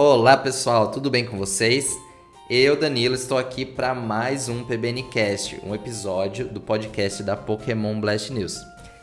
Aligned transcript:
Olá 0.00 0.36
pessoal, 0.36 0.92
tudo 0.92 1.10
bem 1.10 1.26
com 1.26 1.36
vocês? 1.36 1.98
Eu, 2.48 2.78
Danilo, 2.78 3.16
estou 3.16 3.36
aqui 3.36 3.66
para 3.66 3.96
mais 3.96 4.48
um 4.48 4.62
PBNcast, 4.62 5.60
um 5.64 5.74
episódio 5.74 6.46
do 6.46 6.60
podcast 6.60 7.20
da 7.24 7.36
Pokémon 7.36 8.00
Blast 8.00 8.32
News. 8.32 8.60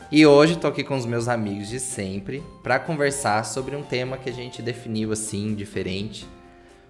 E 0.10 0.26
hoje 0.26 0.54
estou 0.54 0.70
aqui 0.70 0.86
com 0.86 0.96
os 0.96 1.06
meus 1.06 1.28
amigos 1.28 1.68
de 1.68 1.82
sempre 1.82 2.42
para 2.64 2.80
conversar 2.80 3.44
sobre 3.44 3.76
um 3.76 3.84
tema 3.84 4.18
que 4.18 4.30
a 4.30 4.34
gente 4.34 4.62
definiu 4.62 5.12
assim, 5.12 5.54
diferente, 5.54 6.26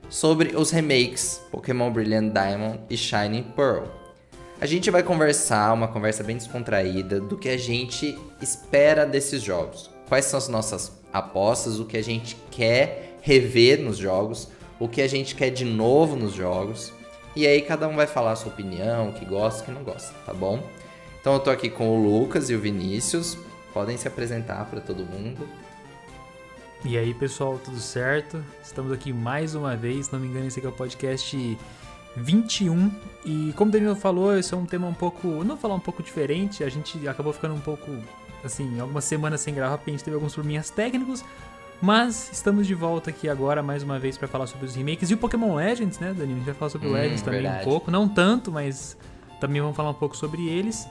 sobre 0.08 0.56
os 0.56 0.70
remakes 0.70 1.42
Pokémon 1.50 1.90
Brilliant 1.90 2.32
Diamond 2.32 2.82
e 2.88 2.96
Shining 2.96 3.54
Pearl. 3.56 3.86
A 4.62 4.68
gente 4.68 4.92
vai 4.92 5.02
conversar, 5.02 5.74
uma 5.74 5.88
conversa 5.88 6.24
bem 6.24 6.38
descontraída, 6.38 7.20
do 7.20 7.40
que 7.40 7.50
a 7.50 7.58
gente 7.58 8.16
espera 8.40 9.04
desses 9.04 9.42
jogos. 9.42 9.90
Quais 10.08 10.26
são 10.26 10.38
as 10.38 10.48
nossas 10.48 10.92
apostas, 11.12 11.80
o 11.80 11.86
que 11.86 11.98
a 11.98 12.04
gente 12.04 12.38
quer 12.52 13.05
rever 13.26 13.82
nos 13.82 13.98
jogos, 13.98 14.48
o 14.80 14.88
que 14.88 15.02
a 15.02 15.08
gente 15.08 15.34
quer 15.34 15.50
de 15.50 15.66
novo 15.66 16.16
nos 16.16 16.34
jogos. 16.34 16.94
E 17.36 17.46
aí 17.48 17.60
cada 17.64 17.88
um 17.88 17.96
vai 17.96 18.06
falar 18.06 18.34
a 18.34 18.36
sua 18.36 18.52
opinião, 18.52 19.10
o 19.10 19.14
que 19.14 19.26
gosta, 19.26 19.64
o 19.64 19.66
que 19.66 19.72
não 19.72 19.84
gosta, 19.84 20.14
tá 20.26 20.34
bom? 20.34 20.64
Então 21.20 21.34
eu 21.34 21.40
tô 21.40 21.50
aqui 21.50 21.68
com 21.68 21.90
o 21.90 22.04
Lucas 22.04 22.52
e 22.52 22.56
o 22.56 22.60
Vinícius. 22.60 23.36
Podem 23.74 23.98
se 23.98 24.08
apresentar 24.08 24.64
para 24.66 24.80
todo 24.80 25.04
mundo. 25.04 25.50
E 26.86 27.00
aí, 27.00 27.16
pessoal, 27.16 27.58
tudo 27.58 27.80
certo? 27.80 28.46
Estamos 28.64 28.92
aqui 28.92 29.12
mais 29.12 29.56
uma 29.56 29.76
vez, 29.76 30.12
não 30.12 30.20
me 30.20 30.28
engano, 30.28 30.46
esse 30.46 30.60
aqui 30.60 30.68
é 30.68 30.70
o 30.70 30.74
podcast 30.74 31.58
21. 32.16 32.92
E 33.26 33.52
como 33.56 33.70
o 33.70 33.72
Danilo 33.72 33.96
falou, 33.96 34.38
esse 34.38 34.54
é 34.54 34.58
um 34.58 34.68
tema 34.68 34.88
um 34.88 34.94
pouco, 34.94 35.44
não 35.44 35.58
falar 35.58 35.74
um 35.74 35.80
pouco 35.80 36.04
diferente, 36.04 36.64
a 36.64 36.70
gente 36.70 37.06
acabou 37.08 37.34
ficando 37.34 37.56
um 37.56 37.60
pouco, 37.60 37.92
assim, 38.44 38.80
algumas 38.80 39.04
semanas 39.04 39.42
sem 39.42 39.54
gravar, 39.54 39.80
porque 39.80 39.90
a 39.90 39.94
gente 39.94 40.04
teve 40.04 40.14
alguns 40.14 40.34
probleminhas 40.34 40.70
técnicos, 40.70 41.26
mas 41.86 42.32
estamos 42.34 42.66
de 42.66 42.74
volta 42.74 43.12
aqui 43.12 43.30
agora, 43.30 43.62
mais 43.62 43.84
uma 43.84 44.00
vez, 44.00 44.18
para 44.18 44.28
falar 44.28 44.48
sobre 44.48 44.66
os 44.66 44.76
remakes 44.76 45.12
e 45.12 45.14
o 45.14 45.18
Pokémon 45.18 45.54
Legends, 45.56 46.00
né, 46.00 46.08
Danilo? 46.08 46.34
A 46.34 46.38
gente 46.38 46.46
vai 46.46 46.54
falar 46.56 46.70
sobre 46.72 46.88
o 46.88 46.92
Hum, 46.92 46.94
Legends 46.94 47.22
também 47.22 47.42
verdade. 47.44 47.62
um 47.62 47.70
pouco, 47.70 47.92
não 47.92 48.08
tanto, 48.08 48.52
mas 48.52 48.98
também 49.40 49.62
vamos 49.62 49.78
falar 49.78 49.92
um 49.92 49.96
pouco 49.96 50.18
sobre 50.18 50.48
eles. 50.50 50.88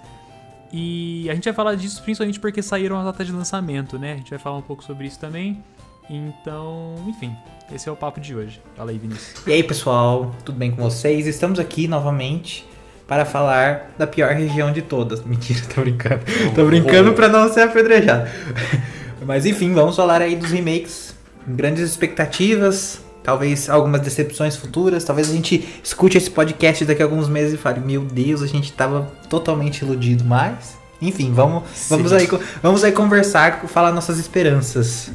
E 0.72 1.28
a 1.28 1.34
gente 1.34 1.44
vai 1.44 1.52
falar 1.52 1.74
disso 1.74 2.00
principalmente 2.02 2.38
porque 2.38 2.62
saíram 2.62 2.96
as 2.98 3.04
datas 3.04 3.26
de 3.26 3.32
lançamento, 3.32 3.98
né? 3.98 4.12
A 4.12 4.16
gente 4.16 4.30
vai 4.30 4.38
falar 4.38 4.56
um 4.56 4.62
pouco 4.62 4.84
sobre 4.84 5.06
isso 5.06 5.18
também. 5.18 5.62
Então, 6.08 6.94
enfim, 7.08 7.34
esse 7.74 7.88
é 7.88 7.92
o 7.92 7.96
papo 7.96 8.20
de 8.20 8.34
hoje. 8.34 8.60
Fala 8.76 8.90
aí, 8.90 8.98
Vinícius. 8.98 9.46
E 9.46 9.52
aí 9.52 9.62
pessoal, 9.64 10.32
tudo 10.44 10.56
bem 10.56 10.70
com 10.70 10.82
vocês? 10.82 11.26
Estamos 11.26 11.58
aqui 11.58 11.88
novamente 11.88 12.64
para 13.06 13.24
falar 13.24 13.90
da 13.98 14.06
pior 14.06 14.32
região 14.32 14.72
de 14.72 14.82
todas. 14.82 15.24
Mentira, 15.24 15.60
tô 15.74 15.80
brincando. 15.80 16.20
Tô 16.54 16.64
brincando 16.66 17.12
pra 17.14 17.28
não 17.28 17.52
ser 17.52 17.62
apedrejado. 17.62 18.28
Mas 19.24 19.46
enfim, 19.46 19.72
vamos 19.72 19.96
falar 19.96 20.20
aí 20.22 20.36
dos 20.36 20.50
remakes. 20.50 21.14
Grandes 21.46 21.82
expectativas, 21.90 23.00
talvez 23.22 23.68
algumas 23.68 24.00
decepções 24.00 24.56
futuras. 24.56 25.04
Talvez 25.04 25.30
a 25.30 25.32
gente 25.32 25.68
escute 25.82 26.16
esse 26.16 26.30
podcast 26.30 26.84
daqui 26.84 27.02
a 27.02 27.04
alguns 27.04 27.28
meses 27.28 27.54
e 27.54 27.56
fale: 27.56 27.80
Meu 27.80 28.02
Deus, 28.02 28.42
a 28.42 28.46
gente 28.46 28.72
tava 28.72 29.10
totalmente 29.28 29.82
iludido. 29.82 30.24
Mas, 30.24 30.76
enfim, 31.02 31.32
vamos, 31.32 31.64
vamos, 31.88 32.12
aí, 32.12 32.26
vamos 32.62 32.82
aí 32.84 32.92
conversar, 32.92 33.66
falar 33.68 33.92
nossas 33.92 34.18
esperanças. 34.18 35.10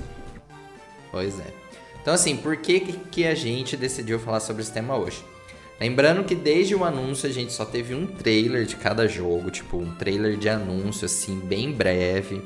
Pois 1.12 1.40
é. 1.40 1.48
Então, 2.02 2.14
assim, 2.14 2.36
por 2.36 2.56
que- 2.58 2.96
que 3.12 3.26
a 3.26 3.36
gente 3.36 3.76
decidiu 3.76 4.20
falar 4.20 4.40
sobre 4.40 4.62
esse 4.62 4.72
tema 4.72 4.96
hoje? 4.96 5.24
Lembrando 5.80 6.24
que 6.24 6.36
desde 6.36 6.76
o 6.76 6.84
anúncio 6.84 7.30
a 7.30 7.32
gente 7.32 7.54
só 7.54 7.64
teve 7.66 7.96
um 7.96 8.06
trailer 8.06 8.66
de 8.66 8.76
cada 8.76 9.08
jogo, 9.08 9.50
tipo, 9.50 9.78
um 9.78 9.96
trailer 9.96 10.38
de 10.38 10.50
anúncio, 10.50 11.06
assim, 11.06 11.40
bem 11.40 11.72
breve, 11.72 12.42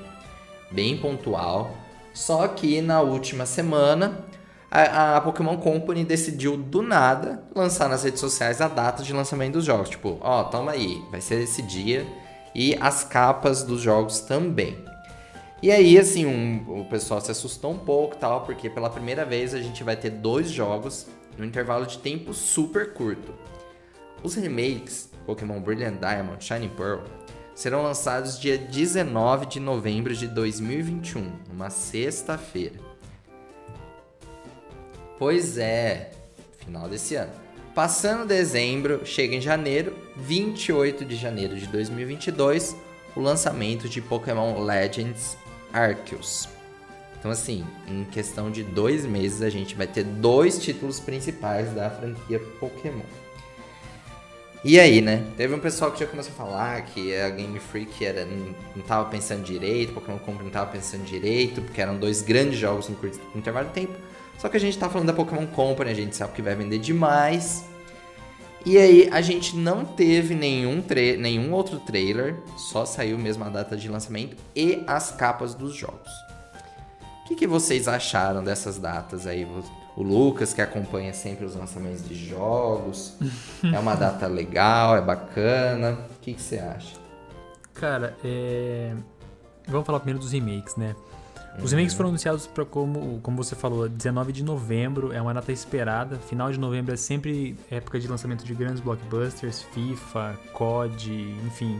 bem 0.73 0.97
pontual. 0.97 1.77
Só 2.13 2.47
que 2.47 2.81
na 2.81 3.01
última 3.01 3.45
semana 3.45 4.25
a, 4.69 5.17
a 5.17 5.21
Pokémon 5.21 5.57
Company 5.57 6.03
decidiu 6.03 6.57
do 6.57 6.81
nada 6.81 7.43
lançar 7.55 7.87
nas 7.89 8.03
redes 8.03 8.19
sociais 8.19 8.61
a 8.61 8.67
data 8.67 9.03
de 9.03 9.13
lançamento 9.13 9.53
dos 9.53 9.65
jogos. 9.65 9.89
Tipo, 9.89 10.17
ó, 10.21 10.43
toma 10.43 10.71
aí, 10.71 11.01
vai 11.11 11.21
ser 11.21 11.41
esse 11.41 11.61
dia. 11.61 12.05
E 12.55 12.77
as 12.79 13.03
capas 13.03 13.63
dos 13.63 13.81
jogos 13.81 14.19
também. 14.19 14.77
E 15.61 15.71
aí, 15.71 15.97
assim, 15.97 16.25
um- 16.25 16.81
o 16.81 16.85
pessoal 16.85 17.19
se 17.21 17.31
assustou 17.31 17.71
um 17.71 17.77
pouco 17.79 18.15
tal, 18.17 18.41
porque 18.41 18.69
pela 18.69 18.89
primeira 18.89 19.25
vez 19.25 19.53
a 19.55 19.61
gente 19.61 19.83
vai 19.83 19.95
ter 19.95 20.09
dois 20.11 20.51
jogos 20.51 21.07
num 21.37 21.45
intervalo 21.45 21.85
de 21.87 21.97
tempo 21.97 22.33
super 22.33 22.93
curto. 22.93 23.33
Os 24.21 24.35
remakes 24.35 25.09
Pokémon 25.25 25.59
Brilliant 25.61 25.99
Diamond, 25.99 26.43
Shining 26.43 26.69
Pearl 26.69 26.99
serão 27.55 27.83
lançados 27.83 28.39
dia 28.39 28.57
19 28.57 29.45
de 29.45 29.59
novembro 29.59 30.15
de 30.15 30.27
2021, 30.27 31.31
uma 31.51 31.69
sexta-feira. 31.69 32.75
Pois 35.17 35.57
é, 35.57 36.11
final 36.59 36.89
desse 36.89 37.15
ano. 37.15 37.31
Passando 37.75 38.27
dezembro, 38.27 39.05
chega 39.05 39.35
em 39.35 39.41
janeiro, 39.41 39.95
28 40.17 41.05
de 41.05 41.15
janeiro 41.15 41.55
de 41.55 41.65
2022, 41.67 42.75
o 43.15 43.19
lançamento 43.19 43.89
de 43.89 44.01
Pokémon 44.01 44.61
Legends 44.63 45.37
Arceus. 45.71 46.47
Então, 47.17 47.31
assim, 47.31 47.65
em 47.87 48.03
questão 48.03 48.51
de 48.51 48.63
dois 48.63 49.05
meses, 49.05 49.41
a 49.41 49.49
gente 49.49 49.75
vai 49.75 49.87
ter 49.87 50.03
dois 50.03 50.61
títulos 50.61 50.99
principais 50.99 51.71
da 51.73 51.89
franquia 51.89 52.39
Pokémon. 52.59 53.01
E 54.65 54.79
aí, 54.79 55.01
né? 55.01 55.25
Teve 55.35 55.53
um 55.53 55.59
pessoal 55.59 55.91
que 55.91 55.99
já 55.99 56.05
começou 56.05 56.31
a 56.31 56.35
falar 56.35 56.81
que 56.83 57.13
a 57.13 57.29
Game 57.29 57.59
Freak 57.59 58.05
era, 58.05 58.23
não, 58.23 58.55
não 58.77 58.83
tava 58.83 59.09
pensando 59.09 59.43
direito, 59.43 59.91
Pokémon 59.93 60.17
Company 60.19 60.45
não 60.45 60.51
tava 60.51 60.71
pensando 60.71 61.03
direito, 61.03 61.61
porque 61.61 61.81
eram 61.81 61.97
dois 61.97 62.21
grandes 62.21 62.57
jogos 62.59 62.87
no 62.87 62.95
curto 62.95 63.19
intervalo 63.35 63.67
de 63.67 63.73
tempo. 63.73 63.93
Só 64.37 64.47
que 64.47 64.55
a 64.55 64.59
gente 64.59 64.77
tá 64.77 64.89
falando 64.89 65.07
da 65.07 65.13
Pokémon 65.13 65.45
Company, 65.47 65.91
a 65.91 65.93
gente 65.93 66.15
sabe 66.15 66.31
que 66.31 66.41
vai 66.41 66.55
vender 66.55 66.77
demais. 66.77 67.65
E 68.65 68.77
aí, 68.77 69.09
a 69.11 69.19
gente 69.19 69.57
não 69.57 69.83
teve 69.83 70.33
nenhum, 70.33 70.81
nenhum 71.19 71.51
outro 71.51 71.79
trailer, 71.81 72.37
só 72.55 72.85
saiu 72.85 73.17
mesmo 73.17 73.43
a 73.43 73.49
data 73.49 73.75
de 73.75 73.89
lançamento 73.89 74.37
e 74.55 74.81
as 74.87 75.11
capas 75.11 75.53
dos 75.53 75.75
jogos. 75.75 76.09
O 77.23 77.27
que, 77.27 77.35
que 77.35 77.47
vocês 77.47 77.89
acharam 77.89 78.41
dessas 78.41 78.77
datas 78.77 79.27
aí? 79.27 79.45
O 79.95 80.01
Lucas, 80.01 80.53
que 80.53 80.61
acompanha 80.61 81.13
sempre 81.13 81.45
os 81.45 81.55
lançamentos 81.55 82.07
de 82.07 82.15
jogos. 82.15 83.15
é 83.63 83.77
uma 83.79 83.95
data 83.95 84.27
legal, 84.27 84.97
é 84.97 85.01
bacana. 85.01 85.99
O 86.09 86.19
que, 86.21 86.33
que 86.33 86.41
você 86.41 86.57
acha? 86.57 86.95
Cara, 87.73 88.15
é... 88.23 88.93
Vamos 89.67 89.85
falar 89.85 89.99
primeiro 89.99 90.19
dos 90.19 90.31
remakes, 90.31 90.75
né? 90.75 90.95
Os 91.61 91.71
remakes 91.71 91.93
foram 91.93 92.09
anunciados 92.09 92.47
para 92.47 92.65
como, 92.65 93.19
como 93.21 93.37
você 93.37 93.55
falou, 93.55 93.87
19 93.87 94.31
de 94.31 94.43
novembro, 94.43 95.13
é 95.13 95.21
uma 95.21 95.33
data 95.33 95.51
esperada. 95.51 96.17
Final 96.17 96.51
de 96.51 96.59
novembro 96.59 96.93
é 96.93 96.97
sempre 96.97 97.55
época 97.69 97.99
de 97.99 98.07
lançamento 98.07 98.43
de 98.43 98.55
grandes 98.55 98.79
blockbusters, 98.79 99.61
FIFA, 99.61 100.35
COD, 100.51 101.11
enfim. 101.45 101.79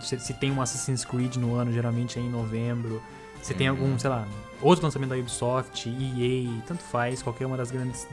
Se, 0.00 0.18
se 0.20 0.32
tem 0.34 0.52
um 0.52 0.62
Assassin's 0.62 1.04
Creed 1.04 1.36
no 1.36 1.56
ano, 1.56 1.72
geralmente 1.72 2.18
é 2.18 2.22
em 2.22 2.30
novembro. 2.30 3.02
Se 3.42 3.54
tem 3.54 3.68
algum, 3.68 3.98
sei 3.98 4.10
lá, 4.10 4.26
outro 4.60 4.84
lançamento 4.84 5.10
da 5.10 5.16
Ubisoft, 5.16 5.88
EA, 5.88 6.62
tanto 6.66 6.82
faz, 6.82 7.22
qualquer 7.22 7.46
uma 7.46 7.56
das 7.56 7.70
grandes 7.70 8.06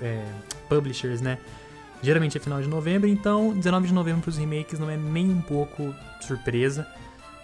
é, 0.00 0.24
publishers, 0.68 1.20
né? 1.20 1.38
Geralmente 2.02 2.38
é 2.38 2.40
final 2.40 2.62
de 2.62 2.68
novembro, 2.68 3.08
então 3.08 3.52
19 3.52 3.88
de 3.88 3.92
novembro 3.92 4.22
para 4.22 4.30
os 4.30 4.38
remakes 4.38 4.78
não 4.78 4.88
é 4.88 4.96
nem 4.96 5.30
um 5.30 5.42
pouco 5.42 5.94
surpresa. 6.20 6.86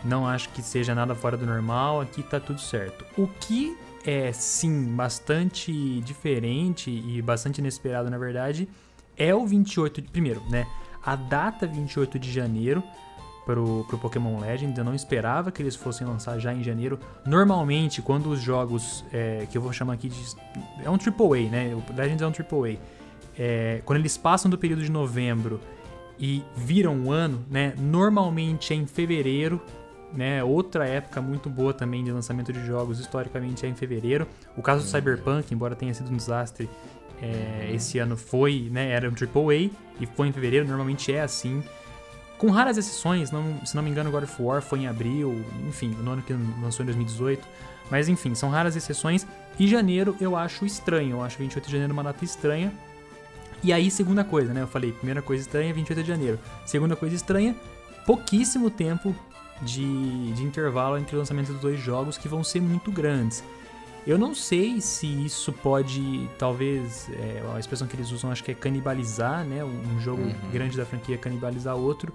Não 0.05 0.27
acho 0.27 0.49
que 0.51 0.63
seja 0.63 0.95
nada 0.95 1.15
fora 1.15 1.37
do 1.37 1.45
normal, 1.45 2.01
aqui 2.01 2.23
tá 2.23 2.41
tudo 2.41 2.61
certo. 2.61 3.05
O 3.19 3.27
que 3.27 3.77
é 4.05 4.33
sim 4.33 4.95
bastante 4.95 6.01
diferente 6.01 6.91
e 6.91 7.21
bastante 7.21 7.59
inesperado, 7.59 8.09
na 8.09 8.17
verdade, 8.17 8.69
é 9.17 9.35
o 9.35 9.47
28 9.47 10.01
de. 10.01 10.09
Primeiro, 10.09 10.43
né? 10.49 10.67
A 11.05 11.17
data 11.17 11.67
28 11.67 12.19
de 12.19 12.33
janeiro 12.33 12.83
pro, 13.47 13.85
pro 13.89 13.97
Pokémon 13.97 14.39
Legends. 14.41 14.77
Eu 14.77 14.85
não 14.85 14.95
esperava 14.95 15.53
que 15.53 15.63
eles 15.63 15.77
fossem 15.77 16.07
lançar 16.07 16.39
já 16.39 16.53
em 16.53 16.63
janeiro. 16.63 16.99
Normalmente, 17.25 18.03
quando 18.03 18.29
os 18.29 18.41
jogos, 18.41 19.05
é, 19.13 19.47
que 19.51 19.57
eu 19.57 19.63
vou 19.63 19.73
chamar 19.73 19.95
aqui 19.95 20.09
de. 20.09 20.21
É 20.85 20.91
um 20.91 20.95
AAA, 20.95 21.49
né? 21.49 21.75
O 21.75 21.97
Legends 21.97 22.21
é 22.21 22.27
um 22.27 22.33
AAA. 22.33 22.77
É, 23.39 23.81
quando 23.85 24.01
eles 24.01 24.17
passam 24.19 24.51
do 24.51 24.59
período 24.59 24.83
de 24.83 24.91
novembro 24.91 25.61
e 26.19 26.43
viram 26.57 26.95
um 26.95 27.13
ano, 27.13 27.45
né? 27.49 27.73
Normalmente 27.79 28.75
é 28.75 28.77
em 28.77 28.87
fevereiro, 28.87 29.63
né? 30.13 30.43
Outra 30.43 30.87
época 30.89 31.23
muito 31.23 31.49
boa 31.49 31.73
também 31.73 32.03
de 32.03 32.11
lançamento 32.11 32.53
de 32.53 32.67
jogos, 32.67 32.99
historicamente 32.99 33.65
é 33.65 33.69
em 33.69 33.75
fevereiro. 33.75 34.27
O 34.57 34.63
caso 34.63 34.83
do 34.83 34.89
Cyberpunk, 34.89 35.55
embora 35.55 35.77
tenha 35.77 35.95
sido 35.95 36.11
um 36.11 36.17
desastre, 36.17 36.69
é, 37.23 37.71
esse 37.73 37.99
ano 37.99 38.17
foi, 38.17 38.69
né? 38.73 38.91
Era 38.91 39.09
um 39.09 39.13
AAA 39.13 39.71
e 40.01 40.07
foi 40.17 40.27
em 40.29 40.33
fevereiro, 40.33 40.67
normalmente 40.67 41.13
é 41.13 41.23
assim. 41.23 41.63
Com 42.39 42.51
raras 42.51 42.77
exceções, 42.77 43.31
não, 43.31 43.65
se 43.65 43.75
não 43.75 43.83
me 43.83 43.91
engano, 43.91 44.11
God 44.11 44.25
of 44.25 44.43
War 44.43 44.61
foi 44.61 44.81
em 44.81 44.87
abril, 44.87 45.43
enfim, 45.67 45.89
no 45.89 46.11
ano 46.11 46.23
que 46.23 46.33
lançou 46.33 46.83
em 46.83 46.87
2018. 46.87 47.47
Mas 47.91 48.09
enfim, 48.09 48.35
são 48.35 48.51
raras 48.51 48.77
exceções. 48.77 49.27
E 49.59 49.67
janeiro 49.67 50.15
eu 50.21 50.37
acho 50.37 50.67
estranho, 50.67 51.17
eu 51.17 51.23
acho 51.23 51.39
28 51.39 51.65
de 51.67 51.73
janeiro 51.73 51.93
uma 51.93 52.03
data 52.03 52.25
estranha. 52.25 52.73
E 53.63 53.73
aí, 53.73 53.91
segunda 53.91 54.23
coisa, 54.23 54.53
né? 54.53 54.63
Eu 54.63 54.67
falei, 54.67 54.93
primeira 54.93 55.23
coisa 55.23 55.43
estranha, 55.43 55.73
28 55.73 56.03
de 56.03 56.09
janeiro. 56.09 56.39
Segunda 56.67 56.95
coisa 56.95 57.17
estranha, 57.17 57.57
pouquíssimo 58.05 58.71
tempo 58.71 59.15
de, 59.63 60.33
de 60.33 60.43
intervalo 60.43 60.99
entre 60.99 61.17
o 61.17 61.19
lançamento 61.19 61.53
dos 61.53 61.61
dois 61.61 61.81
jogos 61.81 62.19
que 62.19 62.29
vão 62.29 62.45
ser 62.45 62.61
muito 62.61 62.93
grandes. 62.93 63.43
Eu 64.07 64.17
não 64.19 64.35
sei 64.35 64.81
se 64.81 65.07
isso 65.25 65.53
pode, 65.53 66.29
talvez, 66.39 67.11
é, 67.13 67.43
a 67.55 67.59
expressão 67.59 67.89
que 67.89 67.97
eles 67.97 68.13
usam 68.13 68.31
acho 68.31 68.45
que 68.45 68.53
é 68.53 68.55
canibalizar, 68.55 69.45
né? 69.45 69.65
Um 69.65 69.99
jogo 70.01 70.23
Uhum. 70.23 70.35
grande 70.53 70.77
da 70.77 70.87
franquia 70.87 71.19
canibalizar 71.19 71.75
outro. 71.77 72.13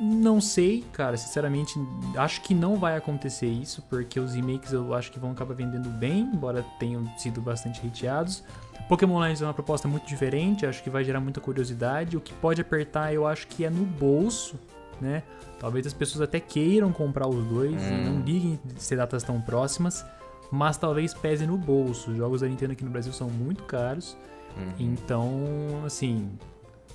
Não 0.00 0.40
sei, 0.40 0.84
cara, 0.92 1.16
sinceramente, 1.16 1.78
acho 2.16 2.40
que 2.40 2.54
não 2.54 2.76
vai 2.76 2.96
acontecer 2.96 3.46
isso, 3.46 3.82
porque 3.88 4.18
os 4.18 4.34
remakes 4.34 4.72
eu 4.72 4.92
acho 4.94 5.12
que 5.12 5.18
vão 5.20 5.30
acabar 5.30 5.54
vendendo 5.54 5.88
bem, 5.90 6.22
embora 6.34 6.64
tenham 6.80 7.04
sido 7.16 7.40
bastante 7.40 7.86
hateados. 7.86 8.42
Pokémon 8.88 9.20
Legends 9.20 9.42
é 9.42 9.46
uma 9.46 9.54
proposta 9.54 9.86
muito 9.86 10.04
diferente, 10.06 10.66
acho 10.66 10.82
que 10.82 10.90
vai 10.90 11.04
gerar 11.04 11.20
muita 11.20 11.40
curiosidade. 11.40 12.16
O 12.16 12.20
que 12.20 12.32
pode 12.34 12.60
apertar, 12.60 13.14
eu 13.14 13.24
acho 13.28 13.46
que 13.46 13.64
é 13.64 13.70
no 13.70 13.84
bolso, 13.84 14.58
né? 15.00 15.22
Talvez 15.60 15.86
as 15.86 15.92
pessoas 15.92 16.20
até 16.22 16.40
queiram 16.40 16.90
comprar 16.92 17.28
os 17.28 17.44
dois 17.46 17.80
Hum. 17.80 18.04
não 18.04 18.20
liguem 18.24 18.58
ser 18.78 18.96
datas 18.96 19.22
tão 19.22 19.40
próximas, 19.40 20.04
mas 20.52 20.76
talvez 20.76 21.14
pese 21.14 21.46
no 21.46 21.56
bolso. 21.56 22.10
Os 22.10 22.16
jogos 22.18 22.42
da 22.42 22.46
Nintendo 22.46 22.72
aqui 22.72 22.84
no 22.84 22.90
Brasil 22.90 23.12
são 23.12 23.28
muito 23.30 23.64
caros, 23.64 24.16
Uhum. 24.54 24.72
então, 24.78 25.82
assim, 25.86 26.30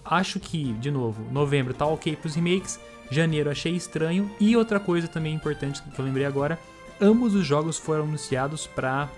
acho 0.05 0.39
que, 0.39 0.73
de 0.73 0.91
novo, 0.91 1.23
novembro 1.31 1.73
tá 1.73 1.87
ok 1.87 2.15
pros 2.15 2.35
remakes, 2.35 2.79
janeiro 3.09 3.49
achei 3.49 3.75
estranho. 3.75 4.29
E 4.39 4.55
outra 4.55 4.79
coisa 4.79 5.07
também 5.07 5.33
importante 5.33 5.81
que 5.81 5.99
eu 5.99 6.05
lembrei 6.05 6.25
agora: 6.25 6.59
ambos 7.01 7.33
os 7.33 7.43
jogos 7.45 7.77
foram 7.79 8.03
anunciados 8.03 8.67
para 8.67 9.09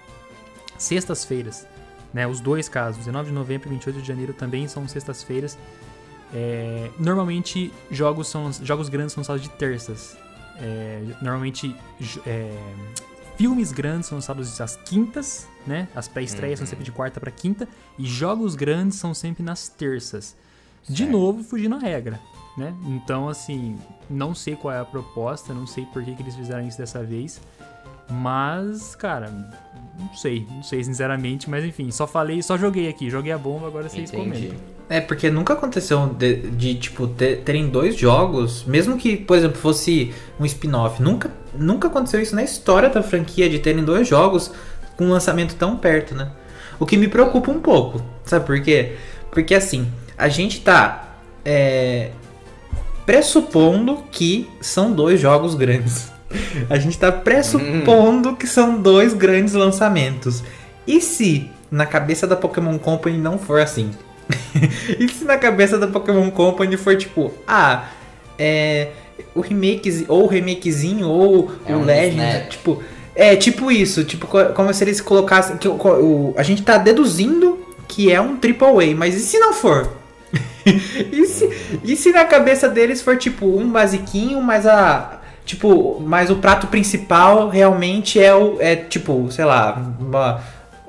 sextas-feiras. 0.77 1.67
Né, 2.13 2.25
os 2.25 2.39
dois 2.39 2.67
casos, 2.67 2.97
19 2.97 3.29
de 3.29 3.35
novembro 3.35 3.67
e 3.67 3.71
28 3.73 4.01
de 4.01 4.07
janeiro, 4.07 4.33
também 4.33 4.67
são 4.67 4.87
sextas-feiras. 4.87 5.59
É, 6.33 6.89
normalmente, 6.97 7.71
jogos, 7.91 8.27
são, 8.29 8.51
jogos 8.63 8.89
grandes 8.89 9.13
são 9.13 9.21
lançados 9.21 9.41
de 9.43 9.49
terças. 9.49 10.17
É, 10.57 11.03
normalmente, 11.21 11.75
é, 12.25 12.51
filmes 13.39 13.71
grandes 13.71 14.09
são 14.09 14.17
lançados 14.17 14.59
às 14.59 14.75
quintas, 14.75 15.47
né? 15.65 15.87
As 15.95 16.09
pré-estreias 16.09 16.59
são 16.59 16.65
Uhum. 16.65 16.69
sempre 16.71 16.83
de 16.83 16.91
quarta 16.91 17.21
para 17.21 17.31
quinta. 17.31 17.69
E 17.97 18.05
jogos 18.05 18.53
grandes 18.53 18.97
são 18.99 19.13
sempre 19.13 19.41
nas 19.41 19.69
terças. 19.69 20.35
De 20.89 21.03
Certo. 21.03 21.11
novo, 21.11 21.41
fugindo 21.41 21.73
a 21.75 21.79
regra, 21.79 22.19
né? 22.57 22.75
Então, 22.85 23.29
assim, 23.29 23.77
não 24.09 24.35
sei 24.35 24.57
qual 24.57 24.73
é 24.73 24.79
a 24.81 24.83
proposta, 24.83 25.53
não 25.53 25.65
sei 25.65 25.85
por 25.85 26.03
que, 26.03 26.13
que 26.15 26.21
eles 26.21 26.35
fizeram 26.35 26.67
isso 26.67 26.77
dessa 26.77 27.01
vez. 27.01 27.39
Mas, 28.09 28.93
cara, 28.93 29.31
não 29.99 30.13
sei, 30.15 30.47
não 30.49 30.63
sei 30.63 30.83
sinceramente, 30.83 31.49
mas 31.49 31.63
enfim, 31.65 31.91
só 31.91 32.07
falei, 32.07 32.41
só 32.41 32.57
joguei 32.57 32.87
aqui, 32.87 33.09
joguei 33.09 33.31
a 33.31 33.37
bomba, 33.37 33.67
agora 33.67 33.89
vocês 33.89 34.09
Entendi. 34.11 34.29
comentam. 34.47 34.57
É, 34.89 34.99
porque 34.99 35.29
nunca 35.29 35.53
aconteceu 35.53 36.07
de, 36.07 36.35
de, 36.49 36.75
tipo, 36.75 37.05
ter- 37.07 37.41
terem 37.41 37.67
dois 37.69 37.95
jogos, 37.95 38.63
mesmo 38.65 38.97
que, 38.97 39.15
por 39.17 39.37
exemplo, 39.37 39.57
fosse 39.57 40.13
um 40.39 40.45
spin-off. 40.45 41.01
Nunca, 41.01 41.29
nunca 41.53 41.87
aconteceu 41.87 42.19
isso 42.21 42.33
na 42.35 42.41
história 42.43 42.89
da 42.89 43.03
franquia, 43.03 43.47
de 43.49 43.59
terem 43.59 43.83
dois 43.83 44.07
jogos 44.07 44.51
com 44.97 45.05
um 45.05 45.09
lançamento 45.11 45.55
tão 45.55 45.77
perto, 45.77 46.15
né? 46.15 46.31
O 46.79 46.85
que 46.85 46.97
me 46.97 47.07
preocupa 47.07 47.51
um 47.51 47.59
pouco, 47.59 48.01
sabe 48.23 48.45
por 48.45 48.59
quê? 48.61 48.95
Porque, 49.29 49.53
assim, 49.53 49.87
a 50.17 50.27
gente 50.27 50.61
tá 50.61 51.13
é, 51.45 52.09
pressupondo 53.05 54.03
que 54.11 54.49
são 54.61 54.91
dois 54.91 55.19
jogos 55.19 55.55
grandes. 55.55 56.11
A 56.69 56.77
gente 56.77 56.97
tá 56.97 57.11
pressupondo 57.11 58.35
que 58.35 58.45
são 58.47 58.79
dois 58.81 59.13
grandes 59.13 59.53
lançamentos. 59.53 60.43
E 60.87 61.01
se 61.01 61.49
na 61.71 61.85
cabeça 61.85 62.25
da 62.27 62.35
Pokémon 62.35 62.77
Company 62.77 63.17
não 63.17 63.37
for 63.37 63.59
assim? 63.61 63.91
e 64.99 65.07
se 65.09 65.23
na 65.25 65.37
cabeça 65.37 65.77
da 65.77 65.87
Pokémon 65.87 66.29
Company 66.31 66.77
for 66.77 66.95
tipo, 66.95 67.33
ah, 67.47 67.85
é. 68.37 68.89
O 69.35 69.41
remake, 69.41 70.05
ou 70.07 70.23
o 70.23 70.27
remakezinho, 70.27 71.07
ou 71.07 71.51
É 71.65 71.75
o 71.75 71.79
um 71.79 71.89
snap. 71.89 72.49
tipo. 72.49 72.81
É, 73.15 73.35
tipo 73.35 73.69
isso, 73.69 74.05
tipo, 74.05 74.27
co- 74.27 74.45
como 74.55 74.73
se 74.73 74.83
eles 74.83 75.01
colocassem. 75.01 75.57
Que, 75.57 75.67
o, 75.67 76.33
a 76.37 76.43
gente 76.43 76.61
tá 76.63 76.77
deduzindo 76.77 77.59
que 77.87 78.11
é 78.11 78.21
um 78.21 78.37
AAA, 78.37 78.95
mas 78.95 79.15
e 79.15 79.19
se 79.19 79.37
não 79.39 79.51
for? 79.51 79.91
e, 81.11 81.25
se, 81.25 81.49
e 81.83 81.95
se 81.95 82.11
na 82.11 82.23
cabeça 82.23 82.69
deles 82.69 83.01
for 83.01 83.17
tipo 83.17 83.45
um 83.45 83.69
basiquinho, 83.69 84.41
mas 84.41 84.65
a. 84.65 85.18
Tipo, 85.49 85.99
mas 85.99 86.29
o 86.29 86.35
prato 86.35 86.67
principal 86.67 87.49
realmente 87.49 88.21
é 88.21 88.31
o. 88.35 88.57
É 88.59 88.75
tipo, 88.75 89.31
sei 89.31 89.45
lá, 89.45 89.81
uma, 89.99 90.41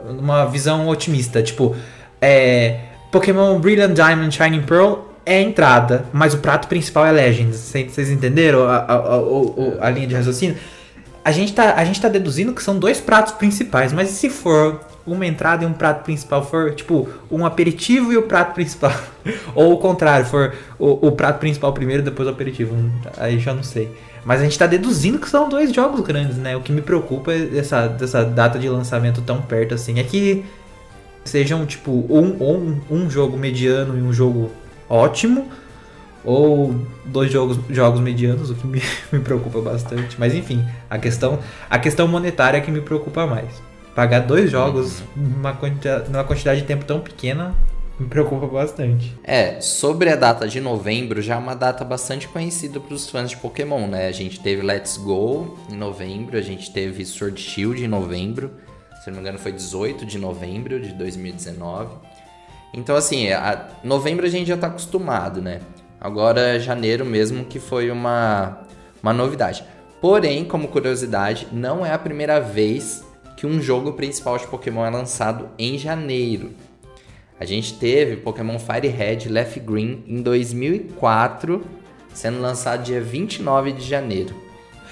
uma 0.07 0.45
visão 0.45 0.87
otimista. 0.87 1.43
Tipo, 1.43 1.75
é. 2.21 2.81
Pokémon 3.11 3.59
Brilliant 3.59 3.95
Diamond 3.95 4.37
Shining 4.37 4.61
Pearl 4.61 4.97
é 5.25 5.39
a 5.39 5.41
entrada, 5.41 6.05
mas 6.13 6.35
o 6.35 6.39
prato 6.41 6.69
principal 6.69 7.07
é 7.07 7.11
Legends. 7.11 7.57
Vocês 7.57 8.11
entenderam 8.11 8.69
a, 8.69 8.77
a, 8.77 8.97
a, 8.97 9.87
a 9.87 9.91
linha 9.91 10.07
de 10.07 10.15
raciocínio? 10.15 10.59
A 11.25 11.33
gente, 11.33 11.55
tá, 11.55 11.77
a 11.77 11.85
gente 11.87 11.99
tá 11.99 12.11
deduzindo 12.11 12.53
que 12.53 12.63
são 12.63 12.79
dois 12.79 13.01
pratos 13.01 13.33
principais, 13.33 13.95
mas 13.95 14.11
e 14.11 14.13
se 14.13 14.29
for 14.29 14.79
uma 15.07 15.27
entrada 15.27 15.65
e 15.65 15.67
um 15.67 15.73
prato 15.73 16.05
principal 16.05 16.45
for, 16.45 16.75
tipo, 16.75 17.09
um 17.31 17.47
aperitivo 17.47 18.13
e 18.13 18.19
o 18.19 18.25
prato 18.25 18.53
principal? 18.53 18.93
Ou 19.57 19.73
o 19.73 19.79
contrário, 19.79 20.27
for 20.27 20.55
o, 20.79 21.09
o 21.09 21.13
prato 21.13 21.39
principal 21.39 21.73
primeiro 21.73 22.03
e 22.03 22.05
depois 22.05 22.29
o 22.29 22.31
aperitivo? 22.31 22.75
Hum, 22.75 22.91
Aí 23.17 23.39
já 23.39 23.55
não 23.55 23.63
sei. 23.63 23.91
Mas 24.25 24.41
a 24.41 24.45
gente 24.45 24.59
tá 24.59 24.67
deduzindo 24.67 25.19
que 25.19 25.29
são 25.29 25.49
dois 25.49 25.73
jogos 25.73 26.01
grandes, 26.01 26.37
né? 26.37 26.57
O 26.57 26.61
que 26.61 26.73
me 26.73 26.83
preocupa 26.83 27.33
é 27.33 27.59
essa, 27.59 27.87
dessa 27.87 28.25
data 28.25 28.59
de 28.59 28.69
lançamento 28.69 29.23
tão 29.23 29.41
perto 29.41 29.75
assim. 29.75 29.99
É 29.99 30.03
que 30.03 30.45
sejam, 31.25 31.65
tipo, 31.67 31.91
um, 32.09 32.43
um, 32.43 32.81
um 32.91 33.11
jogo 33.11 33.37
mediano 33.37 33.97
e 33.99 34.03
um 34.03 34.13
jogo 34.13 34.51
ótimo, 34.89 35.49
ou 36.25 36.75
dois 37.05 37.33
jogos, 37.33 37.59
jogos 37.71 38.01
medianos, 38.01 38.51
o 38.51 38.55
que 38.55 38.67
me, 38.67 38.83
me 39.13 39.21
preocupa 39.21 39.61
bastante. 39.61 40.17
Mas 40.19 40.35
enfim, 40.35 40.65
a 40.89 40.99
questão, 40.99 41.39
a 41.69 41.79
questão 41.79 42.07
monetária 42.07 42.59
é 42.59 42.61
que 42.61 42.71
me 42.71 42.81
preocupa 42.81 43.27
mais. 43.27 43.63
Pagar 43.95 44.21
dois 44.21 44.51
jogos 44.51 45.03
numa 45.17 45.53
quantidade, 45.53 46.11
numa 46.11 46.25
quantidade 46.25 46.61
de 46.61 46.67
tempo 46.67 46.85
tão 46.85 47.01
pequena 47.01 47.55
me 48.01 48.09
preocupa 48.09 48.47
bastante. 48.47 49.15
É, 49.23 49.61
sobre 49.61 50.09
a 50.09 50.17
data 50.17 50.49
de 50.49 50.59
novembro, 50.59 51.21
já 51.21 51.35
é 51.35 51.39
uma 51.39 51.55
data 51.55 51.85
bastante 51.85 52.27
conhecida 52.27 52.81
para 52.81 52.95
os 52.95 53.09
fãs 53.11 53.29
de 53.29 53.37
Pokémon, 53.37 53.87
né? 53.87 54.07
A 54.07 54.13
gente 54.13 54.41
teve 54.41 54.63
Let's 54.63 54.97
Go 54.97 55.59
em 55.71 55.77
novembro, 55.77 56.39
a 56.39 56.41
gente 56.41 56.73
teve 56.73 57.05
Sword 57.05 57.39
Shield 57.39 57.85
em 57.85 57.89
novembro, 57.89 58.53
se 59.05 59.11
não 59.11 59.17
me 59.17 59.21
engano 59.21 59.39
foi 59.39 59.53
18 59.53 60.07
de 60.07 60.19
novembro 60.19 60.81
de 60.81 60.93
2019. 60.95 61.95
Então, 62.73 62.97
assim, 62.97 63.31
a, 63.33 63.69
novembro 63.85 64.25
a 64.25 64.31
gente 64.31 64.49
já 64.49 64.57
tá 64.57 64.69
acostumado, 64.69 65.43
né? 65.43 65.61
Agora, 66.01 66.59
janeiro 66.59 67.05
mesmo 67.05 67.45
que 67.45 67.59
foi 67.59 67.91
uma, 67.91 68.61
uma 69.03 69.13
novidade. 69.13 69.63
Porém, 70.01 70.47
como 70.47 70.69
curiosidade, 70.69 71.49
não 71.53 71.85
é 71.85 71.93
a 71.93 71.99
primeira 71.99 72.41
vez 72.41 73.05
que 73.37 73.47
um 73.47 73.61
jogo 73.61 73.93
principal 73.93 74.39
de 74.39 74.47
Pokémon 74.47 74.87
é 74.87 74.91
lançado 74.91 75.51
em 75.59 75.77
janeiro. 75.77 76.53
A 77.41 77.45
gente 77.47 77.73
teve 77.75 78.17
Pokémon 78.17 78.59
Fire 78.59 78.87
Red 78.89 79.29
Leaf 79.31 79.57
Green 79.59 80.05
em 80.07 80.21
2004, 80.23 81.63
sendo 82.13 82.41
lançado 82.41 82.83
dia 82.83 83.01
29 83.01 83.73
de 83.73 83.83
janeiro. 83.89 84.35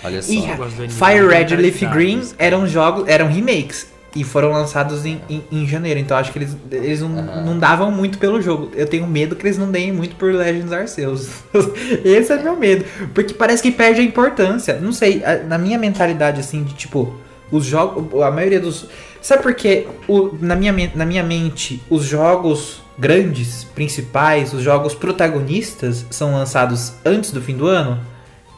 Olha 0.03 0.23
só. 0.23 0.33
E 0.33 0.41
Fire 0.89 1.27
Red 1.29 1.53
e 1.53 1.57
Leaf 1.57 1.81
Green 1.93 2.23
eram 2.39 2.67
jogos, 2.67 3.07
eram 3.09 3.29
remakes. 3.29 3.89
E 4.17 4.25
foram 4.25 4.51
lançados 4.53 5.05
em, 5.05 5.21
em, 5.29 5.45
em 5.53 5.67
janeiro. 5.67 6.01
Então 6.01 6.17
acho 6.17 6.33
que 6.33 6.39
eles, 6.39 6.57
eles 6.73 7.01
não, 7.03 7.11
não 7.45 7.59
davam 7.59 7.91
muito 7.91 8.17
pelo 8.19 8.41
jogo. 8.41 8.71
Eu 8.75 8.87
tenho 8.87 9.07
medo 9.07 9.37
que 9.37 9.47
eles 9.47 9.59
não 9.59 9.71
deem 9.71 9.93
muito 9.93 10.17
por 10.17 10.33
Legends 10.33 10.73
Arceus. 10.73 11.29
Esse 12.03 12.33
é 12.33 12.43
meu 12.43 12.57
medo. 12.57 12.87
Porque 13.13 13.35
parece 13.35 13.63
que 13.63 13.71
perde 13.71 14.01
a 14.01 14.05
importância. 14.05 14.81
Não 14.81 14.93
sei, 14.93 15.23
a- 15.23 15.43
na 15.45 15.59
minha 15.59 15.79
mentalidade, 15.79 16.41
assim, 16.41 16.65
de 16.65 16.73
tipo, 16.75 17.15
os 17.51 17.65
jogos. 17.65 18.23
A 18.23 18.31
maioria 18.31 18.61
dos. 18.61 18.87
Sabe 19.21 19.43
por 19.43 19.55
quê? 19.55 19.87
O, 20.07 20.31
na, 20.41 20.55
minha, 20.55 20.93
na 20.95 21.05
minha 21.05 21.23
mente, 21.23 21.83
os 21.91 22.05
jogos 22.05 22.81
grandes, 22.99 23.65
principais, 23.65 24.53
os 24.53 24.63
jogos 24.63 24.95
protagonistas 24.95 26.05
são 26.11 26.33
lançados 26.35 26.93
antes 27.05 27.31
do 27.31 27.41
fim 27.41 27.57
do 27.57 27.67
ano? 27.67 27.99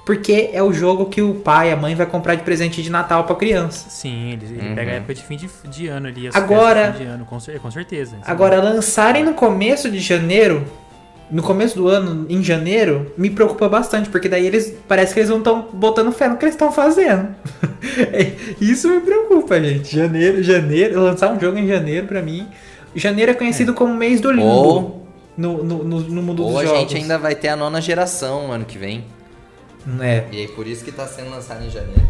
Porque 0.07 0.51
é 0.53 0.63
o 0.63 0.73
jogo 0.73 1.07
que 1.07 1.23
o 1.23 1.35
pai 1.35 1.69
e 1.69 1.73
a 1.73 1.77
mãe 1.77 1.95
vai 1.95 2.07
comprar 2.07 2.35
de 2.35 2.43
presente 2.43 2.83
de 2.83 2.91
Natal 2.91 3.25
pra 3.25 3.37
criança. 3.37 3.89
Sim, 3.91 4.33
ele, 4.33 4.47
ele 4.47 4.69
Uhum. 4.71 4.75
pega 4.75 4.91
a 4.93 4.95
época 4.95 5.15
de 5.15 5.23
fim 5.23 5.37
de, 5.37 5.49
de 5.69 5.87
ano 5.89 6.09
ali, 6.09 6.27
as 6.27 6.35
Agora- 6.35 6.91
de 6.91 6.99
fim 6.99 7.05
de 7.05 7.11
ano, 7.11 7.25
com, 7.27 7.39
com 7.39 7.71
certeza. 7.71 8.17
Agora, 8.27 8.61
lançarem 8.61 9.23
no 9.25 9.35
começo 9.35 9.91
de 9.91 10.01
janeiro, 10.01 10.65
no 11.31 11.43
começo 11.43 11.77
do 11.77 11.89
ano, 11.89 12.27
em 12.29 12.43
janeiro, 12.43 13.13
me 13.17 13.31
preocupa 13.31 13.69
bastante, 13.69 14.09
porque 14.09 14.29
daí 14.29 14.47
eles 14.47 14.75
parece 14.89 15.15
que 15.15 15.21
eles 15.21 15.31
não 15.31 15.39
estão 15.39 15.69
botando 15.73 16.11
fé 16.13 16.29
no 16.29 16.37
que 16.37 16.45
eles 16.45 16.55
estão 16.55 16.73
fazendo. 16.73 17.29
Isso 18.61 18.89
me 18.89 19.01
preocupa, 19.01 19.61
gente. 19.61 19.95
Janeiro, 19.95 20.43
janeiro, 20.43 21.01
lançar 21.01 21.33
um 21.33 21.39
jogo 21.41 21.59
em 21.59 21.67
janeiro 21.67 22.07
pra 22.07 22.21
mim. 22.23 22.49
Janeiro 22.95 23.31
é 23.31 23.35
conhecido 23.35 23.73
como 23.75 23.95
mês 23.95 24.21
do 24.21 24.31
limbo 24.33 24.45
Ou, 24.47 25.07
no, 25.37 25.63
no, 25.63 25.85
no, 25.85 26.01
no 26.01 26.23
mundo 26.23 26.43
ou 26.45 26.51
dos 26.53 26.61
a 26.61 26.65
jogos. 26.65 26.81
gente 26.81 26.97
ainda 26.97 27.17
vai 27.19 27.35
ter 27.37 27.49
a 27.49 27.57
nona 27.57 27.81
geração 27.81 28.51
ano 28.51 28.65
que 28.65 28.77
vem. 28.77 29.05
É, 30.01 30.25
E 30.33 30.39
aí 30.41 30.49
por 30.49 30.67
isso 30.67 30.85
que 30.85 30.93
tá 30.93 31.07
sendo 31.07 31.31
lançado 31.31 31.65
em 31.65 31.71
janeiro. 31.71 32.03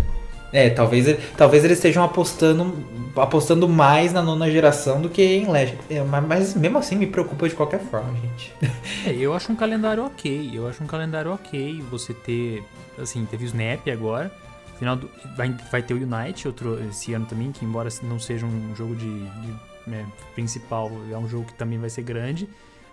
É 0.53 0.69
talvez, 0.71 1.17
talvez 1.37 1.65
eles 1.65 1.79
estejam 1.79 2.03
apostando, 2.03 2.75
apostando 3.17 3.69
mais 3.69 4.13
na 4.13 4.23
nona 4.23 4.51
geração 4.51 5.01
do 5.01 5.09
que 5.09 5.23
em 5.23 5.51
Legend. 5.51 5.79
É, 5.89 6.03
mas, 6.03 6.27
mas 6.27 6.55
mesmo 6.55 6.79
assim 6.79 6.97
me 6.97 7.07
preocupa 7.07 7.49
de 7.49 7.55
qualquer 7.55 7.81
forma, 7.81 8.15
gente. 8.21 8.53
É, 9.07 9.13
eu 9.13 9.33
acho 9.33 9.51
um 9.51 9.57
calendário 9.57 10.05
ok. 10.05 10.51
Eu 10.53 10.69
acho 10.69 10.85
um 10.85 10.87
calendário 10.87 11.33
ok 11.33 11.83
você 11.91 12.13
ter. 12.13 12.63
Assim, 12.99 13.25
teve 13.25 13.45
o 13.45 13.47
Snap 13.47 13.89
agora. 13.89 14.31
Final 14.79 14.97
do, 14.97 15.11
vai, 15.37 15.55
vai 15.71 15.83
ter 15.83 15.95
o 15.95 15.97
Unite 15.97 16.47
outro, 16.47 16.79
esse 16.89 17.15
ano 17.15 17.25
também, 17.25 17.51
que 17.51 17.65
embora 17.65 17.89
não 18.03 18.19
seja 18.19 18.45
um 18.45 18.75
jogo 18.77 18.95
de, 18.95 19.07
de 19.07 19.55
né, 19.87 20.07
principal, 20.35 20.91
é 21.11 21.17
um 21.17 21.29
jogo 21.29 21.47
que 21.47 21.55
também 21.55 21.79
vai 21.79 21.89
ser 21.89 22.03
grande. 22.03 22.49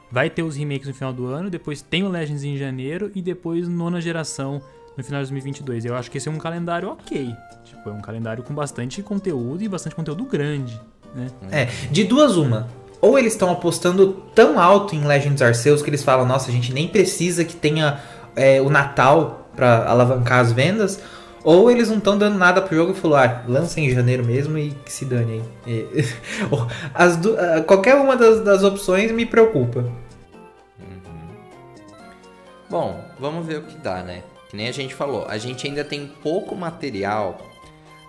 Vai 0.10 0.30
ter 0.30 0.44
os 0.44 0.56
remakes 0.56 0.88
no 0.88 0.94
final 0.94 1.12
do 1.12 1.26
ano, 1.26 1.50
depois 1.50 1.82
tem 1.82 2.04
o 2.04 2.10
Legends 2.10 2.44
em 2.44 2.56
janeiro 2.58 3.12
e 3.14 3.22
depois 3.22 3.68
nona 3.68 4.00
geração 4.00 4.62
no 4.98 5.04
final 5.04 5.22
de 5.22 5.30
2022. 5.30 5.86
Eu 5.86 5.96
acho 5.96 6.10
que 6.10 6.18
esse 6.18 6.28
é 6.28 6.32
um 6.32 6.38
calendário 6.38 6.90
ok. 6.90 7.36
Tipo, 7.64 7.90
é 7.90 7.94
um 7.94 8.02
calendário 8.02 8.44
com 8.44 8.54
bastante 8.54 9.04
conteúdo 9.04 9.64
e 9.64 9.68
bastante 9.68 9.96
conteúdo 9.96 10.26
grande, 10.26 10.82
né? 11.14 11.28
É, 11.52 11.66
de 11.92 12.04
duas 12.04 12.36
uma. 12.36 12.68
Ou 13.00 13.20
eles 13.20 13.34
estão 13.34 13.52
apostando 13.52 14.14
tão 14.34 14.60
alto 14.60 14.96
em 14.96 15.06
Legends 15.06 15.42
Arceus 15.42 15.84
que 15.84 15.90
eles 15.90 16.04
falam, 16.04 16.26
nossa, 16.26 16.50
a 16.50 16.52
gente 16.52 16.74
nem 16.74 16.88
precisa 16.88 17.46
que 17.46 17.56
tenha 17.56 18.00
é, 18.36 18.60
o 18.60 18.70
Natal 18.72 19.50
para 19.56 19.88
alavancar 19.88 20.40
as 20.40 20.52
vendas, 20.52 21.00
ou 21.44 21.70
eles 21.70 21.90
não 21.90 21.98
estão 21.98 22.18
dando 22.18 22.38
nada 22.38 22.62
pro 22.62 22.76
jogo 22.76 22.92
e 22.92 22.96
falou, 22.96 23.18
ah, 23.18 23.44
lança 23.48 23.80
em 23.80 23.90
janeiro 23.90 24.26
mesmo 24.26 24.58
e 24.58 24.72
que 24.72 24.92
se 24.92 25.06
dane 25.06 25.44
aí. 25.66 25.96
As 26.94 27.16
du... 27.18 27.36
Qualquer 27.66 27.96
uma 27.96 28.16
das, 28.16 28.44
das 28.44 28.64
opções 28.64 29.12
me 29.12 29.26
preocupa. 29.26 29.80
Uhum. 29.80 31.30
Bom, 32.70 33.04
vamos 33.20 33.46
ver 33.46 33.60
o 33.60 33.64
que 33.64 33.78
dá, 33.78 34.04
né? 34.04 34.24
Que 34.50 34.56
nem 34.56 34.68
a 34.68 34.72
gente 34.72 34.94
falou, 34.94 35.26
a 35.28 35.38
gente 35.38 35.68
ainda 35.68 35.84
tem 35.84 36.08
pouco 36.08 36.56
material 36.56 37.40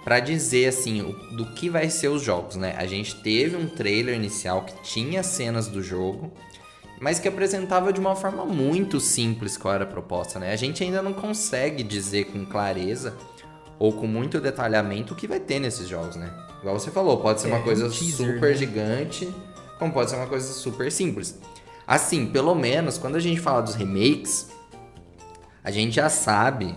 para 0.04 0.20
dizer 0.20 0.68
assim 0.68 1.02
o, 1.02 1.12
do 1.36 1.46
que 1.52 1.68
vai 1.68 1.90
ser 1.90 2.08
os 2.08 2.22
jogos, 2.22 2.56
né? 2.56 2.74
A 2.78 2.86
gente 2.86 3.16
teve 3.16 3.56
um 3.56 3.68
trailer 3.68 4.14
inicial 4.14 4.62
que 4.62 4.74
tinha 4.82 5.22
cenas 5.22 5.68
do 5.68 5.82
jogo, 5.82 6.32
mas 7.00 7.18
que 7.18 7.28
apresentava 7.28 7.92
de 7.92 8.00
uma 8.00 8.16
forma 8.16 8.44
muito 8.44 9.00
simples 9.00 9.56
qual 9.56 9.74
era 9.74 9.84
a 9.84 9.86
proposta, 9.86 10.38
né? 10.38 10.52
A 10.52 10.56
gente 10.56 10.82
ainda 10.82 11.02
não 11.02 11.12
consegue 11.12 11.82
dizer 11.82 12.26
com 12.26 12.46
clareza 12.46 13.16
ou 13.78 13.92
com 13.92 14.06
muito 14.06 14.40
detalhamento 14.40 15.12
o 15.12 15.16
que 15.16 15.26
vai 15.26 15.38
ter 15.38 15.60
nesses 15.60 15.88
jogos, 15.88 16.16
né? 16.16 16.32
Igual 16.60 16.78
você 16.78 16.90
falou, 16.90 17.18
pode 17.18 17.40
ser 17.40 17.48
é, 17.48 17.54
uma 17.54 17.62
coisa 17.62 17.86
um 17.86 17.90
teaser, 17.90 18.34
super 18.34 18.50
né? 18.50 18.54
gigante, 18.54 19.32
como 19.78 19.92
pode 19.92 20.10
ser 20.10 20.16
uma 20.16 20.26
coisa 20.26 20.52
super 20.52 20.90
simples. 20.90 21.38
Assim, 21.86 22.26
pelo 22.26 22.54
menos 22.54 22.98
quando 22.98 23.16
a 23.16 23.20
gente 23.20 23.40
fala 23.40 23.62
dos 23.62 23.74
remakes, 23.74 24.48
a 25.62 25.70
gente 25.70 25.96
já 25.96 26.08
sabe 26.08 26.74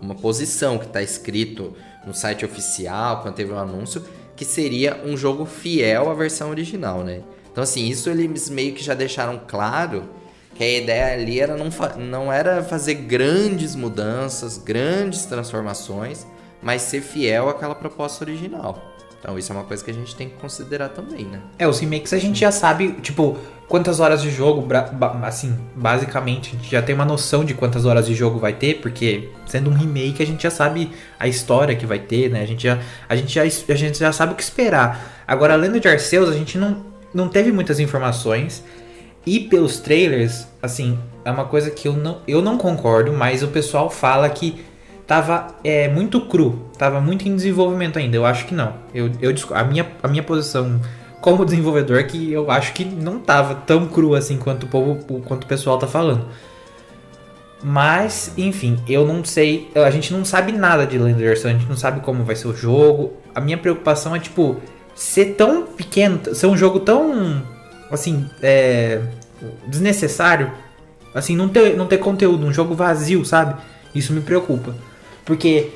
uma 0.00 0.14
posição 0.14 0.78
que 0.78 0.86
está 0.86 1.02
escrito 1.02 1.74
no 2.06 2.14
site 2.14 2.44
oficial, 2.44 3.22
quando 3.22 3.34
teve 3.34 3.52
um 3.52 3.58
anúncio, 3.58 4.04
que 4.36 4.44
seria 4.44 5.02
um 5.04 5.16
jogo 5.16 5.44
fiel 5.44 6.10
à 6.10 6.14
versão 6.14 6.50
original, 6.50 7.02
né? 7.02 7.22
Então, 7.50 7.64
assim, 7.64 7.86
isso 7.88 8.08
eles 8.08 8.48
meio 8.48 8.74
que 8.74 8.82
já 8.82 8.94
deixaram 8.94 9.40
claro 9.46 10.08
que 10.54 10.62
a 10.62 10.78
ideia 10.78 11.12
ali 11.12 11.40
era 11.40 11.56
não, 11.56 11.68
não 11.98 12.32
era 12.32 12.62
fazer 12.62 12.94
grandes 12.94 13.74
mudanças, 13.74 14.58
grandes 14.58 15.24
transformações, 15.24 16.26
mas 16.62 16.82
ser 16.82 17.00
fiel 17.00 17.48
àquela 17.48 17.74
proposta 17.74 18.24
original. 18.24 18.97
Então 19.20 19.38
isso 19.38 19.52
é 19.52 19.54
uma 19.54 19.64
coisa 19.64 19.84
que 19.84 19.90
a 19.90 19.94
gente 19.94 20.14
tem 20.14 20.28
que 20.28 20.36
considerar 20.36 20.90
também, 20.90 21.24
né? 21.24 21.40
É, 21.58 21.66
os 21.66 21.80
remakes 21.80 22.12
a 22.12 22.18
gente 22.18 22.38
já 22.38 22.52
sabe, 22.52 22.92
tipo, 23.02 23.36
quantas 23.68 23.98
horas 24.00 24.22
de 24.22 24.30
jogo, 24.30 24.66
assim, 25.22 25.56
basicamente, 25.74 26.50
a 26.54 26.58
gente 26.58 26.70
já 26.70 26.80
tem 26.80 26.94
uma 26.94 27.04
noção 27.04 27.44
de 27.44 27.52
quantas 27.52 27.84
horas 27.84 28.06
de 28.06 28.14
jogo 28.14 28.38
vai 28.38 28.52
ter, 28.52 28.80
porque 28.80 29.28
sendo 29.46 29.70
um 29.70 29.74
remake 29.74 30.22
a 30.22 30.26
gente 30.26 30.42
já 30.42 30.50
sabe 30.50 30.92
a 31.18 31.26
história 31.26 31.74
que 31.74 31.84
vai 31.84 31.98
ter, 31.98 32.30
né? 32.30 32.42
A 32.42 32.46
gente 32.46 32.62
já, 32.62 32.78
a 33.08 33.16
gente 33.16 33.34
já, 33.34 33.42
a 33.42 33.76
gente 33.76 33.98
já 33.98 34.12
sabe 34.12 34.32
o 34.32 34.36
que 34.36 34.42
esperar. 34.42 35.22
Agora, 35.26 35.56
Lenda 35.56 35.80
de 35.80 35.88
Arceus, 35.88 36.28
a 36.28 36.32
gente 36.32 36.56
não, 36.56 36.84
não 37.12 37.28
teve 37.28 37.50
muitas 37.50 37.80
informações. 37.80 38.62
E 39.26 39.40
pelos 39.40 39.78
trailers, 39.78 40.46
assim, 40.62 40.98
é 41.24 41.30
uma 41.30 41.44
coisa 41.44 41.70
que 41.70 41.86
eu 41.86 41.92
não, 41.92 42.22
eu 42.26 42.40
não 42.40 42.56
concordo, 42.56 43.12
mas 43.12 43.42
o 43.42 43.48
pessoal 43.48 43.90
fala 43.90 44.30
que 44.30 44.64
tava 45.08 45.54
é, 45.64 45.88
muito 45.88 46.20
cru, 46.20 46.66
tava 46.76 47.00
muito 47.00 47.26
em 47.26 47.34
desenvolvimento 47.34 47.98
ainda. 47.98 48.14
Eu 48.14 48.26
acho 48.26 48.44
que 48.44 48.54
não. 48.54 48.74
Eu, 48.94 49.10
eu, 49.22 49.34
a, 49.52 49.64
minha, 49.64 49.90
a 50.02 50.06
minha 50.06 50.22
posição 50.22 50.78
como 51.18 51.46
desenvolvedor 51.46 51.98
é 51.98 52.02
que 52.02 52.30
eu 52.30 52.50
acho 52.50 52.74
que 52.74 52.84
não 52.84 53.18
tava 53.18 53.54
tão 53.54 53.88
cru 53.88 54.14
assim 54.14 54.36
quanto 54.36 54.64
o 54.64 54.68
povo, 54.68 55.22
quanto 55.22 55.44
o 55.44 55.46
pessoal 55.46 55.78
tá 55.78 55.86
falando. 55.86 56.26
Mas, 57.64 58.34
enfim, 58.36 58.78
eu 58.86 59.06
não 59.06 59.24
sei. 59.24 59.70
A 59.74 59.90
gente 59.90 60.12
não 60.12 60.24
sabe 60.26 60.52
nada 60.52 60.86
de 60.86 60.98
Landers, 60.98 61.44
a 61.44 61.48
gente 61.48 61.66
não 61.66 61.76
sabe 61.76 62.00
como 62.00 62.22
vai 62.22 62.36
ser 62.36 62.46
o 62.46 62.54
jogo. 62.54 63.14
A 63.34 63.40
minha 63.40 63.56
preocupação 63.56 64.14
é, 64.14 64.20
tipo, 64.20 64.58
ser 64.94 65.34
tão 65.36 65.62
pequeno, 65.62 66.34
ser 66.34 66.46
um 66.46 66.56
jogo 66.56 66.80
tão. 66.80 67.42
Assim, 67.90 68.28
é. 68.42 69.00
desnecessário. 69.66 70.52
Assim, 71.14 71.34
não 71.34 71.48
ter, 71.48 71.74
não 71.76 71.86
ter 71.86 71.96
conteúdo, 71.96 72.46
um 72.46 72.52
jogo 72.52 72.74
vazio, 72.74 73.24
sabe? 73.24 73.58
Isso 73.94 74.12
me 74.12 74.20
preocupa. 74.20 74.74
Porque 75.28 75.68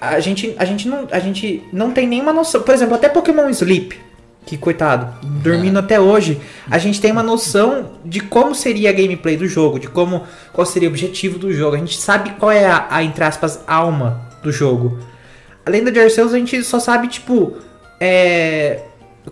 a 0.00 0.18
gente, 0.18 0.54
a 0.58 0.64
gente, 0.64 0.88
não, 0.88 1.06
a 1.10 1.18
gente 1.20 1.62
não 1.70 1.90
tem 1.90 2.08
nenhuma 2.08 2.32
noção. 2.32 2.62
Por 2.62 2.74
exemplo, 2.74 2.94
até 2.94 3.06
Pokémon 3.06 3.50
Sleep, 3.50 4.00
que 4.46 4.56
coitado, 4.56 5.12
dormindo 5.42 5.76
é. 5.76 5.80
até 5.80 6.00
hoje, 6.00 6.40
a 6.70 6.78
gente 6.78 7.02
tem 7.02 7.12
uma 7.12 7.22
noção 7.22 7.90
de 8.02 8.20
como 8.20 8.54
seria 8.54 8.88
a 8.88 8.92
gameplay 8.94 9.36
do 9.36 9.46
jogo, 9.46 9.78
de 9.78 9.88
como 9.88 10.22
qual 10.54 10.64
seria 10.64 10.88
o 10.88 10.90
objetivo 10.90 11.38
do 11.38 11.52
jogo. 11.52 11.76
A 11.76 11.78
gente 11.78 12.00
sabe 12.00 12.30
qual 12.38 12.50
é 12.50 12.64
a, 12.64 12.86
a 12.88 13.02
entre 13.04 13.22
aspas, 13.22 13.62
alma 13.66 14.22
do 14.42 14.50
jogo. 14.50 14.98
A 15.66 15.68
Lenda 15.68 15.92
de 15.92 16.00
Arceus 16.00 16.32
a 16.32 16.38
gente 16.38 16.64
só 16.64 16.80
sabe, 16.80 17.08
tipo, 17.08 17.58
é, 18.00 18.84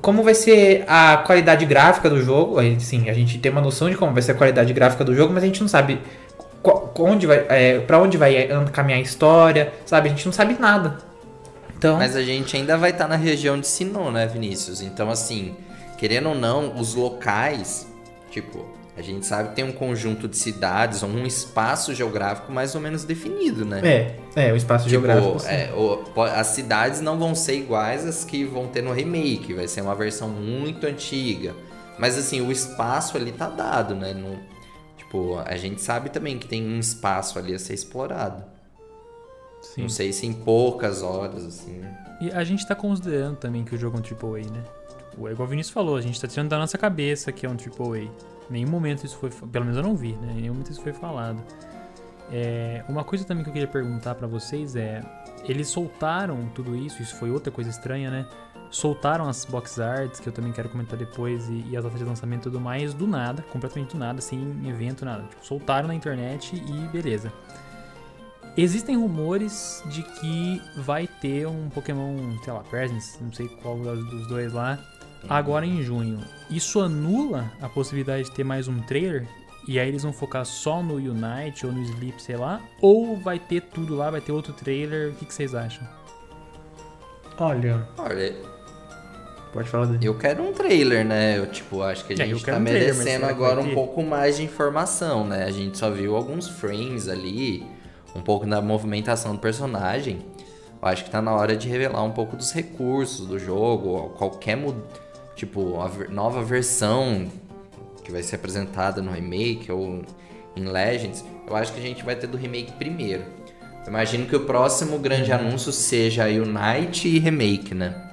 como 0.03 0.23
vai 0.23 0.35
ser 0.35 0.85
a 0.87 1.17
qualidade 1.17 1.65
gráfica 1.65 2.11
do 2.11 2.23
jogo. 2.23 2.57
Sim, 2.79 3.09
a 3.09 3.15
gente 3.15 3.39
tem 3.39 3.51
uma 3.51 3.63
noção 3.63 3.89
de 3.89 3.97
como 3.97 4.13
vai 4.13 4.21
ser 4.21 4.33
a 4.33 4.35
qualidade 4.35 4.71
gráfica 4.75 5.03
do 5.03 5.15
jogo, 5.15 5.33
mas 5.33 5.43
a 5.43 5.47
gente 5.47 5.63
não 5.63 5.69
sabe 5.69 5.99
onde 6.99 7.27
vai, 7.27 7.47
é, 7.49 7.81
para 7.81 7.99
onde 7.99 8.17
vai 8.17 8.49
caminhar 8.73 8.99
a 8.99 9.03
história, 9.03 9.73
sabe? 9.85 10.09
A 10.09 10.11
gente 10.11 10.27
não 10.27 10.33
sabe 10.33 10.57
nada. 10.59 10.99
Então... 11.77 11.97
Mas 11.97 12.15
a 12.15 12.23
gente 12.23 12.57
ainda 12.57 12.77
vai 12.77 12.91
estar 12.91 13.05
tá 13.05 13.09
na 13.09 13.17
região 13.17 13.59
de 13.59 13.67
Sinnoh, 13.67 14.11
né, 14.11 14.27
Vinícius? 14.27 14.81
Então, 14.83 15.11
assim, 15.11 15.57
querendo 15.99 16.29
ou 16.29 16.35
não, 16.35 16.77
os 16.79 16.95
locais, 16.95 17.89
tipo, 18.31 18.65
a 18.97 19.01
gente 19.01 19.25
sabe 19.27 19.49
que 19.49 19.57
tem 19.57 19.65
um 19.65 19.73
conjunto 19.73 20.29
de 20.29 20.37
cidades, 20.37 21.03
um 21.03 21.27
espaço 21.27 21.95
geográfico 21.95 22.53
mais 22.53 22.75
ou 22.75 22.81
menos 22.81 23.05
definido, 23.05 23.65
né? 23.65 23.81
É, 23.83 24.49
é, 24.49 24.53
o 24.53 24.57
espaço 24.57 24.87
tipo, 24.87 25.05
geográfico. 25.07 25.49
É, 25.49 25.73
o, 25.73 26.23
as 26.23 26.49
cidades 26.49 27.01
não 27.01 27.19
vão 27.19 27.35
ser 27.35 27.55
iguais 27.55 28.07
às 28.07 28.23
que 28.23 28.45
vão 28.45 28.69
ter 28.69 28.83
no 28.83 28.93
remake, 28.93 29.55
vai 29.55 29.67
ser 29.67 29.81
uma 29.81 29.95
versão 29.95 30.29
muito 30.29 30.87
antiga. 30.87 31.55
Mas 31.99 32.19
assim, 32.19 32.41
o 32.41 32.53
espaço 32.53 33.17
ali 33.17 33.33
tá 33.33 33.49
dado, 33.49 33.95
né? 33.95 34.13
Não, 34.13 34.39
Tipo, 35.13 35.39
a 35.45 35.57
gente 35.59 35.83
sabe 35.83 36.09
também 36.09 36.39
que 36.39 36.49
tem 36.49 36.67
um 36.67 36.81
espaço 36.81 37.39
ali 37.39 37.55
a 37.55 37.59
ser 37.59 37.75
explorado. 37.75 38.43
Sim. 39.61 39.83
Não 39.83 39.89
sei 39.91 40.11
se 40.11 40.27
em 40.27 40.33
poucas 40.33 41.03
horas, 41.03 41.45
assim. 41.45 41.83
E 42.19 42.31
a 42.31 42.43
gente 42.43 42.67
tá 42.67 42.75
considerando 42.75 43.37
também 43.37 43.63
que 43.63 43.75
o 43.75 43.79
jogo 43.79 43.99
é 43.99 44.01
um 44.01 44.03
AAA, 44.03 44.51
né? 44.51 44.65
Tipo, 45.11 45.29
é 45.29 45.33
igual 45.33 45.47
o 45.47 45.51
Vinícius 45.51 45.75
falou, 45.75 45.97
a 45.97 46.01
gente 46.01 46.19
tá 46.19 46.27
tirando 46.27 46.49
da 46.49 46.59
nossa 46.59 46.79
cabeça 46.79 47.31
que 47.31 47.45
é 47.45 47.49
um 47.49 47.53
AAA. 47.53 47.99
Em 47.99 48.11
nenhum 48.49 48.71
momento 48.71 49.05
isso 49.05 49.19
foi. 49.19 49.29
Pelo 49.29 49.67
menos 49.67 49.77
eu 49.77 49.83
não 49.83 49.95
vi, 49.95 50.15
né? 50.15 50.33
Em 50.33 50.41
nenhum 50.41 50.55
momento 50.55 50.71
isso 50.71 50.81
foi 50.81 50.95
falado. 50.95 51.43
É, 52.33 52.83
uma 52.89 53.05
coisa 53.05 53.23
também 53.23 53.45
que 53.45 53.51
eu 53.51 53.53
queria 53.53 53.69
perguntar 53.69 54.15
para 54.15 54.27
vocês 54.27 54.75
é: 54.77 55.03
eles 55.47 55.69
soltaram 55.69 56.49
tudo 56.55 56.75
isso, 56.75 57.03
isso 57.03 57.17
foi 57.17 57.31
outra 57.31 57.53
coisa 57.53 57.69
estranha, 57.69 58.11
né? 58.11 58.27
Soltaram 58.73 59.29
as 59.29 59.45
box 59.45 59.79
arts, 59.79 60.19
que 60.19 60.29
eu 60.29 60.33
também 60.33 60.51
quero 60.51 60.69
comentar 60.69 60.99
depois, 60.99 61.49
e, 61.49 61.65
e 61.71 61.77
as 61.77 61.85
datas 61.85 62.01
de 62.01 62.05
lançamento 62.05 62.41
e 62.41 62.45
tudo 62.45 62.59
mais, 62.59 62.93
do 62.95 63.07
nada, 63.07 63.43
completamente 63.53 63.93
do 63.93 63.99
nada, 63.99 64.21
sem 64.21 64.41
evento, 64.67 65.05
nada. 65.05 65.23
Tipo, 65.29 65.47
soltaram 65.47 65.87
na 65.87 65.95
internet 65.95 66.57
e 66.57 66.89
beleza. 66.89 67.33
Existem 68.57 68.97
rumores 68.97 69.83
de 69.87 70.03
que 70.03 70.61
vai 70.77 71.07
ter 71.07 71.47
um 71.47 71.69
Pokémon, 71.69 72.17
sei 72.43 72.53
lá, 72.53 72.61
Presence, 72.61 73.23
não 73.23 73.33
sei 73.33 73.49
qual 73.49 73.79
dos 73.79 74.27
dois 74.27 74.53
lá, 74.53 74.79
agora 75.29 75.65
em 75.65 75.83
junho. 75.83 76.21
Isso 76.51 76.81
anula 76.81 77.51
a 77.61 77.69
possibilidade 77.69 78.25
de 78.25 78.33
ter 78.33 78.45
mais 78.45 78.69
um 78.69 78.81
trailer? 78.81 79.27
E 79.67 79.79
aí 79.79 79.89
eles 79.89 80.03
vão 80.03 80.13
focar 80.13 80.45
só 80.45 80.83
no 80.83 80.95
Unite 80.95 81.65
ou 81.65 81.73
no 81.73 81.83
Sleep, 81.83 82.21
sei 82.21 82.37
lá? 82.37 82.61
Ou 82.81 83.17
vai 83.17 83.39
ter 83.39 83.63
tudo 83.63 83.95
lá, 83.95 84.11
vai 84.11 84.21
ter 84.21 84.33
outro 84.33 84.53
trailer? 84.53 85.13
O 85.13 85.15
que, 85.15 85.25
que 85.25 85.33
vocês 85.33 85.55
acham? 85.55 85.87
Olha. 87.39 87.89
Olha, 87.97 88.52
Pode 89.53 89.69
falar 89.69 89.85
dele. 89.87 90.07
Eu 90.07 90.17
quero 90.17 90.43
um 90.43 90.53
trailer, 90.53 91.05
né? 91.05 91.39
Eu, 91.39 91.47
tipo, 91.47 91.83
acho 91.83 92.05
que 92.07 92.15
a 92.15 92.17
é, 92.17 92.27
gente 92.27 92.43
é, 92.43 92.53
tá 92.53 92.59
um 92.59 92.61
merecendo 92.61 93.05
trailer, 93.05 93.29
agora 93.29 93.61
um 93.61 93.75
pouco 93.75 94.03
mais 94.03 94.39
de 94.39 94.45
informação, 94.45 95.27
né? 95.27 95.45
A 95.45 95.51
gente 95.51 95.77
só 95.77 95.91
viu 95.91 96.17
alguns 96.17 96.49
frames 96.49 97.07
ali, 97.07 97.63
um 98.17 98.23
pouco 98.23 98.47
da 98.47 98.63
movimentação 98.63 99.33
do 99.33 99.39
personagem. 99.39 100.21
Eu 100.81 100.89
acho 100.89 101.05
que 101.05 101.11
tá 101.11 101.21
na 101.21 101.35
hora 101.35 101.55
de 101.55 101.69
revelar 101.69 102.03
um 102.03 102.13
pouco 102.13 102.35
dos 102.35 102.51
recursos 102.51 103.27
do 103.27 103.39
jogo, 103.39 104.15
qualquer 104.17 104.59
tipo, 105.37 105.81
a 105.81 105.91
nova 106.11 106.43
versão 106.43 107.31
que 108.03 108.11
vai 108.11 108.23
ser 108.23 108.37
apresentada 108.37 109.03
no 109.03 109.13
remake 109.13 109.71
ou 109.71 110.03
em 110.57 110.65
Legends. 110.65 111.25
Eu 111.47 111.55
acho 111.55 111.73
que 111.75 111.79
a 111.79 111.83
gente 111.83 112.03
vai 112.03 112.17
ter 112.17 112.27
do 112.27 112.39
remake 112.39 112.73
primeiro. 112.73 113.25
Eu 113.85 113.89
imagino 113.89 114.27
que 114.27 114.35
o 114.35 114.41
próximo 114.41 114.99
grande 114.99 115.31
uhum. 115.31 115.39
anúncio 115.39 115.73
seja 115.73 116.25
Unite 116.25 117.07
e 117.07 117.19
remake, 117.19 117.75
né? 117.75 118.12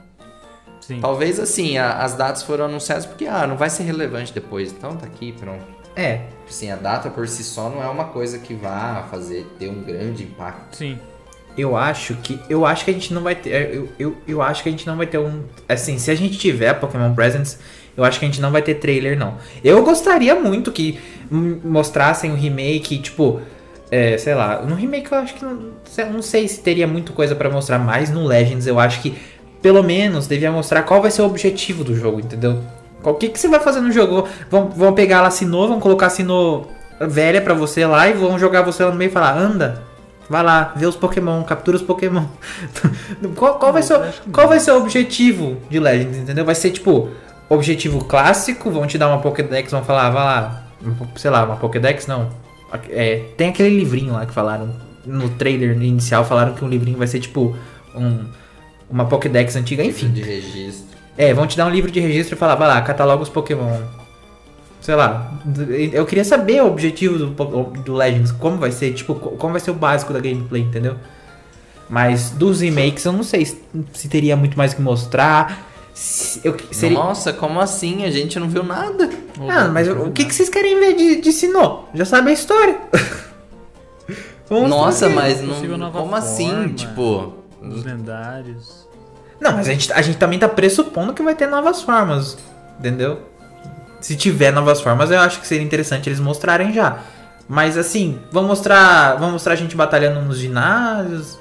Sim. 0.90 1.02
Talvez 1.02 1.40
assim, 1.40 1.78
a, 1.78 2.00
as 2.00 2.16
datas 2.16 2.42
foram 2.42 2.66
anunciadas 2.66 3.06
porque 3.06 3.28
ah, 3.28 3.46
não 3.46 3.56
vai 3.56 3.70
ser 3.70 3.84
relevante 3.84 4.34
depois, 4.34 4.72
então 4.72 4.96
tá 4.96 5.06
aqui, 5.06 5.32
pronto. 5.34 5.64
É. 5.96 6.22
Assim, 6.50 6.72
a 6.72 6.76
data 6.76 7.12
por 7.12 7.28
si 7.28 7.44
só 7.44 7.70
não 7.70 7.84
é 7.84 7.88
uma 7.88 8.06
coisa 8.06 8.40
que 8.40 8.56
vá 8.56 9.06
fazer 9.12 9.46
ter 9.60 9.70
um 9.70 9.84
grande 9.84 10.24
impacto. 10.24 10.78
Sim. 10.78 10.98
eu 11.56 11.78
acho 11.78 12.16
que 12.16 12.40
eu 12.50 12.66
acho 12.66 12.86
que 12.86 12.90
a 12.90 12.94
gente 12.96 13.14
não 13.14 13.22
vai 13.22 13.36
ter 13.36 13.76
eu, 13.76 13.90
eu, 14.00 14.18
eu 14.28 14.42
acho 14.42 14.64
que 14.64 14.70
a 14.70 14.72
gente 14.72 14.88
não 14.88 14.98
vai 14.98 15.06
ter 15.06 15.20
um 15.20 15.44
assim 15.68 16.00
se 16.00 16.10
a 16.10 16.16
gente 16.16 16.40
tiver 16.40 16.74
Pokémon 16.74 17.14
Presents 17.14 17.60
eu 17.96 18.04
acho 18.04 18.18
que 18.18 18.26
a 18.26 18.28
gente 18.28 18.42
não 18.42 18.52
vai 18.52 18.64
ter 18.64 18.76
trailer 18.76 19.16
não 19.16 19.38
eu 19.64 19.84
gostaria 19.84 20.34
muito 20.34 20.72
que 20.72 21.00
mostrassem 21.30 22.32
o 22.32 22.36
remake 22.36 22.98
tipo 22.98 23.42
é, 23.92 24.18
sei 24.18 24.34
lá 24.34 24.62
no 24.64 24.74
remake 24.74 25.12
eu 25.12 25.18
acho 25.20 25.34
que 25.36 25.44
não, 25.44 25.74
não 26.12 26.22
sei 26.22 26.48
se 26.48 26.62
teria 26.62 26.88
muita 26.88 27.14
coisa 27.14 27.36
para 27.36 27.50
mostrar 27.50 27.78
mas 27.78 28.10
no 28.10 28.26
Legends 28.26 28.66
eu 28.66 28.80
acho 28.80 29.02
que 29.02 29.16
pelo 29.62 29.84
menos 29.84 30.28
devia 30.28 30.52
mostrar 30.52 30.84
qual 30.84 31.02
vai 31.02 31.12
ser 31.12 31.22
o 31.22 31.26
objetivo 31.26 31.84
do 31.84 31.96
jogo 31.96 32.20
entendeu 32.20 32.62
o 33.04 33.14
que, 33.14 33.30
que 33.30 33.40
você 33.40 33.48
vai 33.48 33.60
fazer 33.60 33.80
no 33.82 33.92
jogo 33.92 34.28
vão, 34.50 34.70
vão 34.70 34.94
pegar 34.94 35.22
lá 35.22 35.32
Sinnoh 35.32 35.68
vão 35.68 35.80
colocar 35.80 36.10
Sinnoh 36.10 36.68
velha 37.02 37.42
para 37.42 37.54
você 37.54 37.86
lá 37.86 38.08
e 38.08 38.14
vão 38.14 38.38
jogar 38.38 38.62
você 38.62 38.84
lá 38.84 38.92
no 38.92 38.98
meio 38.98 39.10
e 39.10 39.14
falar 39.14 39.38
anda 39.38 39.90
Vai 40.30 40.44
lá, 40.44 40.74
vê 40.76 40.86
os 40.86 40.96
Pokémon, 40.96 41.44
captura 41.44 41.76
os 41.76 41.82
Pokémon. 41.82 42.26
qual, 43.36 43.58
qual, 43.58 43.74
vai 43.74 43.82
ser, 43.82 44.00
qual 44.32 44.48
vai 44.48 44.60
ser 44.60 44.72
o 44.74 44.78
objetivo 44.78 45.58
de 45.72 45.80
Legends, 45.80 46.18
entendeu? 46.18 46.46
Vai 46.46 46.54
ser 46.54 46.70
tipo, 46.70 47.10
objetivo 47.50 48.06
clássico, 48.06 48.70
vão 48.70 48.86
te 48.86 48.98
dar 48.98 49.08
uma 49.08 49.20
Pokédex, 49.20 49.72
vão 49.72 49.84
falar, 49.84 50.12
vai 50.12 50.24
lá, 50.24 50.64
sei 51.16 51.32
lá, 51.32 51.44
uma 51.44 51.56
Pokédex, 51.56 52.06
não. 52.06 52.30
É, 52.90 53.24
tem 53.36 53.50
aquele 53.50 53.76
livrinho 53.76 54.14
lá 54.14 54.24
que 54.28 54.32
falaram, 54.32 54.70
no 55.04 55.30
trailer 55.30 55.72
inicial 55.72 56.24
falaram 56.24 56.54
que 56.54 56.64
um 56.64 56.70
livrinho 56.70 57.00
vai 57.00 57.08
ser 57.08 57.20
tipo 57.20 57.56
um, 57.96 58.26
uma 58.90 59.06
Pokédex 59.06 59.56
antiga, 59.56 59.84
enfim. 59.84 60.10
De 60.12 60.22
registro. 60.22 60.98
É, 61.18 61.34
vão 61.34 61.46
te 61.46 61.58
dar 61.58 61.66
um 61.66 61.70
livro 61.70 61.92
de 61.92 62.00
registro 62.00 62.36
e 62.36 62.38
falar, 62.38 62.56
vai 62.56 62.68
lá, 62.68 62.82
cataloga 62.82 63.22
os 63.22 63.30
Pokémon 63.30 63.80
sei 64.82 64.96
lá, 64.96 65.34
eu 65.94 66.06
queria 66.06 66.24
saber 66.24 66.64
o 66.64 66.68
objetivo 66.68 67.18
do, 67.18 67.64
do 67.82 67.94
Legends, 67.94 68.32
como 68.32 68.58
vai 68.58 68.72
ser, 68.72 68.94
tipo, 68.94 69.14
como 69.14 69.52
vai 69.52 69.60
ser 69.60 69.72
o 69.72 69.74
básico 69.74 70.14
da 70.14 70.20
gameplay, 70.20 70.62
entendeu? 70.62 70.96
Mas 71.90 72.30
dos 72.30 72.62
remakes 72.62 73.04
eu 73.04 73.12
não 73.12 73.24
sei 73.24 73.46
se, 73.46 73.62
se 73.94 74.08
teria 74.08 74.36
muito 74.36 74.58
mais 74.58 74.74
que 74.74 74.82
mostrar. 74.82 75.68
Eu, 76.44 76.56
seria... 76.72 76.98
Nossa, 76.98 77.34
como 77.34 77.60
assim? 77.60 78.06
A 78.06 78.12
gente 78.12 78.40
não 78.40 78.48
viu 78.48 78.64
nada. 78.64 79.10
Ah, 79.50 79.68
mas 79.68 79.88
o 79.88 80.12
que, 80.12 80.24
que 80.26 80.34
vocês 80.34 80.50
querem 80.50 80.80
ver 80.80 80.96
de, 80.96 81.22
de 81.22 81.32
Sinnoh? 81.34 81.90
Já 81.94 82.06
sabe 82.06 82.30
a 82.30 82.34
história. 82.34 82.78
Nossa, 84.50 85.10
mas 85.10 85.42
não. 85.42 85.92
Como 85.92 86.16
assim? 86.16 86.70
Tipo. 86.70 87.39
Os 87.76 87.84
lendários. 87.84 88.88
Não, 89.40 89.54
mas 89.54 89.68
a 89.68 89.72
gente, 89.72 89.94
a 89.94 90.02
gente 90.02 90.18
também 90.18 90.38
tá 90.38 90.50
pressupondo 90.50 91.14
que 91.14 91.24
vai 91.24 91.36
ter 91.36 91.48
novas 91.48 91.82
formas. 91.82 92.38
Entendeu? 92.78 93.30
se 94.02 94.16
tiver 94.16 94.52
novas 94.52 94.82
formas, 94.82 95.12
eu 95.12 95.20
acho 95.20 95.40
que 95.40 95.48
seria 95.48 95.64
interessante 95.64 96.10
eles 96.10 96.20
mostrarem 96.20 96.74
já. 96.74 97.00
Mas 97.48 97.78
assim, 97.78 98.20
vão 98.32 98.44
mostrar, 98.44 99.16
vão 99.16 99.32
mostrar 99.32 99.54
a 99.54 99.56
gente 99.56 99.76
batalhando 99.76 100.22
nos 100.22 100.38
ginásios. 100.38 101.38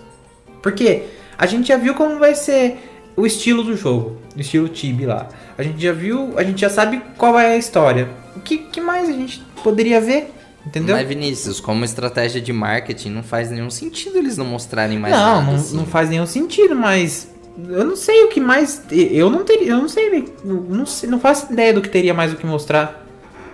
Porque 0.63 1.05
a 1.37 1.47
gente 1.47 1.69
já 1.69 1.77
viu 1.77 1.95
como 1.95 2.19
vai 2.19 2.35
ser 2.35 2.79
o 3.17 3.27
estilo 3.27 3.63
do 3.63 3.77
jogo, 3.77 4.17
o 4.37 4.41
estilo 4.41 4.69
Tibi 4.69 5.07
lá. 5.07 5.29
A 5.57 5.63
gente 5.63 5.81
já 5.83 5.93
viu, 5.93 6.35
a 6.37 6.43
gente 6.43 6.61
já 6.61 6.71
sabe 6.71 7.03
qual 7.17 7.39
é 7.39 7.53
a 7.53 7.57
história. 7.57 8.09
O 8.35 8.41
que, 8.41 8.59
que 8.59 8.81
mais 8.81 9.09
a 9.09 9.13
gente 9.13 9.41
poderia 9.63 10.01
ver? 10.01 10.35
Entendeu? 10.69 10.95
Mas 10.95 11.09
Vinícius, 11.09 11.61
como 11.61 11.83
estratégia 11.83 12.43
de 12.43 12.53
marketing, 12.53 13.09
não 13.09 13.23
faz 13.23 13.51
nenhum 13.51 13.71
sentido 13.71 14.19
eles 14.19 14.37
não 14.37 14.45
mostrarem 14.45 14.99
mais 14.99 15.15
não, 15.15 15.37
nada. 15.37 15.47
Não, 15.47 15.55
assim. 15.55 15.77
não 15.77 15.87
faz 15.87 16.11
nenhum 16.11 16.27
sentido, 16.27 16.77
mas 16.77 17.31
eu 17.67 17.87
não 17.87 17.97
sei 17.97 18.25
o 18.25 18.29
que 18.29 18.39
mais. 18.39 18.83
Eu 18.91 19.31
não 19.31 19.45
teria. 19.45 19.71
Eu 19.71 19.79
não 19.79 19.89
sei. 19.89 20.31
Não, 20.45 20.85
sei, 20.85 21.09
não 21.09 21.19
faço 21.19 21.51
ideia 21.51 21.73
do 21.73 21.81
que 21.81 21.89
teria 21.89 22.13
mais 22.13 22.35
o 22.35 22.37
que 22.37 22.45
mostrar. 22.45 23.07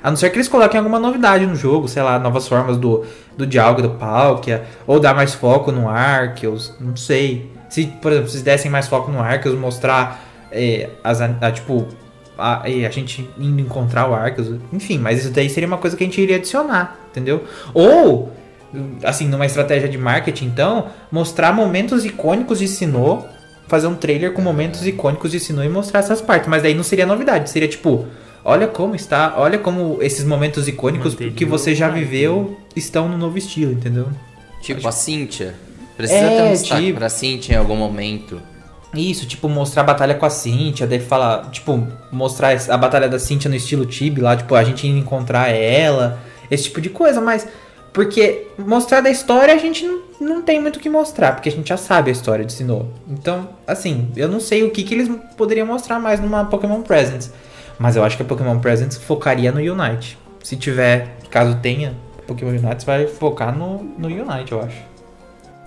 A 0.02 0.10
não 0.10 0.16
ser 0.16 0.28
que 0.30 0.36
eles 0.36 0.48
coloquem 0.48 0.76
alguma 0.76 0.98
novidade 0.98 1.46
no 1.46 1.54
jogo, 1.54 1.88
sei 1.88 2.02
lá, 2.02 2.18
novas 2.18 2.48
formas 2.48 2.76
do, 2.76 3.06
do 3.38 3.46
Dialga, 3.46 3.80
do 3.80 3.90
Palkia, 3.90 4.66
ou 4.86 5.00
dar 5.00 5.14
mais 5.14 5.32
foco 5.32 5.72
no 5.72 5.88
Arceus, 5.88 6.74
não 6.80 6.94
sei. 6.94 7.50
Se, 7.70 7.86
por 7.86 8.12
exemplo, 8.12 8.28
se 8.28 8.42
dessem 8.42 8.70
mais 8.70 8.86
foco 8.86 9.10
no 9.10 9.20
Arceus, 9.20 9.58
mostrar 9.58 10.22
é, 10.52 10.90
as, 11.02 11.22
a, 11.22 11.50
tipo, 11.50 11.88
a, 12.36 12.62
a, 12.62 12.90
gente 12.90 13.28
indo 13.38 13.60
encontrar 13.60 14.08
o 14.08 14.14
Arceus, 14.14 14.58
enfim, 14.72 14.98
mas 14.98 15.20
isso 15.20 15.30
daí 15.30 15.48
seria 15.48 15.66
uma 15.66 15.78
coisa 15.78 15.96
que 15.96 16.02
a 16.02 16.06
gente 16.06 16.20
iria 16.20 16.36
adicionar, 16.36 16.98
entendeu? 17.10 17.44
Ou, 17.72 18.32
assim, 19.02 19.28
numa 19.28 19.46
estratégia 19.46 19.88
de 19.88 19.98
marketing, 19.98 20.46
então, 20.46 20.88
mostrar 21.10 21.52
momentos 21.52 22.04
icônicos 22.04 22.58
de 22.58 22.68
Sinnoh 22.68 23.24
fazer 23.66 23.86
um 23.86 23.94
trailer 23.94 24.32
com 24.32 24.42
momentos 24.42 24.86
icônicos 24.86 25.30
de 25.30 25.40
Sinnoh 25.40 25.64
e 25.64 25.68
mostrar 25.68 26.00
essas 26.00 26.20
partes. 26.20 26.48
Mas 26.48 26.62
daí 26.62 26.74
não 26.74 26.82
seria 26.82 27.06
novidade, 27.06 27.50
seria 27.50 27.68
tipo, 27.68 28.06
olha 28.44 28.66
como 28.66 28.94
está, 28.94 29.34
olha 29.36 29.58
como 29.58 29.98
esses 30.02 30.24
momentos 30.24 30.68
icônicos 30.68 31.14
que 31.14 31.44
você 31.44 31.74
já 31.74 31.88
viveu 31.88 32.58
estão 32.76 33.08
no 33.08 33.16
novo 33.16 33.38
estilo, 33.38 33.72
entendeu? 33.72 34.08
Tipo 34.60 34.80
Acho... 34.80 34.88
a 34.88 34.92
Cynthia. 34.92 35.54
Precisa 35.96 36.20
é, 36.20 36.36
ter 36.36 36.42
um 36.42 36.52
destaque 36.52 36.86
tipo... 36.86 36.98
pra 36.98 37.08
Cynthia 37.08 37.54
em 37.54 37.58
algum 37.58 37.76
momento. 37.76 38.40
Isso, 38.94 39.26
tipo, 39.26 39.48
mostrar 39.48 39.82
a 39.82 39.86
batalha 39.86 40.14
com 40.14 40.26
a 40.26 40.30
Cynthia, 40.30 40.86
daí 40.86 41.00
falar, 41.00 41.50
tipo, 41.50 41.86
mostrar 42.12 42.56
a 42.68 42.76
batalha 42.76 43.08
da 43.08 43.18
Cynthia 43.18 43.48
no 43.48 43.56
estilo 43.56 43.84
Tibi 43.86 44.20
lá, 44.20 44.36
tipo, 44.36 44.54
a 44.54 44.64
gente 44.64 44.86
encontrar 44.86 45.48
ela, 45.48 46.20
esse 46.50 46.64
tipo 46.64 46.80
de 46.80 46.90
coisa, 46.90 47.20
mas 47.20 47.46
porque 47.94 48.48
mostrar 48.58 49.00
da 49.00 49.08
história 49.08 49.54
a 49.54 49.56
gente 49.56 49.88
não, 50.20 50.42
tem 50.42 50.60
muito 50.60 50.76
o 50.76 50.80
que 50.80 50.90
mostrar, 50.90 51.32
porque 51.32 51.48
a 51.48 51.52
gente 51.52 51.68
já 51.68 51.76
sabe 51.76 52.10
a 52.10 52.12
história 52.12 52.44
de 52.44 52.52
Sinnoh. 52.52 52.88
Então, 53.08 53.48
assim, 53.66 54.10
eu 54.16 54.28
não 54.28 54.40
sei 54.40 54.64
o 54.64 54.70
que, 54.72 54.82
que 54.82 54.94
eles 54.94 55.08
poderiam 55.36 55.64
mostrar 55.64 56.00
mais 56.00 56.18
numa 56.18 56.44
Pokémon 56.44 56.82
Presents. 56.82 57.32
Mas 57.78 57.94
eu 57.94 58.02
acho 58.02 58.16
que 58.16 58.24
a 58.24 58.26
Pokémon 58.26 58.58
Presents 58.58 58.96
focaria 58.96 59.52
no 59.52 59.60
Unite. 59.60 60.18
Se 60.42 60.56
tiver, 60.56 61.16
caso 61.30 61.56
tenha, 61.62 61.94
Pokémon 62.26 62.50
Unite 62.50 62.84
vai 62.84 63.06
focar 63.06 63.56
no, 63.56 63.84
no 63.84 64.08
Unite, 64.08 64.50
eu 64.50 64.60
acho. 64.60 64.82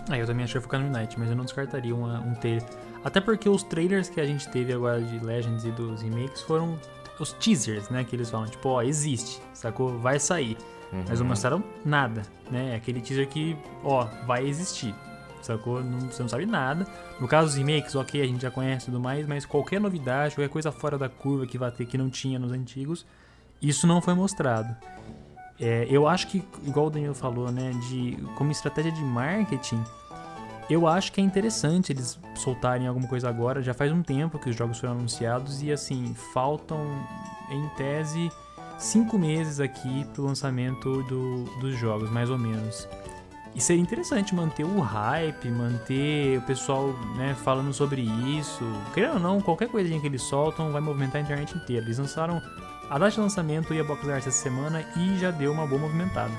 Ah, 0.10 0.18
eu 0.18 0.26
também 0.26 0.44
achei 0.44 0.60
focar 0.60 0.82
no 0.82 0.94
Unite, 0.94 1.18
mas 1.18 1.30
eu 1.30 1.36
não 1.36 1.46
descartaria 1.46 1.96
uma, 1.96 2.20
um 2.20 2.34
trailer. 2.36 2.64
Até 3.04 3.22
porque 3.22 3.48
os 3.48 3.64
trailers 3.64 4.10
que 4.10 4.20
a 4.20 4.26
gente 4.26 4.50
teve 4.50 4.74
agora 4.74 5.02
de 5.02 5.24
Legends 5.24 5.66
e 5.66 5.72
dos 5.72 6.02
remakes 6.02 6.42
foram 6.42 6.80
os 7.20 7.34
teasers, 7.34 7.90
né? 7.90 8.04
Que 8.04 8.16
eles 8.16 8.30
falam, 8.30 8.48
tipo, 8.48 8.70
ó, 8.70 8.82
existe, 8.82 9.42
sacou? 9.54 9.98
Vai 10.00 10.20
sair. 10.20 10.58
Uhum. 10.92 11.04
Mas 11.08 11.20
não 11.20 11.28
mostraram 11.28 11.64
nada, 11.84 12.22
né? 12.50 12.76
Aquele 12.76 13.02
teaser 13.02 13.28
que, 13.28 13.58
ó, 13.84 14.06
vai 14.26 14.46
existir. 14.46 14.94
Sacou? 15.42 15.84
Não, 15.84 16.00
você 16.00 16.22
não 16.22 16.30
sabe 16.30 16.46
nada. 16.46 16.86
No 17.20 17.28
caso 17.28 17.48
dos 17.48 17.56
remakes, 17.56 17.96
ok, 17.96 18.22
a 18.22 18.26
gente 18.26 18.42
já 18.42 18.52
conhece 18.52 18.86
tudo 18.86 19.00
mais, 19.00 19.26
mas 19.26 19.46
qualquer 19.46 19.80
novidade, 19.80 20.36
qualquer 20.36 20.50
coisa 20.50 20.72
fora 20.72 20.98
da 20.98 21.08
curva 21.08 21.46
que 21.46 21.58
vai 21.58 21.72
ter 21.72 21.86
que 21.86 21.98
não 21.98 22.10
tinha 22.10 22.38
nos 22.38 22.52
antigos, 22.52 23.06
isso 23.62 23.88
não 23.88 24.02
foi 24.02 24.14
mostrado. 24.14 24.76
É, 25.60 25.88
eu 25.90 26.08
acho 26.08 26.28
que, 26.28 26.44
igual 26.64 26.88
o 26.88 26.90
Daniel 26.90 27.16
falou, 27.16 27.52
né, 27.52 27.72
de 27.90 28.18
como 28.36 28.52
estratégia 28.52 28.92
de 28.92 29.02
marketing, 29.02 29.84
eu 30.70 30.88
acho 30.88 31.12
que 31.12 31.22
é 31.22 31.24
interessante 31.24 31.92
eles 31.92 32.20
soltarem 32.36 32.88
alguma 32.88 33.08
coisa 33.08 33.30
agora. 33.30 33.62
Já 33.62 33.74
faz 33.74 33.92
um 33.92 34.02
tempo 34.02 34.38
que 34.38 34.50
os 34.50 34.56
jogos 34.56 34.80
foram 34.80 34.94
anunciados 34.94 35.62
e 35.62 35.72
assim, 35.72 36.14
faltam 36.34 36.80
em 37.50 37.68
tese 37.78 38.30
cinco 38.78 39.18
meses 39.18 39.60
aqui 39.60 40.06
pro 40.14 40.24
lançamento 40.24 41.04
do, 41.04 41.46
dos 41.60 41.78
jogos, 41.78 42.10
mais 42.10 42.30
ou 42.30 42.38
menos. 42.38 42.88
E 43.56 43.62
seria 43.62 43.82
interessante 43.82 44.36
manter 44.36 44.64
o 44.64 44.80
hype, 44.80 45.50
manter 45.50 46.38
o 46.38 46.42
pessoal 46.44 46.94
né, 47.16 47.36
falando 47.44 47.74
sobre 47.74 48.02
isso. 48.02 48.64
Querendo 48.94 49.16
ou 49.16 49.20
não, 49.20 49.42
qualquer 49.42 49.68
coisinha 49.68 50.00
que 50.00 50.06
eles 50.06 50.22
soltam 50.22 50.72
vai 50.72 50.82
movimentar 50.82 51.22
a 51.22 51.24
internet 51.24 51.58
inteira. 51.58 51.84
Eles 51.84 51.98
lançaram 51.98 52.40
a 52.90 53.00
data 53.00 53.12
de 53.12 53.20
lançamento 53.20 53.74
e 53.74 53.80
a 53.80 53.84
Box 53.84 54.08
Art 54.10 54.28
essa 54.28 54.32
semana 54.32 54.86
e 54.96 55.18
já 55.18 55.32
deu 55.32 55.52
uma 55.52 55.66
boa 55.66 55.82
movimentada 55.82 56.32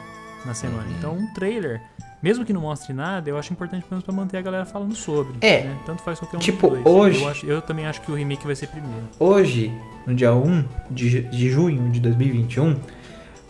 na 0.45 0.55
semana. 0.55 0.85
Uhum. 0.85 0.97
Então, 0.97 1.15
um 1.15 1.35
trailer 1.35 1.83
mesmo 2.23 2.45
que 2.45 2.53
não 2.53 2.63
mostre 2.63 2.93
nada, 2.93 3.31
eu 3.31 3.39
acho 3.39 3.53
importante 3.53 3.83
pelo 3.83 3.93
menos 3.93 4.05
pra 4.05 4.15
manter 4.15 4.39
a 4.39 4.43
galera 4.43 4.65
falando 4.65 4.95
sobre. 4.95 5.35
É. 5.41 5.65
Né? 5.65 5.79
Tanto 5.87 6.03
faz 6.03 6.19
qualquer 6.19 6.37
um 6.37 6.41
Tipo, 6.41 6.77
hoje. 6.89 7.23
Eu, 7.23 7.29
acho, 7.29 7.47
eu, 7.47 7.63
também 7.63 7.87
acho 7.87 8.01
que 8.01 8.11
o 8.11 8.15
remake 8.15 8.45
vai 8.45 8.57
ser 8.57 8.67
primeiro. 8.67 9.05
Hoje, 9.19 9.73
no 10.07 10.15
dia 10.15 10.35
1 10.35 10.65
de, 10.91 11.23
de 11.23 11.51
junho 11.51 11.91
de 11.91 12.01
2021, 12.01 12.77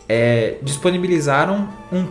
é, 0.07 0.57
disponibilizaram 0.61 1.67
um, 1.91 2.07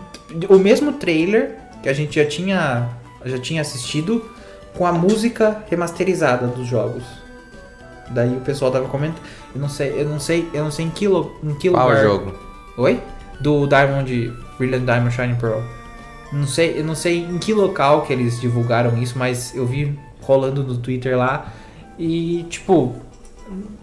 o 0.48 0.58
mesmo 0.58 0.92
trailer 0.94 1.56
que 1.82 1.88
a 1.88 1.92
gente 1.92 2.20
já 2.20 2.26
tinha, 2.26 2.88
já 3.24 3.38
tinha 3.38 3.60
assistido 3.60 4.28
com 4.76 4.84
a 4.84 4.92
música 4.92 5.64
remasterizada 5.70 6.48
dos 6.48 6.66
jogos. 6.66 7.04
Daí 8.10 8.36
o 8.36 8.40
pessoal 8.40 8.70
tava 8.72 8.88
comentando. 8.88 9.22
Eu 9.54 9.60
não 9.60 9.68
sei, 9.68 10.00
eu 10.00 10.08
não 10.08 10.18
sei, 10.18 10.48
eu 10.52 10.64
não 10.64 10.70
sei 10.70 10.86
em 10.86 10.90
que, 10.90 11.06
em 11.06 11.54
que 11.54 11.70
Qual 11.70 11.88
lugar. 11.88 12.04
Qual 12.04 12.18
jogo? 12.18 12.34
Oi? 12.78 13.00
Do 13.40 13.66
Diamond, 13.66 14.32
Brilliant 14.58 14.84
Diamond 14.84 15.14
Shining 15.14 15.36
Pearl. 15.36 15.77
Não 16.32 16.46
sei, 16.46 16.78
eu 16.78 16.84
não 16.84 16.94
sei 16.94 17.20
em 17.20 17.38
que 17.38 17.54
local 17.54 18.02
que 18.02 18.12
eles 18.12 18.40
divulgaram 18.40 19.00
isso, 19.00 19.18
mas 19.18 19.54
eu 19.54 19.66
vi 19.66 19.98
rolando 20.20 20.62
no 20.62 20.76
Twitter 20.76 21.16
lá. 21.16 21.52
E, 21.98 22.44
tipo, 22.50 22.94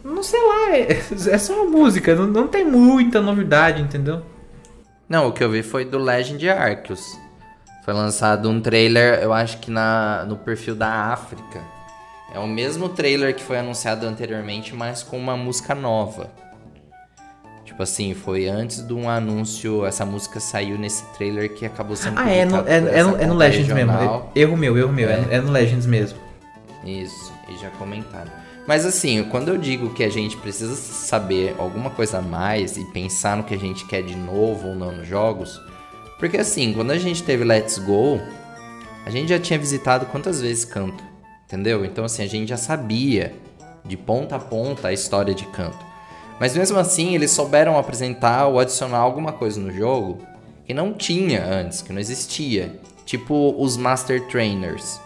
não 0.04 0.22
sei 0.22 0.40
lá, 0.42 0.76
é, 0.76 0.92
é 1.34 1.38
só 1.38 1.54
uma 1.54 1.72
música, 1.72 2.16
não, 2.16 2.28
não 2.28 2.48
tem 2.48 2.64
muita 2.64 3.22
novidade, 3.22 3.82
entendeu? 3.82 4.22
Não, 5.10 5.28
o 5.28 5.32
que 5.32 5.44
eu 5.44 5.50
vi 5.50 5.64
foi 5.64 5.86
do 5.86 5.98
Legend 5.98 6.50
Arceus. 6.50 7.18
Foi 7.84 7.94
lançado 7.94 8.50
um 8.50 8.60
trailer, 8.60 9.20
eu 9.22 9.32
acho 9.32 9.60
que 9.60 9.70
na, 9.70 10.26
no 10.28 10.38
perfil 10.38 10.76
da 10.76 11.12
África. 11.12 11.62
É 12.34 12.40
o 12.40 12.48
mesmo 12.48 12.90
trailer 12.90 13.36
que 13.36 13.44
foi 13.44 13.58
anunciado 13.60 14.06
anteriormente, 14.08 14.76
mas 14.76 15.04
com 15.04 15.18
uma 15.18 15.38
música 15.38 15.76
nova. 15.76 16.32
Tipo 17.76 17.84
assim, 17.84 18.14
foi 18.14 18.48
antes 18.48 18.88
de 18.88 18.94
um 18.94 19.10
anúncio, 19.10 19.86
essa 19.86 20.06
música 20.06 20.40
saiu 20.40 20.78
nesse 20.80 21.04
trailer 21.18 21.54
que 21.54 21.66
acabou 21.66 21.94
sendo 21.94 22.18
Ah, 22.18 22.32
é 22.32 22.46
no, 22.46 22.66
é, 22.66 22.78
é, 22.78 23.04
no, 23.04 23.18
é 23.18 23.26
no 23.26 23.34
Legends 23.36 23.68
regional. 23.68 24.00
mesmo. 24.00 24.30
Erro 24.34 24.56
meu, 24.56 24.78
erro 24.78 24.94
meu. 24.94 25.10
É, 25.10 25.16
É. 25.16 25.28
é 25.32 25.42
no 25.42 25.52
Legends 25.52 25.86
mesmo. 25.86 26.18
Isso, 26.86 27.34
e 27.50 27.58
já 27.58 27.70
comentaram. 27.72 28.32
Mas 28.66 28.86
assim, 28.86 29.26
quando 29.26 29.50
eu 29.50 29.58
digo 29.58 29.90
que 29.94 30.06
a 30.06 30.10
gente 30.10 30.38
precisa 30.38 30.74
saber 30.74 31.54
alguma 31.60 31.90
coisa 31.90 32.20
a 32.20 32.22
mais 32.22 32.78
e 32.78 32.86
pensar 32.86 33.36
no 33.36 33.44
que 33.44 33.54
a 33.54 33.60
gente 33.60 33.86
quer 33.88 34.04
de 34.04 34.16
novo 34.16 34.70
ou 34.70 34.76
não 34.76 34.94
nos 34.94 35.06
jogos, 35.06 35.60
porque 36.18 36.38
assim, 36.38 36.72
quando 36.72 36.92
a 36.92 36.98
gente 36.98 37.24
teve 37.24 37.44
Let's 37.44 37.78
Go, 37.78 38.22
a 39.06 39.10
gente 39.10 39.28
já 39.28 39.38
tinha 39.38 39.60
visitado 39.60 40.06
quantas 40.06 40.40
vezes 40.40 40.64
Canto, 40.64 41.04
entendeu? 41.46 41.84
Então 41.84 42.06
assim, 42.06 42.24
a 42.24 42.28
gente 42.28 42.48
já 42.48 42.58
sabia 42.58 43.34
de 43.84 43.98
ponta 43.98 44.38
a 44.38 44.40
ponta 44.40 44.88
a 44.88 44.94
história 44.94 45.34
de 45.36 45.44
Canto. 45.48 45.94
Mas 46.40 46.56
mesmo 46.56 46.78
assim, 46.78 47.16
eles 47.16 47.32
souberam 47.32 47.78
apresentar 47.78 48.48
ou 48.48 48.60
adicionar 48.60 48.98
alguma 48.98 49.32
coisa 49.32 49.60
no 49.60 49.72
jogo 49.72 50.20
que 50.66 50.74
não 50.74 50.94
tinha 50.94 51.46
antes, 51.46 51.82
que 51.82 51.94
não 51.94 52.00
existia. 52.00 52.80
Tipo 53.06 53.56
os 53.58 53.78
Master 53.78 54.28
Trainers. 54.28 55.00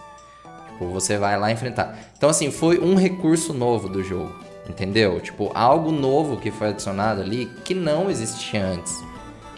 Tipo, 0.70 0.86
você 0.86 1.18
vai 1.18 1.38
lá 1.38 1.52
enfrentar. 1.52 1.98
Então, 2.16 2.30
assim, 2.30 2.50
foi 2.50 2.78
um 2.78 2.94
recurso 2.94 3.52
novo 3.52 3.88
do 3.88 4.02
jogo. 4.02 4.34
Entendeu? 4.68 5.20
Tipo, 5.20 5.50
algo 5.54 5.90
novo 5.90 6.36
que 6.36 6.50
foi 6.50 6.68
adicionado 6.68 7.20
ali 7.20 7.46
que 7.64 7.74
não 7.74 8.10
existia 8.10 8.64
antes. 8.64 9.09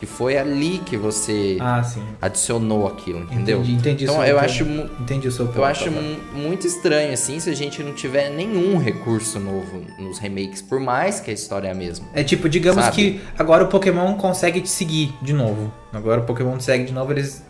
Que 0.03 0.07
foi 0.07 0.37
ali 0.37 0.79
que 0.85 0.97
você 0.97 1.59
Ah, 1.61 1.81
sim. 1.81 2.03
adicionou 2.21 2.89
aquilo, 2.89 3.21
entendeu? 3.21 3.59
Entendi, 3.61 3.73
entendi 3.75 4.05
então, 4.05 4.25
eu 4.25 4.35
ponto. 4.35 4.45
acho, 4.45 4.65
Entendi 5.01 5.29
o 5.29 5.31
seu 5.31 5.47
ponto. 5.47 5.59
eu 5.59 5.65
acho 5.65 5.89
agora. 5.89 6.03
mu- 6.05 6.19
muito 6.43 6.67
estranho, 6.67 7.13
assim, 7.13 7.39
se 7.39 7.49
a 7.49 7.55
gente 7.55 7.81
não 7.85 7.93
tiver 7.95 8.29
nenhum 8.31 8.79
recurso 8.79 9.39
novo 9.39 9.81
nos 10.01 10.19
remakes, 10.19 10.61
por 10.61 10.81
mais 10.81 11.21
que 11.21 11.31
a 11.31 11.35
história 11.35 11.69
é 11.69 11.71
a 11.71 11.75
mesma. 11.75 12.05
É 12.15 12.25
tipo, 12.25 12.49
digamos 12.49 12.85
Sabe? 12.85 12.97
que 12.97 13.21
agora 13.39 13.63
o 13.63 13.69
Pokémon 13.69 14.15
consegue 14.15 14.61
te 14.61 14.69
seguir 14.69 15.15
de 15.23 15.33
novo. 15.33 15.73
Agora 15.93 16.21
o 16.21 16.25
Pokémon 16.25 16.57
te 16.59 16.65
segue 16.65 16.83
de 16.83 16.93
novo, 16.93 17.13
eles 17.13 17.41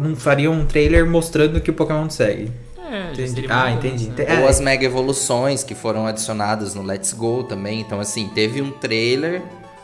não 0.00 0.16
fariam 0.16 0.54
um 0.54 0.64
trailer 0.64 1.06
mostrando 1.06 1.60
que 1.60 1.70
o 1.70 1.74
Pokémon 1.74 2.06
te 2.06 2.14
segue. 2.14 2.50
É, 2.90 3.12
Entendi. 3.12 3.44
Ah, 3.50 3.70
entendi. 3.70 4.06
né? 4.06 4.12
Ente- 4.12 4.22
É, 4.32 4.40
Ou 4.40 4.48
as 4.48 4.60
mega 4.60 4.84
evoluções 4.86 5.62
que 5.62 5.74
foram 5.74 6.06
adicionadas 6.06 6.74
no 6.74 6.82
Let's 6.82 7.12
Go 7.12 7.44
também. 7.44 7.80
Então, 7.82 8.00
assim, 8.00 8.28
teve 8.34 8.62
um 8.62 8.70
trailer, 8.70 9.42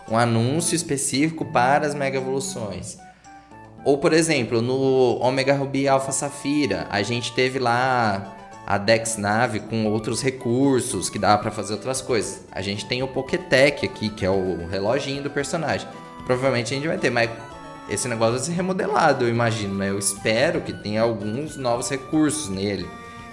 um 0.09 0.17
anúncio 0.17 0.75
específico 0.75 1.45
para 1.45 1.87
as 1.87 1.95
mega 1.95 2.19
evoluções. 2.19 2.99
Ou, 3.85 3.99
por 3.99 4.13
exemplo, 4.13 4.61
no 4.61 5.19
Omega 5.21 5.55
Ruby 5.55 5.87
Alpha 5.87 6.11
Safira, 6.11 6.87
a 6.91 7.03
gente 7.03 7.33
teve 7.33 7.59
lá 7.59 8.35
a 8.67 8.79
Dex 8.79 9.17
Nave 9.17 9.61
com 9.61 9.87
outros 9.87 10.21
recursos 10.21 11.09
que 11.09 11.21
dá 11.21 11.39
pra 11.39 11.53
fazer 11.53 11.75
outras 11.75 12.01
coisas. 12.01 12.45
A 12.51 12.61
gente 12.61 12.85
tem 12.85 13.03
o 13.03 13.09
Poketech 13.09 13.87
aqui, 13.87 14.09
que 14.09 14.27
é 14.27 14.31
o 14.31 14.67
reloginho 14.69 15.23
do 15.23 15.31
personagem. 15.31 15.87
Provavelmente 16.25 16.75
a 16.75 16.77
gente 16.77 16.89
vai 16.89 16.99
ter, 16.99 17.11
mas 17.11 17.31
esse 17.89 18.09
negócio 18.09 18.35
vai 18.35 18.43
ser 18.43 18.53
remodelado, 18.53 19.25
eu 19.25 19.29
imagino, 19.29 19.75
né? 19.77 19.91
Eu 19.91 19.99
espero 19.99 20.61
que 20.61 20.73
tenha 20.73 21.03
alguns 21.03 21.57
novos 21.57 21.89
recursos 21.89 22.49
nele, 22.49 22.89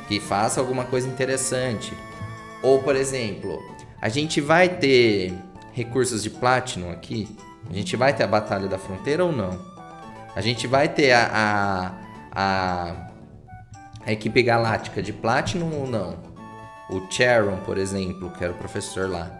que 0.07 0.19
faça 0.19 0.59
alguma 0.59 0.83
coisa 0.83 1.07
interessante. 1.07 1.91
Ou, 2.61 2.83
por 2.83 2.95
exemplo, 2.95 3.59
a 3.99 4.09
gente 4.09 4.39
vai 4.39 4.69
ter 4.69 5.33
recursos 5.73 6.23
de 6.23 6.29
Platinum 6.29 6.91
aqui? 6.91 7.27
A 7.69 7.73
gente 7.73 7.95
vai 7.95 8.13
ter 8.13 8.23
a 8.23 8.27
Batalha 8.27 8.67
da 8.67 8.77
Fronteira 8.77 9.25
ou 9.25 9.31
não? 9.31 9.59
A 10.35 10.41
gente 10.41 10.67
vai 10.67 10.87
ter 10.87 11.11
a, 11.11 11.29
a, 11.33 11.91
a, 12.31 12.95
a 14.05 14.11
equipe 14.11 14.41
galáctica 14.41 15.01
de 15.01 15.13
Platinum 15.13 15.81
ou 15.81 15.87
não? 15.87 16.17
O 16.89 17.01
Charon, 17.09 17.57
por 17.57 17.77
exemplo, 17.77 18.31
que 18.31 18.43
era 18.43 18.53
o 18.53 18.57
professor 18.57 19.09
lá. 19.09 19.31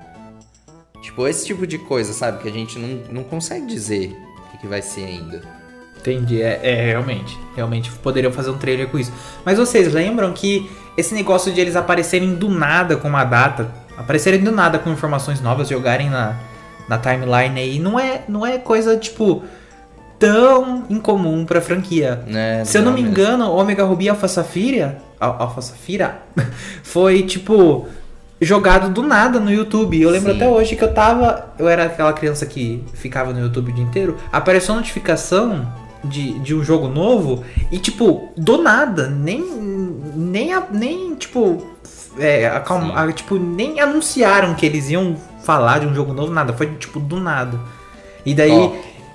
Tipo, 1.02 1.28
esse 1.28 1.46
tipo 1.46 1.68
de 1.68 1.78
coisa, 1.78 2.14
sabe? 2.14 2.42
Que 2.42 2.48
a 2.48 2.52
gente 2.52 2.80
não, 2.80 3.04
não 3.12 3.24
consegue 3.24 3.66
dizer 3.66 4.16
o 4.38 4.52
que, 4.52 4.60
que 4.60 4.68
vai 4.68 4.82
ser 4.82 5.06
ainda. 5.06 5.42
Entendi, 6.00 6.42
é, 6.42 6.60
é, 6.64 6.86
realmente. 6.86 7.38
Realmente 7.56 7.92
poderiam 7.92 8.32
fazer 8.32 8.50
um 8.50 8.58
trailer 8.58 8.88
com 8.90 8.98
isso. 8.98 9.12
Mas 9.46 9.58
vocês 9.58 9.92
lembram 9.94 10.34
que 10.34 10.70
esse 10.98 11.14
negócio 11.14 11.52
de 11.52 11.60
eles 11.60 11.76
aparecerem 11.76 12.36
do 12.36 12.50
nada 12.50 12.96
com 12.96 13.08
uma 13.08 13.24
data, 13.24 13.74
aparecerem 13.98 14.42
do 14.42 14.52
nada 14.52 14.80
com 14.80 14.90
informações 14.90 15.42
novas, 15.42 15.68
jogarem 15.70 16.10
na, 16.10 16.36
na 16.88 16.98
timeline 16.98 17.60
aí, 17.60 17.80
não 17.80 18.00
é, 18.00 18.24
não 18.28 18.46
é 18.46 18.58
coisa, 18.58 18.98
tipo, 18.98 19.44
tão 20.20 20.84
incomum 20.90 21.46
pra 21.46 21.62
franquia. 21.62 22.24
Né? 22.28 22.64
Se 22.66 22.78
eu 22.78 22.82
não 22.82 22.94
me 22.94 23.02
mesmo. 23.02 23.10
engano, 23.12 23.52
Omega 23.52 23.84
Ruby 23.84 24.10
Alpha 24.10 24.28
Safira, 24.28 24.98
Al- 25.20 25.38
Alpha 25.40 25.62
Safira 25.62 26.20
foi 26.84 27.24
tipo 27.24 27.88
jogado 28.42 28.90
do 28.90 29.02
nada 29.04 29.40
no 29.40 29.52
YouTube. 29.52 30.02
Eu 30.02 30.10
lembro 30.10 30.32
Sim. 30.32 30.38
até 30.38 30.50
hoje 30.50 30.76
que 30.76 30.84
eu 30.84 30.94
tava, 30.94 31.54
eu 31.58 31.68
era 31.68 31.86
aquela 31.86 32.14
criança 32.14 32.46
que 32.46 32.84
ficava 32.94 33.32
no 33.34 33.40
YouTube 33.40 33.72
o 33.72 33.76
dia 33.76 33.84
inteiro, 33.84 34.18
apareceu 34.32 34.74
a 34.74 34.78
notificação 34.78 35.68
de, 36.04 36.38
de 36.40 36.54
um 36.54 36.64
jogo 36.64 36.88
novo 36.90 37.44
e 37.72 37.78
tipo, 37.80 38.30
do 38.36 38.62
nada, 38.62 39.08
nem 39.10 39.42
nem 40.16 40.54
a- 40.54 40.68
nem 40.72 41.16
tipo 41.16 41.66
é, 42.18 42.48
acalma- 42.48 43.12
tipo, 43.14 43.36
nem 43.38 43.80
anunciaram 43.80 44.54
que 44.56 44.66
eles 44.66 44.90
iam 44.90 45.16
falar 45.44 45.80
de 45.80 45.88
um 45.88 45.94
jogo 45.94 46.14
novo, 46.14 46.32
nada, 46.32 46.54
foi 46.54 46.68
tipo 46.76 47.00
do 47.00 47.20
nada. 47.20 47.60
E 48.26 48.34
daí 48.34 48.52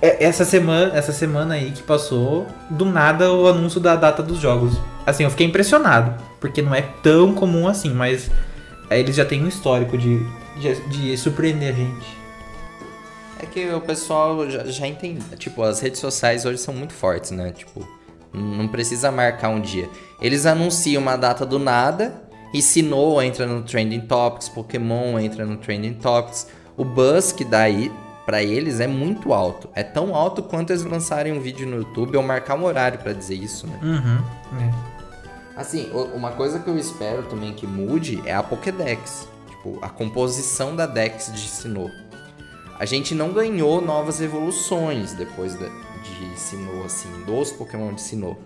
é- 0.01 0.23
essa 0.23 0.45
semana, 0.45 0.95
essa 0.95 1.11
semana 1.11 1.55
aí 1.55 1.71
que 1.71 1.81
passou, 1.83 2.45
do 2.69 2.85
nada 2.85 3.31
o 3.33 3.47
anúncio 3.47 3.79
da 3.79 3.95
data 3.95 4.21
dos 4.21 4.39
jogos. 4.39 4.77
Assim, 5.05 5.23
eu 5.23 5.29
fiquei 5.31 5.47
impressionado, 5.47 6.13
porque 6.39 6.61
não 6.61 6.73
é 6.75 6.81
tão 7.01 7.33
comum 7.33 7.67
assim, 7.67 7.89
mas 7.93 8.29
é, 8.89 8.99
eles 8.99 9.15
já 9.15 9.25
têm 9.25 9.43
um 9.43 9.47
histórico 9.47 9.97
de, 9.97 10.19
de, 10.59 10.75
de 10.89 11.17
surpreender 11.17 11.69
a 11.73 11.75
gente. 11.75 12.19
É 13.41 13.45
que 13.45 13.69
o 13.73 13.79
pessoal 13.81 14.49
já, 14.49 14.65
já 14.65 14.85
entende. 14.85 15.21
Tipo, 15.37 15.63
as 15.63 15.79
redes 15.79 15.99
sociais 16.01 16.45
hoje 16.45 16.57
são 16.59 16.73
muito 16.73 16.93
fortes, 16.93 17.31
né? 17.31 17.51
Tipo, 17.51 17.87
não 18.33 18.67
precisa 18.67 19.11
marcar 19.11 19.49
um 19.49 19.61
dia. 19.61 19.89
Eles 20.21 20.45
anunciam 20.45 21.01
uma 21.01 21.15
data 21.15 21.45
do 21.45 21.57
nada. 21.57 22.13
E 22.53 22.61
Sinnoh 22.61 23.21
entra 23.21 23.45
no 23.45 23.61
Trending 23.61 24.01
Topics, 24.01 24.49
Pokémon 24.49 25.19
entra 25.19 25.45
no 25.45 25.57
Trending 25.57 25.93
Topics. 25.93 26.47
O 26.75 26.83
buzz 26.83 27.31
que 27.31 27.45
dá 27.45 27.61
aí 27.61 27.91
pra 28.25 28.41
eles 28.43 28.79
é 28.79 28.87
muito 28.87 29.33
alto. 29.33 29.69
É 29.73 29.83
tão 29.83 30.15
alto 30.15 30.41
quanto 30.41 30.71
eles 30.71 30.83
lançarem 30.83 31.33
um 31.33 31.41
vídeo 31.41 31.67
no 31.67 31.77
YouTube 31.77 32.17
ou 32.17 32.23
marcar 32.23 32.55
um 32.55 32.63
horário 32.63 32.99
pra 32.99 33.13
dizer 33.13 33.35
isso, 33.35 33.67
né? 33.67 33.79
Uhum. 33.81 34.59
é. 34.61 34.99
Assim, 35.59 35.91
uma 36.15 36.31
coisa 36.31 36.57
que 36.59 36.69
eu 36.69 36.77
espero 36.77 37.23
também 37.23 37.53
que 37.53 37.67
mude 37.67 38.21
é 38.25 38.33
a 38.33 38.41
Pokédex. 38.41 39.27
Tipo, 39.49 39.77
a 39.81 39.89
composição 39.89 40.73
da 40.73 40.85
Dex 40.85 41.29
de 41.33 41.49
Sinnoh. 41.49 41.91
A 42.79 42.85
gente 42.85 43.13
não 43.13 43.33
ganhou 43.33 43.81
novas 43.81 44.21
evoluções 44.21 45.11
depois 45.11 45.57
de 45.57 46.39
Sinnoh, 46.39 46.85
assim, 46.85 47.09
dos 47.25 47.51
Pokémon 47.51 47.93
de 47.93 48.01
Sinnoh. 48.01 48.37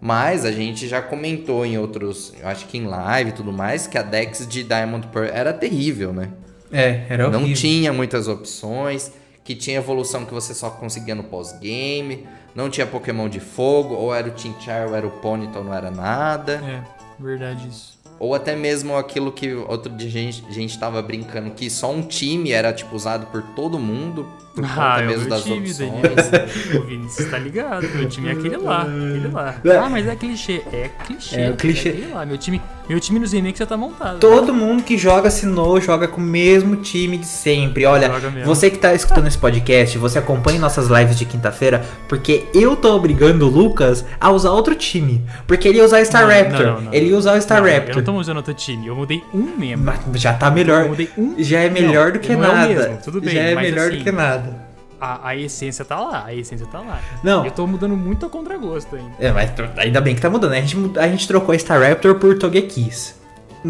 Mas 0.00 0.44
a 0.44 0.52
gente 0.52 0.86
já 0.86 1.00
comentou 1.00 1.64
em 1.64 1.78
outros, 1.78 2.32
eu 2.40 2.46
acho 2.48 2.66
que 2.66 2.78
em 2.78 2.84
live 2.84 3.30
e 3.30 3.32
tudo 3.32 3.52
mais, 3.52 3.86
que 3.86 3.96
a 3.96 4.02
Dex 4.02 4.46
de 4.46 4.62
Diamond 4.62 5.06
Pearl 5.08 5.30
era 5.32 5.52
terrível, 5.52 6.12
né? 6.12 6.30
É, 6.70 7.06
era 7.08 7.28
horrível. 7.28 7.48
Não 7.48 7.54
tinha 7.54 7.92
muitas 7.92 8.28
opções, 8.28 9.10
que 9.42 9.54
tinha 9.54 9.78
evolução 9.78 10.24
que 10.24 10.34
você 10.34 10.52
só 10.52 10.70
conseguia 10.70 11.14
no 11.14 11.24
pós-game, 11.24 12.26
não 12.54 12.68
tinha 12.68 12.86
Pokémon 12.86 13.28
de 13.28 13.40
fogo, 13.40 13.94
ou 13.94 14.14
era 14.14 14.26
o 14.28 14.32
Tinchar 14.32 14.88
ou 14.88 14.94
era 14.94 15.06
o 15.06 15.10
Ponyta 15.10 15.58
ou 15.58 15.64
não 15.64 15.72
era 15.72 15.90
nada. 15.90 16.60
É, 16.64 17.22
verdade 17.22 17.68
isso. 17.68 17.95
Ou 18.18 18.34
até 18.34 18.56
mesmo 18.56 18.96
aquilo 18.96 19.30
que 19.30 19.52
outro 19.52 19.92
dia 19.92 20.08
a 20.08 20.10
gente, 20.10 20.44
a 20.48 20.52
gente 20.52 20.78
tava 20.78 21.00
brincando, 21.02 21.50
que 21.50 21.68
só 21.68 21.90
um 21.92 22.02
time 22.02 22.50
era 22.52 22.72
tipo 22.72 22.94
usado 22.96 23.26
por 23.26 23.42
todo 23.54 23.78
mundo, 23.78 24.26
por 24.54 24.62
conta 24.66 24.74
Ah, 24.94 25.00
é 25.02 25.04
o 25.04 25.08
mesmo 25.08 25.28
das 25.28 25.42
time, 25.44 25.58
opções. 25.58 25.78
Daniel. 25.78 26.80
O 26.80 26.86
Vinícius 26.86 27.30
tá 27.30 27.38
ligado. 27.38 27.86
Meu 27.94 28.08
time 28.08 28.28
é 28.28 28.32
aquele 28.32 28.56
lá, 28.56 28.82
aquele 28.82 29.28
lá. 29.28 29.54
Ah, 29.84 29.88
mas 29.90 30.06
é 30.06 30.16
clichê. 30.16 30.62
É 30.72 30.90
clichê. 31.04 31.40
É 31.40 31.50
o 31.50 31.56
clichê. 31.56 31.88
aquele 31.90 32.12
lá. 32.14 32.24
Meu 32.24 32.38
time, 32.38 32.62
meu 32.88 32.98
time 32.98 33.18
nos 33.18 33.32
remakes 33.32 33.58
já 33.58 33.66
tá 33.66 33.76
montado. 33.76 34.18
Todo 34.18 34.54
mundo 34.54 34.82
que 34.82 34.96
joga 34.96 35.30
Sinnoh 35.30 35.78
joga 35.78 36.08
com 36.08 36.18
o 36.20 36.24
mesmo 36.24 36.76
time 36.76 37.18
de 37.18 37.26
sempre. 37.26 37.84
Olha, 37.84 38.10
você 38.46 38.70
que 38.70 38.78
tá 38.78 38.94
escutando 38.94 39.26
esse 39.26 39.36
podcast, 39.36 39.98
você 39.98 40.18
acompanha 40.18 40.58
nossas 40.58 40.86
lives 40.88 41.18
de 41.18 41.26
quinta-feira, 41.26 41.84
porque 42.08 42.46
eu 42.54 42.74
tô 42.76 42.94
obrigando 42.96 43.46
o 43.46 43.50
Lucas 43.50 44.06
a 44.18 44.30
usar 44.30 44.52
outro 44.52 44.74
time. 44.74 45.22
Porque 45.46 45.68
ele 45.68 45.78
ia 45.78 45.84
usar 45.84 46.02
Star 46.06 46.22
Não, 46.26 46.30
Raptor. 46.32 46.66
não, 46.66 46.80
não, 46.80 46.94
ele 46.94 47.10
ia 47.10 47.18
usar 47.18 47.36
o 47.36 47.42
Star 47.42 47.62
Raptor. 47.62 48.05
Tô 48.06 48.12
usando 48.18 48.36
outro 48.38 48.54
time. 48.54 48.86
Eu 48.86 48.96
mudei 48.96 49.22
um 49.34 49.56
membro. 49.56 49.84
Mas 49.84 50.20
já 50.20 50.32
tá 50.34 50.46
Eu 50.48 50.52
melhor. 50.52 50.84
mudei 50.88 51.10
um. 51.18 51.34
Já 51.38 51.60
é 51.60 51.68
melhor 51.70 52.06
Não, 52.06 52.12
do 52.14 52.18
que 52.20 52.34
não 52.36 52.44
é 52.44 52.52
nada. 52.54 52.68
mesmo, 52.68 52.98
tudo 53.04 53.20
bem, 53.20 53.34
já 53.34 53.40
é 53.40 53.54
melhor 53.54 53.88
assim, 53.88 53.98
do 53.98 54.04
que 54.04 54.12
nada. 54.12 54.66
A, 54.98 55.28
a 55.28 55.36
essência 55.36 55.84
tá 55.84 56.00
lá. 56.00 56.24
A 56.26 56.34
essência 56.34 56.66
tá 56.66 56.80
lá. 56.80 57.00
Não. 57.22 57.44
Eu 57.44 57.50
tô 57.50 57.66
mudando 57.66 57.94
muito 57.96 58.24
a 58.24 58.30
contragosto 58.30 58.96
ainda. 58.96 59.10
É, 59.20 59.30
mas 59.30 59.50
ainda 59.76 60.00
bem 60.00 60.14
que 60.14 60.20
tá 60.22 60.30
mudando. 60.30 60.52
né? 60.52 60.58
A 60.58 60.62
gente, 60.62 60.98
a 60.98 61.08
gente 61.08 61.28
trocou 61.28 61.58
Star 61.58 61.82
Raptor 61.82 62.14
por 62.14 62.38
Togekiss. 62.38 63.14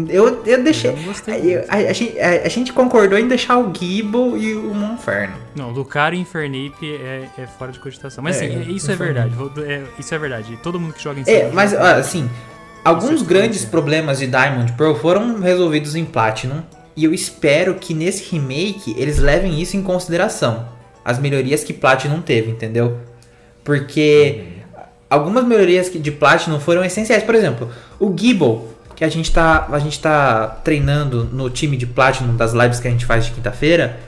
Eu, 0.09 0.43
eu 0.45 0.63
deixei. 0.63 0.91
Eu 0.91 1.65
a, 1.67 1.75
a- 1.75 1.89
a 1.89 1.93
gente, 1.93 2.19
a- 2.19 2.45
a 2.45 2.49
gente 2.49 2.71
concordou 2.71 3.17
em 3.17 3.27
deixar 3.27 3.57
o 3.57 3.73
Gible 3.73 4.37
e 4.37 4.53
o 4.53 4.73
Monferno. 4.73 5.33
Não, 5.55 5.71
Lucario 5.71 6.15
e 6.17 6.21
Infernape 6.21 6.85
é, 7.01 7.27
é 7.37 7.47
fora 7.47 7.71
de 7.71 7.79
cogitação. 7.79 8.23
Mas 8.23 8.39
É, 8.39 8.45
assim, 8.45 8.59
é- 8.59 8.71
isso 8.71 8.91
é 8.91 8.95
verdade. 8.95 9.33
é, 9.65 9.81
isso 9.97 10.13
é 10.13 10.17
verdade. 10.19 10.59
Todo 10.61 10.79
mundo 10.79 10.93
que 10.93 11.03
joga 11.03 11.19
em 11.19 11.23
É, 11.23 11.39
cima 11.39 11.51
mas 11.51 11.73
ah, 11.73 11.95
assim, 11.95 12.29
alguns 12.87 13.21
grandes 13.21 13.65
problemas 13.65 14.19
de 14.19 14.27
Diamond 14.27 14.71
Pearl 14.73 14.95
foram 14.95 15.41
resolvidos 15.41 15.93
em 15.93 16.05
Platinum. 16.05 16.61
E 16.95 17.03
eu 17.03 17.13
espero 17.13 17.75
que 17.75 17.93
nesse 17.93 18.31
remake 18.31 18.95
eles 18.97 19.19
levem 19.19 19.61
isso 19.61 19.75
em 19.75 19.83
consideração. 19.83 20.65
As 21.03 21.19
melhorias 21.19 21.65
que 21.65 21.73
Platinum 21.73 22.21
teve, 22.21 22.49
entendeu? 22.49 22.97
Porque 23.61 24.43
algumas 25.09 25.45
melhorias 25.45 25.91
de 25.91 26.11
Platinum 26.11 26.61
foram 26.61 26.83
essenciais. 26.83 27.23
Por 27.23 27.35
exemplo, 27.35 27.69
o 27.99 28.15
Gibble, 28.17 28.61
que 28.95 29.03
a 29.03 29.09
gente 29.09 29.31
tá, 29.33 29.67
a 29.69 29.79
gente 29.79 29.99
tá 29.99 30.47
treinando 30.63 31.25
no 31.25 31.49
time 31.49 31.75
de 31.75 31.85
Platinum 31.85 32.37
das 32.37 32.53
lives 32.53 32.79
que 32.79 32.87
a 32.87 32.91
gente 32.91 33.05
faz 33.05 33.25
de 33.25 33.31
quinta-feira. 33.31 33.99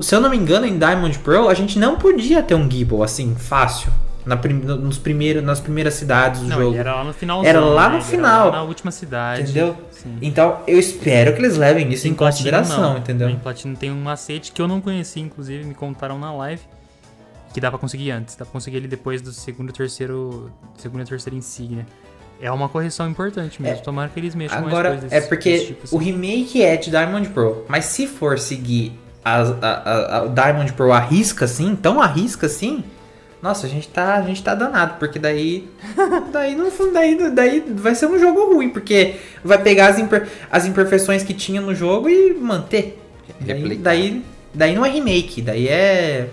se 0.00 0.14
eu 0.14 0.20
não 0.20 0.30
me 0.30 0.36
engano, 0.36 0.66
em 0.66 0.78
Diamond 0.78 1.18
Pearl, 1.18 1.48
a 1.48 1.54
gente 1.54 1.78
não 1.78 1.96
podia 1.96 2.42
ter 2.42 2.54
um 2.54 2.68
Gibble 2.68 3.02
assim, 3.02 3.34
fácil. 3.34 3.92
Na 4.26 4.36
prim- 4.36 4.54
nos 4.60 4.98
primeiros, 4.98 5.42
nas 5.42 5.58
primeiras 5.60 5.94
cidades 5.94 6.40
do 6.42 6.48
Não, 6.48 6.58
jogo. 6.58 6.76
era 6.76 6.96
lá 6.96 7.04
no 7.04 7.12
final. 7.14 7.44
Era 7.44 7.60
lá 7.60 7.88
no 7.88 8.02
final. 8.02 8.52
na 8.52 8.62
última 8.62 8.90
cidade. 8.90 9.42
Entendeu? 9.42 9.74
Sim. 9.90 10.18
Então, 10.20 10.60
eu 10.66 10.78
espero 10.78 11.32
que 11.34 11.40
eles 11.40 11.56
levem 11.56 11.88
isso 11.92 12.06
em, 12.06 12.12
Platino, 12.14 12.50
consideração, 12.50 12.80
não. 12.92 12.98
entendeu? 12.98 13.28
Em 13.30 13.36
Platino 13.38 13.74
tem 13.76 13.90
um 13.90 14.00
macete 14.02 14.52
que 14.52 14.60
eu 14.60 14.68
não 14.68 14.80
conheci, 14.80 15.20
inclusive, 15.20 15.64
me 15.64 15.74
contaram 15.74 16.18
na 16.18 16.32
live. 16.34 16.60
Que 17.54 17.60
dá 17.60 17.70
pra 17.70 17.78
conseguir 17.78 18.10
antes. 18.10 18.36
Dá 18.36 18.44
pra 18.44 18.52
conseguir 18.52 18.76
ele 18.76 18.88
depois 18.88 19.22
do 19.22 19.32
segundo 19.32 19.70
e 19.70 19.72
terceiro. 19.72 20.50
Segundo 20.76 21.00
e 21.02 21.04
terceira 21.06 21.34
insígnia. 21.36 21.86
É 22.40 22.50
uma 22.52 22.68
correção 22.68 23.08
importante 23.08 23.60
mesmo. 23.62 23.78
É. 23.78 23.80
Tomara 23.80 24.10
que 24.10 24.20
eles 24.20 24.34
mexam 24.34 24.58
Agora, 24.58 24.90
mais 24.90 25.00
coisas. 25.00 25.12
é 25.24 25.26
porque 25.26 25.58
tipo, 25.58 25.84
assim. 25.84 25.96
o 25.96 25.98
remake 25.98 26.62
é 26.62 26.76
de 26.76 26.90
Diamond 26.90 27.28
Pearl, 27.30 27.62
mas 27.66 27.86
se 27.86 28.06
for 28.06 28.38
seguir 28.38 28.92
as- 29.24 29.50
a, 29.62 29.66
a- 29.66 30.18
a 30.18 30.26
Diamond 30.26 30.72
Pearl 30.74 30.92
à 30.92 31.00
risca 31.00 31.46
assim, 31.46 31.74
tão 31.74 32.00
à 32.00 32.06
risca 32.06 32.46
assim, 32.46 32.84
nossa, 33.42 33.66
a 33.66 33.70
gente 33.70 33.88
tá, 33.88 34.16
a 34.16 34.22
gente 34.22 34.42
tá 34.42 34.54
danado, 34.54 34.94
porque 34.98 35.18
daí 35.18 35.68
daí 36.32 36.54
não 36.56 36.70
daí, 36.92 37.30
daí 37.30 37.60
vai 37.76 37.94
ser 37.94 38.06
um 38.06 38.18
jogo 38.18 38.52
ruim, 38.54 38.68
porque 38.70 39.16
vai 39.44 39.58
pegar 39.62 39.88
as, 39.88 39.98
imper- 39.98 40.28
as 40.50 40.66
imperfeições 40.66 41.22
que 41.22 41.32
tinha 41.34 41.60
no 41.60 41.74
jogo 41.74 42.08
e 42.08 42.34
manter. 42.34 42.98
Daí, 43.40 43.76
daí, 43.76 44.24
daí 44.52 44.74
não 44.74 44.84
é 44.84 44.90
remake, 44.90 45.40
daí 45.42 45.68
é 45.68 46.28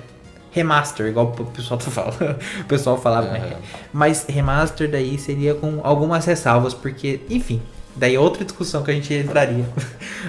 remaster, 0.52 1.08
igual 1.08 1.36
o 1.38 1.46
pessoal 1.46 1.80
tá 1.80 1.92
falando. 1.92 2.40
O 2.62 2.66
pessoal 2.66 2.98
falava, 2.98 3.28
né? 3.28 3.40
Aham. 3.40 3.56
Mas 3.94 4.26
remaster 4.28 4.90
daí 4.90 5.18
seria 5.18 5.54
com 5.54 5.82
algumas 5.84 6.26
ressalvas, 6.26 6.74
porque, 6.74 7.20
enfim, 7.30 7.62
daí 7.96 8.16
é 8.16 8.20
outra 8.20 8.44
discussão 8.46 8.82
que 8.82 8.90
a 8.92 8.94
gente 8.94 9.14
entraria. 9.14 9.66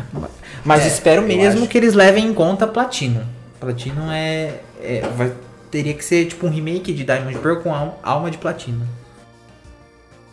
Mas 0.64 0.84
É, 0.84 0.88
espero 0.88 1.22
mesmo 1.22 1.66
que 1.68 1.78
eles 1.78 1.94
levem 1.94 2.26
em 2.26 2.34
conta 2.34 2.66
Platino. 2.66 3.24
Platino 3.60 4.10
é. 4.10 4.60
é- 4.82 5.02
vai, 5.16 5.32
teria 5.76 5.92
que 5.92 6.02
ser 6.02 6.24
tipo 6.26 6.46
um 6.46 6.50
remake 6.50 6.90
de 6.90 7.04
Diamond 7.04 7.38
Pearl 7.38 7.60
com 7.60 7.74
al- 7.74 8.00
alma 8.02 8.30
de 8.30 8.38
Platino. 8.38 8.86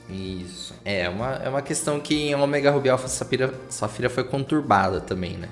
Isso. 0.10 0.74
É 0.86 1.10
uma, 1.10 1.34
é 1.36 1.50
uma 1.50 1.62
questão 1.62 2.00
que 2.00 2.16
em 2.30 2.36
Omega 2.36 2.72
Ruby 2.72 2.88
Alpha 2.90 3.08
Safira, 3.10 3.54
Safira 3.70 4.10
foi 4.10 4.24
conturbada 4.24 5.02
também, 5.02 5.34
né? 5.38 5.50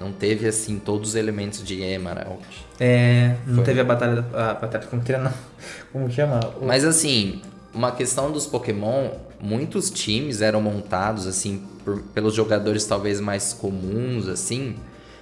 Não 0.00 0.10
teve, 0.12 0.48
assim, 0.48 0.78
todos 0.78 1.10
os 1.10 1.14
elementos 1.14 1.62
de 1.62 1.80
Emerald. 1.82 2.40
É. 2.80 3.36
Não 3.46 3.56
Foi. 3.56 3.64
teve 3.64 3.80
a 3.80 3.84
batalha. 3.84 4.24
A 4.32 4.54
batalha 4.54 4.88
era, 5.08 5.18
não. 5.18 5.32
Como 5.92 6.10
chama? 6.10 6.40
O- 6.60 6.66
Mas 6.66 6.84
assim, 6.84 7.40
uma 7.72 7.92
questão 7.92 8.32
dos 8.32 8.46
Pokémon, 8.46 9.10
muitos 9.40 9.90
times 9.90 10.40
eram 10.40 10.60
montados 10.60 11.26
assim 11.26 11.62
por- 11.84 12.00
pelos 12.14 12.34
jogadores 12.34 12.84
talvez 12.86 13.20
mais 13.20 13.52
comuns 13.52 14.26
assim, 14.26 14.74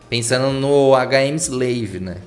pensando 0.09 0.51
no 0.53 0.95
HM 0.95 1.35
Slave, 1.37 2.01
né? 2.01 2.19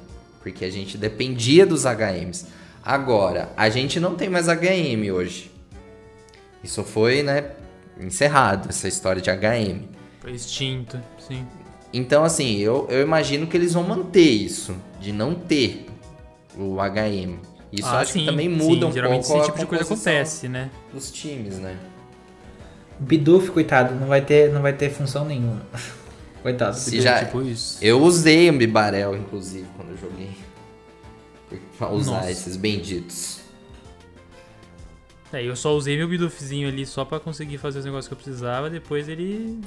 Porque 0.42 0.66
a 0.66 0.70
gente 0.72 0.98
dependia 0.98 1.66
dos 1.66 1.84
HMs. 1.86 2.48
Agora, 2.84 3.52
a 3.56 3.70
gente 3.70 4.00
não 4.00 4.16
tem 4.16 4.30
mais 4.30 4.48
HM 4.48 5.12
hoje. 5.12 5.52
Isso 6.64 6.84
foi, 6.84 7.22
né, 7.24 7.52
encerrado 8.00 8.70
essa 8.70 8.88
história 8.88 9.22
de 9.22 9.30
HM. 9.30 9.84
Foi 10.20 10.32
extinto, 10.32 11.00
sim. 11.20 11.46
Então, 11.94 12.24
assim, 12.24 12.58
eu, 12.58 12.88
eu 12.90 13.02
imagino 13.02 13.46
que 13.48 13.58
eles 13.58 13.74
vão 13.74 13.84
manter 13.84 14.22
isso, 14.30 14.76
de 15.00 15.12
não 15.12 15.36
ter 15.36 15.88
o 16.58 16.78
HM. 16.78 17.40
Isso 17.72 17.88
Ah, 17.88 18.00
acho 18.00 18.14
sim, 18.14 18.20
que 18.22 18.26
também 18.26 18.50
sim, 18.50 18.56
muda 18.56 18.88
um 18.88 18.92
Geralmente 18.92 19.28
pouco 19.28 19.42
esse 19.42 19.50
a 19.50 19.54
tipo 19.54 19.60
de 19.60 19.66
coisa 19.66 19.84
acontece, 19.84 20.48
né? 20.48 20.70
dos 20.94 21.12
times, 21.12 21.58
né? 21.60 21.76
Bidoof, 23.00 23.50
coitado, 23.52 23.96
não 23.96 24.08
vai 24.08 24.22
ter, 24.22 24.52
não 24.52 24.62
vai 24.62 24.74
ter 24.74 24.90
função 24.90 25.26
nenhuma. 25.26 25.62
Coitado. 26.42 26.76
Se 26.78 27.00
já- 27.02 27.24
Tipo 27.26 27.42
isso. 27.44 27.78
Eu 27.82 28.02
usei 28.02 28.50
o 28.50 28.54
Bibarel, 28.58 29.16
inclusive, 29.16 29.68
quando 29.76 29.92
eu 29.92 29.98
joguei. 29.98 30.32
Pra 31.78 31.90
usar 31.90 32.12
Nossa. 32.18 32.32
esses 32.32 32.56
benditos. 32.56 33.40
É, 35.34 35.44
eu 35.44 35.56
só 35.56 35.74
usei 35.76 35.98
meu 35.98 36.08
Bidooфzinho 36.08 36.68
ali 36.68 36.86
só 36.86 37.06
pra 37.06 37.20
conseguir 37.20 37.58
fazer 37.58 37.80
os 37.80 37.86
negócios 37.86 38.08
que 38.08 38.14
eu 38.14 38.18
precisava, 38.18 38.70
depois 38.70 39.08
ele. 39.08 39.60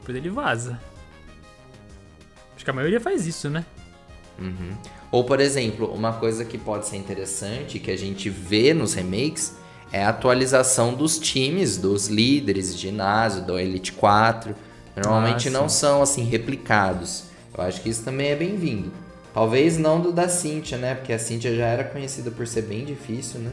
Depois 0.00 0.16
ele 0.16 0.28
vaza. 0.28 0.80
Acho 2.54 2.64
que 2.64 2.70
a 2.70 2.74
maioria 2.74 3.00
faz 3.00 3.26
isso, 3.26 3.48
né? 3.48 3.64
Uhum. 4.38 4.72
Ou, 5.10 5.24
por 5.24 5.40
exemplo, 5.40 5.92
uma 5.92 6.12
coisa 6.14 6.44
que 6.44 6.56
pode 6.58 6.86
ser 6.86 6.96
interessante, 6.96 7.78
que 7.78 7.90
a 7.90 7.96
gente 7.96 8.28
vê 8.30 8.72
nos 8.74 8.94
remakes, 8.94 9.54
é 9.90 10.02
a 10.04 10.08
atualização 10.08 10.94
dos 10.94 11.18
times, 11.18 11.76
dos 11.76 12.08
líderes 12.08 12.74
de 12.74 12.80
ginásio, 12.82 13.44
do 13.44 13.58
Elite 13.58 13.92
4. 13.92 14.54
Normalmente 14.96 15.48
Ah, 15.48 15.50
não 15.52 15.68
são, 15.68 16.02
assim, 16.02 16.24
replicados. 16.24 17.24
Eu 17.56 17.64
acho 17.64 17.80
que 17.80 17.88
isso 17.88 18.02
também 18.02 18.28
é 18.30 18.36
bem-vindo. 18.36 18.92
Talvez 19.34 19.78
não 19.78 20.00
do 20.00 20.12
da 20.12 20.28
Cynthia, 20.28 20.76
né? 20.76 20.94
Porque 20.94 21.12
a 21.12 21.18
Cynthia 21.18 21.54
já 21.56 21.64
era 21.66 21.84
conhecida 21.84 22.30
por 22.30 22.46
ser 22.46 22.62
bem 22.62 22.84
difícil, 22.84 23.40
né? 23.40 23.50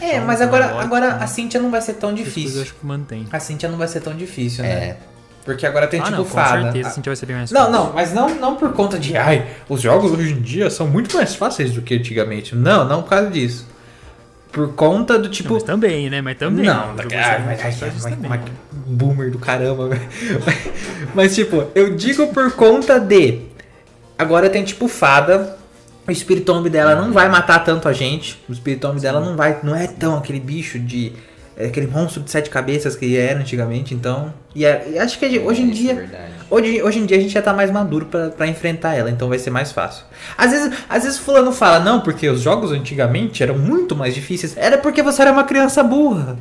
É, 0.00 0.16
É, 0.16 0.20
mas 0.20 0.40
agora, 0.40 0.80
agora 0.80 1.14
a 1.16 1.26
Cintia 1.28 1.60
não 1.60 1.70
vai 1.70 1.80
ser 1.80 1.94
tão 1.94 2.12
difícil. 2.12 2.62
acho 2.62 2.74
que 2.74 2.84
mantém. 2.84 3.26
A 3.32 3.38
Cintia 3.38 3.68
não 3.68 3.78
vai 3.78 3.86
ser 3.86 4.00
tão 4.00 4.14
difícil, 4.14 4.64
né? 4.64 4.70
É. 4.70 4.96
Porque 5.44 5.64
agora 5.64 5.86
tem 5.86 6.00
ah, 6.00 6.04
tipo 6.04 6.16
não, 6.16 6.24
com 6.24 6.30
fada. 6.30 6.62
certeza, 6.64 6.88
Ah, 6.88 6.90
a 6.90 6.94
Cintia 6.94 7.10
vai 7.10 7.16
ser 7.16 7.26
bem 7.26 7.36
mais 7.36 7.50
Não, 7.52 7.60
fácil. 7.66 7.72
não, 7.72 7.92
mas 7.92 8.12
não, 8.12 8.34
não 8.34 8.56
por 8.56 8.72
conta 8.72 8.98
de, 8.98 9.16
ai, 9.16 9.46
os 9.68 9.80
jogos 9.80 10.10
hoje 10.10 10.32
em 10.32 10.40
dia 10.42 10.68
são 10.68 10.88
muito 10.88 11.16
mais 11.16 11.36
fáceis 11.36 11.70
do 11.72 11.80
que 11.80 11.94
antigamente. 11.94 12.56
Não, 12.56 12.84
não 12.84 13.02
por 13.02 13.10
causa 13.10 13.30
disso. 13.30 13.68
Por 14.50 14.74
conta 14.74 15.16
do 15.16 15.24
Não, 15.26 15.30
tipo. 15.30 15.54
mas 15.54 15.62
também, 15.62 16.10
né? 16.10 16.20
Mas 16.20 16.36
também. 16.38 16.66
Não, 16.66 16.96
vai 16.96 17.08
ser 17.08 17.40
mas, 17.44 17.80
mas- 17.80 18.02
também. 18.02 18.28
mas- 18.28 18.40
boomer 18.86 19.30
do 19.30 19.38
caramba. 19.38 19.90
Mas 21.14 21.34
tipo, 21.34 21.64
eu 21.74 21.94
digo 21.96 22.28
por 22.28 22.52
conta 22.52 22.98
de. 22.98 23.40
Agora 24.18 24.48
tem 24.48 24.64
tipo 24.64 24.88
fada. 24.88 25.56
O 26.06 26.10
espiritombe 26.10 26.70
dela 26.70 26.94
não 26.94 27.12
vai 27.12 27.28
matar 27.28 27.64
tanto 27.64 27.88
a 27.88 27.92
gente. 27.92 28.40
O 28.48 28.52
espiritombe 28.52 29.00
dela 29.00 29.20
não 29.20 29.36
vai. 29.36 29.58
Não 29.62 29.74
é 29.74 29.86
tão 29.86 30.16
aquele 30.16 30.38
bicho 30.38 30.78
de. 30.78 31.12
é 31.56 31.66
aquele 31.66 31.86
monstro 31.88 32.22
de 32.22 32.30
sete 32.30 32.48
cabeças 32.48 32.94
que 32.94 33.16
era 33.16 33.40
antigamente, 33.40 33.92
então. 33.92 34.32
E, 34.54 34.64
é- 34.64 34.88
e 34.92 34.98
acho 34.98 35.18
que 35.18 35.26
hoje 35.40 35.62
em 35.62 35.70
Isso 35.70 35.82
dia. 35.82 36.08
É. 36.12 36.36
Hoje, 36.48 36.80
hoje 36.80 37.00
em 37.00 37.06
dia 37.06 37.16
a 37.16 37.20
gente 37.20 37.32
já 37.32 37.42
tá 37.42 37.52
mais 37.52 37.72
maduro 37.72 38.06
pra, 38.06 38.28
pra 38.30 38.46
enfrentar 38.46 38.94
ela, 38.94 39.10
então 39.10 39.28
vai 39.28 39.36
ser 39.36 39.50
mais 39.50 39.72
fácil. 39.72 40.04
Às 40.38 40.52
vezes, 40.52 40.78
às 40.88 41.02
vezes 41.02 41.18
fulano 41.18 41.50
fala, 41.50 41.80
não, 41.80 42.00
porque 42.00 42.28
os 42.28 42.40
jogos 42.40 42.70
antigamente 42.70 43.42
eram 43.42 43.58
muito 43.58 43.96
mais 43.96 44.14
difíceis. 44.14 44.56
Era 44.56 44.78
porque 44.78 45.02
você 45.02 45.22
era 45.22 45.32
uma 45.32 45.42
criança 45.42 45.82
burra. 45.82 46.36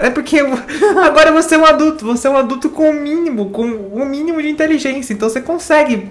É 0.00 0.10
porque 0.10 0.38
agora 1.04 1.32
você 1.32 1.54
é 1.54 1.58
um 1.58 1.64
adulto, 1.64 2.04
você 2.04 2.26
é 2.28 2.30
um 2.30 2.36
adulto 2.36 2.70
com 2.70 2.90
o 2.90 2.94
mínimo, 2.94 3.50
com 3.50 3.62
o 3.66 4.04
mínimo 4.06 4.40
de 4.40 4.48
inteligência, 4.48 5.12
então 5.12 5.28
você 5.28 5.40
consegue 5.40 6.08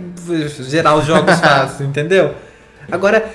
gerar 0.62 0.96
os 0.96 1.06
jogos 1.06 1.34
fáceis, 1.40 1.88
entendeu? 1.88 2.34
Agora, 2.90 3.30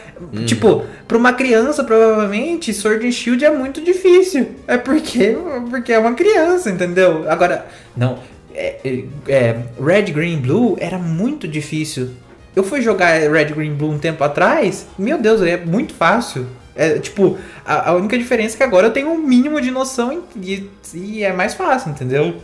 tipo, 0.46 0.84
pra 1.06 1.18
uma 1.18 1.32
criança, 1.34 1.84
provavelmente, 1.84 2.72
Sword 2.72 3.06
and 3.06 3.12
Shield 3.12 3.44
é 3.44 3.50
muito 3.50 3.82
difícil. 3.82 4.52
É 4.66 4.78
porque, 4.78 5.36
porque 5.68 5.92
é 5.92 5.98
uma 5.98 6.14
criança, 6.14 6.70
entendeu? 6.70 7.26
Agora, 7.28 7.66
não, 7.94 8.18
é, 8.54 8.76
é- 8.82 9.04
é, 9.28 9.56
Red, 9.78 10.10
Green, 10.12 10.38
Blue 10.38 10.76
era 10.80 10.96
muito 10.96 11.46
difícil. 11.46 12.10
Eu 12.56 12.62
fui 12.64 12.80
jogar 12.80 13.08
Red, 13.30 13.46
Green, 13.54 13.74
Blue 13.74 13.90
um 13.90 13.98
tempo 13.98 14.24
atrás, 14.24 14.86
meu 14.98 15.18
Deus, 15.18 15.42
é 15.42 15.58
muito 15.58 15.92
fácil. 15.94 16.46
É, 16.74 16.98
tipo, 16.98 17.38
a, 17.64 17.90
a 17.90 17.94
única 17.94 18.16
diferença 18.16 18.54
é 18.54 18.56
que 18.56 18.62
agora 18.62 18.86
eu 18.86 18.90
tenho 18.92 19.08
um 19.10 19.18
mínimo 19.18 19.60
de 19.60 19.70
noção 19.70 20.22
e, 20.36 20.70
e 20.94 21.22
é 21.22 21.32
mais 21.32 21.54
fácil, 21.54 21.90
entendeu? 21.90 22.36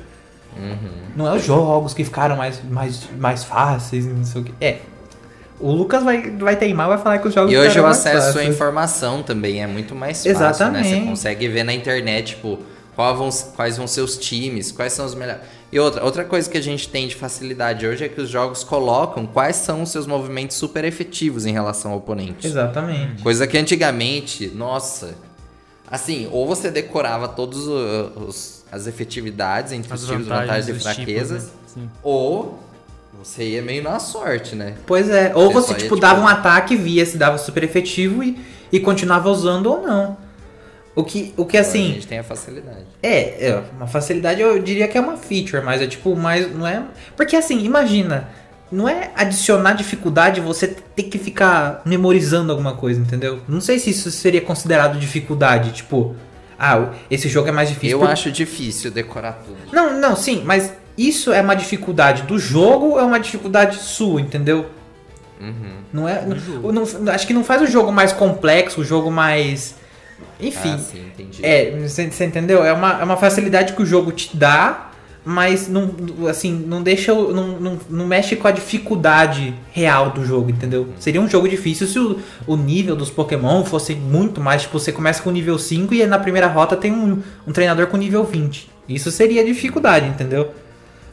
Uhum. 0.56 0.76
Não 1.16 1.26
é 1.26 1.34
os 1.34 1.44
jogos 1.44 1.94
que 1.94 2.04
ficaram 2.04 2.36
mais, 2.36 2.60
mais, 2.68 3.08
mais 3.18 3.44
fáceis, 3.44 4.06
não 4.06 4.24
sei 4.24 4.42
o 4.42 4.44
que. 4.44 4.54
É. 4.60 4.78
O 5.60 5.72
Lucas 5.72 6.04
vai, 6.04 6.30
vai 6.30 6.56
teimar, 6.56 6.88
vai 6.88 6.98
falar 6.98 7.18
que 7.18 7.26
os 7.26 7.34
jogos 7.34 7.52
E 7.52 7.56
hoje 7.56 7.80
o 7.80 7.86
acesso 7.86 8.38
à 8.38 8.44
informação 8.44 9.22
também 9.22 9.62
é 9.62 9.66
muito 9.66 9.94
mais 9.94 10.18
fácil, 10.18 10.30
né? 10.30 10.48
Exatamente. 10.48 10.88
Você 10.88 11.00
consegue 11.00 11.48
ver 11.48 11.64
na 11.64 11.72
internet, 11.72 12.36
tipo, 12.36 12.60
vão- 13.14 13.30
quais 13.54 13.76
vão 13.76 13.86
ser 13.86 14.00
os 14.00 14.16
times, 14.16 14.72
quais 14.72 14.92
são 14.92 15.06
os 15.06 15.14
melhores. 15.14 15.42
E 15.70 15.78
outra, 15.78 16.02
outra 16.04 16.24
coisa 16.24 16.48
que 16.50 16.56
a 16.56 16.60
gente 16.62 16.88
tem 16.88 17.06
de 17.06 17.14
facilidade 17.14 17.86
hoje 17.86 18.04
é 18.04 18.08
que 18.08 18.20
os 18.20 18.28
jogos 18.28 18.64
colocam 18.64 19.26
quais 19.26 19.56
são 19.56 19.82
os 19.82 19.90
seus 19.90 20.06
movimentos 20.06 20.56
super 20.56 20.84
efetivos 20.84 21.44
em 21.46 21.52
relação 21.52 21.92
ao 21.92 21.98
oponente. 21.98 22.46
Exatamente. 22.46 23.22
Coisa 23.22 23.46
que 23.46 23.56
antigamente, 23.58 24.48
nossa. 24.48 25.14
Assim, 25.90 26.28
ou 26.32 26.46
você 26.46 26.70
decorava 26.70 27.28
todas 27.28 27.58
as 28.70 28.86
efetividades 28.86 29.72
entre 29.72 29.92
As 29.92 30.02
os 30.02 30.08
tipos, 30.08 30.26
vantagens, 30.26 30.66
vantagens 30.66 30.68
e 30.68 30.72
tipos, 30.72 30.94
fraquezas, 30.94 31.44
né? 31.76 31.88
Ou 32.02 32.58
você 33.22 33.44
ia 33.50 33.62
meio 33.62 33.82
na 33.82 33.98
sorte, 33.98 34.54
né? 34.54 34.74
Pois 34.86 35.08
é. 35.08 35.32
Ou 35.34 35.48
Você 35.50 35.54
você, 35.54 35.66
só 35.66 35.72
ia, 35.72 35.78
tipo, 35.78 35.94
tipo- 35.94 36.00
dava 36.00 36.20
um 36.20 36.28
ataque, 36.28 36.76
via 36.76 37.04
se 37.06 37.16
dava 37.16 37.38
super 37.38 37.62
efetivo 37.64 38.22
e, 38.22 38.38
e 38.72 38.78
continuava 38.80 39.30
usando 39.30 39.66
ou 39.66 39.82
não. 39.82 40.16
O 40.98 41.04
que, 41.04 41.32
o 41.36 41.44
que 41.44 41.56
A 41.56 41.60
assim. 41.60 41.92
gente 41.94 42.06
tem 42.08 42.18
a 42.18 42.24
facilidade. 42.24 42.84
É, 43.02 43.46
é, 43.50 43.62
uma 43.76 43.86
facilidade 43.86 44.40
eu 44.40 44.58
diria 44.60 44.88
que 44.88 44.98
é 44.98 45.00
uma 45.00 45.16
feature, 45.16 45.62
mas 45.64 45.80
é 45.80 45.86
tipo 45.86 46.16
mais. 46.16 46.52
Não 46.52 46.66
é. 46.66 46.82
Porque 47.16 47.36
assim, 47.36 47.60
imagina. 47.64 48.28
Não 48.70 48.86
é 48.88 49.10
adicionar 49.16 49.72
dificuldade 49.72 50.40
você 50.42 50.66
ter 50.68 51.04
que 51.04 51.16
ficar 51.18 51.80
memorizando 51.86 52.50
alguma 52.52 52.74
coisa, 52.74 53.00
entendeu? 53.00 53.40
Não 53.48 53.60
sei 53.60 53.78
se 53.78 53.90
isso 53.90 54.10
seria 54.10 54.42
considerado 54.42 54.98
dificuldade. 54.98 55.70
Tipo, 55.72 56.14
ah, 56.58 56.90
esse 57.10 57.28
jogo 57.28 57.48
é 57.48 57.52
mais 57.52 57.68
difícil. 57.70 57.98
Eu 57.98 58.06
acho 58.06 58.30
difícil 58.30 58.90
decorar 58.90 59.34
tudo. 59.44 59.56
Não, 59.72 59.98
não, 59.98 60.14
sim, 60.16 60.42
mas 60.44 60.72
isso 60.98 61.32
é 61.32 61.40
uma 61.40 61.54
dificuldade 61.54 62.22
do 62.24 62.38
jogo 62.38 62.86
ou 62.90 62.98
é 63.00 63.04
uma 63.04 63.18
dificuldade 63.20 63.76
sua, 63.78 64.20
entendeu? 64.20 64.66
Uhum. 65.40 65.76
Não 65.92 66.08
é. 66.08 66.22
Não- 66.26 66.72
não- 66.72 67.12
acho 67.12 67.26
que 67.26 67.32
não 67.32 67.44
faz 67.44 67.62
o 67.62 67.66
jogo 67.66 67.92
mais 67.92 68.12
complexo, 68.12 68.80
o 68.80 68.84
jogo 68.84 69.10
mais. 69.10 69.76
Enfim. 70.40 70.72
Ah, 70.74 70.78
sim, 70.78 71.06
entendi. 71.06 71.44
É, 71.44 71.70
você 71.80 72.08
você 72.10 72.24
entendeu? 72.24 72.64
É 72.64 72.72
uma, 72.72 73.00
é 73.00 73.04
uma 73.04 73.16
facilidade 73.16 73.72
que 73.72 73.82
o 73.82 73.86
jogo 73.86 74.12
te 74.12 74.36
dá, 74.36 74.90
mas 75.24 75.68
não, 75.68 75.90
assim, 76.28 76.52
não 76.66 76.82
deixa. 76.82 77.12
Não, 77.12 77.58
não, 77.60 77.78
não 77.90 78.06
mexe 78.06 78.36
com 78.36 78.46
a 78.46 78.50
dificuldade 78.52 79.52
real 79.72 80.10
do 80.10 80.24
jogo, 80.24 80.48
entendeu? 80.50 80.88
Seria 81.00 81.20
um 81.20 81.28
jogo 81.28 81.48
difícil 81.48 81.86
se 81.86 81.98
o, 81.98 82.20
o 82.46 82.56
nível 82.56 82.94
dos 82.96 83.10
Pokémon 83.10 83.64
fosse 83.64 83.94
muito 83.94 84.40
mais. 84.40 84.62
Tipo, 84.62 84.78
você 84.78 84.92
começa 84.92 85.22
com 85.22 85.30
nível 85.30 85.58
5 85.58 85.92
e 85.92 86.06
na 86.06 86.18
primeira 86.18 86.46
rota 86.46 86.76
tem 86.76 86.92
um, 86.92 87.20
um 87.46 87.52
treinador 87.52 87.88
com 87.88 87.96
nível 87.96 88.24
20. 88.24 88.70
Isso 88.88 89.10
seria 89.10 89.44
dificuldade, 89.44 90.06
entendeu? 90.06 90.52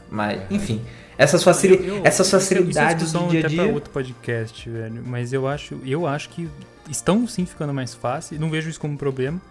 Mas, 0.10 0.40
enfim. 0.52 0.82
Essas, 1.18 1.44
facili 1.44 1.76
Eu- 1.76 1.96
eu- 1.96 2.02
essas 2.04 2.28
é- 2.28 2.32
facilidades 2.32 3.14
é 3.14 3.18
do 3.18 3.28
dia 3.30 3.40
a 3.40 3.46
até 3.48 3.56
pra 3.56 3.64
dia. 3.66 3.74
outro 3.74 3.90
podcast, 3.92 4.70
velho. 4.70 5.02
Mas 5.06 5.34
eu 5.34 5.48
acho, 5.48 5.78
eu 5.86 6.06
acho 6.06 6.30
que 6.30 6.48
estão 6.90 7.28
sim 7.28 7.46
ficando 7.46 7.74
mais 7.74 7.94
fáceis. 7.94 8.40
Não 8.40 8.50
vejo 8.50 8.70
isso 8.70 8.80
como 8.80 8.94
um 8.94 8.98
problema. 8.98 9.42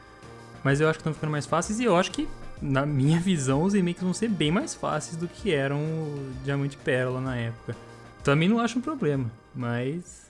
Mas 0.62 0.80
eu 0.80 0.88
acho 0.88 0.98
que 0.98 1.00
estão 1.02 1.12
ficando 1.14 1.30
mais 1.30 1.44
fáceis 1.46 1.78
e 1.78 1.84
eu 1.84 1.96
acho 1.96 2.10
que, 2.10 2.26
na 2.62 2.86
minha 2.86 3.18
visão, 3.20 3.62
os 3.62 3.74
remakes 3.74 4.02
vão 4.02 4.14
ser 4.14 4.28
bem 4.28 4.50
mais 4.50 4.74
fáceis 4.74 5.16
do 5.16 5.28
que 5.28 5.52
eram 5.52 5.78
o 5.78 6.32
Diamante 6.44 6.74
e 6.80 6.84
Pérola 6.84 7.20
na 7.20 7.36
época. 7.36 7.76
Também 8.22 8.48
não 8.48 8.58
acho 8.60 8.78
um 8.78 8.82
problema, 8.82 9.30
mas. 9.54 10.24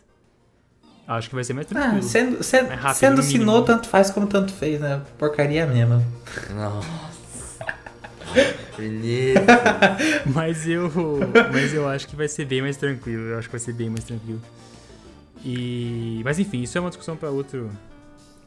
Acho 1.06 1.28
que 1.28 1.34
vai 1.34 1.44
ser 1.44 1.52
mais 1.52 1.66
Ah, 1.70 1.74
tranquilo. 1.74 2.02
sendo, 2.02 2.42
sendo, 2.42 2.68
Mais 2.68 2.80
rápido, 2.80 2.98
sendo. 2.98 3.22
Sinnoh, 3.22 3.62
tanto 3.62 3.86
faz 3.88 4.10
como 4.10 4.26
tanto 4.26 4.52
fez, 4.52 4.80
né? 4.80 5.02
Porcaria 5.18 5.66
mesmo. 5.66 6.02
Nossa. 6.54 6.88
Beleza. 8.76 9.40
Mas 10.26 10.66
eu. 10.66 10.90
Mas 11.52 11.72
eu 11.74 11.86
acho 11.88 12.08
que 12.08 12.16
vai 12.16 12.26
ser 12.26 12.44
bem 12.46 12.62
mais 12.62 12.76
tranquilo. 12.76 13.22
Eu 13.28 13.38
acho 13.38 13.48
que 13.48 13.52
vai 13.52 13.60
ser 13.60 13.72
bem 13.72 13.88
mais 13.88 14.02
tranquilo. 14.04 14.40
E. 15.44 16.20
Mas 16.24 16.38
enfim, 16.38 16.62
isso 16.62 16.76
é 16.78 16.80
uma 16.80 16.90
discussão 16.90 17.16
pra 17.16 17.30
outro 17.30 17.70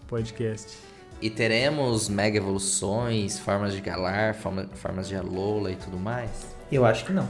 podcast. 0.08 0.78
E 1.22 1.30
teremos 1.30 2.10
mega 2.10 2.38
evoluções, 2.38 3.40
formas 3.40 3.74
de 3.74 3.82
Galar, 3.82 4.36
forma- 4.36 4.68
formas 4.76 5.08
de 5.08 5.16
Alola 5.16 5.72
e 5.72 5.76
tudo 5.76 5.98
mais? 5.98 6.30
Eu 6.72 6.86
acho 6.86 7.06
que 7.06 7.12
não. 7.14 7.28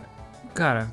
Cara. 0.54 0.90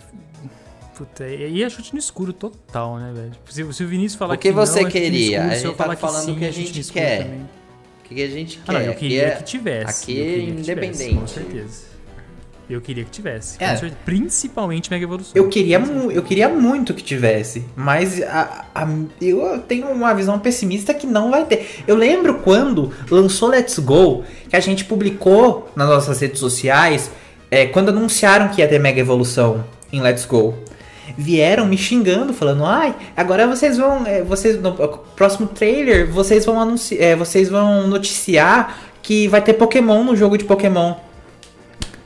Puta, 0.96 1.28
e 1.28 1.64
é 1.64 1.70
chute 1.70 1.92
no 1.94 2.00
escuro 2.00 2.32
total, 2.32 3.00
né, 3.00 3.12
velho? 3.16 3.32
Se, 3.50 3.74
se 3.74 3.84
o 3.84 3.88
Vinícius 3.88 4.16
falar 4.16 4.36
O 4.36 4.38
que 4.38 4.50
que 4.50 4.54
você 4.54 4.82
não, 4.82 4.88
é 4.88 4.92
queria? 4.92 5.38
escuro, 5.38 5.52
A 5.52 5.56
gente 5.56 5.76
tá 5.76 5.96
falando 5.98 6.26
sim, 6.26 6.32
o 6.34 6.36
que 6.38 6.46
a 6.46 6.50
é 6.50 6.52
gente 6.52 6.80
escuro 6.80 7.04
quer. 7.06 7.26
O 7.26 8.04
que 8.08 8.16
que 8.16 8.22
a 8.24 8.30
gente 8.30 8.58
quer? 8.60 8.64
Ah, 8.68 8.74
não, 8.74 8.82
eu 8.82 8.94
queria 8.94 9.24
é- 9.28 9.32
que 9.38 9.44
tivesse. 9.44 10.04
aqui 10.04 10.18
eu 10.20 10.26
queria 10.26 10.36
é 10.36 10.46
que 10.56 10.62
tivesse, 10.62 10.72
independente. 10.72 11.16
com 11.20 11.28
certeza. 11.28 11.93
Eu 12.70 12.80
queria 12.80 13.04
que 13.04 13.12
tivesse. 13.12 13.58
É. 13.62 13.76
Principalmente 14.06 14.90
Mega 14.90 15.04
Evolução. 15.04 15.32
Eu 15.36 15.50
queria, 15.50 15.80
eu 16.12 16.24
queria 16.24 16.48
muito 16.50 16.94
que 16.94 17.04
tivesse, 17.04 17.66
mas 17.76 18.22
a- 18.24 18.66
a- 18.74 18.88
eu 19.22 19.60
tenho 19.68 19.88
uma 19.90 20.14
visão 20.14 20.40
pessimista 20.40 20.94
que 20.94 21.06
não 21.06 21.30
vai 21.30 21.46
ter. 21.46 21.84
Eu 21.86 21.96
lembro 21.96 22.36
quando 22.36 22.92
lançou 23.12 23.50
Let's 23.50 23.78
Go, 23.80 24.24
que 24.50 24.56
a 24.56 24.60
gente 24.60 24.86
publicou 24.86 25.70
nas 25.76 25.90
nossas 25.90 26.20
redes 26.22 26.40
sociais, 26.40 27.12
é, 27.52 27.66
quando 27.66 27.90
anunciaram 27.90 28.48
que 28.48 28.62
ia 28.62 28.68
ter 28.68 28.80
Mega 28.80 29.00
Evolução 29.02 29.64
em 29.92 30.02
Let's 30.02 30.26
Go. 30.26 30.56
Vieram 31.18 31.66
me 31.66 31.78
xingando, 31.78 32.34
falando, 32.34 32.66
ai, 32.66 32.96
agora 33.16 33.46
vocês 33.46 33.78
vão. 33.78 34.08
é, 34.08 34.24
vocês, 34.24 34.60
no 34.60 34.72
próximo 35.16 35.48
trailer, 35.48 36.10
vocês 36.10 36.46
vão 36.46 36.60
anunciar. 36.60 37.18
vocês 37.18 37.50
vão 37.50 37.88
noticiar 37.88 38.78
que 39.02 39.28
vai 39.28 39.42
ter 39.42 39.54
Pokémon 39.54 40.04
no 40.04 40.16
jogo 40.16 40.38
de 40.38 40.46
Pokémon. 40.46 40.96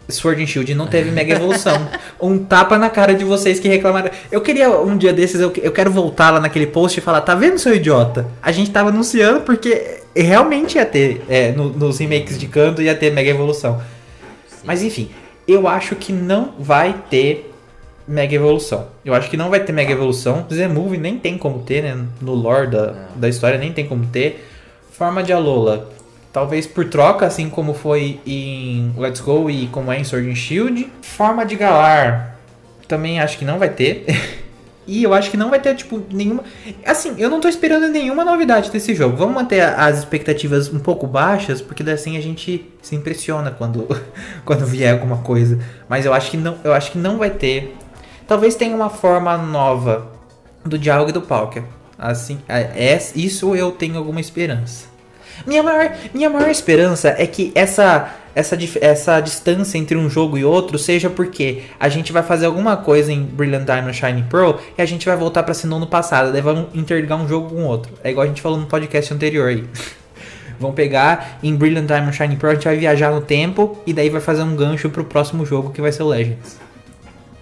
Sword 0.10 0.42
and 0.42 0.48
Shield 0.48 0.74
não 0.76 0.88
teve 0.88 1.12
mega 1.12 1.34
evolução. 1.36 1.76
um 2.22 2.38
tapa 2.38 2.78
na 2.78 2.90
cara 2.90 3.14
de 3.14 3.24
vocês 3.26 3.60
que 3.60 3.68
reclamaram. 3.68 4.10
Eu 4.32 4.42
queria 4.42 4.70
um 4.70 4.96
dia 4.98 5.12
desses, 5.14 5.40
eu, 5.42 5.52
eu 5.62 5.72
quero 5.72 5.92
voltar 5.92 6.30
lá 6.32 6.40
naquele 6.40 6.68
post 6.68 6.98
e 7.00 7.02
falar: 7.02 7.22
tá 7.22 7.36
vendo, 7.36 7.58
seu 7.60 7.76
idiota? 7.76 8.26
A 8.42 8.52
gente 8.52 8.72
tava 8.72 8.90
anunciando 8.90 9.42
porque 9.42 10.02
realmente 10.16 10.76
ia 10.78 10.86
ter, 10.86 11.24
é, 11.30 11.52
no- 11.52 11.70
nos 11.70 11.98
remakes 12.00 12.40
de 12.40 12.48
canto, 12.48 12.82
ia 12.82 12.96
ter 12.96 13.12
mega 13.12 13.30
evolução. 13.30 13.82
Mas 14.64 14.82
enfim, 14.84 15.10
eu 15.48 15.68
acho 15.68 15.96
que 15.96 16.12
não 16.14 16.54
vai 16.60 16.96
ter 17.10 17.54
mega 18.08 18.34
evolução. 18.36 18.88
Eu 19.04 19.14
acho 19.14 19.30
que 19.30 19.36
não 19.38 19.50
vai 19.50 19.60
ter 19.60 19.74
mega 19.74 19.92
evolução. 19.92 20.46
Z-Move 20.52 20.98
nem 20.98 21.18
tem 21.20 21.38
como 21.38 21.60
ter, 21.60 21.84
né? 21.84 22.06
No 22.22 22.34
lore 22.34 22.68
da, 22.68 22.88
Não. 22.88 22.96
da 23.18 23.30
história 23.30 23.58
nem 23.58 23.72
tem 23.74 23.86
como 23.86 24.06
ter. 24.06 24.48
Forma 24.92 25.22
de 25.22 25.32
Alola. 25.34 25.90
Talvez 26.38 26.68
por 26.68 26.86
troca, 26.86 27.26
assim 27.26 27.50
como 27.50 27.74
foi 27.74 28.20
em 28.24 28.94
Let's 28.96 29.22
Go 29.22 29.50
e 29.50 29.66
como 29.70 29.92
é 29.92 30.00
em 30.00 30.04
Sword 30.04 30.30
and 30.30 30.36
Shield. 30.36 30.88
Forma 31.02 31.44
de 31.44 31.56
Galar. 31.56 32.38
Também 32.88 33.20
acho 33.20 33.40
que 33.40 33.44
não 33.44 33.58
vai 33.58 33.70
ter. 33.70 34.06
e 34.86 35.02
eu 35.02 35.16
acho 35.16 35.32
que 35.32 35.36
não 35.36 35.50
vai 35.50 35.60
ter, 35.60 35.74
tipo, 35.74 36.00
nenhuma. 36.12 36.44
Assim, 36.86 37.16
eu 37.18 37.28
não 37.28 37.42
tô 37.42 37.48
esperando 37.48 37.88
nenhuma 37.88 38.24
novidade 38.24 38.70
desse 38.70 38.94
jogo. 38.94 39.18
Vamos 39.18 39.34
manter 39.34 39.62
as 39.62 39.98
expectativas 39.98 40.72
um 40.72 40.78
pouco 40.78 41.08
baixas, 41.08 41.60
porque 41.60 41.82
assim 41.90 42.16
a 42.18 42.22
gente 42.22 42.72
se 42.84 42.96
impressiona 42.96 43.50
quando, 43.50 43.88
quando 44.46 44.64
vier 44.64 44.94
alguma 44.94 45.18
coisa. 45.18 45.58
Mas 45.90 46.06
eu 46.06 46.14
acho 46.14 46.30
que 46.30 46.38
não, 46.38 46.56
eu 46.64 46.72
acho 46.72 46.92
que 46.92 47.00
não 47.00 47.18
vai 47.18 47.32
ter. 47.32 47.76
Talvez 48.28 48.54
tenha 48.54 48.76
uma 48.76 48.92
forma 48.92 49.36
nova 49.40 50.08
do 50.64 50.78
Dialga 50.78 51.10
e 51.10 51.14
do 51.14 51.22
Palkia. 51.24 51.64
Assim, 51.98 52.38
é, 52.48 52.94
é- 52.94 53.12
isso 53.16 53.56
eu 53.56 53.72
tenho 53.72 53.98
alguma 53.98 54.22
esperança. 54.22 54.97
Minha 55.46 55.64
maior, 55.64 55.96
minha 56.14 56.30
maior 56.30 56.50
esperança 56.50 57.16
é 57.18 57.28
que 57.28 57.52
essa, 57.54 58.14
essa, 58.36 58.58
essa 58.82 59.20
distância 59.20 59.78
entre 59.78 59.98
um 59.98 60.10
jogo 60.10 60.38
e 60.38 60.44
outro 60.44 60.78
seja 60.78 61.10
porque 61.10 61.64
a 61.80 61.90
gente 61.90 62.12
vai 62.12 62.24
fazer 62.24 62.46
alguma 62.46 62.78
coisa 62.78 63.12
em 63.12 63.24
Brilliant 63.24 63.66
Diamond 63.66 63.96
Shining 63.96 64.24
Pearl 64.24 64.58
e 64.78 64.82
a 64.82 64.86
gente 64.86 65.06
vai 65.06 65.16
voltar 65.16 65.44
pra 65.44 65.54
Sinnoh 65.54 65.80
no 65.80 65.88
passado, 65.88 66.32
daí 66.32 66.42
vamos 66.42 66.74
interligar 66.74 67.20
um 67.20 67.28
jogo 67.28 67.50
com 67.50 67.64
o 67.64 67.66
outro. 67.66 67.94
É 68.04 68.12
igual 68.12 68.26
a 68.26 68.28
gente 68.28 68.42
falou 68.42 68.60
no 68.60 68.66
podcast 68.66 69.14
anterior 69.14 69.50
aí. 69.50 69.64
Vão 70.60 70.74
pegar 70.74 71.38
em 71.44 71.56
Brilliant 71.56 71.86
Diamond 71.86 72.16
Shining 72.16 72.38
Pearl, 72.38 72.54
a 72.54 72.56
gente 72.56 72.66
vai 72.66 72.78
viajar 72.78 73.12
no 73.12 73.22
tempo 73.22 73.78
e 73.86 73.94
daí 73.94 74.10
vai 74.10 74.22
fazer 74.22 74.42
um 74.42 74.56
gancho 74.56 74.90
pro 74.90 75.04
próximo 75.04 75.46
jogo 75.46 75.72
que 75.72 75.80
vai 75.80 75.92
ser 75.92 76.02
o 76.02 76.08
Legends. 76.08 76.58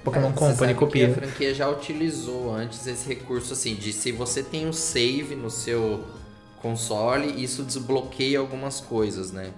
Pokémon 0.05 0.27
É, 0.27 0.31
você 0.31 0.36
Company 0.36 0.73
copia. 0.75 1.08
A 1.08 1.13
franquia 1.13 1.53
já 1.53 1.67
utilizou 1.67 2.53
antes 2.53 2.86
esse 2.86 3.08
recurso 3.10 3.53
assim 3.53 3.73
de 3.75 3.91
se 3.91 4.12
você 4.12 4.43
tem 4.43 4.67
um 4.67 4.73
save 4.73 5.36
no 5.36 5.49
seu 5.49 6.03
console, 6.69 7.43
isso 7.43 7.62
desbloqueia 7.63 8.39
algumas 8.39 8.80
coisas, 8.82 9.32
né? 9.32 9.49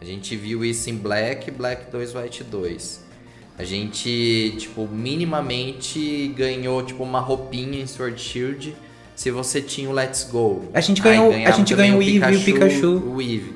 A 0.00 0.04
gente 0.06 0.34
viu 0.36 0.64
isso 0.64 0.88
em 0.88 0.94
Black, 0.96 1.50
Black 1.50 1.90
2, 1.90 2.14
White 2.14 2.44
2. 2.44 3.04
A 3.58 3.64
gente, 3.64 4.54
tipo, 4.58 4.86
minimamente 4.90 6.28
ganhou 6.36 6.82
tipo 6.82 7.02
uma 7.02 7.20
roupinha 7.20 7.82
em 7.82 7.86
Sword 7.86 8.18
Shield 8.20 8.74
se 9.14 9.30
você 9.30 9.60
tinha 9.60 9.88
o 9.88 9.92
Let's 9.92 10.28
Go. 10.30 10.64
A 10.74 10.80
gente 10.80 11.00
ganhou- 11.02 11.30
a 11.32 11.50
gente 11.50 11.74
ganhou 11.74 11.98
o 11.98 12.02
Eevee 12.02 12.34
e 12.34 12.36
o 12.36 12.44
Pikachu. 12.44 13.02
O 13.06 13.20
Eevee. 13.20 13.54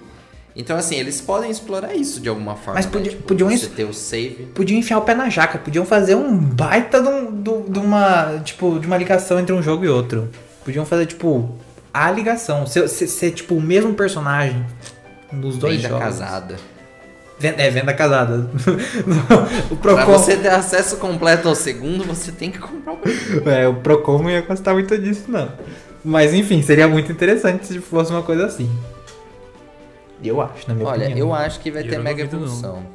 Então, 0.57 0.77
assim, 0.77 0.97
eles 0.97 1.21
podem 1.23 1.51
explorar 1.51 1.95
isso 1.95 2.21
de 2.21 2.29
alguma 2.29 2.55
forma. 2.57 2.75
Mas 2.75 2.87
né? 2.87 2.93
podia- 2.93 3.11
Tipo, 3.13 3.23
podiam 3.23 3.49
você 3.49 3.67
es- 3.67 3.73
ter 3.73 3.85
o 3.85 3.95
save. 3.95 4.47
Podiam 4.55 4.79
enfiar 4.79 4.99
o 4.99 5.03
pé 5.03 5.15
na 5.15 5.29
jaca, 5.31 5.59
podiam 5.59 5.87
fazer 5.87 6.17
um 6.17 6.37
baita 6.37 7.01
de, 7.01 7.09
um- 7.09 7.31
do- 7.31 7.65
de 7.71 7.79
uma, 7.79 8.41
tipo, 8.45 8.79
de 8.79 8.87
uma 8.87 8.97
ligação 8.99 9.39
entre 9.39 9.55
um 9.55 9.63
jogo 9.63 9.85
e 9.85 9.89
outro. 9.89 10.29
Podiam 10.65 10.85
fazer, 10.85 11.07
tipo, 11.07 11.49
a 11.93 12.11
ligação. 12.11 12.67
Ser, 12.67 12.89
ser- 12.89 13.07
ser, 13.07 13.31
tipo, 13.33 13.55
o 13.55 13.61
mesmo 13.61 13.95
personagem 13.95 14.65
nos 15.33 15.57
dois 15.59 15.77
Venda 15.77 15.89
jogos. 15.89 16.05
casada. 16.05 16.57
Venda, 17.39 17.63
é, 17.63 17.71
venda 17.71 17.95
casada. 17.95 18.51
o 19.71 19.77
Pra 19.77 19.95
Procon, 19.95 20.13
você 20.13 20.37
ter 20.37 20.49
acesso 20.51 20.97
completo 20.99 21.49
ao 21.49 21.55
segundo, 21.55 22.05
você 22.05 22.31
tem 22.33 22.51
que 22.51 22.59
comprar 22.59 22.93
o 22.93 22.97
primeiro. 22.99 23.49
é, 23.49 23.67
o 23.67 23.75
Procon 23.77 24.23
não 24.23 24.31
ia 24.31 24.43
gostar 24.43 24.75
muito 24.75 24.97
disso, 24.99 25.25
não. 25.31 25.51
Mas, 26.05 26.35
enfim, 26.35 26.61
seria 26.63 26.87
muito 26.89 27.11
interessante 27.11 27.67
se 27.67 27.79
fosse 27.81 28.11
uma 28.11 28.23
coisa 28.23 28.47
assim. 28.47 28.71
Eu 30.23 30.41
acho, 30.41 30.69
na 30.69 30.75
minha 30.75 30.87
Olha, 30.87 31.07
opinião. 31.07 31.29
eu 31.29 31.35
acho 31.35 31.61
que 31.61 31.71
vai 31.71 31.83
Eu 31.83 31.89
ter 31.89 31.99
mega 31.99 32.25
duvido, 32.25 32.37
não. 32.37 32.45
evolução. 32.47 32.87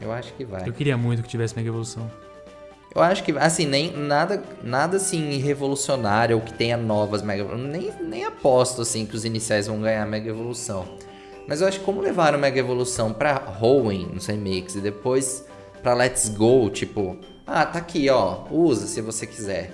Eu 0.00 0.10
acho 0.12 0.32
que 0.34 0.44
vai. 0.44 0.66
Eu 0.66 0.72
queria 0.72 0.96
muito 0.96 1.22
que 1.22 1.28
tivesse 1.28 1.54
Mega 1.54 1.68
Evolução. 1.68 2.10
Eu 2.94 3.02
acho 3.02 3.24
que, 3.24 3.32
assim, 3.38 3.66
nem 3.66 3.96
nada, 3.96 4.42
nada 4.62 4.98
assim 4.98 5.38
revolucionário 5.38 6.36
ou 6.36 6.42
que 6.42 6.52
tenha 6.52 6.76
novas 6.76 7.22
mega 7.22 7.44
nem 7.56 7.90
Nem 8.00 8.24
aposto, 8.24 8.82
assim, 8.82 9.06
que 9.06 9.16
os 9.16 9.24
iniciais 9.24 9.66
vão 9.66 9.80
ganhar 9.80 10.06
mega 10.06 10.28
evolução. 10.28 10.84
Mas 11.48 11.60
eu 11.60 11.68
acho 11.68 11.80
que 11.80 11.84
como 11.84 12.00
levaram 12.00 12.38
mega 12.38 12.58
evolução 12.58 13.12
pra 13.12 13.42
Hoenn 13.60 14.06
nos 14.12 14.26
remakes 14.26 14.76
e 14.76 14.80
depois 14.80 15.44
pra 15.82 15.94
Let's 15.94 16.28
Go, 16.28 16.70
tipo, 16.70 17.16
ah, 17.46 17.66
tá 17.66 17.78
aqui, 17.78 18.08
ó, 18.08 18.44
usa 18.50 18.86
se 18.86 19.00
você 19.00 19.26
quiser. 19.26 19.72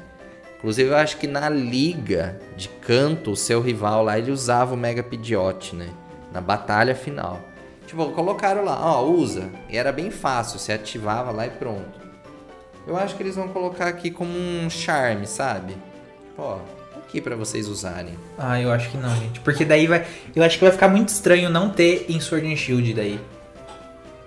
Inclusive, 0.59 0.91
eu 0.91 0.97
acho 0.97 1.19
que 1.19 1.27
na 1.27 1.49
liga 1.49 2.41
de 2.57 2.69
canto, 2.69 3.33
o 3.33 3.37
seu 3.37 3.61
rival 3.61 4.03
lá, 4.03 4.19
ele 4.19 4.31
usava 4.31 4.75
o 4.75 4.79
Mega 4.79 5.03
Pidgeot, 5.03 5.77
né? 5.77 5.89
na 6.33 6.41
batalha 6.41 6.95
final. 6.95 7.41
Tipo, 7.87 8.07
colocaram 8.11 8.65
lá, 8.65 8.79
ó, 8.81 9.05
usa. 9.05 9.51
E 9.69 9.77
era 9.77 9.93
bem 9.93 10.11
fácil, 10.11 10.59
você 10.59 10.73
ativava 10.73 11.31
lá 11.31 11.47
e 11.47 11.51
pronto. 11.51 12.08
Eu 12.89 12.97
acho 12.97 13.15
que 13.15 13.23
eles 13.23 13.37
vão 13.37 13.49
colocar 13.49 13.87
aqui 13.87 14.11
como 14.11 14.33
um 14.33 14.71
charme, 14.71 15.27
sabe? 15.27 15.77
Pô, 16.35 16.57
aqui 16.97 17.21
para 17.21 17.37
vocês 17.37 17.69
usarem. 17.69 18.19
Ah, 18.39 18.59
eu 18.59 18.73
acho 18.73 18.89
que 18.91 18.97
não, 18.97 19.15
gente. 19.15 19.41
Porque 19.41 19.63
daí 19.63 19.87
vai. 19.87 20.07
Eu 20.35 20.43
acho 20.43 20.57
que 20.57 20.65
vai 20.65 20.73
ficar 20.73 20.89
muito 20.89 21.11
estranho 21.11 21.51
não 21.51 21.69
ter 21.69 22.07
em 22.09 22.19
Sword 22.19 22.51
and 22.51 22.57
Shield 22.57 22.95
daí. 22.95 23.21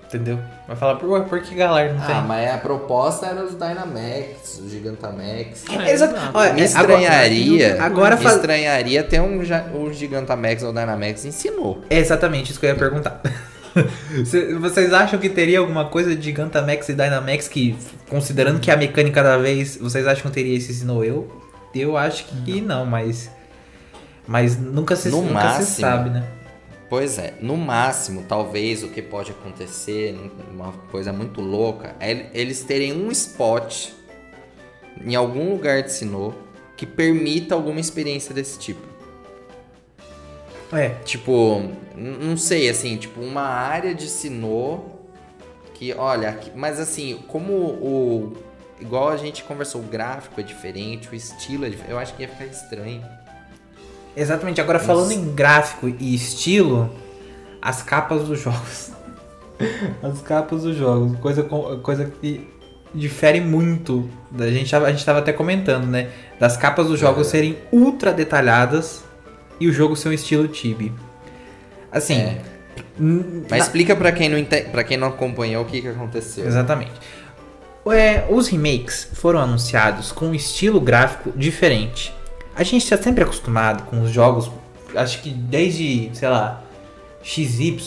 Entendeu? 0.06 0.40
Vai 0.68 0.76
falar, 0.76 0.96
por, 0.96 1.24
por 1.24 1.42
que 1.42 1.56
galera 1.56 1.94
não 1.94 2.04
ah, 2.04 2.06
tem? 2.06 2.16
Ah, 2.16 2.22
mas 2.22 2.54
a 2.54 2.58
proposta 2.58 3.28
era 3.28 3.44
os 3.44 3.54
Dynamax, 3.54 4.60
os 4.60 4.70
Gigantamax. 4.70 5.64
É, 5.70 5.92
exato. 5.92 6.16
Olha, 6.34 6.54
me 6.54 6.62
estranharia. 6.62 7.74
Agora, 7.82 8.16
agora 8.16 8.16
me 8.18 8.26
estranharia 8.26 9.04
ter 9.04 9.22
um, 9.22 9.40
um 9.74 9.94
Gigantamax 9.94 10.62
ou 10.62 10.72
Dynamax 10.72 11.26
ensinou. 11.26 11.82
É 11.90 11.98
exatamente 11.98 12.52
isso 12.52 12.60
que 12.60 12.66
eu 12.68 12.72
ia 12.72 12.76
perguntar. 12.76 13.22
Vocês 14.60 14.92
acham 14.92 15.18
que 15.18 15.30
teria 15.30 15.60
alguma 15.60 15.86
coisa 15.86 16.14
de 16.16 16.22
Gigantamax 16.22 16.90
e 16.90 16.94
Dynamax 16.94 17.48
que, 17.48 17.78
considerando 18.12 18.60
que 18.60 18.70
a 18.70 18.76
mecânica 18.76 19.24
da 19.24 19.38
vez, 19.38 19.78
vocês 19.78 20.06
acham 20.06 20.30
que 20.30 20.36
teria 20.36 20.58
esse 20.58 20.74
ensinou 20.74 21.02
eu? 21.02 21.32
Eu 21.74 21.96
acho 21.96 22.26
que 22.26 22.60
não, 22.60 22.80
não 22.80 22.86
mas. 22.86 23.32
Mas 24.28 24.60
nunca 24.60 24.98
se, 24.98 25.10
no 25.10 25.22
nunca 25.22 25.34
máximo, 25.34 25.66
se 25.66 25.82
sabe, 25.82 26.10
né? 26.10 26.28
Pois 26.90 27.18
é, 27.18 27.36
no 27.40 27.56
máximo, 27.56 28.26
talvez 28.28 28.84
o 28.84 28.90
que 28.90 29.02
pode 29.02 29.32
acontecer, 29.32 30.14
uma 30.52 30.74
coisa 30.92 31.14
muito 31.14 31.40
louca, 31.40 31.96
é 32.02 32.28
eles 32.34 32.62
terem 32.66 32.92
um 32.92 33.10
spot 33.12 33.92
em 35.02 35.16
algum 35.16 35.50
lugar 35.50 35.82
de 35.82 35.94
Sinnoh 35.94 36.34
que 36.76 36.86
permita 36.86 37.56
alguma 37.56 37.80
experiência 37.80 38.36
desse 38.36 38.60
tipo. 38.60 38.86
É. 40.74 40.90
Tipo, 41.06 41.64
não 41.96 42.36
sei, 42.36 42.70
assim, 42.70 42.98
tipo, 42.98 43.22
uma 43.22 43.44
área 43.44 43.96
de 43.96 44.10
Sinnoh 44.10 45.01
que, 45.82 45.96
olha, 45.98 46.40
mas 46.56 46.80
assim, 46.80 47.18
como 47.28 47.54
o. 47.54 48.34
Igual 48.80 49.10
a 49.10 49.18
gente 49.18 49.44
conversou, 49.44 49.82
o 49.82 49.84
gráfico 49.84 50.40
é 50.40 50.44
diferente, 50.44 51.10
o 51.12 51.16
estilo 51.16 51.66
é 51.66 51.70
diferente, 51.70 51.92
eu 51.92 51.98
acho 51.98 52.14
que 52.14 52.22
ia 52.22 52.30
ficar 52.30 52.46
estranho. 52.46 53.04
Exatamente. 54.16 54.62
Agora 54.62 54.80
falando 54.80 55.12
em 55.12 55.34
gráfico 55.34 55.88
e 55.88 56.14
estilo, 56.14 56.94
as 57.60 57.82
capas 57.82 58.28
dos 58.28 58.40
jogos. 58.40 58.92
as 60.04 60.22
capas 60.22 60.62
dos 60.62 60.76
jogos, 60.76 61.18
coisa 61.20 61.42
coisa 61.44 62.06
que 62.06 62.48
difere 62.94 63.42
muito. 63.42 64.08
A 64.38 64.48
gente 64.50 64.76
a 64.76 64.90
gente 64.90 65.00
estava 65.00 65.18
até 65.18 65.34
comentando, 65.34 65.88
né? 65.88 66.12
Das 66.40 66.58
capas 66.58 66.88
dos 66.88 67.00
jogos 67.00 67.26
é. 67.28 67.32
serem 67.32 67.58
ultra 67.72 68.14
detalhadas 68.14 69.04
e 69.60 69.68
o 69.68 69.74
jogo 69.74 69.96
ser 69.96 70.10
um 70.10 70.14
estilo 70.14 70.48
Tibi. 70.48 70.94
Assim, 71.92 72.20
é. 72.20 72.42
Mas 72.98 73.50
na... 73.50 73.58
explica 73.58 73.96
para 73.96 74.12
quem 74.12 74.30
não 74.30 74.44
para 74.72 74.84
quem 74.84 74.98
não 74.98 75.08
acompanhou 75.08 75.64
o 75.64 75.66
que 75.66 75.82
que 75.82 75.88
aconteceu. 75.88 76.46
Exatamente. 76.46 76.94
É, 77.88 78.26
os 78.30 78.48
remakes 78.48 79.10
foram 79.14 79.40
anunciados 79.40 80.12
com 80.12 80.28
um 80.28 80.36
estilo 80.36 80.80
gráfico 80.80 81.32
diferente 81.36 82.14
a 82.56 82.64
gente 82.64 82.84
está 82.84 82.98
sempre 82.98 83.24
acostumado 83.24 83.84
com 83.86 84.02
os 84.02 84.12
jogos, 84.12 84.52
acho 84.96 85.22
que 85.22 85.30
desde, 85.30 86.10
sei 86.14 86.30
lá, 86.30 86.62
XY. 87.24 87.80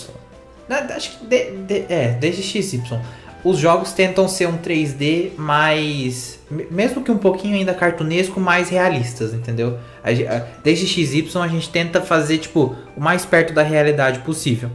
Acho 0.69 1.19
que 1.19 1.27
de, 1.27 1.51
de, 1.59 1.85
é, 1.89 2.17
desde 2.19 2.43
XY. 2.43 2.99
Os 3.45 3.59
jogos 3.59 3.93
tentam 3.93 4.27
ser 4.27 4.49
um 4.49 4.57
3D 4.57 5.33
mais. 5.37 6.41
Mesmo 6.71 7.05
que 7.05 7.11
um 7.11 7.19
pouquinho 7.19 7.55
ainda 7.57 7.75
cartunesco, 7.75 8.41
mais 8.41 8.71
realistas, 8.71 9.35
entendeu? 9.35 9.79
Desde 10.63 10.87
XY 10.87 11.29
a 11.43 11.49
gente 11.49 11.69
tenta 11.69 12.01
fazer, 12.01 12.39
tipo, 12.39 12.75
o 12.97 13.01
mais 13.01 13.27
perto 13.27 13.53
da 13.53 13.63
realidade 13.63 14.21
possível. 14.21 14.71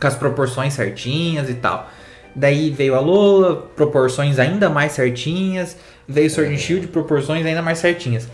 Com 0.00 0.06
as 0.06 0.14
proporções 0.14 0.74
certinhas 0.74 1.48
e 1.50 1.54
tal. 1.54 1.90
Daí 2.34 2.70
veio 2.70 2.94
a 2.94 3.00
Lola, 3.00 3.68
proporções 3.74 4.38
ainda 4.38 4.68
mais 4.68 4.92
certinhas. 4.92 5.76
Veio 6.06 6.30
Sword 6.30 6.54
and 6.54 6.58
Shield, 6.58 6.86
proporções 6.88 7.44
ainda 7.44 7.62
mais 7.62 7.78
certinhas. 7.78 8.28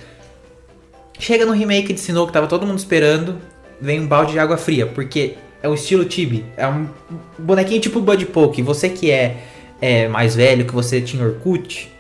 Chega 1.19 1.47
no 1.47 1.53
remake 1.53 1.93
de 1.93 2.01
Sinnoh 2.01 2.27
que 2.27 2.33
tava 2.33 2.47
todo 2.47 2.67
mundo 2.67 2.79
esperando, 2.79 3.39
vem 3.81 4.01
um 4.01 4.07
balde 4.07 4.33
de 4.33 4.39
água 4.39 4.57
fria, 4.57 4.87
porque 4.87 5.35
é 5.63 5.69
o 5.69 5.75
estilo 5.75 6.05
Tibi, 6.05 6.45
é 6.57 6.67
um 6.67 6.89
bonequinho 7.39 7.81
tipo 7.81 8.01
Bud 8.01 8.27
Poke. 8.27 8.63
Você 8.63 8.89
que 8.89 9.11
é, 9.11 9.37
é 9.81 10.09
mais 10.09 10.35
velho, 10.35 10.65
que 10.67 10.75
você 10.75 11.01
tinha 11.01 11.25
Orkut, 11.25 11.91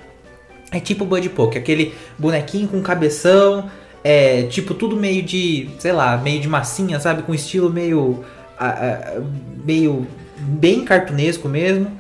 é 0.71 0.81
tipo 0.81 1.05
Bud 1.05 1.29
Poke, 1.31 1.57
aquele 1.57 1.95
bonequinho 2.19 2.69
com 2.69 2.83
cabeção, 2.83 3.71
é 4.03 4.43
tipo 4.43 4.75
tudo 4.75 4.97
meio 4.97 5.23
de, 5.23 5.71
sei 5.79 5.93
lá, 5.93 6.17
meio 6.17 6.41
de 6.41 6.49
massinha, 6.49 6.99
sabe, 7.01 7.23
com 7.23 7.33
estilo 7.33 7.71
meio 7.71 8.25
meio 9.65 10.07
bem 10.39 10.85
cartunesco 10.85 11.49
mesmo. 11.49 11.91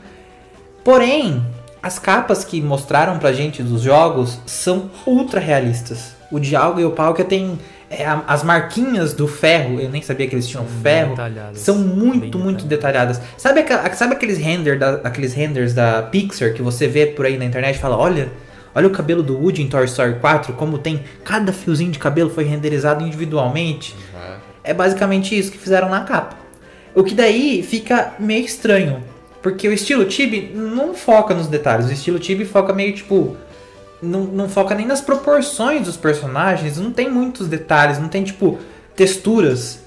Porém, 0.82 1.44
as 1.82 1.98
capas 1.98 2.44
que 2.44 2.60
mostraram 2.60 3.18
pra 3.18 3.32
gente 3.32 3.62
dos 3.62 3.82
jogos 3.82 4.38
são 4.46 4.90
ultra 5.06 5.40
realistas 5.40 6.14
o 6.34 6.40
Dialga 6.40 6.80
e 6.80 6.84
o 6.84 6.90
Palkia 6.90 7.24
tem 7.24 7.56
é, 7.88 8.04
as 8.26 8.42
marquinhas 8.42 9.14
do 9.14 9.28
ferro, 9.28 9.78
eu 9.78 9.88
nem 9.88 10.02
sabia 10.02 10.26
que 10.26 10.34
eles 10.34 10.48
tinham 10.48 10.64
são 10.66 10.80
ferro, 10.82 11.14
são 11.54 11.78
muito, 11.78 12.38
muito 12.38 12.64
detalhadas. 12.64 13.20
Sabe, 13.36 13.64
sabe 13.94 14.14
aqueles, 14.14 14.36
render 14.36 14.76
da, 14.76 14.94
aqueles 15.04 15.32
renders 15.32 15.74
da 15.74 16.02
Pixar 16.02 16.52
que 16.52 16.60
você 16.60 16.88
vê 16.88 17.06
por 17.06 17.24
aí 17.24 17.38
na 17.38 17.44
internet 17.44 17.76
e 17.76 17.78
fala, 17.78 17.96
olha, 17.96 18.28
olha 18.74 18.88
o 18.88 18.90
cabelo 18.90 19.22
do 19.22 19.38
Woody 19.38 19.62
em 19.62 19.68
Toy 19.68 19.84
Story 19.84 20.16
4, 20.18 20.54
como 20.54 20.76
tem 20.76 21.04
cada 21.22 21.52
fiozinho 21.52 21.92
de 21.92 22.00
cabelo 22.00 22.30
foi 22.30 22.42
renderizado 22.42 23.04
individualmente. 23.04 23.94
Uhum. 24.12 24.36
É 24.64 24.74
basicamente 24.74 25.38
isso 25.38 25.52
que 25.52 25.58
fizeram 25.58 25.88
na 25.88 26.00
capa. 26.00 26.43
O 26.94 27.02
que 27.02 27.14
daí 27.14 27.62
fica 27.62 28.14
meio 28.18 28.44
estranho, 28.44 29.02
porque 29.42 29.66
o 29.68 29.72
estilo 29.72 30.04
Tibi 30.04 30.52
não 30.54 30.94
foca 30.94 31.34
nos 31.34 31.48
detalhes, 31.48 31.88
o 31.88 31.92
estilo 31.92 32.18
Tibi 32.18 32.44
foca 32.44 32.72
meio 32.72 32.92
tipo 32.92 33.36
não, 34.04 34.24
não 34.24 34.48
foca 34.48 34.74
nem 34.74 34.86
nas 34.86 35.00
proporções 35.00 35.86
dos 35.86 35.96
personagens, 35.96 36.78
não 36.78 36.92
tem 36.92 37.10
muitos 37.10 37.48
detalhes, 37.48 37.98
não 37.98 38.08
tem 38.08 38.22
tipo 38.22 38.58
texturas. 38.94 39.80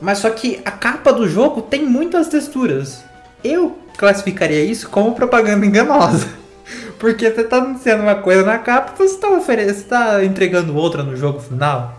Mas 0.00 0.18
só 0.18 0.30
que 0.30 0.60
a 0.64 0.70
capa 0.70 1.12
do 1.12 1.28
jogo 1.28 1.62
tem 1.62 1.84
muitas 1.84 2.28
texturas. 2.28 3.04
Eu 3.44 3.78
classificaria 3.96 4.64
isso 4.64 4.88
como 4.88 5.14
propaganda 5.14 5.64
enganosa. 5.64 6.26
Porque 6.98 7.30
você 7.30 7.44
tá 7.44 7.58
anunciando 7.58 8.02
uma 8.02 8.16
coisa 8.16 8.42
na 8.42 8.58
capa, 8.58 8.92
você 8.96 9.16
tá, 9.18 9.28
oferecendo, 9.30 9.88
tá 9.88 10.24
entregando 10.24 10.74
outra 10.76 11.02
no 11.02 11.16
jogo 11.16 11.40
final. 11.40 11.98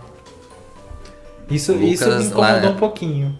Isso, 1.50 1.72
Lucas, 1.72 1.90
isso 1.90 2.10
me 2.18 2.24
incomodou 2.24 2.62
lá, 2.62 2.70
um 2.70 2.76
pouquinho. 2.76 3.38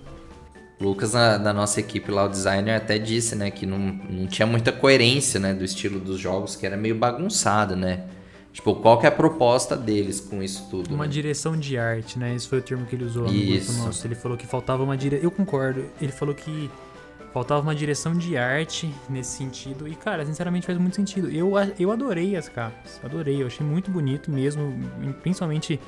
Lucas, 0.83 1.13
da, 1.13 1.39
da, 1.39 1.53
nossa 1.53 1.81
equipe 1.81 2.11
lá, 2.11 2.25
o 2.25 2.29
designer, 2.29 2.75
até 2.75 2.99
disse, 2.99 3.37
né, 3.37 3.51
que 3.51 3.65
não, 3.65 3.79
não 3.79 4.27
tinha 4.27 4.47
muita 4.47 4.73
coerência, 4.73 5.39
né, 5.39 5.55
do 5.55 5.65
estilo 5.65 6.01
dos 6.01 6.19
jogos, 6.19 6.57
que 6.57 6.67
era 6.67 6.77
meio 6.77 6.95
bagunçado, 6.95 7.77
né? 7.77 8.05
Tipo, 8.53 8.75
qual 8.75 8.99
que 8.99 9.07
é 9.07 9.09
a 9.09 9.13
proposta 9.13 9.75
deles 9.75 10.21
com 10.21 10.43
isso 10.43 10.69
tudo? 10.71 10.95
Uma 10.95 11.05
né? 11.05 11.11
direção 11.11 11.57
de 11.57 11.79
arte, 11.79 12.19
né? 12.19 12.35
Esse 12.35 12.47
foi 12.47 12.59
o 12.59 12.63
termo 12.63 12.85
que 12.85 12.95
ele 12.95 13.05
usou 13.05 13.25
no 13.25 13.33
isso. 13.33 13.73
grupo 13.73 13.87
nosso. 13.87 14.07
Ele 14.07 14.15
falou 14.15 14.37
que 14.37 14.47
faltava 14.47 14.83
uma 14.83 14.95
direção... 14.95 15.25
Eu 15.25 15.31
concordo. 15.31 15.87
Ele 15.99 16.13
falou 16.13 16.35
que 16.35 16.71
faltava 17.33 17.63
uma 17.63 17.75
direção 17.75 18.13
de 18.13 18.37
arte 18.37 18.93
nesse 19.09 19.39
sentido. 19.39 19.89
E, 19.89 19.95
cara, 19.95 20.27
sinceramente 20.27 20.67
faz 20.67 20.77
muito 20.77 20.95
sentido. 20.95 21.31
Eu, 21.31 21.55
eu 21.79 21.91
adorei 21.91 22.37
as 22.37 22.47
capas. 22.47 23.01
Adorei. 23.03 23.43
Eu 23.43 23.47
achei 23.47 23.67
muito 23.67 23.91
bonito 23.91 24.31
mesmo. 24.31 24.79
Principalmente 25.23 25.81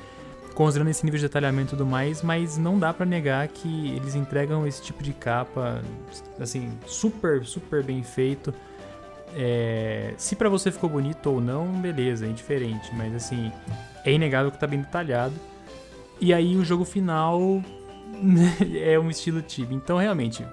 considerando 0.55 0.89
esse 0.89 1.03
nível 1.03 1.19
de 1.19 1.25
detalhamento 1.25 1.75
e 1.75 1.77
tudo 1.77 1.85
mais, 1.85 2.21
mas 2.21 2.57
não 2.57 2.79
dá 2.79 2.93
para 2.93 3.05
negar 3.05 3.45
que 3.49 3.93
eles 3.93 4.15
entregam 4.15 4.65
esse 4.65 4.81
tipo 4.81 5.03
de 5.03 5.13
capa, 5.13 5.83
assim, 6.39 6.71
super, 6.87 7.45
super 7.45 7.83
bem 7.83 8.01
feito. 8.01 8.53
É, 9.35 10.13
se 10.17 10.33
para 10.33 10.47
você 10.47 10.71
ficou 10.71 10.89
bonito 10.89 11.29
ou 11.29 11.41
não, 11.41 11.67
beleza, 11.67 12.25
é 12.25 12.29
indiferente, 12.29 12.89
mas 12.95 13.13
assim, 13.13 13.51
é 14.05 14.13
inegável 14.13 14.49
que 14.49 14.57
tá 14.57 14.65
bem 14.65 14.79
detalhado. 14.79 15.35
E 16.21 16.33
aí 16.33 16.55
o 16.55 16.63
jogo 16.63 16.85
final 16.85 17.61
é 18.81 18.97
um 18.97 19.09
estilo 19.09 19.41
Tibia. 19.41 19.75
Então, 19.75 19.97
realmente, 19.97 20.47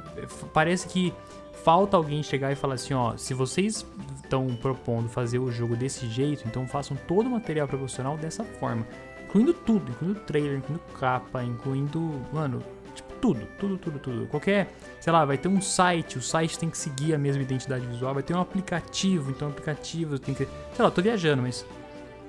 parece 0.53 0.88
que 0.88 1.14
falta 1.62 1.96
alguém 1.96 2.24
chegar 2.24 2.50
e 2.50 2.57
falar 2.57 2.74
assim, 2.74 2.92
ó, 2.92 3.16
se 3.16 3.34
vocês 3.34 3.86
estão 4.20 4.48
propondo 4.57 5.09
fazer 5.09 5.38
o 5.38 5.53
jogo 5.53 5.76
desse 5.76 6.09
jeito, 6.09 6.42
então 6.48 6.66
façam 6.66 6.96
todo 7.07 7.26
o 7.28 7.30
material 7.30 7.68
proporcional 7.68 8.16
dessa 8.16 8.42
forma 8.42 8.84
incluindo 9.33 9.55
tudo, 9.55 9.91
incluindo 9.91 10.20
trailer, 10.20 10.59
incluindo 10.59 10.83
capa, 11.01 11.43
incluindo, 11.43 12.20
mano, 12.33 12.62
tipo 12.95 13.11
tudo, 13.14 13.49
tudo, 13.59 13.78
tudo, 13.78 13.99
tudo. 13.99 14.26
Qualquer, 14.26 14.74
sei 15.01 15.11
lá, 15.11 15.24
vai 15.24 15.39
ter 15.39 15.49
um 15.49 15.61
site, 15.61 16.18
o 16.18 16.22
site 16.22 16.59
tem 16.59 16.68
que 16.68 16.76
seguir 16.76 17.14
a 17.14 17.18
mesma 17.18 17.43
identidade 17.43 17.87
visual, 17.87 18.12
vai 18.12 18.22
ter 18.22 18.35
um 18.35 18.41
aplicativo, 18.41 19.30
então 19.30 19.49
aplicativo 19.49 20.18
tem 20.18 20.35
que, 20.35 20.45
sei 20.45 20.85
lá, 20.85 20.91
tô 20.91 21.01
viajando, 21.01 21.41
mas 21.41 21.64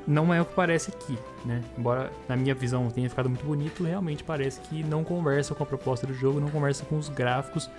não 0.07 0.33
é 0.33 0.41
o 0.41 0.45
que 0.45 0.53
parece 0.53 0.91
aqui, 0.91 1.17
né? 1.43 1.61
Embora 1.77 2.09
na 2.27 2.37
minha 2.37 2.55
visão 2.55 2.89
tenha 2.89 3.09
ficado 3.09 3.29
muito 3.29 3.45
bonito, 3.45 3.83
realmente 3.83 4.23
parece 4.23 4.61
que 4.61 4.81
não 4.81 5.03
conversa 5.03 5.53
com 5.53 5.63
a 5.63 5.65
proposta 5.65 6.07
do 6.07 6.13
jogo, 6.13 6.39
não 6.39 6.49
conversa 6.49 6.85
com 6.85 6.97
os 6.97 7.09
gráficos 7.09 7.69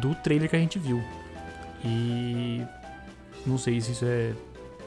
do 0.00 0.14
trailer 0.16 0.48
que 0.48 0.56
a 0.56 0.58
gente 0.58 0.78
viu. 0.78 1.02
E 1.84 2.62
não 3.44 3.58
sei 3.58 3.78
se 3.78 3.92
isso 3.92 4.06
é 4.06 4.32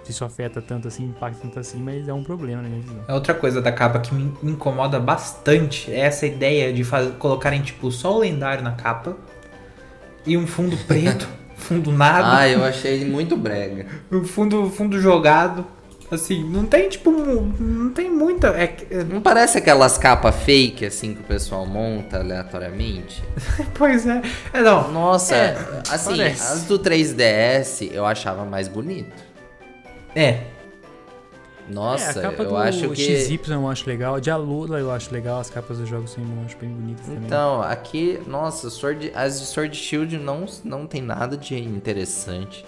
se 0.07 0.11
isso 0.13 0.23
afeta 0.23 0.61
tanto 0.61 0.87
assim, 0.87 1.03
impacta 1.03 1.39
tanto 1.41 1.59
assim, 1.59 1.77
mas 1.79 2.07
é 2.07 2.13
um 2.13 2.23
problema 2.23 2.63
visão. 2.63 2.95
É 3.07 3.13
Outra 3.13 3.33
coisa 3.33 3.61
da 3.61 3.71
capa 3.73 3.99
que 3.99 4.13
me 4.15 4.31
incomoda 4.41 4.99
bastante 5.01 5.91
é 5.91 5.99
essa 5.99 6.25
ideia 6.25 6.71
de 6.71 6.83
faz... 6.85 7.11
colocarem, 7.19 7.61
tipo, 7.61 7.91
só 7.91 8.15
o 8.15 8.19
lendário 8.19 8.63
na 8.63 8.71
capa 8.71 9.17
e 10.25 10.37
um 10.37 10.47
fundo 10.47 10.77
preto, 10.87 11.27
fundo 11.57 11.91
nada, 11.91 12.37
Ah, 12.37 12.47
eu 12.49 12.63
achei 12.63 13.03
muito 13.05 13.35
brega. 13.35 13.85
um 14.09 14.23
fundo, 14.23 14.69
fundo 14.69 14.99
jogado. 15.01 15.65
Assim, 16.09 16.41
não 16.49 16.65
tem, 16.65 16.87
tipo, 16.87 17.11
não 17.11 17.89
tem 17.91 18.09
muita. 18.09 18.47
É, 18.57 18.73
é- 18.89 19.03
Não 19.03 19.19
parece 19.19 19.57
aquelas 19.57 19.97
capas 19.97 20.33
fake, 20.37 20.85
assim, 20.85 21.13
que 21.13 21.19
o 21.19 21.23
pessoal 21.25 21.65
monta 21.65 22.19
aleatoriamente? 22.19 23.21
pois 23.75 24.07
é. 24.07 24.21
É, 24.53 24.61
não. 24.61 24.89
Nossa, 24.89 25.35
É, 25.35 25.57
assim, 25.91 26.15
parece. 26.15 26.41
as 26.53 26.63
do 26.63 26.79
3DS 26.79 27.89
eu 27.91 28.05
achava 28.05 28.45
mais 28.45 28.69
bonito. 28.69 29.26
É. 30.17 30.43
Nossa, 31.69 32.05
é, 32.05 32.25
a 32.25 32.29
capa 32.29 32.43
eu 32.43 32.49
do 32.49 32.55
acho 32.57 32.89
que... 32.91 33.17
XY 33.19 33.39
eu 33.51 33.67
acho 33.69 33.87
legal, 33.89 34.15
a 34.15 34.19
de 34.21 34.31
Alula 34.31 34.79
eu 34.79 34.89
acho 34.89 35.13
legal, 35.13 35.39
as 35.39 35.49
capas 35.49 35.77
dos 35.77 35.89
jogos 35.89 36.11
sem 36.11 36.23
eu 36.23 36.45
acho 36.45 36.57
bem 36.57 36.69
bonitas 36.69 37.05
também. 37.05 37.25
Então, 37.25 37.61
aqui, 37.61 38.19
nossa, 38.25 38.69
Sword, 38.69 39.11
as 39.13 39.39
de 39.39 39.45
Sword 39.47 39.75
Shield 39.75 40.17
não, 40.17 40.45
não 40.63 40.87
tem 40.87 41.01
nada 41.01 41.35
de 41.35 41.55
interessante. 41.59 42.65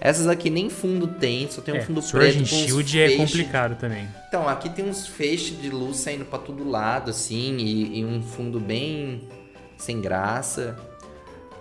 Essas 0.00 0.26
aqui 0.26 0.50
nem 0.50 0.68
fundo 0.68 1.06
tem, 1.06 1.48
só 1.48 1.60
tem 1.60 1.74
um 1.74 1.76
é, 1.76 1.80
fundo 1.82 2.02
Sword 2.02 2.26
preto 2.28 2.42
uns 2.42 2.48
Shield 2.48 3.00
é 3.00 3.06
feixe- 3.06 3.22
complicado 3.22 3.76
também. 3.78 4.08
Então, 4.26 4.48
aqui 4.48 4.68
tem 4.68 4.84
uns 4.88 5.06
feixes 5.06 5.60
de 5.60 5.70
luz 5.70 5.98
saindo 5.98 6.24
pra 6.24 6.38
todo 6.38 6.68
lado, 6.68 7.10
assim, 7.10 7.56
e, 7.58 8.00
e 8.00 8.04
um 8.04 8.20
fundo 8.22 8.58
bem 8.58 9.28
sem 9.76 10.00
graça. 10.00 10.76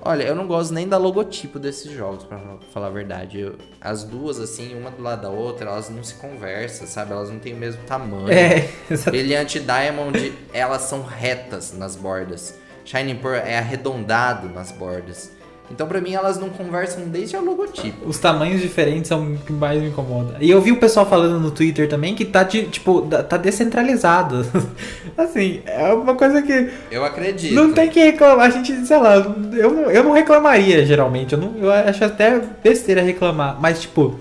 Olha, 0.01 0.23
eu 0.23 0.35
não 0.35 0.47
gosto 0.47 0.73
nem 0.73 0.87
da 0.87 0.97
logotipo 0.97 1.59
desses 1.59 1.91
jogos, 1.91 2.23
pra 2.23 2.39
falar 2.73 2.87
a 2.87 2.91
verdade. 2.91 3.39
Eu- 3.39 3.55
as 3.81 4.03
duas, 4.03 4.39
assim, 4.39 4.73
uma 4.79 4.89
do 4.91 5.01
lado 5.01 5.23
da 5.23 5.29
outra, 5.29 5.69
elas 5.69 5.89
não 5.89 6.03
se 6.03 6.13
conversam, 6.15 6.87
sabe? 6.87 7.11
Elas 7.11 7.29
não 7.29 7.39
têm 7.39 7.53
o 7.53 7.57
mesmo 7.57 7.81
tamanho. 7.83 8.31
É. 8.31 8.69
Brilhante 9.09 9.59
Diamond, 9.59 10.33
elas 10.53 10.83
são 10.83 11.03
retas 11.03 11.73
nas 11.73 11.95
bordas. 11.95 12.55
Shining 12.85 13.17
Pearl 13.17 13.35
é 13.45 13.57
arredondado 13.57 14.49
nas 14.49 14.71
bordas. 14.71 15.31
Então, 15.71 15.87
pra 15.87 16.01
mim, 16.01 16.13
elas 16.13 16.39
não 16.39 16.49
conversam 16.49 17.03
desde 17.05 17.35
a 17.35 17.39
logotipo. 17.39 18.07
Os 18.07 18.17
tamanhos 18.17 18.61
diferentes 18.61 19.07
são 19.07 19.33
o 19.33 19.37
que 19.37 19.53
mais 19.53 19.79
me 19.79 19.89
incomoda. 19.89 20.35
E 20.39 20.49
eu 20.49 20.59
vi 20.59 20.71
o 20.71 20.77
pessoal 20.77 21.05
falando 21.05 21.39
no 21.39 21.51
Twitter 21.51 21.87
também 21.87 22.15
que 22.15 22.25
tá, 22.25 22.43
de, 22.43 22.63
tipo, 22.63 23.01
tá 23.01 23.37
descentralizado. 23.37 24.45
assim, 25.15 25.61
é 25.65 25.93
uma 25.93 26.15
coisa 26.15 26.41
que 26.41 26.71
Eu 26.89 27.05
acredito. 27.05 27.53
não 27.53 27.71
tem 27.71 27.87
que 27.89 27.99
reclamar. 27.99 28.47
A 28.47 28.49
gente, 28.49 28.73
sei 28.85 28.97
lá, 28.97 29.15
eu 29.15 29.71
não, 29.71 29.91
eu 29.91 30.03
não 30.03 30.11
reclamaria 30.11 30.85
geralmente. 30.85 31.33
Eu, 31.33 31.39
não, 31.39 31.55
eu 31.57 31.71
acho 31.71 32.03
até 32.03 32.41
besteira 32.63 33.01
reclamar. 33.01 33.57
Mas, 33.61 33.81
tipo, 33.81 34.19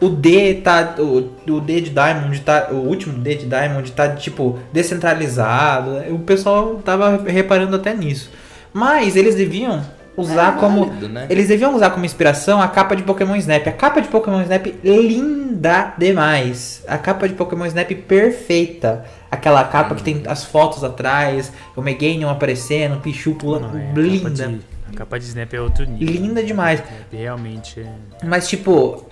o 0.00 0.08
D 0.08 0.56
tá. 0.56 0.96
O, 0.98 1.30
o 1.50 1.60
D 1.60 1.80
de 1.80 1.90
Diamond 1.90 2.40
tá. 2.42 2.68
O 2.70 2.76
último 2.76 3.18
D 3.18 3.36
de 3.36 3.46
Diamond 3.46 3.90
tá, 3.92 4.08
tipo, 4.10 4.58
descentralizado. 4.72 5.98
O 6.10 6.18
pessoal 6.18 6.80
tava 6.84 7.22
reparando 7.26 7.76
até 7.76 7.94
nisso. 7.94 8.30
Mas 8.72 9.16
eles 9.16 9.34
deviam 9.34 9.82
usar 10.20 10.56
É 10.56 10.60
como. 10.60 10.86
válido, 10.86 11.08
né? 11.08 11.26
Eles 11.30 11.48
deviam 11.48 11.74
usar 11.74 11.90
como 11.90 12.04
inspiração 12.04 12.60
a 12.60 12.68
capa 12.68 12.94
de 12.94 13.02
Pokémon 13.02 13.34
Snap. 13.36 13.66
A 13.68 13.72
capa 13.72 14.00
de 14.00 14.08
Pokémon 14.08 14.40
Snap 14.42 14.66
linda 14.84 15.92
demais. 15.98 16.82
A 16.86 16.98
capa 16.98 17.28
de 17.28 17.34
Pokémon 17.34 17.66
Snap 17.66 17.90
perfeita. 18.06 19.04
Aquela 19.30 19.62
capa 19.64 19.94
que 19.94 20.02
tem 20.02 20.22
as 20.26 20.44
fotos 20.44 20.82
atrás, 20.84 21.52
o 21.76 21.82
Meganium 21.82 22.28
aparecendo, 22.30 22.96
o 22.96 23.00
Pichu 23.00 23.34
pulando. 23.34 23.68
Não, 23.72 23.78
é, 23.78 23.82
a 23.82 23.86
capa 23.88 24.00
linda. 24.00 24.30
de- 24.48 24.60
a 24.92 24.96
capa 24.96 25.18
de 25.20 25.24
Snap 25.26 25.54
é 25.54 25.60
outro 25.60 25.84
nível. 25.88 26.08
Linda 26.14 26.42
demais. 26.42 26.80
É, 27.12 27.16
realmente 27.16 27.80
é. 27.80 27.86
Mas 28.26 28.48
tipo, 28.48 29.04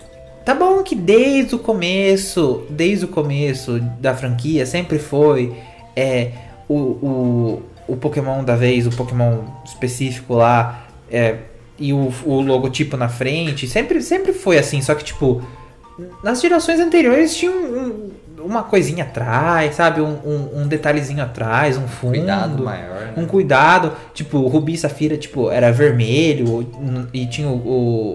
tá 0.44 0.54
bom 0.54 0.82
que 0.82 0.96
desde 0.96 1.54
o 1.54 1.58
começo, 1.58 2.64
desde 2.70 3.04
o 3.04 3.08
começo 3.08 3.78
da 4.00 4.12
franquia 4.14 4.66
sempre 4.66 4.98
foi 4.98 5.56
é 5.94 6.32
o, 6.68 6.74
o, 6.74 7.62
o 7.86 7.96
Pokémon 7.96 8.42
da 8.42 8.56
vez, 8.56 8.86
o 8.86 8.90
Pokémon 8.90 9.38
específico 9.64 10.34
lá, 10.34 10.84
é, 11.10 11.36
e 11.78 11.92
o, 11.92 12.12
o 12.24 12.40
logotipo 12.40 12.96
na 12.96 13.08
frente, 13.08 13.66
sempre, 13.68 14.00
sempre 14.02 14.32
foi 14.32 14.58
assim, 14.58 14.80
só 14.82 14.94
que 14.94 15.04
tipo, 15.04 15.42
nas 16.22 16.40
gerações 16.40 16.80
anteriores 16.80 17.36
tinha 17.36 17.50
um- 17.50 17.54
um- 18.38 18.44
uma 18.44 18.62
coisinha 18.62 19.02
atrás, 19.04 19.74
sabe? 19.74 20.00
Um, 20.00 20.16
um, 20.24 20.62
um 20.62 20.68
detalhezinho 20.68 21.22
atrás, 21.22 21.76
um 21.76 21.88
fundo 21.88 22.14
Cuidado 22.18 22.62
maior, 22.64 23.00
né? 23.06 23.14
um 23.16 23.26
cuidado, 23.26 23.92
tipo, 24.14 24.38
o 24.38 24.46
Rubi 24.48 24.74
e 24.74 24.78
Safira, 24.78 25.16
tipo, 25.16 25.50
era 25.50 25.72
vermelho 25.72 26.68
e 27.12 27.26
tinha 27.26 27.48
o, 27.48 27.56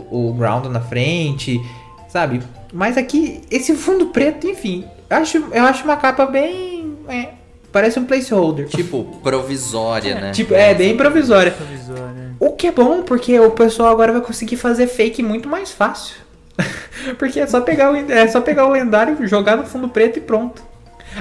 o, 0.10 0.30
o 0.30 0.34
ground 0.34 0.66
na 0.68 0.80
frente, 0.80 1.60
sabe? 2.08 2.42
Mas 2.72 2.98
aqui, 2.98 3.42
esse 3.52 3.76
fundo 3.76 4.08
preto, 4.08 4.48
enfim, 4.48 4.86
eu 5.10 5.18
acho, 5.18 5.38
eu 5.52 5.64
acho 5.64 5.84
uma 5.84 5.98
capa 5.98 6.26
bem. 6.26 6.96
é, 7.10 7.30
parece 7.72 8.00
um 8.00 8.06
placeholder. 8.06 8.68
Tipo, 8.70 9.04
provisória, 9.22 10.16
né? 10.16 10.32
Tipo, 10.32 10.54
é 10.54 10.74
bem 10.74 10.96
provisória. 10.96 11.52
Provisório, 11.52 12.03
né? 12.03 12.03
O 12.44 12.52
que 12.52 12.68
é 12.68 12.72
bom, 12.72 13.04
porque 13.04 13.40
o 13.40 13.52
pessoal 13.52 13.90
agora 13.90 14.12
vai 14.12 14.22
conseguir 14.22 14.58
fazer 14.58 14.88
fake 14.88 15.24
muito 15.24 15.48
mais 15.48 15.72
fácil. 15.72 16.18
porque 17.18 17.40
é 17.40 17.48
só 17.48 17.62
pegar 17.62 17.92
o, 17.92 17.96
é 17.96 18.28
só 18.28 18.42
pegar 18.42 18.68
o 18.68 18.72
lendário, 18.72 19.26
jogar 19.28 19.56
no 19.56 19.66
fundo 19.66 19.88
preto 19.88 20.18
e 20.18 20.22
pronto. 20.22 20.62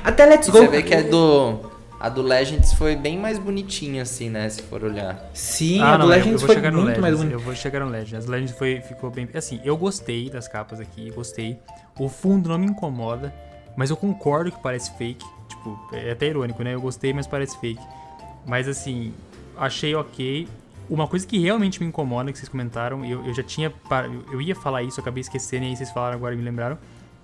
Até 0.03 0.27
Let's 0.27 0.49
Go. 0.49 0.59
Você 0.59 0.67
vê 0.67 0.83
que 0.83 0.93
a 0.93 1.03
do. 1.03 1.71
A 2.01 2.09
do 2.09 2.21
Legends 2.21 2.73
foi 2.73 2.97
bem 2.97 3.17
mais 3.17 3.39
bonitinha, 3.39 4.03
assim, 4.03 4.29
né? 4.29 4.49
Se 4.49 4.61
for 4.63 4.83
olhar. 4.83 5.31
Sim, 5.33 5.81
Ah, 5.81 5.95
a 5.95 5.97
do 5.97 6.03
não, 6.03 6.07
Legends 6.09 6.33
eu 6.33 6.39
vou 6.39 6.47
foi 6.47 6.55
chegar 6.57 6.73
no 6.73 6.83
muito 6.83 7.01
mais 7.01 7.15
Legends, 7.15 7.21
bonita. 7.21 7.37
Eu 7.37 7.45
vou 7.45 7.55
chegar 7.55 7.81
no 7.85 7.89
Legends. 7.89 8.15
As 8.15 8.27
Legends 8.27 8.59
foi, 8.59 8.81
ficou 8.81 9.09
bem. 9.09 9.29
Assim, 9.33 9.61
eu 9.65 9.77
gostei 9.77 10.29
das 10.29 10.49
capas 10.49 10.81
aqui, 10.81 11.13
gostei. 11.13 11.61
O 11.97 12.09
fundo 12.09 12.49
não 12.49 12.59
me 12.59 12.67
incomoda, 12.67 13.33
mas 13.77 13.91
eu 13.91 13.97
concordo 13.97 14.51
que 14.51 14.61
parece 14.61 14.91
fake. 14.99 15.25
Tipo, 15.49 15.79
é 15.93 16.11
até 16.11 16.27
irônico, 16.27 16.65
né? 16.65 16.75
Eu 16.75 16.81
gostei, 16.81 17.13
mas 17.13 17.29
parece 17.29 17.57
fake. 17.61 17.81
Mas 18.45 18.67
assim, 18.67 19.15
achei 19.57 19.95
ok. 19.95 20.49
Uma 20.89 21.07
coisa 21.07 21.27
que 21.27 21.39
realmente 21.39 21.81
me 21.81 21.87
incomoda, 21.87 22.31
que 22.33 22.39
vocês 22.39 22.49
comentaram, 22.49 23.05
eu, 23.05 23.25
eu 23.27 23.35
já 23.35 23.43
tinha. 23.43 23.73
Eu, 24.31 24.41
ia 24.41 24.55
falar 24.55 24.83
isso, 24.83 25.01
eu 25.01 25.03
acabei 25.03 25.21
esquecendo, 25.21 25.65
e 25.65 25.69
aí 25.69 25.77
vocês 25.77 25.91
falaram 25.91 26.17
agora 26.17 26.35
e 26.35 26.37
me 26.37 26.45
lembraram. 26.45 26.79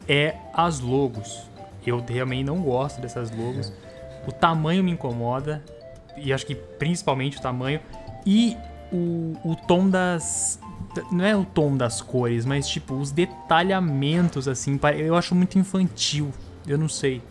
É 0.08 0.36
as 0.54 0.80
logos. 0.80 1.42
Eu 1.86 2.04
realmente 2.06 2.44
não 2.44 2.60
gosto 2.60 3.00
dessas 3.00 3.30
logos. 3.30 3.72
O 4.26 4.32
tamanho 4.32 4.82
me 4.82 4.90
incomoda. 4.92 5.62
E 6.16 6.32
acho 6.32 6.46
que 6.46 6.54
principalmente 6.54 7.38
o 7.38 7.40
tamanho. 7.40 7.80
E 8.26 8.56
o, 8.92 9.36
o 9.44 9.56
tom 9.66 9.88
das. 9.88 10.58
Não 11.12 11.24
é 11.24 11.36
o 11.36 11.44
tom 11.44 11.76
das 11.76 12.00
cores, 12.00 12.44
mas 12.44 12.68
tipo, 12.68 12.94
os 12.94 13.10
detalhamentos, 13.10 14.48
assim. 14.48 14.78
Eu 14.96 15.14
acho 15.14 15.34
muito 15.34 15.58
infantil. 15.58 16.30
Eu 16.66 16.78
não 16.78 16.88
sei 16.88 17.22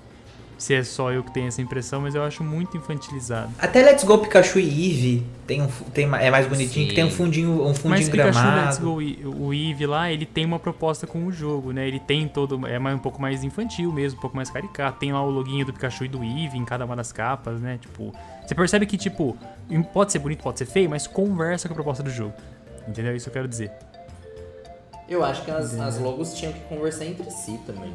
se 0.58 0.74
é 0.74 0.84
só 0.84 1.12
eu 1.12 1.24
que 1.24 1.32
tenho 1.32 1.48
essa 1.48 1.62
impressão, 1.62 2.02
mas 2.02 2.16
eu 2.16 2.24
acho 2.24 2.44
muito 2.44 2.76
infantilizado. 2.76 3.52
Até 3.60 3.84
Let's 3.84 4.04
Go 4.04 4.18
Pikachu 4.18 4.60
e 4.60 4.64
Eevee 4.64 5.26
tem 5.46 5.62
um, 5.62 5.68
tem, 5.94 6.06
é 6.16 6.32
mais 6.32 6.48
bonitinho, 6.48 6.86
Sim. 6.86 6.90
que 6.90 6.96
tem 6.96 7.04
um 7.06 7.12
fundinho, 7.12 7.62
um 7.64 7.74
fundinho 7.74 7.90
Mas 7.90 8.10
Pikachu 8.10 8.32
gramado. 8.40 8.66
Let's 8.66 8.78
Go, 8.80 9.02
e- 9.02 9.24
o 9.26 9.54
Eve 9.54 9.86
lá, 9.86 10.12
ele 10.12 10.26
tem 10.26 10.46
uma 10.46 10.60
proposta 10.60 11.06
com 11.06 11.26
o 11.26 11.32
jogo, 11.32 11.72
né? 11.72 11.88
Ele 11.88 12.00
tem 12.00 12.28
todo. 12.28 12.66
É 12.68 12.80
mais, 12.80 12.96
um 12.96 13.00
pouco 13.00 13.22
mais 13.22 13.44
infantil 13.44 13.92
mesmo, 13.92 14.18
um 14.18 14.22
pouco 14.22 14.36
mais 14.36 14.50
caricato. 14.50 15.00
Tem 15.00 15.14
lá 15.14 15.22
o 15.24 15.30
loginho 15.30 15.66
do 15.66 15.72
Pikachu 15.74 16.06
e 16.06 16.08
do 16.08 16.24
Eve 16.24 16.58
em 16.58 16.66
cada 16.66 16.86
uma 16.86 16.96
das 16.96 17.12
capas, 17.12 17.62
né? 17.62 17.78
Tipo. 17.80 18.14
Você 18.46 18.56
percebe 18.56 18.86
que, 18.86 18.98
tipo, 18.98 19.38
pode 19.94 20.12
ser 20.12 20.20
bonito, 20.20 20.42
pode 20.42 20.58
ser 20.58 20.66
feio, 20.66 20.90
mas 20.90 21.06
conversa 21.06 21.68
com 21.68 21.74
a 21.74 21.76
proposta 21.76 22.02
do 22.02 22.10
jogo. 22.10 22.34
Entendeu? 22.88 23.16
Isso 23.16 23.28
eu 23.30 23.34
quero 23.34 23.48
dizer. 23.48 23.72
Eu 25.10 25.24
acho 25.24 25.44
que 25.44 25.52
as, 25.52 25.80
as 25.80 25.98
logos 26.00 26.34
tinham 26.34 26.52
que 26.54 26.60
conversar 26.62 27.06
entre 27.06 27.30
si 27.32 27.60
também. 27.66 27.94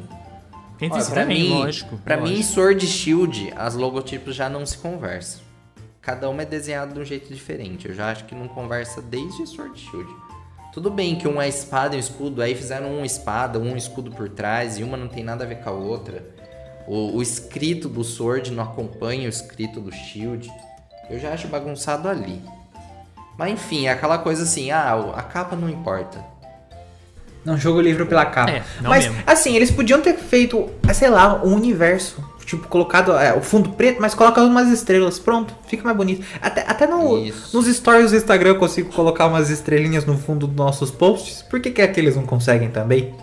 Entre 0.83 0.99
Olha, 0.99 1.05
pra 1.05 1.21
também, 1.21 1.43
mim, 1.43 1.49
lógico. 1.49 1.97
Pra 1.99 2.17
mim, 2.17 2.31
lógico. 2.31 2.43
Sword 2.43 2.85
e 2.85 2.89
Shield, 2.89 3.53
as 3.55 3.73
logotipos 3.73 4.35
já 4.35 4.49
não 4.49 4.65
se 4.65 4.77
conversam. 4.77 5.39
Cada 6.01 6.29
uma 6.29 6.41
é 6.41 6.45
desenhada 6.45 6.93
de 6.93 6.99
um 6.99 7.05
jeito 7.05 7.33
diferente. 7.33 7.87
Eu 7.87 7.95
já 7.95 8.11
acho 8.11 8.25
que 8.25 8.35
não 8.35 8.49
conversa 8.49 9.01
desde 9.01 9.47
Sword 9.47 9.79
Shield. 9.79 10.13
Tudo 10.73 10.91
bem 10.91 11.15
que 11.15 11.25
um 11.25 11.41
é 11.41 11.47
espada 11.47 11.95
e 11.95 11.97
um 11.97 11.99
escudo, 12.01 12.41
aí 12.41 12.53
fizeram 12.53 12.89
um 12.89 13.05
espada, 13.05 13.57
um 13.59 13.77
escudo 13.77 14.11
por 14.11 14.27
trás, 14.27 14.77
e 14.77 14.83
uma 14.83 14.97
não 14.97 15.07
tem 15.07 15.23
nada 15.23 15.45
a 15.45 15.47
ver 15.47 15.63
com 15.63 15.69
a 15.69 15.73
outra. 15.73 16.21
O, 16.85 17.15
o 17.15 17.21
escrito 17.21 17.87
do 17.87 18.03
Sword 18.03 18.51
não 18.51 18.65
acompanha 18.65 19.27
o 19.27 19.29
escrito 19.29 19.79
do 19.79 19.91
Shield. 19.91 20.51
Eu 21.09 21.17
já 21.17 21.31
acho 21.31 21.47
bagunçado 21.47 22.09
ali. 22.09 22.41
Mas 23.37 23.53
enfim, 23.53 23.85
é 23.85 23.91
aquela 23.91 24.17
coisa 24.17 24.43
assim, 24.43 24.69
ah, 24.71 25.13
a 25.15 25.23
capa 25.23 25.55
não 25.55 25.69
importa. 25.69 26.32
Não 27.45 27.57
jogo 27.57 27.79
o 27.79 27.81
livro 27.81 28.05
pela 28.05 28.25
capa. 28.25 28.51
É, 28.51 28.63
não 28.81 28.89
Mas, 28.89 29.05
mesmo. 29.05 29.21
assim, 29.27 29.55
eles 29.55 29.69
podiam 29.69 29.99
ter 30.01 30.15
feito, 30.15 30.69
sei 30.93 31.09
lá, 31.09 31.41
um 31.43 31.53
universo. 31.53 32.23
Tipo, 32.45 32.67
colocado 32.67 33.13
é, 33.13 33.33
o 33.33 33.41
fundo 33.41 33.69
preto, 33.69 34.01
mas 34.01 34.13
coloca 34.13 34.41
umas 34.43 34.69
estrelas. 34.69 35.17
Pronto, 35.17 35.53
fica 35.67 35.83
mais 35.83 35.95
bonito. 35.95 36.25
Até, 36.41 36.61
até 36.67 36.85
no, 36.85 37.17
nos 37.53 37.65
stories 37.67 38.11
do 38.11 38.17
Instagram 38.17 38.49
eu 38.51 38.55
consigo 38.57 38.91
colocar 38.91 39.27
umas 39.27 39.49
estrelinhas 39.49 40.05
no 40.05 40.17
fundo 40.17 40.45
dos 40.45 40.55
nossos 40.55 40.91
posts. 40.91 41.41
Por 41.41 41.59
que, 41.61 41.71
que 41.71 41.81
aqueles 41.81 42.15
não 42.17 42.23
conseguem 42.25 42.69
também? 42.69 43.13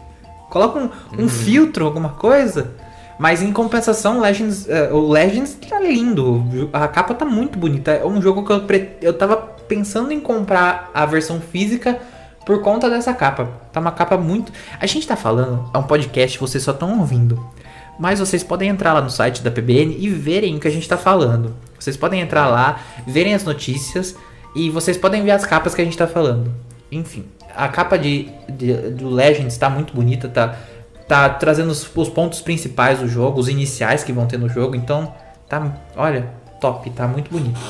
Coloca 0.48 0.78
um, 0.80 0.90
um 1.22 1.28
filtro, 1.28 1.84
alguma 1.84 2.10
coisa. 2.10 2.72
Mas 3.18 3.42
em 3.42 3.52
compensação, 3.52 4.18
Legends, 4.20 4.66
é, 4.68 4.90
o 4.90 5.10
Legends 5.10 5.54
tá 5.68 5.78
lindo. 5.78 6.68
A 6.72 6.88
capa 6.88 7.12
tá 7.12 7.26
muito 7.26 7.58
bonita. 7.58 7.90
É 7.92 8.04
um 8.06 8.20
jogo 8.22 8.44
que 8.44 8.50
eu, 8.52 8.62
pre- 8.62 8.96
eu 9.02 9.12
tava 9.12 9.36
pensando 9.36 10.10
em 10.12 10.18
comprar 10.18 10.90
a 10.94 11.04
versão 11.04 11.40
física 11.40 12.00
por 12.44 12.62
conta 12.62 12.88
dessa 12.88 13.12
capa. 13.12 13.48
Tá 13.72 13.80
uma 13.80 13.92
capa 13.92 14.16
muito. 14.16 14.52
A 14.78 14.86
gente 14.86 15.06
tá 15.06 15.16
falando, 15.16 15.70
é 15.72 15.78
um 15.78 15.82
podcast, 15.82 16.38
vocês 16.38 16.62
só 16.62 16.72
estão 16.72 16.98
ouvindo. 16.98 17.44
Mas 17.98 18.18
vocês 18.18 18.42
podem 18.42 18.70
entrar 18.70 18.94
lá 18.94 19.00
no 19.02 19.10
site 19.10 19.42
da 19.42 19.50
PBN 19.50 19.96
e 19.98 20.08
verem 20.08 20.56
o 20.56 20.60
que 20.60 20.66
a 20.66 20.70
gente 20.70 20.88
tá 20.88 20.96
falando. 20.96 21.54
Vocês 21.78 21.96
podem 21.96 22.20
entrar 22.20 22.48
lá, 22.48 22.80
verem 23.06 23.34
as 23.34 23.44
notícias 23.44 24.16
e 24.54 24.70
vocês 24.70 24.96
podem 24.96 25.22
ver 25.22 25.32
as 25.32 25.44
capas 25.44 25.74
que 25.74 25.82
a 25.82 25.84
gente 25.84 25.98
tá 25.98 26.06
falando. 26.06 26.50
Enfim, 26.90 27.26
a 27.54 27.68
capa 27.68 27.98
de, 27.98 28.30
de 28.48 28.72
do 28.90 29.10
Legends 29.10 29.56
tá 29.56 29.68
muito 29.68 29.94
bonita, 29.94 30.28
tá, 30.28 30.56
tá 31.06 31.28
trazendo 31.28 31.70
os, 31.70 31.88
os 31.94 32.08
pontos 32.08 32.40
principais 32.40 33.00
do 33.00 33.06
jogo, 33.06 33.38
os 33.38 33.48
iniciais 33.48 34.02
que 34.02 34.12
vão 34.12 34.26
ter 34.26 34.38
no 34.38 34.48
jogo. 34.48 34.74
Então, 34.74 35.14
tá, 35.46 35.76
olha, 35.94 36.32
top, 36.60 36.88
tá 36.90 37.06
muito 37.06 37.30
bonito. 37.30 37.60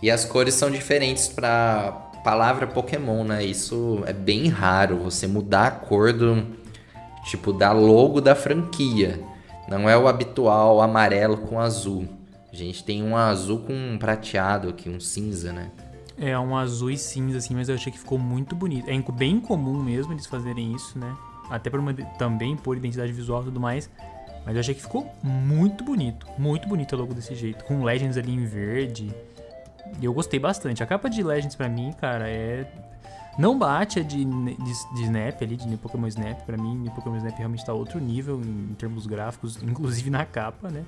E 0.00 0.10
as 0.10 0.24
cores 0.24 0.54
são 0.54 0.70
diferentes 0.70 1.28
pra 1.28 2.11
palavra 2.22 2.66
Pokémon, 2.66 3.24
né? 3.24 3.44
Isso 3.44 4.02
é 4.06 4.12
bem 4.12 4.48
raro, 4.48 4.98
você 4.98 5.26
mudar 5.26 5.66
a 5.66 5.70
cor 5.70 6.12
do 6.12 6.46
tipo 7.24 7.52
da 7.52 7.72
logo 7.72 8.20
da 8.20 8.34
franquia. 8.34 9.20
Não 9.68 9.88
é 9.88 9.96
o 9.96 10.08
habitual 10.08 10.80
amarelo 10.80 11.38
com 11.38 11.58
azul. 11.58 12.08
A 12.52 12.56
gente 12.56 12.84
tem 12.84 13.02
um 13.02 13.16
azul 13.16 13.60
com 13.60 13.72
um 13.72 13.96
prateado 13.98 14.68
aqui, 14.68 14.88
um 14.88 15.00
cinza, 15.00 15.52
né? 15.52 15.70
É 16.18 16.38
um 16.38 16.56
azul 16.56 16.90
e 16.90 16.98
cinza, 16.98 17.38
assim, 17.38 17.54
mas 17.54 17.68
eu 17.68 17.74
achei 17.74 17.90
que 17.90 17.98
ficou 17.98 18.18
muito 18.18 18.54
bonito. 18.54 18.88
É 18.88 19.12
bem 19.12 19.40
comum 19.40 19.82
mesmo 19.82 20.12
eles 20.12 20.26
fazerem 20.26 20.74
isso, 20.74 20.98
né? 20.98 21.16
Até 21.48 21.70
por 21.70 21.80
uma, 21.80 21.94
também 21.94 22.56
por 22.56 22.76
identidade 22.76 23.12
visual 23.12 23.42
e 23.42 23.44
tudo 23.46 23.58
mais. 23.58 23.88
Mas 24.44 24.54
eu 24.54 24.60
achei 24.60 24.74
que 24.74 24.82
ficou 24.82 25.10
muito 25.22 25.82
bonito. 25.84 26.26
Muito 26.36 26.68
bonito 26.68 26.94
a 26.94 26.98
logo 26.98 27.14
desse 27.14 27.34
jeito. 27.34 27.64
Com 27.64 27.82
Legends 27.82 28.16
ali 28.16 28.32
em 28.32 28.44
verde. 28.44 29.14
E 30.00 30.04
eu 30.04 30.12
gostei 30.12 30.38
bastante. 30.40 30.82
A 30.82 30.86
capa 30.86 31.08
de 31.08 31.22
Legends 31.22 31.54
pra 31.54 31.68
mim, 31.68 31.92
cara, 32.00 32.28
é. 32.28 32.66
Não 33.38 33.58
bate 33.58 33.98
a 33.98 34.02
de, 34.02 34.24
de, 34.24 34.54
de 34.94 35.02
Snap 35.04 35.40
ali, 35.42 35.56
de 35.56 35.76
Pokémon 35.76 36.06
Snap. 36.08 36.42
Pra 36.44 36.56
mim, 36.56 36.84
Pokémon 36.94 37.16
Snap 37.16 37.36
realmente 37.38 37.64
tá 37.64 37.72
outro 37.72 37.98
nível 37.98 38.40
em, 38.42 38.70
em 38.70 38.74
termos 38.74 39.06
gráficos, 39.06 39.56
inclusive 39.62 40.10
na 40.10 40.24
capa, 40.26 40.68
né? 40.68 40.84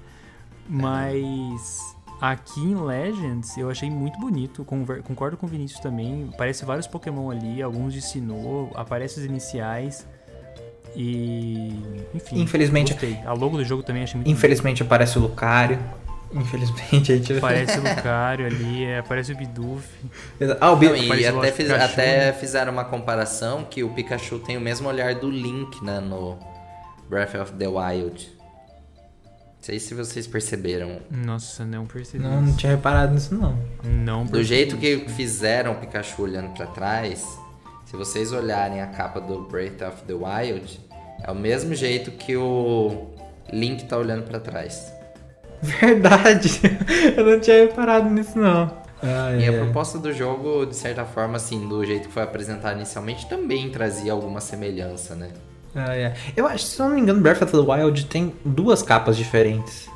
Mas 0.69 1.97
aqui 2.21 2.61
em 2.61 2.75
Legends 2.75 3.57
eu 3.57 3.71
achei 3.71 3.91
muito 3.91 4.19
bonito. 4.19 4.65
Conver- 4.65 5.03
Concordo 5.03 5.37
com 5.37 5.47
o 5.47 5.49
Vinícius 5.49 5.81
também. 5.81 6.29
Aparece 6.35 6.65
vários 6.65 6.87
Pokémon 6.87 7.31
ali, 7.31 7.63
alguns 7.63 7.93
de 7.95 8.03
Sinnoh, 8.03 8.71
aparece 8.75 9.21
os 9.21 9.25
iniciais. 9.25 10.07
E. 10.97 11.81
Enfim. 12.15 12.41
Infelizmente- 12.41 12.93
Gostei. 12.93 13.19
A 13.25 13.33
logo 13.33 13.57
do 13.57 13.65
jogo 13.65 13.83
também 13.83 14.03
achei 14.03 14.17
muito 14.17 14.31
Infelizmente 14.31 14.83
aparece 14.83 15.19
o 15.19 15.23
Lucario. 15.23 15.79
Infelizmente 16.35 17.13
a 17.13 17.17
gente. 17.17 17.33
Aparece 17.37 17.79
o 17.79 17.83
Lucario 17.89 18.47
ali, 18.47 18.85
é, 18.85 18.99
aparece 18.99 19.33
o 19.33 19.37
Bidoof. 19.37 19.87
Ah, 20.61 20.73
o 20.73 20.77
Bi- 20.77 20.89
Não, 20.89 20.97
e 21.15 21.27
até, 21.27 21.53
fiz- 21.53 21.71
até 21.71 22.33
fizeram 22.33 22.73
uma 22.73 22.85
comparação 22.85 23.65
que 23.65 23.83
o 23.85 23.91
Pikachu 23.91 24.39
tem 24.41 24.57
o 24.57 24.61
mesmo 24.61 24.89
olhar 24.89 25.15
do 25.15 25.31
Link, 25.31 25.83
né, 25.85 26.01
no 26.01 26.39
Breath 27.09 27.35
of 27.37 27.53
the 27.53 27.69
Wild. 27.69 28.33
Não 29.27 29.67
sei 29.67 29.79
se 29.79 29.95
vocês 29.95 30.27
perceberam. 30.27 30.99
Nossa, 31.11 31.65
não 31.65 31.87
percebi. 31.87 32.23
Não, 32.23 32.43
não 32.43 32.55
tinha 32.55 32.73
reparado 32.73 33.15
nisso 33.15 33.35
não. 33.35 33.59
Não 33.83 34.27
Do 34.27 34.43
jeito 34.43 34.77
que 34.77 35.07
fizeram 35.09 35.73
o 35.73 35.75
Pikachu 35.77 36.23
olhando 36.23 36.51
pra 36.55 36.67
trás, 36.67 37.27
se 37.87 37.97
vocês 37.97 38.31
olharem 38.33 38.83
a 38.83 38.87
capa 38.89 39.21
do 39.21 39.41
Breath 39.43 39.81
of 39.83 40.03
the 40.03 40.13
Wild, 40.13 40.81
é 41.23 41.31
o 41.31 41.35
mesmo 41.35 41.75
jeito 41.75 42.11
que 42.11 42.37
o 42.37 43.07
Link 43.51 43.85
tá 43.87 43.97
olhando 43.97 44.25
pra 44.25 44.39
trás. 44.39 44.93
Verdade. 45.63 46.61
Eu 47.17 47.25
não 47.25 47.41
tinha 47.41 47.61
reparado 47.63 48.09
nisso 48.11 48.39
não. 48.39 48.71
Ah, 49.03 49.33
E 49.39 49.45
a 49.49 49.53
é. 49.53 49.59
proposta 49.59 49.99
do 49.99 50.13
jogo, 50.13 50.65
de 50.67 50.75
certa 50.77 51.05
forma, 51.05 51.37
assim, 51.37 51.67
do 51.69 51.85
jeito 51.85 52.09
que 52.09 52.15
foi 52.15 52.23
apresentado 52.23 52.77
inicialmente, 52.77 53.29
também 53.29 53.69
trazia 53.71 54.13
alguma 54.13 54.41
semelhança, 54.41 55.15
né? 55.15 55.29
Ah, 55.75 55.95
é. 55.97 56.15
Eu 56.37 56.47
acho, 56.47 56.65
se 56.65 56.81
eu 56.81 56.89
não 56.89 56.95
me 56.95 57.01
engano, 57.03 57.21
Breath 57.21 57.43
of 57.43 57.53
the 57.53 57.59
Wild 57.59 58.07
tem 58.07 58.33
duas 58.45 58.83
capas 58.83 59.17
diferentes. 59.17 59.89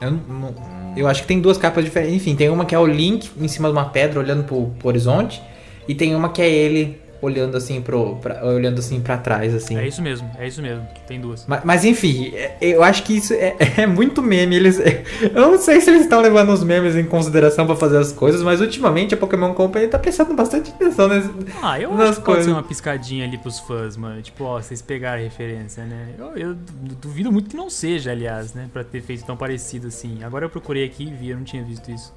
Eu, 0.00 0.10
não- 0.10 0.20
não- 0.28 0.54
eu 0.96 1.06
acho 1.08 1.22
que 1.22 1.28
tem 1.28 1.40
duas 1.40 1.56
capas 1.56 1.84
diferentes. 1.84 2.14
Enfim, 2.16 2.34
tem 2.36 2.48
uma 2.50 2.64
que 2.64 2.74
é 2.74 2.78
o 2.78 2.86
Link 2.86 3.30
em 3.38 3.48
cima 3.48 3.68
de 3.68 3.72
uma 3.74 3.86
pedra 3.86 4.18
olhando 4.20 4.44
pro, 4.44 4.66
pro 4.78 4.88
horizonte. 4.88 5.40
E 5.88 5.94
tem 5.94 6.14
uma 6.14 6.28
que 6.30 6.42
é 6.42 6.48
ele 6.50 7.00
olhando 7.24 7.56
assim 7.56 7.80
pro. 7.80 8.16
pra- 8.16 8.44
olhando 8.44 8.78
assim 8.78 9.00
para 9.00 9.16
trás, 9.18 9.54
assim. 9.54 9.76
É 9.78 9.86
isso 9.86 10.02
mesmo, 10.02 10.30
é 10.38 10.46
isso 10.46 10.60
mesmo. 10.62 10.86
Tem 11.06 11.20
duas. 11.20 11.44
Mas, 11.46 11.60
mas, 11.64 11.84
enfim, 11.84 12.32
é- 12.34 12.56
eu 12.60 12.82
acho 12.82 13.02
que 13.02 13.16
isso 13.16 13.32
é, 13.34 13.56
é 13.78 13.86
muito 13.86 14.22
meme. 14.22 14.56
Eles, 14.56 14.78
eu 15.22 15.32
não 15.50 15.58
sei 15.58 15.80
se 15.80 15.90
eles 15.90 16.02
estão 16.02 16.20
levando 16.20 16.50
os 16.50 16.62
memes 16.62 16.94
em 16.96 17.04
consideração 17.04 17.66
pra 17.66 17.76
fazer 17.76 17.98
as 17.98 18.12
coisas, 18.12 18.42
mas 18.42 18.60
ultimamente 18.60 19.14
a 19.14 19.16
Pokémon 19.16 19.52
Company 19.54 19.88
tá 19.88 19.98
prestando 19.98 20.34
bastante 20.34 20.70
atenção 20.70 21.08
nesse. 21.08 21.30
Ah, 21.62 21.80
eu 21.80 21.90
nas 21.94 22.10
acho 22.10 22.18
que 22.20 22.24
pode 22.26 22.36
coisas. 22.36 22.44
ser 22.44 22.50
uma 22.52 22.62
piscadinha 22.62 23.24
ali 23.26 23.38
pros 23.38 23.58
fãs, 23.60 23.96
mano. 23.96 24.20
Tipo, 24.22 24.44
ó, 24.44 24.60
vocês 24.60 24.80
pegaram 24.82 25.20
a 25.20 25.24
referência, 25.24 25.84
né? 25.84 26.08
Eu, 26.18 26.36
eu 26.36 26.54
du- 26.54 26.94
duvido 27.02 27.32
muito 27.32 27.50
que 27.50 27.56
não 27.56 27.70
seja, 27.70 28.10
aliás, 28.12 28.54
né? 28.54 28.68
Pra 28.72 28.84
ter 28.84 29.00
feito 29.00 29.24
tão 29.24 29.36
parecido 29.36 29.86
assim. 29.88 30.22
Agora 30.22 30.44
eu 30.44 30.50
procurei 30.50 30.84
aqui 30.84 31.04
e 31.04 31.10
vi, 31.10 31.30
eu 31.30 31.36
não 31.36 31.44
tinha 31.44 31.62
visto 31.64 31.90
isso. 31.90 32.12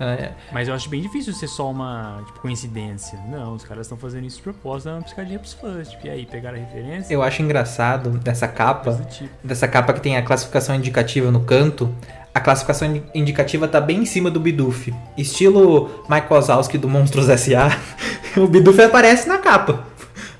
Ah, 0.00 0.12
é. 0.14 0.32
Mas 0.52 0.66
eu 0.68 0.74
acho 0.74 0.88
bem 0.88 1.00
difícil 1.00 1.32
ser 1.32 1.46
só 1.46 1.70
uma, 1.70 2.20
tipo, 2.26 2.40
coincidência. 2.40 3.18
Não, 3.28 3.54
os 3.54 3.64
caras 3.64 3.86
estão 3.86 3.96
fazendo 3.96 4.26
isso 4.26 4.38
de 4.38 4.42
propósito, 4.42 4.86
dando 4.86 4.96
uma 4.98 5.02
piscadinha 5.04 5.38
pros 5.38 5.52
fãs. 5.52 5.88
Tipo, 5.90 6.06
e 6.06 6.10
aí, 6.10 6.26
pegaram 6.26 6.56
a 6.56 6.60
referência? 6.60 7.14
Eu 7.14 7.22
acho 7.22 7.42
engraçado 7.42 8.10
dessa 8.18 8.48
capa. 8.48 8.92
Tipo. 9.10 9.30
dessa 9.42 9.68
capa 9.68 9.92
que 9.92 10.00
tem 10.00 10.16
a 10.16 10.22
classificação 10.22 10.74
indicativa 10.74 11.30
no 11.30 11.40
canto, 11.44 11.94
a 12.34 12.40
classificação 12.40 12.88
indi- 12.88 13.04
indicativa 13.14 13.68
tá 13.68 13.80
bem 13.80 13.98
em 14.00 14.04
cima 14.06 14.30
do 14.30 14.40
Bidoof. 14.40 14.92
Estilo 15.16 16.04
Mike 16.08 16.26
Wazowski 16.28 16.76
do 16.76 16.88
Monstros 16.88 17.28
S.A. 17.28 17.68
o 18.36 18.46
Bidoof 18.48 18.80
aparece 18.82 19.28
na 19.28 19.38
capa. 19.38 19.84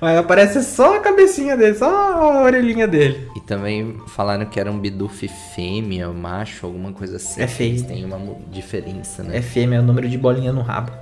Mas 0.05 0.19
aparece 0.19 0.63
só 0.63 0.97
a 0.99 1.01
cabecinha 1.01 1.57
dele, 1.57 1.75
só 1.77 1.87
a 1.89 2.43
orelhinha 2.43 2.87
dele. 2.87 3.27
E 3.35 3.41
também 3.41 3.97
falaram 4.09 4.45
que 4.45 4.61
era 4.61 4.71
um 4.71 4.79
Bidoof 4.79 5.27
fêmea, 5.55 6.11
macho, 6.11 6.67
alguma 6.67 6.93
coisa 6.93 7.17
assim. 7.17 7.41
É 7.41 7.47
feio. 7.47 7.83
Têm 7.85 8.05
uma 8.05 8.21
diferença, 8.51 9.23
né? 9.23 9.39
É 9.39 9.41
fêmea, 9.41 9.79
é 9.79 9.81
o 9.81 9.83
número 9.83 10.07
de 10.07 10.19
bolinha 10.19 10.53
no 10.53 10.61
rabo. 10.61 10.93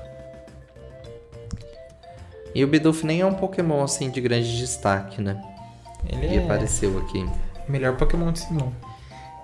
E 2.55 2.63
o 2.63 2.69
Bidoof 2.69 3.05
nem 3.05 3.23
é 3.23 3.27
um 3.27 3.35
Pokémon 3.35 3.83
assim 3.83 4.09
de 4.09 4.21
grande 4.21 4.57
destaque, 4.57 5.21
né? 5.21 5.43
Ele 6.09 6.35
E 6.35 6.39
é 6.39 6.45
apareceu 6.45 6.97
aqui. 7.01 7.27
melhor 7.69 7.97
Pokémon 7.97 8.31
de 8.31 8.39
Simon. 8.39 8.71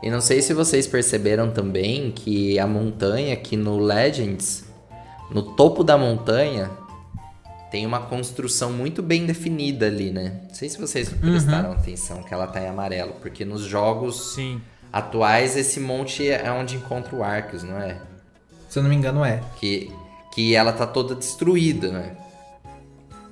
E 0.04 0.08
não 0.08 0.20
sei 0.20 0.40
se 0.40 0.54
vocês 0.54 0.86
perceberam 0.86 1.50
também 1.50 2.12
que 2.12 2.60
a 2.60 2.66
montanha 2.68 3.34
aqui 3.34 3.56
no 3.56 3.76
Legends, 3.80 4.64
no 5.32 5.42
topo 5.42 5.82
da 5.82 5.98
montanha, 5.98 6.70
tem 7.70 7.84
uma 7.86 8.00
construção 8.00 8.72
muito 8.72 9.02
bem 9.02 9.26
definida 9.26 9.86
ali, 9.86 10.10
né? 10.10 10.40
Não 10.48 10.54
sei 10.54 10.68
se 10.68 10.78
vocês 10.78 11.08
prestaram 11.10 11.72
atenção 11.72 12.22
que 12.22 12.32
ela 12.32 12.46
tá 12.46 12.60
em 12.60 12.66
amarelo, 12.68 13.12
porque 13.20 13.44
nos 13.44 13.62
jogos 13.62 14.34
Sim. 14.34 14.60
atuais 14.92 15.56
esse 15.56 15.78
monte 15.80 16.28
é 16.28 16.50
onde 16.50 16.76
encontra 16.76 17.14
o 17.14 17.22
Arceus, 17.22 17.62
não 17.62 17.76
é? 17.78 18.00
Se 18.68 18.78
eu 18.78 18.82
não 18.82 18.90
me 18.90 18.96
engano, 18.96 19.24
é. 19.24 19.42
Que, 19.56 19.90
que 20.34 20.54
ela 20.54 20.72
tá 20.72 20.86
toda 20.86 21.14
destruída, 21.14 21.90
né? 21.90 22.16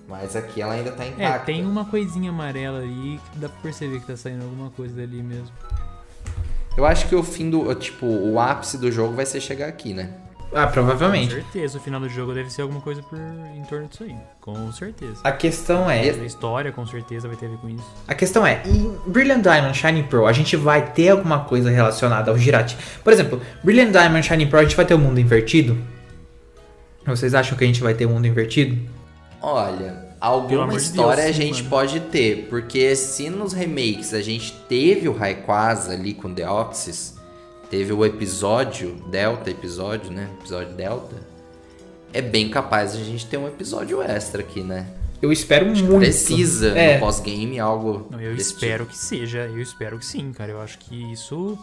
Mas 0.08 0.36
aqui 0.36 0.62
ela 0.62 0.74
ainda 0.74 0.92
tá 0.92 1.04
É, 1.04 1.08
intacta. 1.08 1.46
tem 1.46 1.64
uma 1.66 1.84
coisinha 1.84 2.30
amarela 2.30 2.78
ali 2.78 3.20
que 3.32 3.38
dá 3.38 3.48
pra 3.48 3.60
perceber 3.60 4.00
que 4.00 4.06
tá 4.06 4.16
saindo 4.16 4.44
alguma 4.44 4.70
coisa 4.70 4.94
dali 4.94 5.22
mesmo. 5.22 5.50
Eu 6.76 6.84
acho 6.86 7.08
que 7.08 7.14
o 7.16 7.22
fim 7.22 7.48
do. 7.50 7.74
Tipo, 7.74 8.06
o 8.06 8.38
ápice 8.38 8.76
do 8.78 8.92
jogo 8.92 9.14
vai 9.14 9.26
ser 9.26 9.40
chegar 9.40 9.66
aqui, 9.66 9.92
né? 9.94 10.10
Ah, 10.54 10.66
Com 10.66 10.72
provavelmente. 10.72 11.34
certeza, 11.34 11.76
o 11.76 11.80
final 11.80 12.00
do 12.00 12.08
jogo 12.08 12.32
deve 12.32 12.50
ser 12.50 12.62
alguma 12.62 12.80
coisa 12.80 13.02
por 13.02 13.18
em 13.18 13.62
torno 13.64 13.88
disso 13.88 14.04
aí. 14.04 14.16
Com 14.40 14.72
certeza. 14.72 15.20
A 15.24 15.32
questão 15.32 15.90
é. 15.90 16.00
A 16.08 16.24
história 16.24 16.72
com 16.72 16.86
certeza 16.86 17.26
vai 17.28 17.36
ter 17.36 17.46
a 17.46 17.48
ver 17.50 17.58
com 17.58 17.68
isso. 17.68 17.84
A 18.06 18.14
questão 18.14 18.46
é, 18.46 18.62
em 18.64 18.96
Brilliant 19.06 19.42
Diamond 19.42 19.76
Shining 19.76 20.04
Pearl, 20.04 20.26
a 20.26 20.32
gente 20.32 20.56
vai 20.56 20.90
ter 20.92 21.10
alguma 21.10 21.40
coisa 21.40 21.68
relacionada 21.68 22.30
ao 22.30 22.38
Girati? 22.38 22.76
Por 23.02 23.12
exemplo, 23.12 23.40
Brilliant 23.62 23.90
Diamond 23.90 24.22
Shining 24.26 24.46
Pearl, 24.46 24.60
a 24.64 24.68
gente 24.68 24.76
vai 24.76 24.86
ter 24.86 24.94
o 24.94 24.98
mundo 24.98 25.18
invertido? 25.20 25.76
Vocês 27.04 27.34
acham 27.34 27.56
que 27.58 27.64
a 27.64 27.66
gente 27.66 27.82
vai 27.82 27.94
ter 27.94 28.06
o 28.06 28.10
mundo 28.10 28.26
invertido? 28.26 28.78
Olha, 29.42 30.06
alguma 30.20 30.74
história 30.74 31.24
Deus, 31.24 31.36
a 31.36 31.40
gente 31.40 31.58
mano. 31.58 31.70
pode 31.70 32.00
ter, 32.00 32.46
porque 32.48 32.96
se 32.96 33.28
nos 33.30 33.52
remakes 33.52 34.14
a 34.14 34.22
gente 34.22 34.52
teve 34.68 35.08
o 35.08 35.12
Rayquaza 35.12 35.92
ali 35.92 36.14
com 36.14 36.32
Deoxys, 36.32 37.15
teve 37.70 37.92
o 37.92 38.04
episódio 38.04 38.94
Delta, 39.10 39.50
episódio, 39.50 40.10
né? 40.10 40.28
Episódio 40.40 40.74
Delta. 40.74 41.16
É 42.12 42.22
bem 42.22 42.48
capaz 42.48 42.94
a 42.94 42.98
gente 42.98 43.26
ter 43.26 43.36
um 43.36 43.46
episódio 43.46 44.00
extra 44.02 44.40
aqui, 44.40 44.62
né? 44.62 44.86
Eu 45.20 45.32
espero 45.32 45.66
muito. 45.66 45.98
Precisa 45.98 46.68
É. 46.78 46.94
no 46.94 47.00
pós-game 47.00 47.58
algo. 47.58 48.06
Não, 48.10 48.20
eu 48.20 48.34
desse 48.34 48.52
espero 48.52 48.84
tipo. 48.84 48.96
que 48.96 48.98
seja, 49.04 49.38
eu 49.40 49.60
espero 49.60 49.98
que 49.98 50.04
sim, 50.06 50.32
cara. 50.32 50.52
Eu 50.52 50.60
acho 50.60 50.78
que 50.78 51.12
isso. 51.12 51.58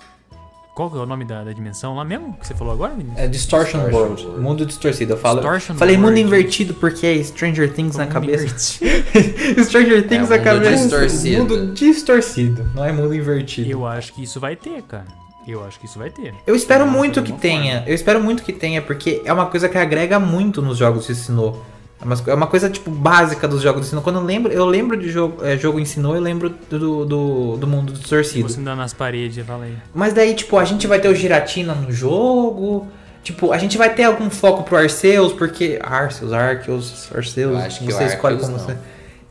Qual 0.76 0.90
que 0.90 0.98
é 0.98 1.00
o 1.02 1.06
nome 1.06 1.24
da, 1.24 1.44
da 1.44 1.54
dimensão 1.54 1.96
lá 1.96 2.04
mesmo 2.04 2.34
que 2.36 2.48
você 2.48 2.56
falou 2.56 2.74
agora, 2.74 2.96
Vinícius? 2.96 3.20
É 3.20 3.28
Distortion, 3.28 3.80
Distortion 3.82 3.96
World. 3.96 4.26
World. 4.26 4.42
Mundo 4.42 4.66
distorcido. 4.66 5.14
Eu 5.14 5.18
falo, 5.18 5.36
Distortion 5.40 5.76
falei 5.76 5.96
mundo 5.98 6.06
World. 6.08 6.22
invertido 6.22 6.74
porque 6.74 7.06
é 7.06 7.24
Stranger 7.24 7.72
Things 7.72 7.96
na 7.96 8.06
Mundo 8.06 8.14
cabeça. 8.14 8.44
invertido. 8.46 9.64
Stranger 9.66 10.08
Things 10.08 10.32
É, 10.32 10.38
na 10.38 10.38
mundo 10.38 10.44
cabeça. 10.44 10.84
distorcido. 10.84 11.38
Mundo 11.44 11.74
distorcido, 11.74 12.72
não 12.74 12.84
é 12.84 12.92
mundo 12.92 13.14
invertido. 13.14 13.70
Eu 13.70 13.86
acho 13.86 14.14
que 14.14 14.24
isso 14.24 14.40
vai 14.40 14.56
ter, 14.56 14.82
cara. 14.82 15.06
Eu 15.48 15.64
acho 15.66 15.80
que 15.80 15.86
isso 15.86 16.00
vai 16.00 16.10
ter. 16.10 16.34
espero 16.56 16.86
De 16.86 16.92
muito 16.92 17.20
alguma 17.20 17.36
que 17.36 17.42
tenha. 17.42 17.84
Eu 17.86 17.94
espero 17.94 18.22
muito 18.22 18.44
que 18.44 18.54
tenha, 18.54 18.82
porque 18.82 19.22
é 19.26 19.34
uma 19.34 19.46
coisa 19.46 19.68
que 19.68 19.78
agrega 19.78 20.20
muito 20.20 20.62
nos 20.62 20.78
jogos 20.78 21.08
de 21.08 21.16
Sinnoh. 21.16 21.62
É 22.02 22.06
uma, 22.06 22.16
é 22.28 22.34
uma 22.34 22.48
coisa, 22.48 22.70
tipo, 22.70 22.92
básica 22.92 23.48
dos 23.48 23.62
jogos 23.62 23.82
do 23.82 23.88
Sinnoh. 23.88 24.02
Quando 24.02 24.18
eu 24.18 24.24
lembro, 24.24 24.52
eu 24.52 24.66
lembro 24.66 24.98
de 24.98 25.10
jogo, 25.10 25.46
é, 25.46 25.58
jogo 25.58 25.80
em 25.80 25.86
Sinnoh, 25.86 26.16
eu 26.16 26.22
lembro 26.22 26.50
do, 26.70 27.06
do, 27.06 27.58
do 27.58 27.68
mundo 27.68 27.94
distorcido. 27.94 28.50
Você 28.50 28.60
andar 28.60 28.76
nas 28.76 28.94
paredes, 28.94 29.46
fala 29.46 29.66
aí. 29.66 29.78
Mas 29.94 30.14
daí, 30.14 30.34
tipo, 30.34 30.58
a 30.58 30.66
gente 30.66 30.86
vai 30.88 31.00
ter 31.00 31.08
o 31.08 31.16
Giratina 31.16 31.74
no 31.74 31.92
jogo. 31.92 32.88
Tipo, 33.24 33.54
a 33.54 33.58
gente 33.58 33.78
vai 33.78 33.94
ter 33.94 34.04
algum 34.04 34.30
foco 34.30 34.64
pro 34.64 34.76
Arceus, 34.76 35.32
porque. 35.32 35.80
Arceus, 35.82 36.34
Arceus, 36.34 37.10
Arceus. 37.16 37.54
Eu 37.54 37.58
acho 37.58 37.80
que 37.80 37.86
você 37.86 38.04
o 38.04 38.08
escolhe 38.08 38.36
Arceus 38.36 38.52
como 38.52 38.58
não. 38.58 38.66
você. 38.66 38.78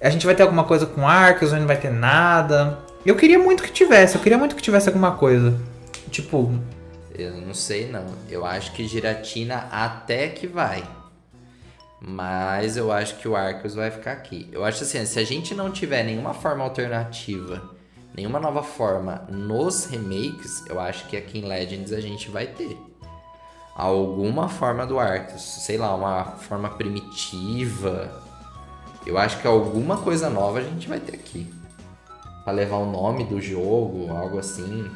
A 0.00 0.10
gente 0.10 0.24
vai 0.24 0.34
ter 0.34 0.42
alguma 0.42 0.64
coisa 0.64 0.86
com 0.86 1.06
Arceus, 1.06 1.52
ou 1.52 1.58
não 1.58 1.66
vai 1.66 1.76
ter 1.76 1.90
nada. 1.90 2.78
Eu 3.04 3.16
queria 3.16 3.38
muito 3.38 3.62
que 3.62 3.70
tivesse, 3.70 4.14
eu 4.14 4.20
queria 4.20 4.38
muito 4.38 4.56
que 4.56 4.62
tivesse 4.62 4.88
alguma 4.88 5.12
coisa. 5.12 5.54
Tipo, 6.12 6.52
Eu 7.14 7.40
não 7.40 7.54
sei 7.54 7.90
não. 7.90 8.04
Eu 8.28 8.44
acho 8.44 8.72
que 8.72 8.86
Giratina 8.86 9.68
até 9.70 10.28
que 10.28 10.46
vai. 10.46 10.82
Mas 12.00 12.76
eu 12.76 12.90
acho 12.92 13.16
que 13.18 13.28
o 13.28 13.36
Arceus 13.36 13.74
vai 13.74 13.90
ficar 13.90 14.12
aqui. 14.12 14.48
Eu 14.52 14.64
acho 14.64 14.82
assim, 14.82 15.04
se 15.06 15.18
a 15.18 15.24
gente 15.24 15.54
não 15.54 15.70
tiver 15.70 16.02
nenhuma 16.02 16.34
forma 16.34 16.64
alternativa, 16.64 17.62
nenhuma 18.14 18.40
nova 18.40 18.62
forma 18.62 19.26
nos 19.30 19.86
remakes, 19.86 20.64
eu 20.66 20.80
acho 20.80 21.06
que 21.06 21.16
aqui 21.16 21.38
em 21.38 21.46
Legends 21.46 21.92
a 21.92 22.00
gente 22.00 22.30
vai 22.30 22.46
ter. 22.46 22.76
Alguma 23.74 24.48
forma 24.48 24.86
do 24.86 24.98
Arceus, 24.98 25.42
sei 25.64 25.78
lá, 25.78 25.94
uma 25.94 26.24
forma 26.24 26.68
primitiva. 26.70 28.22
Eu 29.06 29.16
acho 29.16 29.40
que 29.40 29.46
alguma 29.46 29.96
coisa 29.98 30.28
nova 30.28 30.58
a 30.58 30.62
gente 30.62 30.88
vai 30.88 31.00
ter 31.00 31.14
aqui. 31.14 31.52
Pra 32.44 32.52
levar 32.52 32.76
o 32.76 32.90
nome 32.90 33.24
do 33.24 33.40
jogo, 33.40 34.10
algo 34.10 34.38
assim 34.38 34.90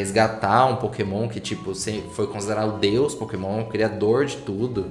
resgatar 0.00 0.66
um 0.66 0.76
Pokémon 0.76 1.28
que, 1.28 1.38
tipo, 1.40 1.72
foi 2.12 2.26
considerado 2.26 2.76
o 2.76 2.78
deus 2.78 3.14
Pokémon, 3.14 3.60
o 3.60 3.66
criador 3.66 4.24
de 4.26 4.36
tudo. 4.38 4.86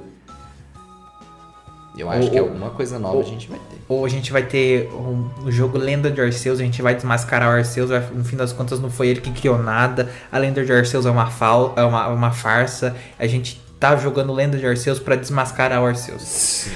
Eu 1.98 2.10
acho 2.10 2.24
Ou- 2.26 2.32
que 2.32 2.38
alguma 2.38 2.70
coisa 2.70 2.98
nova 2.98 3.16
ou- 3.18 3.22
a 3.22 3.26
gente 3.26 3.50
vai 3.50 3.60
ter. 3.60 3.78
ou 3.90 4.06
a 4.06 4.10
gente 4.10 4.32
vai 4.32 4.44
ter 4.44 4.88
um, 4.94 5.28
o 5.46 5.52
jogo 5.52 5.78
Lenda 5.78 6.10
de 6.10 6.22
Arceus, 6.22 6.60
a 6.60 6.64
gente 6.64 6.82
vai 6.82 6.96
desmascarar 6.96 7.50
o 7.50 7.58
Arceus, 7.58 7.90
vai- 7.90 8.00
no 8.14 8.24
fim 8.24 8.38
das 8.38 8.54
contas 8.54 8.80
não 8.80 8.90
foi 8.90 9.08
ele 9.10 9.20
que 9.20 9.32
criou 9.32 9.58
nada. 9.58 10.10
A 10.32 10.38
Lenda 10.38 10.64
de 10.64 10.72
Arceus 10.72 11.06
é 11.06 11.10
uma, 11.12 11.30
fal, 11.30 11.74
é 11.76 11.84
uma, 11.84 12.08
uma 12.08 12.32
farsa. 12.32 12.96
A 13.18 13.28
gente 13.28 13.60
tá 13.80 13.98
jogando 13.98 14.32
Lenda 14.32 14.58
de 14.58 14.66
Arceus 14.66 15.00
pra 15.00 15.16
desmascarar 15.16 15.82
o 15.82 15.86
Arceus. 15.88 16.68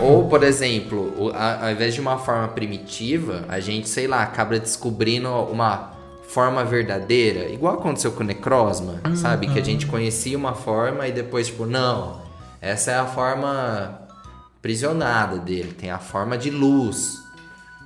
Ou, 0.00 0.28
por 0.28 0.42
exemplo, 0.42 1.32
ao 1.62 1.70
invés 1.70 1.94
de 1.94 2.00
uma 2.00 2.16
forma 2.18 2.48
primitiva, 2.48 3.44
a 3.48 3.60
gente, 3.60 3.88
sei 3.88 4.06
lá, 4.08 4.22
acaba 4.22 4.58
descobrindo 4.58 5.28
uma 5.28 5.92
forma 6.32 6.64
verdadeira, 6.64 7.48
igual 7.48 7.74
aconteceu 7.74 8.12
com 8.12 8.22
o 8.22 8.26
Necrozma, 8.26 9.00
sabe? 9.16 9.48
Que 9.48 9.58
a 9.58 9.64
gente 9.64 9.86
conhecia 9.86 10.36
uma 10.38 10.54
forma 10.54 11.06
e 11.08 11.12
depois, 11.12 11.48
tipo, 11.48 11.66
não, 11.66 12.20
essa 12.60 12.92
é 12.92 12.98
a 12.98 13.06
forma 13.06 14.00
prisionada 14.62 15.38
dele, 15.38 15.72
tem 15.72 15.90
a 15.90 15.98
forma 15.98 16.36
de 16.38 16.50
luz, 16.50 17.18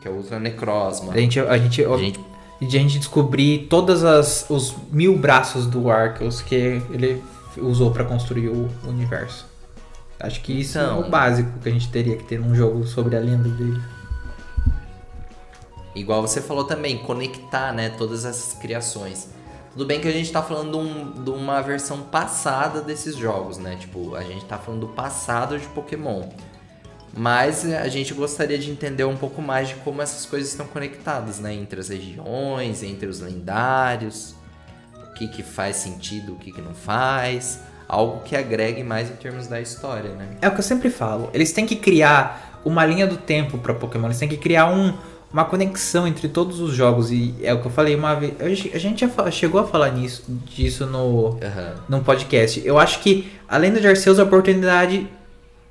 que 0.01 0.09
é 0.09 0.11
o 0.11 0.15
Ultra 0.15 0.39
Necrozma. 0.39 1.13
A 1.13 1.19
gente, 1.19 1.41
a 1.41 1.57
gente, 1.57 1.85
A 1.85 1.97
gente 1.97 2.21
de 2.61 2.77
a 2.79 2.81
gente 2.81 2.99
descobrir 2.99 3.67
todas 3.69 4.05
as 4.05 4.47
os 4.49 4.75
mil 4.91 5.19
braços 5.19 5.67
do 5.67 5.91
Arceus 5.91 6.41
que 6.41 6.55
ele 6.91 7.23
usou 7.59 7.91
pra 7.91 8.05
construir 8.05 8.49
o 8.49 8.71
universo. 8.87 9.47
Acho 10.19 10.41
que 10.41 10.61
isso 10.61 10.79
Então. 10.79 11.03
é 11.03 11.07
o 11.07 11.11
básico 11.11 11.51
que 11.63 11.69
a 11.69 11.73
gente 11.73 11.89
teria 11.91 12.17
que 12.17 12.25
ter 12.25 12.39
num 12.39 12.55
jogo 12.55 12.87
sobre 12.87 13.17
a 13.17 13.21
lenda 13.21 13.49
dele. 13.49 13.81
Igual 15.95 16.23
você 16.23 16.41
falou 16.41 16.65
também, 16.65 16.99
conectar, 16.99 17.73
né, 17.73 17.91
todas 17.91 18.25
essas 18.25 18.55
criações. 18.55 19.29
Tudo 19.73 19.87
bem 19.87 20.01
que 20.01 20.09
a 20.09 20.13
gente 20.13 20.31
tá 20.31 20.43
falando 20.43 20.71
de, 20.73 20.77
um- 20.77 21.25
de 21.25 21.31
uma 21.31 21.61
versão 21.61 22.03
passada 22.03 22.81
desses 22.81 23.17
jogos, 23.17 23.59
né? 23.59 23.77
Tipo, 23.79 24.15
a 24.15 24.23
gente 24.23 24.45
tá 24.45 24.57
falando 24.59 24.83
do 24.83 24.89
passado 24.89 25.59
de 25.59 25.67
Pokémon. 25.69 26.29
Mas 27.17 27.65
eh, 27.65 27.79
a 27.79 27.89
gente 27.89 28.13
gostaria 28.15 28.59
de 28.59 28.71
entender 28.71 29.05
um 29.05 29.17
pouco 29.17 29.41
mais 29.41 29.69
de 29.69 29.75
como 29.77 30.03
essas 30.03 30.27
coisas 30.27 30.49
estão 30.51 30.67
conectadas, 30.67 31.39
né? 31.39 31.53
Entre 31.55 31.79
as 31.81 31.89
regiões, 31.89 32.83
entre 32.83 33.07
os 33.09 33.21
lendários. 33.21 34.35
O 35.11 35.15
que 35.15 35.29
que 35.29 35.43
faz 35.43 35.77
sentido, 35.77 36.33
o 36.33 36.37
que 36.37 36.51
que 36.53 36.61
não 36.61 36.75
faz. 36.75 37.61
Algo 37.89 38.23
que 38.25 38.35
agregue 38.37 38.83
mais 38.83 39.11
em 39.11 39.15
termos 39.17 39.47
da 39.47 39.61
história, 39.61 40.11
né? 40.15 40.37
É 40.41 40.49
o 40.49 40.53
que 40.53 40.59
eu 40.59 40.65
sempre 40.65 40.91
falo. 40.91 41.31
Eles 41.33 41.53
têm 41.53 41.67
que 41.67 41.77
criar 41.77 42.61
uma 42.65 42.85
linha 42.85 43.07
do 43.07 43.17
tempo 43.17 43.59
pra 43.59 43.75
Pokémon. 43.75 44.07
Eles 44.07 44.19
têm 44.19 44.29
que 44.29 44.37
criar 44.39 44.67
um, 44.67 44.97
uma 45.35 45.45
conexão 45.45 46.07
entre 46.07 46.29
todos 46.29 46.61
os 46.61 46.73
jogos. 46.73 47.11
E 47.11 47.35
é 47.43 47.53
o 47.53 47.61
que 47.61 47.67
eu 47.67 47.71
falei 47.73 47.97
uma 47.97 48.15
vez. 48.15 48.35
A 48.73 48.79
gente 48.79 49.05
já 49.05 49.31
chegou 49.33 49.61
a 49.61 49.67
falar 49.67 49.91
nisso, 49.91 50.23
disso 50.29 50.87
no, 50.87 51.37
num 51.89 52.05
podcast. 52.05 52.63
Eu 52.65 52.79
acho 52.79 53.01
que 53.01 53.33
a 53.49 53.59
Lenda 53.59 53.81
de 53.81 53.89
Arceus 53.89 54.21
é 54.21 54.23
uma 54.23 54.29
oportunidade 54.29 55.09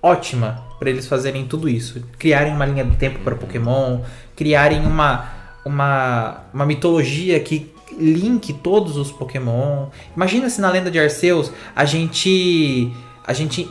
ótima 0.02 0.62
para 0.78 0.90
eles 0.90 1.08
fazerem 1.08 1.46
tudo 1.46 1.70
isso. 1.70 2.04
Criarem 2.20 2.54
uma 2.54 2.66
linha 2.66 2.84
do 2.84 2.98
tempo 2.98 3.20
para 3.20 3.38
Pokémon, 3.38 4.02
criarem 4.36 4.86
uma, 4.86 5.32
uma, 5.64 6.42
uma 6.54 6.66
mitologia 6.66 7.40
que 7.40 7.72
linke 7.98 8.52
todos 8.52 8.98
os 8.98 9.14
Pokémon. 9.14 9.88
Imagina 10.14 10.50
se 10.50 10.60
na 10.60 10.70
Lenda 10.70 10.92
de 10.92 11.00
Arceus 11.00 11.54
a 11.74 11.86
gente 11.86 12.92
a 13.26 13.32
gente 13.32 13.70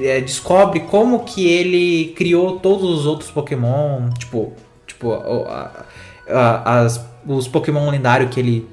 é, 0.00 0.22
descobre 0.22 0.80
como 0.80 1.24
que 1.24 1.46
ele 1.46 2.14
criou 2.16 2.58
todos 2.58 2.88
os 3.00 3.04
outros 3.04 3.30
Pokémon, 3.30 4.08
tipo, 4.18 4.54
tipo 4.96 5.12
a- 5.12 5.84
a- 6.28 6.80
as, 6.80 7.04
os 7.26 7.46
Pokémon 7.46 7.90
lendários 7.90 8.32
que 8.32 8.40
ele 8.40 8.68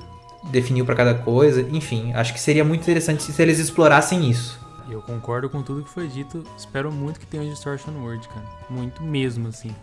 definiu 0.51 0.85
pra 0.85 0.95
cada 0.95 1.13
coisa. 1.13 1.61
Enfim, 1.61 2.13
acho 2.13 2.33
que 2.33 2.39
seria 2.39 2.63
muito 2.63 2.81
interessante 2.81 3.23
se 3.23 3.41
eles 3.41 3.59
explorassem 3.59 4.29
isso. 4.29 4.59
Eu 4.89 5.01
concordo 5.01 5.49
com 5.49 5.61
tudo 5.61 5.83
que 5.83 5.89
foi 5.89 6.07
dito. 6.07 6.43
Espero 6.57 6.91
muito 6.91 7.19
que 7.19 7.25
tenha 7.25 7.43
o 7.43 7.49
Distortion 7.49 7.91
World, 8.01 8.27
cara. 8.27 8.45
Muito 8.69 9.01
mesmo, 9.03 9.47
assim. 9.47 9.73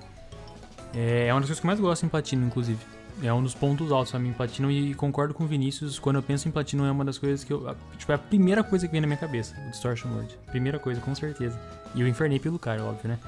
É 0.94 1.26
é 1.28 1.32
uma 1.32 1.40
das 1.40 1.48
coisas 1.48 1.60
que 1.60 1.66
eu 1.66 1.68
mais 1.68 1.80
gosto 1.80 2.04
em 2.04 2.08
Platino, 2.08 2.46
inclusive. 2.46 2.78
É 3.22 3.32
um 3.32 3.42
dos 3.42 3.54
pontos 3.54 3.92
altos 3.92 4.10
pra 4.10 4.20
mim 4.20 4.32
Platino 4.32 4.70
e 4.70 4.94
concordo 4.94 5.34
com 5.34 5.44
o 5.44 5.46
Vinícius. 5.46 5.98
Quando 5.98 6.16
eu 6.16 6.22
penso 6.22 6.48
em 6.48 6.50
Platino, 6.50 6.84
é 6.86 6.90
uma 6.90 7.04
das 7.04 7.18
coisas 7.18 7.44
que 7.44 7.52
eu. 7.52 7.74
Tipo, 7.98 8.12
é 8.12 8.14
a 8.14 8.18
primeira 8.18 8.62
coisa 8.64 8.86
que 8.86 8.92
vem 8.92 9.00
na 9.00 9.06
minha 9.06 9.18
cabeça, 9.18 9.54
o 9.66 9.70
Distortion 9.70 10.08
World. 10.10 10.38
Primeira 10.46 10.78
coisa, 10.78 11.00
com 11.00 11.14
certeza. 11.14 11.58
E 11.94 12.00
eu 12.00 12.06
infernei 12.08 12.38
pelo 12.38 12.58
cara, 12.58 12.82
óbvio, 12.84 13.08
né? 13.08 13.18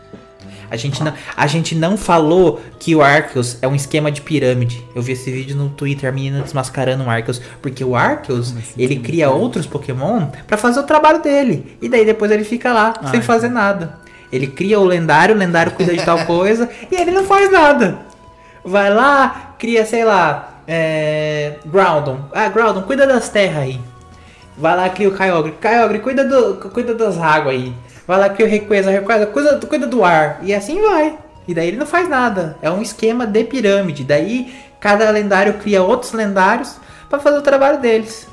A 0.70 0.76
gente, 0.76 1.02
não, 1.02 1.12
a 1.36 1.46
gente 1.46 1.74
não 1.74 1.96
falou 1.96 2.60
que 2.78 2.94
o 2.94 3.02
Arceus 3.02 3.58
é 3.60 3.66
um 3.68 3.74
esquema 3.74 4.10
de 4.10 4.20
pirâmide. 4.20 4.84
Eu 4.94 5.02
vi 5.02 5.12
esse 5.12 5.30
vídeo 5.30 5.56
no 5.56 5.68
Twitter, 5.70 6.08
a 6.08 6.12
menina 6.12 6.40
desmascarando 6.42 7.04
o 7.04 7.10
Arceus. 7.10 7.40
Porque 7.60 7.84
o 7.84 7.94
Arceus, 7.96 8.50
assim, 8.56 8.74
ele 8.82 8.96
cria 8.96 9.30
outros 9.30 9.66
Pokémon 9.66 10.26
pra 10.46 10.56
fazer 10.56 10.80
o 10.80 10.84
trabalho 10.84 11.20
dele. 11.22 11.76
E 11.82 11.88
daí 11.88 12.04
depois 12.04 12.30
ele 12.30 12.44
fica 12.44 12.72
lá, 12.72 12.94
Ah, 13.02 13.08
sem 13.10 13.20
é. 13.20 13.22
fazer 13.22 13.48
nada. 13.48 13.98
Ele 14.32 14.46
cria 14.46 14.78
o 14.80 14.84
lendário, 14.84 15.34
o 15.34 15.38
lendário 15.38 15.72
cuida 15.72 15.94
de 15.94 16.04
tal 16.04 16.24
coisa, 16.26 16.68
e 16.90 16.94
ele 16.94 17.10
não 17.10 17.24
faz 17.24 17.50
nada. 17.50 17.98
Vai 18.64 18.92
lá, 18.94 19.54
cria, 19.58 19.84
sei 19.84 20.04
lá, 20.04 20.60
é... 20.68 21.58
Groudon. 21.66 22.20
Ah, 22.32 22.48
Groudon, 22.48 22.82
cuida 22.82 23.06
das 23.06 23.28
terras 23.28 23.62
aí. 23.64 23.80
Vai 24.56 24.76
lá, 24.76 24.88
cria 24.88 25.08
o 25.08 25.16
Kyogre. 25.16 25.54
Kyogre, 25.60 25.98
cuida, 25.98 26.24
do, 26.24 26.70
cuida 26.70 26.94
das 26.94 27.18
águas 27.18 27.54
aí. 27.56 27.74
Vai 28.06 28.18
lá, 28.18 28.28
cria 28.28 28.46
o 28.46 28.50
Rayquaza. 28.50 28.90
Rayquaza, 28.90 29.26
cuida, 29.26 29.66
cuida 29.66 29.86
do 29.86 30.04
ar. 30.04 30.40
E 30.42 30.54
assim 30.54 30.80
vai. 30.80 31.18
E 31.46 31.54
daí 31.54 31.68
ele 31.68 31.76
não 31.76 31.86
faz 31.86 32.08
nada. 32.08 32.56
É 32.62 32.70
um 32.70 32.82
esquema 32.82 33.26
de 33.26 33.44
pirâmide. 33.44 34.04
Daí 34.04 34.52
cada 34.80 35.10
lendário 35.10 35.54
cria 35.54 35.82
outros 35.82 36.12
lendários 36.12 36.76
pra 37.08 37.18
fazer 37.18 37.38
o 37.38 37.42
trabalho 37.42 37.80
deles. 37.80 38.28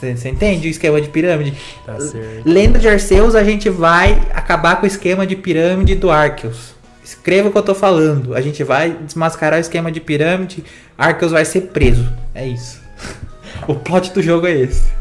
Você 0.00 0.30
entende 0.30 0.66
o 0.66 0.70
esquema 0.70 0.98
de 0.98 1.08
pirâmide? 1.08 1.54
Tá 1.84 2.00
certo. 2.00 2.42
Lenda 2.46 2.78
de 2.78 2.88
Arceus, 2.88 3.34
a 3.34 3.44
gente 3.44 3.68
vai 3.68 4.18
acabar 4.32 4.76
com 4.76 4.84
o 4.84 4.86
esquema 4.86 5.26
de 5.26 5.36
pirâmide 5.36 5.94
do 5.94 6.10
Arceus. 6.10 6.74
Escreva 7.04 7.48
o 7.48 7.52
que 7.52 7.58
eu 7.58 7.62
tô 7.62 7.74
falando. 7.74 8.34
A 8.34 8.40
gente 8.40 8.64
vai 8.64 8.92
desmascarar 8.92 9.58
o 9.58 9.60
esquema 9.60 9.92
de 9.92 10.00
pirâmide. 10.00 10.64
Arceus 10.96 11.32
vai 11.32 11.44
ser 11.44 11.62
preso. 11.62 12.10
É 12.34 12.46
isso. 12.46 12.80
o 13.68 13.74
plot 13.74 14.10
do 14.12 14.22
jogo 14.22 14.46
é 14.46 14.52
esse. 14.52 14.99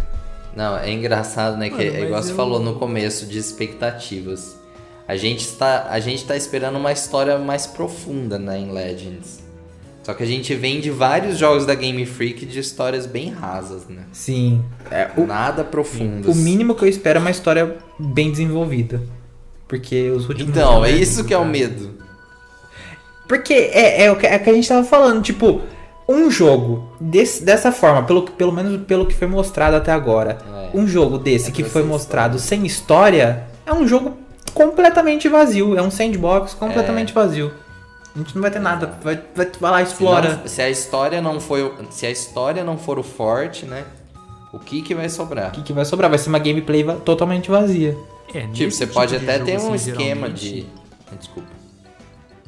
Não, 0.59 0.77
é 0.77 0.91
engraçado, 0.91 1.55
né? 1.55 1.69
Que 1.69 1.77
Mano, 1.85 1.87
é 1.87 1.91
mas 1.99 2.03
igual 2.03 2.21
você 2.23 2.31
eu- 2.31 2.35
falou 2.35 2.59
no 2.59 2.75
começo 2.75 3.25
de 3.25 3.37
expectativas. 3.37 4.57
A 5.07 5.15
gente 5.15 5.39
está, 5.45 5.87
a 5.89 6.01
gente 6.01 6.25
tá 6.25 6.35
esperando 6.35 6.77
uma 6.77 6.91
história 6.91 7.37
mais 7.37 7.65
profunda, 7.65 8.37
né, 8.37 8.59
em 8.59 8.69
Legends. 8.69 9.39
Só 10.03 10.13
que 10.13 10.21
a 10.21 10.25
gente 10.25 10.53
vem 10.55 10.81
de 10.81 10.91
vários 10.91 11.37
jogos 11.37 11.65
da 11.65 11.73
Game 11.75 12.05
Freak 12.05 12.45
de 12.45 12.59
histórias 12.59 13.05
bem 13.05 13.29
rasas, 13.29 13.87
né? 13.87 14.03
Sim. 14.11 14.61
É, 14.91 15.09
o, 15.15 15.25
Nada 15.25 15.63
profundas. 15.63 16.35
o 16.35 16.37
mínimo 16.37 16.75
que 16.75 16.83
eu 16.83 16.89
espero 16.89 17.19
é 17.19 17.21
uma 17.21 17.31
história 17.31 17.77
bem 17.97 18.29
desenvolvida. 18.29 19.01
Porque 19.65 20.09
os 20.09 20.27
últimos. 20.27 20.51
Então, 20.51 20.83
é 20.83 20.91
isso 20.91 21.23
que 21.23 21.33
é 21.33 21.37
o 21.37 21.45
medo. 21.45 21.91
Porque 23.29 23.53
é, 23.53 24.03
é, 24.05 24.11
o 24.11 24.17
que, 24.17 24.27
é 24.27 24.35
o 24.35 24.39
que 24.43 24.49
a 24.49 24.53
gente 24.53 24.67
tava 24.67 24.85
falando, 24.85 25.21
tipo, 25.21 25.61
um 26.11 26.31
jogo 26.31 26.89
desse, 26.99 27.43
dessa 27.43 27.71
forma, 27.71 28.03
pelo, 28.03 28.23
pelo 28.23 28.51
menos 28.51 28.81
pelo 28.85 29.05
que 29.05 29.13
foi 29.13 29.27
mostrado 29.27 29.75
até 29.75 29.91
agora, 29.91 30.39
É. 30.73 30.77
um 30.77 30.87
jogo 30.87 31.17
desse 31.17 31.49
É 31.49 31.53
que 31.53 31.63
foi 31.63 31.83
mostrado 31.83 32.39
sem 32.39 32.65
história, 32.65 33.43
é 33.65 33.71
um 33.73 33.87
jogo 33.87 34.17
completamente 34.53 35.29
vazio, 35.29 35.77
é 35.77 35.81
um 35.81 35.91
sandbox 35.91 36.53
completamente 36.55 37.13
vazio. 37.13 37.51
A 38.15 38.17
gente 38.17 38.33
não 38.35 38.41
vai 38.41 38.49
ter 38.49 38.59
nada, 38.59 38.97
vai, 39.03 39.21
vai, 39.35 39.47
vai 39.59 39.71
lá, 39.71 39.85
Se, 39.85 39.91
explora. 39.93 40.35
não- 40.37 40.47
se 40.47 40.61
a 40.61 40.69
história 40.69 41.21
não 41.21 41.39
foi, 41.39 41.71
se 41.91 42.05
a 42.07 42.11
história 42.11 42.63
não 42.63 42.75
for 42.77 42.97
o 42.97 43.03
forte, 43.03 43.65
né? 43.65 43.83
O 44.51 44.57
que 44.57 44.81
que 44.81 44.95
vai 44.95 45.07
sobrar? 45.09 45.49
O 45.49 45.51
que, 45.51 45.61
que 45.61 45.71
vai 45.71 45.85
sobrar? 45.85 46.09
Vai 46.09 46.17
ser 46.17 46.29
uma 46.29 46.39
gameplay 46.39 46.83
totalmente 47.05 47.51
vazia. 47.51 47.95
É, 48.33 48.47
Tipo, 48.47 48.71
você 48.71 48.87
pode 48.87 49.17
de 49.17 49.23
até 49.23 49.37
ter 49.39 49.59
um 49.59 49.73
assim, 49.73 49.91
esquema 49.91 50.27
geralmente- 50.27 50.39
de. 50.65 50.65
Desculpa. 51.19 51.47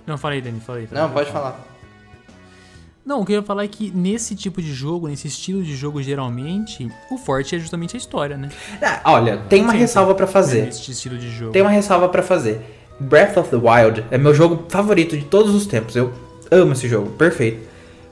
Não, 0.08 0.18
falei, 0.18 0.42
Dani, 0.42 0.60
falei. 0.60 0.88
falei. 0.88 1.04
Não, 1.04 1.12
pode 1.12 1.30
falar. 1.32 1.60
Não, 3.06 3.22
o 3.22 3.26
que 3.26 3.34
eu 3.34 3.38
ia 3.38 3.44
falar 3.44 3.64
é 3.64 3.68
que 3.68 3.92
nesse 3.92 4.36
tipo 4.36 4.62
de 4.62 4.72
jogo, 4.74 5.08
nesse 5.08 5.28
estilo 5.28 5.64
de 5.64 5.76
jogo, 5.76 6.02
geralmente, 6.04 6.88
o 7.10 7.18
forte 7.18 7.56
é 7.56 7.60
justamente 7.60 7.96
a 7.96 7.98
história, 7.98 8.38
né? 8.38 8.50
Ah, 8.82 9.02
olha, 9.06 9.38
tem 9.50 9.64
uma 9.64 9.74
Sim, 9.74 9.80
ressalva 9.80 10.14
pra 10.14 10.28
fazer. 10.28 10.66
Nesse 10.66 10.92
estilo 10.92 11.18
de 11.18 11.30
jogo. 11.30 11.52
Tem 11.52 11.62
uma 11.62 11.72
ressalva 11.72 12.08
pra 12.10 12.22
fazer. 12.22 12.62
Breath 13.00 13.38
of 13.38 13.50
the 13.50 13.56
Wild 13.56 14.06
é 14.12 14.18
meu 14.18 14.34
jogo 14.34 14.66
favorito 14.70 15.18
de 15.18 15.26
todos 15.26 15.56
os 15.56 15.66
tempos. 15.66 15.96
Eu 15.96 16.14
amo 16.52 16.74
esse 16.74 16.88
jogo, 16.88 17.10
perfeito. 17.12 17.68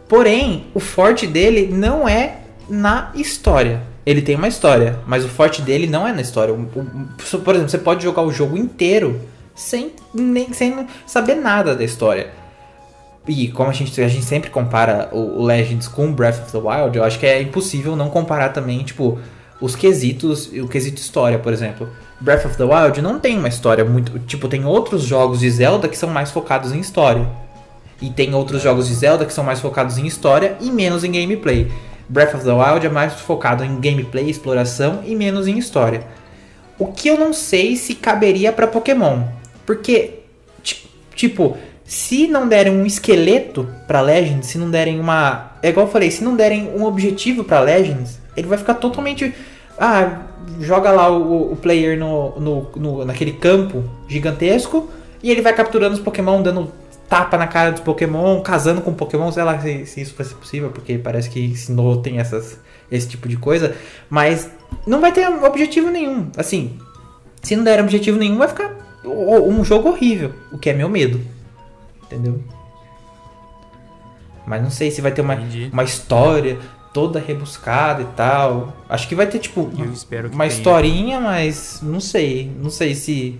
Porém, 0.07 0.65
o 0.73 0.79
forte 0.79 1.27
dele 1.27 1.67
não 1.71 2.09
é 2.09 2.37
na 2.67 3.11
história. 3.13 3.83
Ele 4.03 4.23
tem 4.23 4.35
uma 4.35 4.47
história, 4.47 4.99
mas 5.05 5.23
o 5.23 5.29
forte 5.29 5.61
dele 5.61 5.85
não 5.85 6.07
é 6.07 6.11
na 6.11 6.21
história. 6.21 6.51
Por 6.51 7.53
exemplo, 7.53 7.69
você 7.69 7.77
pode 7.77 8.03
jogar 8.03 8.23
o 8.23 8.31
jogo 8.31 8.57
inteiro 8.57 9.21
sem, 9.53 9.91
nem, 10.11 10.51
sem 10.51 10.87
saber 11.05 11.35
nada 11.35 11.75
da 11.75 11.83
história. 11.83 12.31
E 13.27 13.49
como 13.49 13.69
a 13.69 13.73
gente, 13.73 14.01
a 14.01 14.07
gente 14.07 14.25
sempre 14.25 14.49
compara 14.49 15.09
o, 15.11 15.39
o 15.41 15.45
Legends 15.45 15.87
com 15.87 16.11
Breath 16.11 16.41
of 16.43 16.51
the 16.51 16.57
Wild, 16.57 16.97
eu 16.97 17.03
acho 17.03 17.19
que 17.19 17.25
é 17.25 17.41
impossível 17.41 17.95
não 17.95 18.09
comparar 18.09 18.49
também, 18.49 18.83
tipo, 18.83 19.19
os 19.61 19.75
quesitos, 19.75 20.47
o 20.53 20.67
quesito 20.67 20.99
história, 21.01 21.37
por 21.37 21.53
exemplo. 21.53 21.87
Breath 22.19 22.45
of 22.45 22.57
the 22.57 22.63
Wild 22.63 23.01
não 23.01 23.19
tem 23.19 23.37
uma 23.37 23.47
história 23.47 23.85
muito. 23.85 24.17
Tipo, 24.19 24.47
tem 24.47 24.65
outros 24.65 25.03
jogos 25.03 25.39
de 25.41 25.49
Zelda 25.51 25.87
que 25.87 25.97
são 25.97 26.09
mais 26.09 26.31
focados 26.31 26.71
em 26.73 26.79
história. 26.79 27.27
E 28.01 28.09
tem 28.09 28.33
outros 28.33 28.61
jogos 28.61 28.87
de 28.87 28.95
Zelda 28.95 29.25
que 29.25 29.33
são 29.33 29.43
mais 29.43 29.59
focados 29.59 29.97
em 29.97 30.05
história 30.07 30.55
e 30.61 30.71
menos 30.71 31.03
em 31.03 31.11
gameplay. 31.11 31.69
Breath 32.07 32.33
of 32.35 32.43
the 32.45 32.51
Wild 32.51 32.85
é 32.85 32.89
mais 32.89 33.13
focado 33.13 33.63
em 33.63 33.79
gameplay, 33.79 34.29
exploração 34.29 35.01
e 35.05 35.15
menos 35.15 35.47
em 35.47 35.57
história. 35.57 36.03
O 36.77 36.87
que 36.87 37.07
eu 37.09 37.17
não 37.17 37.33
sei 37.33 37.75
se 37.75 37.93
caberia 37.93 38.51
pra 38.51 38.65
Pokémon. 38.67 39.23
Porque, 39.65 40.21
ti- 40.63 40.89
tipo, 41.13 41.57
se 41.89 42.27
não 42.27 42.47
derem 42.47 42.71
um 42.71 42.85
esqueleto 42.85 43.67
pra 43.87 43.99
Legends, 43.99 44.45
se 44.45 44.59
não 44.59 44.69
derem 44.69 44.99
uma. 44.99 45.53
É 45.63 45.69
igual 45.69 45.87
eu 45.87 45.91
falei, 45.91 46.11
se 46.11 46.23
não 46.23 46.35
derem 46.35 46.69
um 46.75 46.83
objetivo 46.85 47.43
pra 47.43 47.59
Legends, 47.61 48.19
ele 48.37 48.45
vai 48.47 48.59
ficar 48.59 48.75
totalmente. 48.75 49.33
Ah, 49.75 50.19
joga 50.61 50.91
lá 50.91 51.09
o, 51.09 51.51
o 51.51 51.55
player 51.55 51.97
no, 51.97 52.39
no, 52.39 52.71
no- 52.75 53.05
naquele 53.05 53.31
campo 53.31 53.83
gigantesco 54.07 54.87
e 55.23 55.31
ele 55.31 55.41
vai 55.41 55.51
capturando 55.53 55.95
os 55.95 55.99
Pokémon, 56.01 56.43
dando 56.43 56.71
tapa 57.09 57.37
na 57.39 57.47
cara 57.47 57.71
dos 57.71 57.81
Pokémon, 57.81 58.39
casando 58.41 58.81
com 58.81 58.93
Pokémon, 58.93 59.31
sei 59.31 59.41
lá 59.43 59.57
se, 59.59 59.87
se 59.87 60.01
isso 60.01 60.13
vai 60.15 60.27
ser 60.27 60.35
possível, 60.35 60.69
porque 60.69 60.99
parece 60.99 61.27
que 61.27 61.55
Sinnoh 61.57 61.97
tem 62.03 62.19
essas, 62.19 62.59
esse 62.91 63.07
tipo 63.07 63.27
de 63.27 63.35
coisa, 63.35 63.73
mas 64.11 64.47
não 64.85 65.01
vai 65.01 65.11
ter 65.11 65.27
objetivo 65.27 65.89
nenhum. 65.89 66.27
Assim, 66.37 66.77
se 67.41 67.55
não 67.55 67.63
der 67.63 67.79
objetivo 67.81 68.19
nenhum, 68.19 68.37
vai 68.37 68.47
ficar 68.47 68.75
um 69.03 69.63
jogo 69.63 69.89
horrível, 69.89 70.33
o 70.51 70.57
que 70.59 70.69
é 70.69 70.73
meu 70.73 70.87
medo. 70.87 71.19
Entendeu? 72.11 72.41
Mas 74.45 74.63
não 74.63 74.71
sei 74.71 74.89
se 74.89 74.99
vai 75.01 75.11
ter 75.11 75.21
uma, 75.21 75.35
Entendi. 75.35 75.69
uma 75.71 75.83
história 75.83 76.57
toda 76.91 77.19
rebuscada 77.19 78.01
e 78.01 78.05
tal. 78.15 78.73
Acho 78.89 79.07
que 79.07 79.13
vai 79.13 79.27
ter, 79.27 79.37
tipo, 79.39 79.69
Eu 79.77 79.91
espero 79.93 80.29
que 80.29 80.35
uma 80.35 80.45
tenha. 80.47 80.57
historinha, 80.57 81.19
mas 81.19 81.79
não 81.83 81.99
sei. 81.99 82.51
Não 82.59 82.71
sei 82.71 82.95
se 82.95 83.39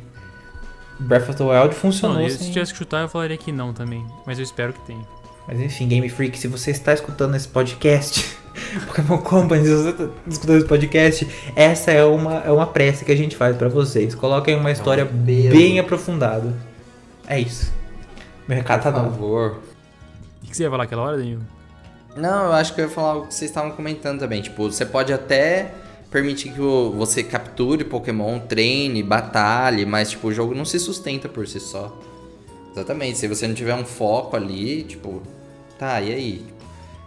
Breath 1.00 1.30
of 1.30 1.38
the 1.38 1.44
Wild 1.44 1.74
funcionou. 1.74 2.18
Não, 2.18 2.24
eu, 2.24 2.30
sem- 2.30 2.46
se 2.46 2.52
tivesse 2.52 2.72
que 2.74 2.78
chutar, 2.78 3.02
eu 3.02 3.10
falaria 3.10 3.38
que 3.38 3.52
não 3.52 3.74
também. 3.74 4.06
Mas 4.26 4.38
eu 4.38 4.44
espero 4.44 4.72
que 4.74 4.82
tenha. 4.82 5.02
Mas 5.48 5.60
enfim, 5.60 5.88
Game 5.88 6.08
Freak, 6.10 6.38
se 6.38 6.48
você 6.48 6.70
está 6.70 6.94
escutando 6.94 7.34
esse 7.36 7.48
podcast, 7.48 8.38
Pokémon 8.86 9.18
Company, 9.18 9.66
se 9.66 9.74
você 9.76 9.90
está 9.90 10.08
escutando 10.28 10.58
esse 10.58 10.68
podcast, 10.68 11.28
essa 11.56 11.90
é 11.90 12.06
uma, 12.06 12.36
é 12.42 12.52
uma 12.52 12.68
prece 12.68 13.04
que 13.04 13.12
a 13.12 13.16
gente 13.18 13.36
faz 13.36 13.58
pra 13.58 13.68
vocês. 13.68 14.14
Coloquem 14.14 14.56
uma 14.56 14.70
história 14.72 15.02
apelo. 15.06 15.18
bem 15.26 15.80
aprofundada. 15.80 16.54
É 17.26 17.40
isso. 17.40 17.74
Meu 18.50 18.58
recado 18.58 18.82
tá 18.82 18.92
Por 18.92 19.02
dado. 19.04 19.12
favor. 19.12 19.60
O 20.42 20.48
que 20.48 20.58
você 20.58 20.64
ia 20.64 20.72
falar 20.72 20.86
aquela 20.86 21.04
hora, 21.04 21.18
Danilo? 21.18 21.44
Não, 22.16 22.46
eu 22.46 22.54
acho 22.54 22.74
que 22.74 22.82
eu 22.82 22.86
ia 22.86 22.92
falar 22.92 23.18
o 23.18 23.28
que 23.28 23.34
vocês 23.36 23.52
estavam 23.52 23.70
comentando 23.74 24.18
também. 24.22 24.42
Tipo, 24.42 24.72
você 24.72 24.84
pode 24.88 25.14
até 25.14 25.72
permitir 26.10 26.54
que 26.54 26.60
você 26.60 27.22
capture 27.22 27.84
Pokémon, 27.84 28.40
treine, 28.40 29.04
batalhe, 29.04 29.86
mas 29.86 30.10
tipo, 30.10 30.30
o 30.30 30.34
jogo 30.34 30.56
não 30.56 30.66
se 30.66 30.80
sustenta 30.80 31.30
por 31.30 31.48
si 31.48 31.60
só. 31.60 31.96
Exatamente. 32.72 33.20
Se 33.20 33.28
você 33.28 33.48
não 33.48 33.54
tiver 33.54 33.76
um 33.76 33.86
foco 33.86 34.36
ali, 34.36 34.82
tipo, 34.82 35.22
tá, 35.78 36.02
e 36.02 36.12
aí? 36.12 36.46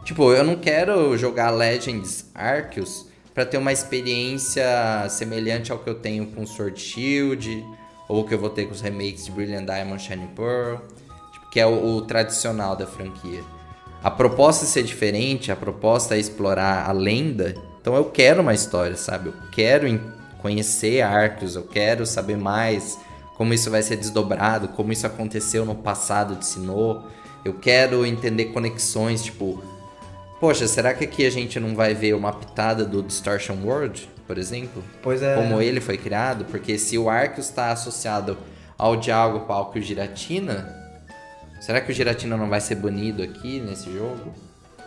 Tipo, 0.04 0.32
eu 0.32 0.44
não 0.44 0.54
quero 0.54 1.18
jogar 1.18 1.50
Legends 1.50 2.24
Arceus 2.32 3.06
pra 3.34 3.44
ter 3.44 3.58
uma 3.58 3.72
experiência 3.72 5.08
semelhante 5.08 5.72
ao 5.72 5.78
que 5.80 5.90
eu 5.90 5.96
tenho 5.96 6.24
com 6.26 6.46
Sword 6.46 6.80
Shield, 6.80 7.66
ou 8.08 8.24
que 8.24 8.32
eu 8.32 8.38
vou 8.38 8.50
ter 8.50 8.66
com 8.66 8.72
os 8.72 8.80
remakes 8.80 9.24
de 9.24 9.32
Brilliant 9.32 9.66
Diamond 9.66 10.00
Shining 10.00 10.28
Pearl, 10.36 10.76
que 11.52 11.60
é 11.60 11.66
o, 11.66 11.96
o 11.96 12.00
tradicional 12.00 12.74
da 12.74 12.86
franquia. 12.86 13.44
A 14.02 14.10
proposta 14.10 14.64
é 14.64 14.68
ser 14.68 14.82
diferente, 14.82 15.52
a 15.52 15.56
proposta 15.56 16.16
é 16.16 16.18
explorar 16.18 16.88
a 16.88 16.92
lenda. 16.92 17.54
Então 17.78 17.94
eu 17.94 18.06
quero 18.06 18.40
uma 18.40 18.54
história, 18.54 18.96
sabe? 18.96 19.28
Eu 19.28 19.34
quero 19.52 20.00
conhecer 20.38 21.02
Arceus, 21.02 21.54
eu 21.54 21.62
quero 21.62 22.06
saber 22.06 22.38
mais 22.38 22.98
como 23.36 23.52
isso 23.52 23.70
vai 23.70 23.82
ser 23.82 23.96
desdobrado, 23.96 24.68
como 24.68 24.92
isso 24.94 25.06
aconteceu 25.06 25.66
no 25.66 25.74
passado 25.74 26.36
de 26.36 26.46
Sinnoh. 26.46 27.04
Eu 27.44 27.54
quero 27.54 28.06
entender 28.06 28.46
conexões, 28.46 29.22
tipo, 29.22 29.62
poxa, 30.40 30.66
será 30.66 30.94
que 30.94 31.04
aqui 31.04 31.26
a 31.26 31.30
gente 31.30 31.60
não 31.60 31.74
vai 31.74 31.92
ver 31.92 32.14
uma 32.14 32.32
pitada 32.32 32.82
do 32.82 33.02
Distortion 33.02 33.58
World, 33.62 34.08
por 34.26 34.38
exemplo? 34.38 34.82
Pois 35.02 35.22
é. 35.22 35.34
Como 35.34 35.60
ele 35.60 35.82
foi 35.82 35.98
criado? 35.98 36.46
Porque 36.46 36.78
se 36.78 36.96
o 36.96 37.10
Arceus 37.10 37.48
está 37.48 37.72
associado 37.72 38.38
ao 38.78 38.96
Dialgo, 38.96 39.40
Palco 39.40 39.76
e 39.76 39.80
o 39.80 39.84
Giratina, 39.84 40.81
será 41.64 41.80
que 41.80 41.90
o 41.90 41.94
Giratina 41.94 42.36
não 42.36 42.48
vai 42.48 42.60
ser 42.60 42.74
banido 42.76 43.22
aqui 43.22 43.60
nesse 43.60 43.92
jogo? 43.92 44.32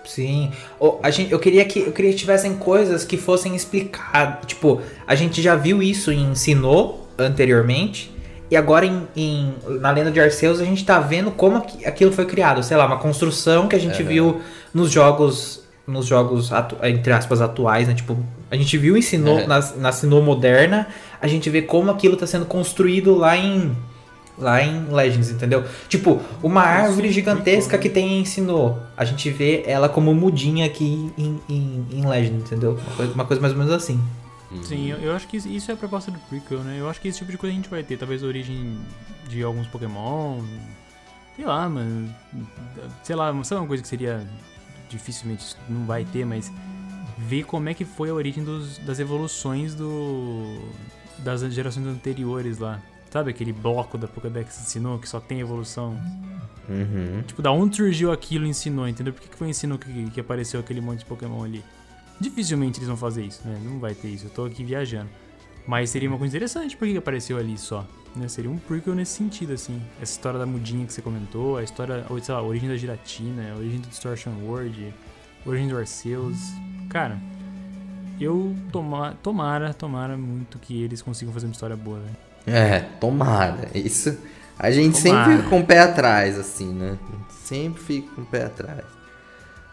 Sim. 0.03 0.51
Ô, 0.79 0.99
a 1.01 1.09
gente, 1.09 1.31
eu 1.31 1.39
queria 1.39 1.65
que 1.65 1.79
eu 1.79 1.91
queria 1.91 2.11
que 2.11 2.17
tivessem 2.17 2.55
coisas 2.55 3.03
que 3.03 3.17
fossem 3.17 3.55
explicadas. 3.55 4.45
Tipo, 4.45 4.81
a 5.07 5.15
gente 5.15 5.41
já 5.41 5.55
viu 5.55 5.81
isso 5.81 6.11
em 6.11 6.35
Sinnoh 6.35 7.07
anteriormente. 7.17 8.11
E 8.51 8.55
agora 8.55 8.85
em, 8.85 9.07
em- 9.15 9.55
na 9.79 9.89
Lenda 9.89 10.11
de 10.11 10.19
Arceus 10.19 10.59
a 10.59 10.63
gente 10.65 10.85
tá 10.85 10.99
vendo 10.99 11.31
como 11.31 11.57
aqui- 11.57 11.83
aquilo 11.85 12.11
foi 12.11 12.25
criado. 12.25 12.61
Sei 12.61 12.77
lá, 12.77 12.85
uma 12.85 12.99
construção 12.99 13.67
que 13.67 13.75
a 13.75 13.79
gente 13.79 14.03
viu 14.03 14.41
nos 14.73 14.91
jogos. 14.91 15.63
Nos 15.87 16.07
jogos, 16.07 16.49
entre 16.83 17.13
aspas, 17.13 17.41
atuais, 17.41 17.87
né? 17.87 17.93
Tipo, 17.93 18.17
a 18.49 18.55
gente 18.55 18.75
viu 18.75 18.97
em 18.97 19.03
Sinnoh, 19.03 19.39
É. 19.41 19.45
na, 19.47 19.59
na 19.77 19.91
Sinnoh 19.91 20.21
moderna, 20.21 20.87
a 21.21 21.27
gente 21.27 21.47
vê 21.47 21.61
como 21.61 21.91
aquilo 21.91 22.15
tá 22.17 22.25
sendo 22.25 22.45
construído 22.45 23.13
lá 23.15 23.37
em. 23.37 23.75
Lá 24.37 24.61
em 24.61 24.91
Legends, 24.91 25.29
entendeu? 25.31 25.63
Tipo, 25.87 26.19
uma 26.43 26.61
árvore 26.61 27.09
gigantesca 27.11 27.77
que 27.77 27.89
tem 27.89 28.19
em 28.19 28.25
Sinnoh. 28.25 28.77
A 28.97 29.05
gente 29.05 29.29
vê 29.29 29.63
ela 29.65 29.87
como 29.87 30.13
mudinha 30.13 30.65
aqui 30.65 31.09
em, 31.17 31.39
em, 31.47 31.85
em 31.89 32.05
Legends, 32.05 32.43
entendeu? 32.43 32.71
Uma 32.73 32.95
coisa, 32.95 33.13
uma 33.13 33.25
coisa 33.25 33.41
mais 33.41 33.53
ou 33.53 33.59
menos 33.59 33.73
assim. 33.73 33.97
Sim, 34.63 34.89
eu, 34.91 34.97
eu 34.97 35.15
acho 35.15 35.27
que 35.27 35.37
isso- 35.37 35.47
isso 35.47 35.71
é 35.71 35.73
a 35.73 35.77
proposta 35.77 36.11
do 36.11 36.19
prequel, 36.29 36.59
né? 36.59 36.77
Eu 36.79 36.89
acho 36.89 36.99
que 37.01 37.07
esse 37.07 37.17
tipo 37.19 37.31
de 37.31 37.37
coisa 37.37 37.53
a 37.53 37.55
gente 37.55 37.69
vai 37.69 37.81
ter. 37.83 37.97
Talvez 37.97 38.23
a 38.23 38.27
origem 38.27 38.77
de 39.29 39.41
alguns 39.41 39.67
Pokémon. 39.67 40.41
Sei 41.35 41.45
lá, 41.45 41.67
mano. 41.69 42.13
Sei 43.03 43.15
lá, 43.15 43.27
sabe 43.43 43.61
uma 43.61 43.67
coisa 43.67 43.81
que 43.83 43.89
seria 43.89 44.25
dificilmente 44.89 45.55
não 45.69 45.85
vai 45.85 46.05
ter, 46.05 46.25
mas 46.25 46.51
ver 47.17 47.43
como 47.43 47.67
é 47.69 47.73
que 47.73 47.83
foi 47.85 48.09
a 48.09 48.13
origem 48.13 48.43
dos, 48.43 48.77
das 48.79 48.99
evoluções 48.99 49.73
do 49.75 50.59
das 51.19 51.41
gerações 51.53 51.87
anteriores 51.87 52.59
lá. 52.59 52.79
Sabe 53.15 53.29
aquele 53.29 53.53
bloco 53.53 53.97
da 53.97 54.09
Pokédex 54.09 54.59
ensinou 54.59 54.99
que 54.99 55.07
só 55.07 55.21
tem 55.21 55.39
evolução? 55.39 55.97
Uhum. 56.67 57.23
Tipo, 57.25 57.41
da 57.41 57.49
onde 57.49 57.77
surgiu 57.77 58.11
aquilo 58.11 58.45
ensinou, 58.45 58.89
entendeu? 58.89 59.13
Por 59.13 59.21
que, 59.21 59.29
que 59.29 59.37
foi 59.37 59.47
ensinou 59.47 59.79
que, 59.79 60.11
que 60.11 60.19
apareceu 60.19 60.59
aquele 60.59 60.81
monte 60.81 60.99
de 60.99 61.05
Pokémon 61.05 61.41
ali? 61.41 61.63
Dificilmente 62.19 62.77
eles 62.77 62.89
vão 62.89 62.97
fazer 62.97 63.23
isso, 63.23 63.47
né? 63.47 63.57
Não 63.63 63.79
vai 63.79 63.95
ter 63.95 64.09
isso, 64.09 64.25
eu 64.25 64.29
tô 64.31 64.43
aqui 64.43 64.65
viajando. 64.65 65.09
Mas 65.65 65.91
seria 65.91 66.09
uma 66.09 66.17
coisa 66.17 66.35
interessante 66.35 66.75
por 66.75 66.85
que 66.85 66.97
apareceu 66.97 67.37
ali 67.37 67.57
só. 67.57 67.87
Né? 68.13 68.27
Seria 68.27 68.51
um 68.51 68.57
prequel 68.57 68.93
nesse 68.93 69.13
sentido, 69.13 69.53
assim. 69.53 69.81
Essa 70.01 70.11
história 70.11 70.37
da 70.37 70.45
mudinha 70.45 70.85
que 70.85 70.91
você 70.91 71.01
comentou, 71.01 71.55
a 71.55 71.63
história, 71.63 72.05
sei 72.21 72.33
lá, 72.33 72.41
a 72.41 72.43
origem 72.43 72.67
da 72.67 72.75
Giratina, 72.75 73.53
a 73.53 73.55
origem 73.55 73.79
do 73.79 73.87
Distortion 73.87 74.33
World, 74.43 74.93
a 75.45 75.49
origem 75.49 75.69
do 75.69 75.77
Arceus. 75.77 76.35
Cara, 76.89 77.17
eu 78.19 78.53
toma, 78.73 79.15
tomara, 79.23 79.73
tomara 79.73 80.17
muito 80.17 80.59
que 80.59 80.83
eles 80.83 81.01
consigam 81.01 81.33
fazer 81.33 81.45
uma 81.45 81.53
história 81.53 81.77
boa, 81.77 81.99
né? 81.99 82.11
É, 82.47 82.79
tomara. 82.99 83.69
Isso. 83.73 84.17
A 84.57 84.71
gente 84.71 85.01
Tomara. 85.01 85.25
sempre 85.25 85.37
fica 85.37 85.49
com 85.49 85.59
o 85.59 85.65
pé 85.65 85.79
atrás, 85.79 86.39
assim, 86.39 86.73
né? 86.73 86.97
Sempre 87.29 87.81
fica 87.81 88.15
com 88.15 88.21
o 88.21 88.25
pé 88.25 88.45
atrás. 88.45 88.85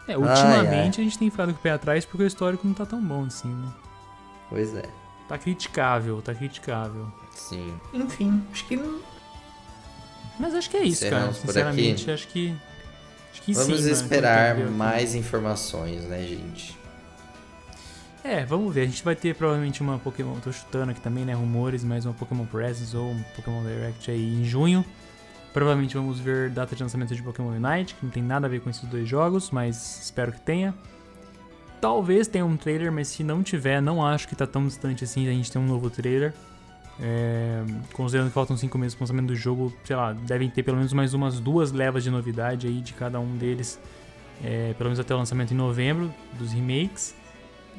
É, 0.07 0.13
Ai, 0.13 0.17
ultimamente 0.17 0.99
a 0.99 1.03
gente 1.03 1.17
tem 1.17 1.29
ficado 1.29 1.53
com 1.53 1.59
o 1.59 1.61
pé 1.61 1.71
atrás 1.71 2.05
porque 2.05 2.23
o 2.23 2.27
histórico 2.27 2.67
não 2.67 2.73
tá 2.73 2.85
tão 2.85 3.01
bom 3.01 3.25
assim, 3.25 3.47
né? 3.47 3.69
Pois 4.49 4.75
é. 4.75 4.83
Tá 5.27 5.37
criticável, 5.37 6.21
tá 6.21 6.35
criticável. 6.35 7.07
Sim. 7.33 7.73
Enfim, 7.93 8.43
acho 8.51 8.67
que 8.67 8.75
não. 8.75 8.99
Mas 10.37 10.53
acho 10.53 10.69
que 10.69 10.77
é 10.77 10.83
isso, 10.83 11.03
cara. 11.03 11.15
Encerramos 11.15 11.37
por 11.37 11.47
Sinceramente, 11.47 12.11
acho 12.11 12.27
que. 12.27 12.55
Acho 13.31 13.41
que 13.41 13.53
Vamos 13.53 13.67
sim, 13.77 13.81
mano, 13.81 13.93
esperar 13.93 14.57
mais 14.69 15.15
informações, 15.15 16.03
né, 16.03 16.21
gente? 16.23 16.77
É, 18.23 18.45
vamos 18.45 18.73
ver. 18.73 18.81
A 18.81 18.85
gente 18.85 19.03
vai 19.03 19.15
ter 19.15 19.35
provavelmente 19.35 19.81
uma 19.81 19.99
Pokémon. 19.99 20.39
Tô 20.39 20.51
chutando 20.51 20.91
aqui 20.91 21.01
também, 21.01 21.25
né? 21.25 21.33
Rumores, 21.33 21.83
mais 21.83 22.05
uma 22.05 22.13
Pokémon 22.13 22.45
Presence 22.45 22.95
ou 22.95 23.11
um 23.11 23.21
Pokémon 23.35 23.61
Direct 23.63 24.09
aí 24.09 24.41
em 24.41 24.45
junho. 24.45 24.85
Provavelmente 25.51 25.93
vamos 25.95 26.19
ver 26.19 26.49
data 26.49 26.73
de 26.75 26.81
lançamento 26.81 27.13
de 27.13 27.21
Pokémon 27.21 27.49
Unite, 27.49 27.93
que 27.93 28.03
não 28.03 28.09
tem 28.09 28.23
nada 28.23 28.47
a 28.47 28.49
ver 28.49 28.61
com 28.61 28.69
esses 28.69 28.83
dois 28.85 29.07
jogos, 29.07 29.51
mas 29.51 30.03
espero 30.03 30.31
que 30.31 30.39
tenha. 30.39 30.73
Talvez 31.81 32.27
tenha 32.27 32.45
um 32.45 32.55
trailer, 32.55 32.91
mas 32.91 33.09
se 33.09 33.23
não 33.25 33.43
tiver, 33.43 33.81
não 33.81 34.03
acho 34.03 34.27
que 34.27 34.35
tá 34.35 34.47
tão 34.47 34.65
distante 34.65 35.03
assim 35.03 35.27
a 35.27 35.31
gente 35.31 35.51
ter 35.51 35.59
um 35.59 35.67
novo 35.67 35.89
trailer. 35.89 36.33
É, 36.99 37.61
considerando 37.91 38.29
que 38.29 38.33
faltam 38.33 38.55
5 38.55 38.77
meses 38.77 38.95
pro 38.95 39.03
lançamento 39.03 39.27
do 39.27 39.35
jogo, 39.35 39.73
sei 39.83 39.95
lá, 39.95 40.13
devem 40.13 40.49
ter 40.49 40.63
pelo 40.63 40.77
menos 40.77 40.93
mais 40.93 41.13
umas 41.13 41.39
duas 41.39 41.71
levas 41.71 42.03
de 42.03 42.09
novidade 42.09 42.67
aí 42.67 42.79
de 42.79 42.93
cada 42.93 43.19
um 43.19 43.35
deles. 43.35 43.79
É, 44.41 44.73
pelo 44.77 44.89
menos 44.89 44.99
até 44.99 45.13
o 45.13 45.17
lançamento 45.17 45.53
em 45.53 45.57
novembro 45.57 46.11
dos 46.39 46.53
remakes. 46.53 47.13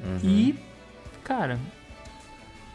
Uhum. 0.03 0.19
E, 0.23 0.59
cara, 1.23 1.59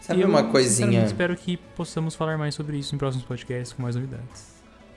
Sabe 0.01 0.21
eu, 0.21 0.27
uma 0.27 0.43
coisinha, 0.43 1.05
espero 1.05 1.35
que 1.35 1.57
possamos 1.57 2.15
falar 2.15 2.37
mais 2.37 2.55
sobre 2.55 2.77
isso 2.77 2.95
em 2.95 2.97
próximos 2.97 3.25
podcasts 3.25 3.73
com 3.73 3.83
mais 3.83 3.95
novidades. 3.95 4.47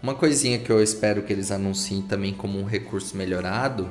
uma 0.03 0.15
coisinha 0.15 0.59
que 0.59 0.71
eu 0.71 0.83
espero 0.83 1.23
que 1.23 1.33
eles 1.33 1.51
anunciem 1.51 2.03
também 2.03 2.33
como 2.33 2.59
um 2.59 2.65
recurso 2.65 3.17
melhorado 3.17 3.89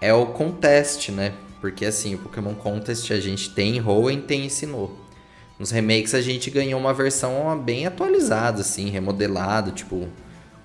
é 0.00 0.12
o 0.12 0.26
contest, 0.26 1.08
né? 1.10 1.32
Porque 1.60 1.86
assim, 1.86 2.14
o 2.14 2.18
Pokémon 2.18 2.54
Contest 2.54 3.10
a 3.10 3.18
gente 3.18 3.50
tem 3.54 3.78
em 3.78 3.80
Hoenn, 3.80 4.20
tem 4.20 4.44
em 4.44 4.48
Sinnoh. 4.50 4.90
Nos 5.58 5.70
remakes 5.70 6.14
a 6.14 6.20
gente 6.20 6.50
ganhou 6.50 6.78
uma 6.78 6.92
versão 6.92 7.58
bem 7.58 7.86
atualizada, 7.86 8.60
assim, 8.60 8.90
remodelada, 8.90 9.70
tipo, 9.70 10.08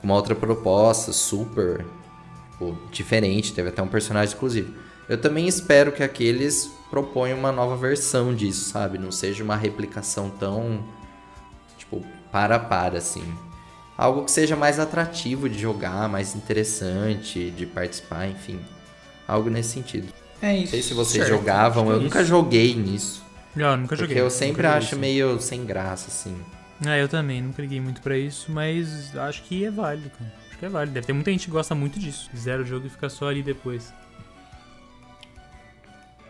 com 0.01 0.03
uma 0.03 0.15
outra 0.15 0.35
proposta, 0.35 1.13
super 1.13 1.85
tipo, 2.51 2.77
diferente, 2.91 3.53
teve 3.53 3.69
até 3.69 3.81
um 3.81 3.87
personagem 3.87 4.33
exclusivo. 4.33 4.73
Eu 5.07 5.17
também 5.21 5.47
espero 5.47 5.91
que 5.93 6.03
aqueles 6.03 6.69
proponham 6.89 7.37
uma 7.37 7.51
nova 7.51 7.75
versão 7.75 8.33
disso, 8.33 8.69
sabe? 8.69 8.97
Não 8.97 9.11
seja 9.11 9.43
uma 9.43 9.55
replicação 9.55 10.29
tão, 10.29 10.83
tipo, 11.77 12.03
para 12.31 12.55
a 12.55 12.59
para, 12.59 12.97
assim. 12.97 13.23
Algo 13.97 14.23
que 14.23 14.31
seja 14.31 14.55
mais 14.55 14.79
atrativo 14.79 15.49
de 15.49 15.59
jogar, 15.59 16.07
mais 16.07 16.33
interessante 16.35 17.51
de 17.51 17.65
participar, 17.65 18.27
enfim. 18.27 18.59
Algo 19.27 19.49
nesse 19.49 19.71
sentido. 19.73 20.11
É 20.41 20.53
Não 20.53 20.59
isso. 20.61 20.71
sei 20.71 20.81
se 20.81 20.93
vocês 20.93 21.25
Certo, 21.25 21.37
jogavam, 21.37 21.89
eu 21.89 21.99
é 21.99 22.03
nunca 22.03 22.19
isso. 22.21 22.29
joguei 22.29 22.73
nisso. 22.75 23.23
Não, 23.55 23.75
nunca 23.75 23.95
joguei. 23.95 24.15
Porque 24.15 24.21
eu 24.21 24.29
sempre 24.29 24.63
nunca 24.63 24.77
acho 24.77 24.87
isso. 24.87 24.99
meio 24.99 25.39
sem 25.41 25.65
graça, 25.65 26.07
assim. 26.07 26.35
Ah, 26.85 26.97
eu 26.97 27.09
também, 27.09 27.41
nunca 27.41 27.61
liguei 27.61 27.81
muito 27.81 28.01
pra 28.01 28.17
isso, 28.17 28.49
mas 28.51 29.13
acho 29.17 29.43
que 29.43 29.65
é 29.65 29.69
válido, 29.71 30.09
cara. 30.11 30.33
Acho 30.49 30.57
que 30.59 30.65
é 30.65 30.69
válido. 30.69 30.93
Deve 30.93 31.07
ter 31.07 31.13
muita 31.13 31.29
gente 31.31 31.45
que 31.45 31.51
gosta 31.51 31.75
muito 31.75 31.99
disso. 31.99 32.29
Zero 32.37 32.63
o 32.63 32.65
jogo 32.65 32.87
e 32.87 32.89
fica 32.89 33.09
só 33.09 33.27
ali 33.27 33.43
depois. 33.43 33.93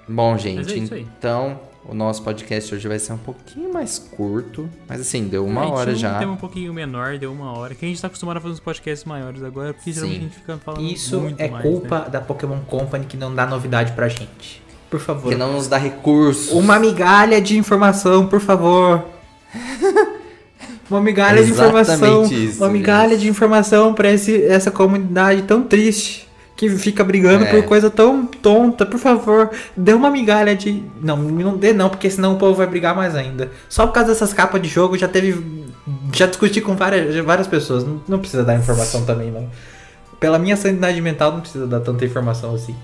Bom, 0.09 0.31
Mas 0.31 0.41
gente, 0.41 0.93
é 0.93 0.99
então 0.99 1.59
o 1.87 1.93
nosso 1.93 2.23
podcast 2.23 2.73
hoje 2.73 2.87
vai 2.87 2.97
ser 2.99 3.13
um 3.13 3.17
pouquinho 3.17 3.71
mais 3.71 3.99
curto. 3.99 4.69
Mas 4.87 5.01
assim, 5.01 5.27
deu 5.27 5.45
uma 5.45 5.63
gente 5.63 5.73
hora 5.73 5.95
já. 5.95 6.15
Um 6.15 6.19
tema 6.19 6.31
um 6.33 6.37
pouquinho 6.37 6.73
menor, 6.73 7.17
deu 7.17 7.31
uma 7.31 7.57
hora. 7.57 7.75
Que 7.75 7.85
a 7.85 7.87
gente 7.87 8.01
tá 8.01 8.07
acostumado 8.07 8.37
a 8.37 8.41
fazer 8.41 8.53
uns 8.53 8.59
podcasts 8.59 9.05
maiores 9.05 9.43
agora, 9.43 9.73
porque 9.73 9.91
geralmente 9.91 10.19
Sim. 10.19 10.25
a 10.25 10.29
gente 10.29 10.39
fica 10.39 10.57
falando 10.57 10.83
Isso 10.83 11.19
muito 11.19 11.39
é 11.39 11.47
mais, 11.49 11.63
culpa 11.63 11.99
né? 11.99 12.09
da 12.09 12.21
Pokémon 12.21 12.59
Company 12.67 13.05
que 13.05 13.17
não 13.17 13.33
dá 13.33 13.45
novidade 13.45 13.91
pra 13.93 14.07
gente. 14.07 14.61
Por 14.89 14.99
favor. 14.99 15.29
Que 15.29 15.35
não 15.37 15.53
nos 15.53 15.67
dá 15.67 15.77
recursos. 15.77 16.51
Uma 16.51 16.79
migalha 16.79 17.39
de 17.39 17.57
informação, 17.57 18.25
por 18.27 18.39
favor. 18.39 19.05
Uma 20.89 21.01
migalha 21.01 21.43
de 21.43 21.51
Exatamente 21.51 21.91
informação. 21.91 22.23
isso, 22.25 22.63
uma 22.63 22.69
migalha 22.69 23.09
gente. 23.11 23.21
de 23.21 23.29
informação 23.29 23.93
pra 23.93 24.11
esse, 24.11 24.43
essa 24.45 24.71
comunidade 24.71 25.43
tão 25.43 25.61
triste. 25.61 26.27
Que 26.59 26.69
fica 26.71 27.05
brigando 27.05 27.45
É. 27.45 27.49
por 27.51 27.63
coisa 27.63 27.89
tão 27.89 28.25
tonta. 28.25 28.85
Por 28.85 28.99
favor, 28.99 29.49
dê 29.77 29.93
uma 29.93 30.09
migalha 30.11 30.53
de. 30.53 30.83
Não, 31.01 31.15
não 31.15 31.55
dê 31.55 31.71
não, 31.71 31.87
porque 31.89 32.09
senão 32.09 32.33
o 32.33 32.37
povo 32.37 32.53
vai 32.55 32.67
brigar 32.67 32.93
mais 32.93 33.15
ainda. 33.15 33.49
Só 33.69 33.87
por 33.87 33.93
causa 33.93 34.09
dessas 34.09 34.33
capas 34.33 34.61
de 34.61 34.67
jogo 34.67 34.97
já 34.97 35.07
teve. 35.07 35.41
Já 36.13 36.25
discuti 36.25 36.59
com 36.59 36.75
várias, 36.75 37.15
várias 37.23 37.47
pessoas. 37.47 37.85
Não, 37.85 38.01
não 38.05 38.19
precisa 38.19 38.43
dar 38.43 38.55
informação 38.57 39.05
também, 39.05 39.31
não. 39.31 39.49
Pela 40.19 40.37
minha 40.37 40.57
sanidade 40.57 40.99
mental, 40.99 41.31
não 41.31 41.39
precisa 41.39 41.65
dar 41.65 41.79
tanta 41.79 42.03
informação 42.03 42.53
assim. 42.53 42.75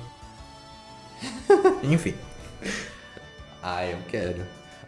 Enfim. 1.83 2.13
Ah, 3.61 3.85
eu 3.85 3.97
quero. 4.07 4.37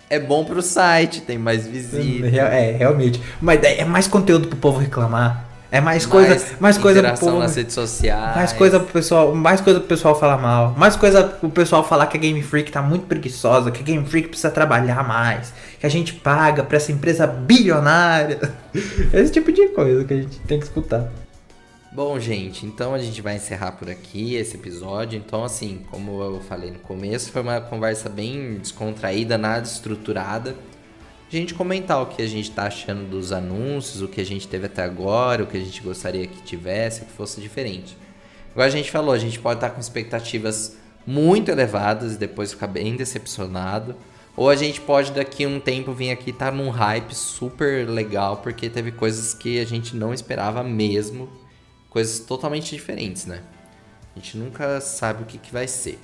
É 0.09 0.17
bom 0.17 0.45
pro 0.45 0.61
site, 0.61 1.19
tem 1.21 1.37
mais 1.37 1.67
visita. 1.67 2.25
Real- 2.27 2.47
É, 2.47 2.71
realmente. 2.71 3.21
Mas 3.41 3.61
é 3.63 3.83
mais 3.83 4.07
conteúdo 4.07 4.47
pro 4.47 4.57
povo 4.57 4.79
reclamar. 4.79 5.45
É 5.69 5.81
mais 5.81 6.05
coisa, 6.05 6.55
mais, 6.59 6.77
coisa 6.77 7.03
pro 7.03 7.19
povo. 7.19 7.39
nas 7.39 7.55
redes 7.55 7.73
sociais. 7.73 8.35
Mais 8.35 8.53
coisa 8.53 8.79
pro 8.79 8.93
pessoal, 8.93 9.35
mais 9.35 9.59
coisa 9.59 9.79
pro 9.79 9.89
pessoal 9.89 10.17
falar 10.17 10.37
mal. 10.37 10.73
Mais 10.77 10.95
coisa 10.95 11.23
pro 11.23 11.49
pessoal 11.49 11.83
falar 11.83 12.07
que 12.07 12.15
a 12.15 12.19
Game 12.19 12.41
Freak 12.41 12.71
tá 12.71 12.81
muito 12.81 13.05
preguiçosa, 13.05 13.69
que 13.69 13.81
a 13.81 13.83
Game 13.83 14.05
Freak 14.05 14.29
precisa 14.29 14.49
trabalhar 14.49 15.05
mais, 15.05 15.53
que 15.77 15.85
a 15.85 15.89
gente 15.89 16.13
paga 16.13 16.63
pra 16.63 16.77
essa 16.77 16.91
empresa 16.91 17.27
bilionária. 17.27 18.39
Esse 19.13 19.31
tipo 19.31 19.51
de 19.51 19.67
coisa 19.69 20.05
que 20.05 20.13
a 20.13 20.17
gente 20.17 20.39
tem 20.39 20.57
que 20.57 20.65
escutar. 20.65 21.11
Bom, 21.91 22.19
gente, 22.19 22.65
então 22.65 22.93
a 22.93 22.99
gente 22.99 23.21
vai 23.21 23.37
encerrar 23.37 23.71
por 23.71 23.89
aqui 23.89 24.35
esse 24.35 24.55
episódio. 24.55 25.17
Então, 25.17 25.43
assim, 25.43 25.81
como 25.89 26.21
eu 26.21 26.39
falei 26.41 26.69
no 26.69 26.77
começo, 26.77 27.31
foi 27.31 27.41
uma 27.41 27.59
conversa 27.59 28.07
bem 28.07 28.59
descontraída, 28.59 29.35
nada 29.35 29.65
estruturada. 29.65 30.53
A 31.29 31.35
gente 31.35 31.53
comentar 31.53 32.01
o 32.01 32.05
que 32.05 32.21
a 32.21 32.27
gente 32.27 32.51
tá 32.51 32.63
achando 32.63 33.09
dos 33.09 33.33
anúncios, 33.33 34.01
o 34.01 34.07
que 34.07 34.21
a 34.21 34.25
gente 34.25 34.47
teve 34.47 34.67
até 34.67 34.83
agora, 34.83 35.43
o 35.43 35.47
que 35.47 35.57
a 35.57 35.59
gente 35.59 35.81
gostaria 35.81 36.25
que 36.25 36.41
tivesse, 36.41 37.01
que 37.01 37.11
fosse 37.11 37.41
diferente. 37.41 37.97
Igual 38.51 38.65
a 38.65 38.69
gente 38.69 38.89
falou, 38.89 39.13
a 39.13 39.19
gente 39.19 39.37
pode 39.37 39.57
estar 39.57 39.71
com 39.71 39.79
expectativas 39.79 40.77
muito 41.05 41.51
elevadas 41.51 42.13
e 42.13 42.17
depois 42.17 42.53
ficar 42.53 42.67
bem 42.67 42.95
decepcionado. 42.95 43.93
Ou 44.37 44.49
a 44.49 44.55
gente 44.55 44.79
pode 44.79 45.11
daqui 45.11 45.45
um 45.45 45.59
tempo 45.59 45.91
vir 45.91 46.11
aqui 46.11 46.29
estar 46.29 46.51
num 46.51 46.69
hype 46.69 47.13
super 47.13 47.89
legal, 47.89 48.37
porque 48.37 48.69
teve 48.69 48.91
coisas 48.91 49.33
que 49.33 49.59
a 49.59 49.65
gente 49.65 49.95
não 49.95 50.13
esperava 50.13 50.63
mesmo 50.63 51.29
coisas 51.89 52.19
totalmente 52.19 52.73
diferentes, 52.73 53.25
né? 53.25 53.41
A 54.15 54.19
gente 54.19 54.37
nunca 54.37 54.79
sabe 54.79 55.23
o 55.23 55.25
que, 55.25 55.37
que 55.37 55.51
vai 55.51 55.67
ser. 55.67 55.99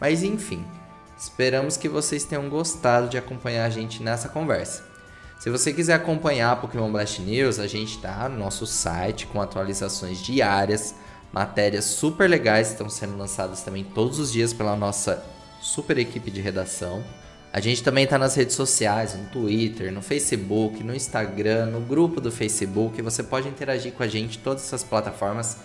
Mas 0.00 0.22
enfim, 0.22 0.64
esperamos 1.18 1.76
que 1.76 1.88
vocês 1.88 2.24
tenham 2.24 2.48
gostado 2.48 3.08
de 3.08 3.18
acompanhar 3.18 3.64
a 3.64 3.70
gente 3.70 4.02
nessa 4.02 4.28
conversa. 4.28 4.84
Se 5.38 5.50
você 5.50 5.72
quiser 5.72 5.94
acompanhar 5.94 6.52
a 6.52 6.56
Pokémon 6.56 6.90
Blast 6.90 7.20
News, 7.20 7.58
a 7.58 7.66
gente 7.66 7.98
tá 7.98 8.28
no 8.28 8.38
nosso 8.38 8.66
site 8.66 9.26
com 9.26 9.40
atualizações 9.40 10.18
diárias, 10.18 10.94
matérias 11.32 11.84
super 11.84 12.28
legais 12.28 12.70
estão 12.70 12.88
sendo 12.88 13.16
lançadas 13.16 13.62
também 13.62 13.84
todos 13.84 14.18
os 14.18 14.32
dias 14.32 14.52
pela 14.52 14.74
nossa 14.74 15.22
super 15.60 15.98
equipe 15.98 16.30
de 16.30 16.40
redação. 16.40 17.04
A 17.52 17.60
gente 17.60 17.82
também 17.82 18.06
tá 18.06 18.18
nas 18.18 18.34
redes 18.34 18.54
sociais, 18.54 19.14
no 19.14 19.24
Twitter, 19.26 19.92
no 19.92 20.02
Facebook, 20.02 20.84
no 20.84 20.94
Instagram, 20.94 21.66
no 21.66 21.80
grupo 21.80 22.20
do 22.20 22.30
Facebook. 22.30 23.00
Você 23.00 23.22
pode 23.22 23.48
interagir 23.48 23.92
com 23.92 24.02
a 24.02 24.08
gente 24.08 24.38
em 24.38 24.40
todas 24.42 24.64
essas 24.64 24.84
plataformas. 24.84 25.56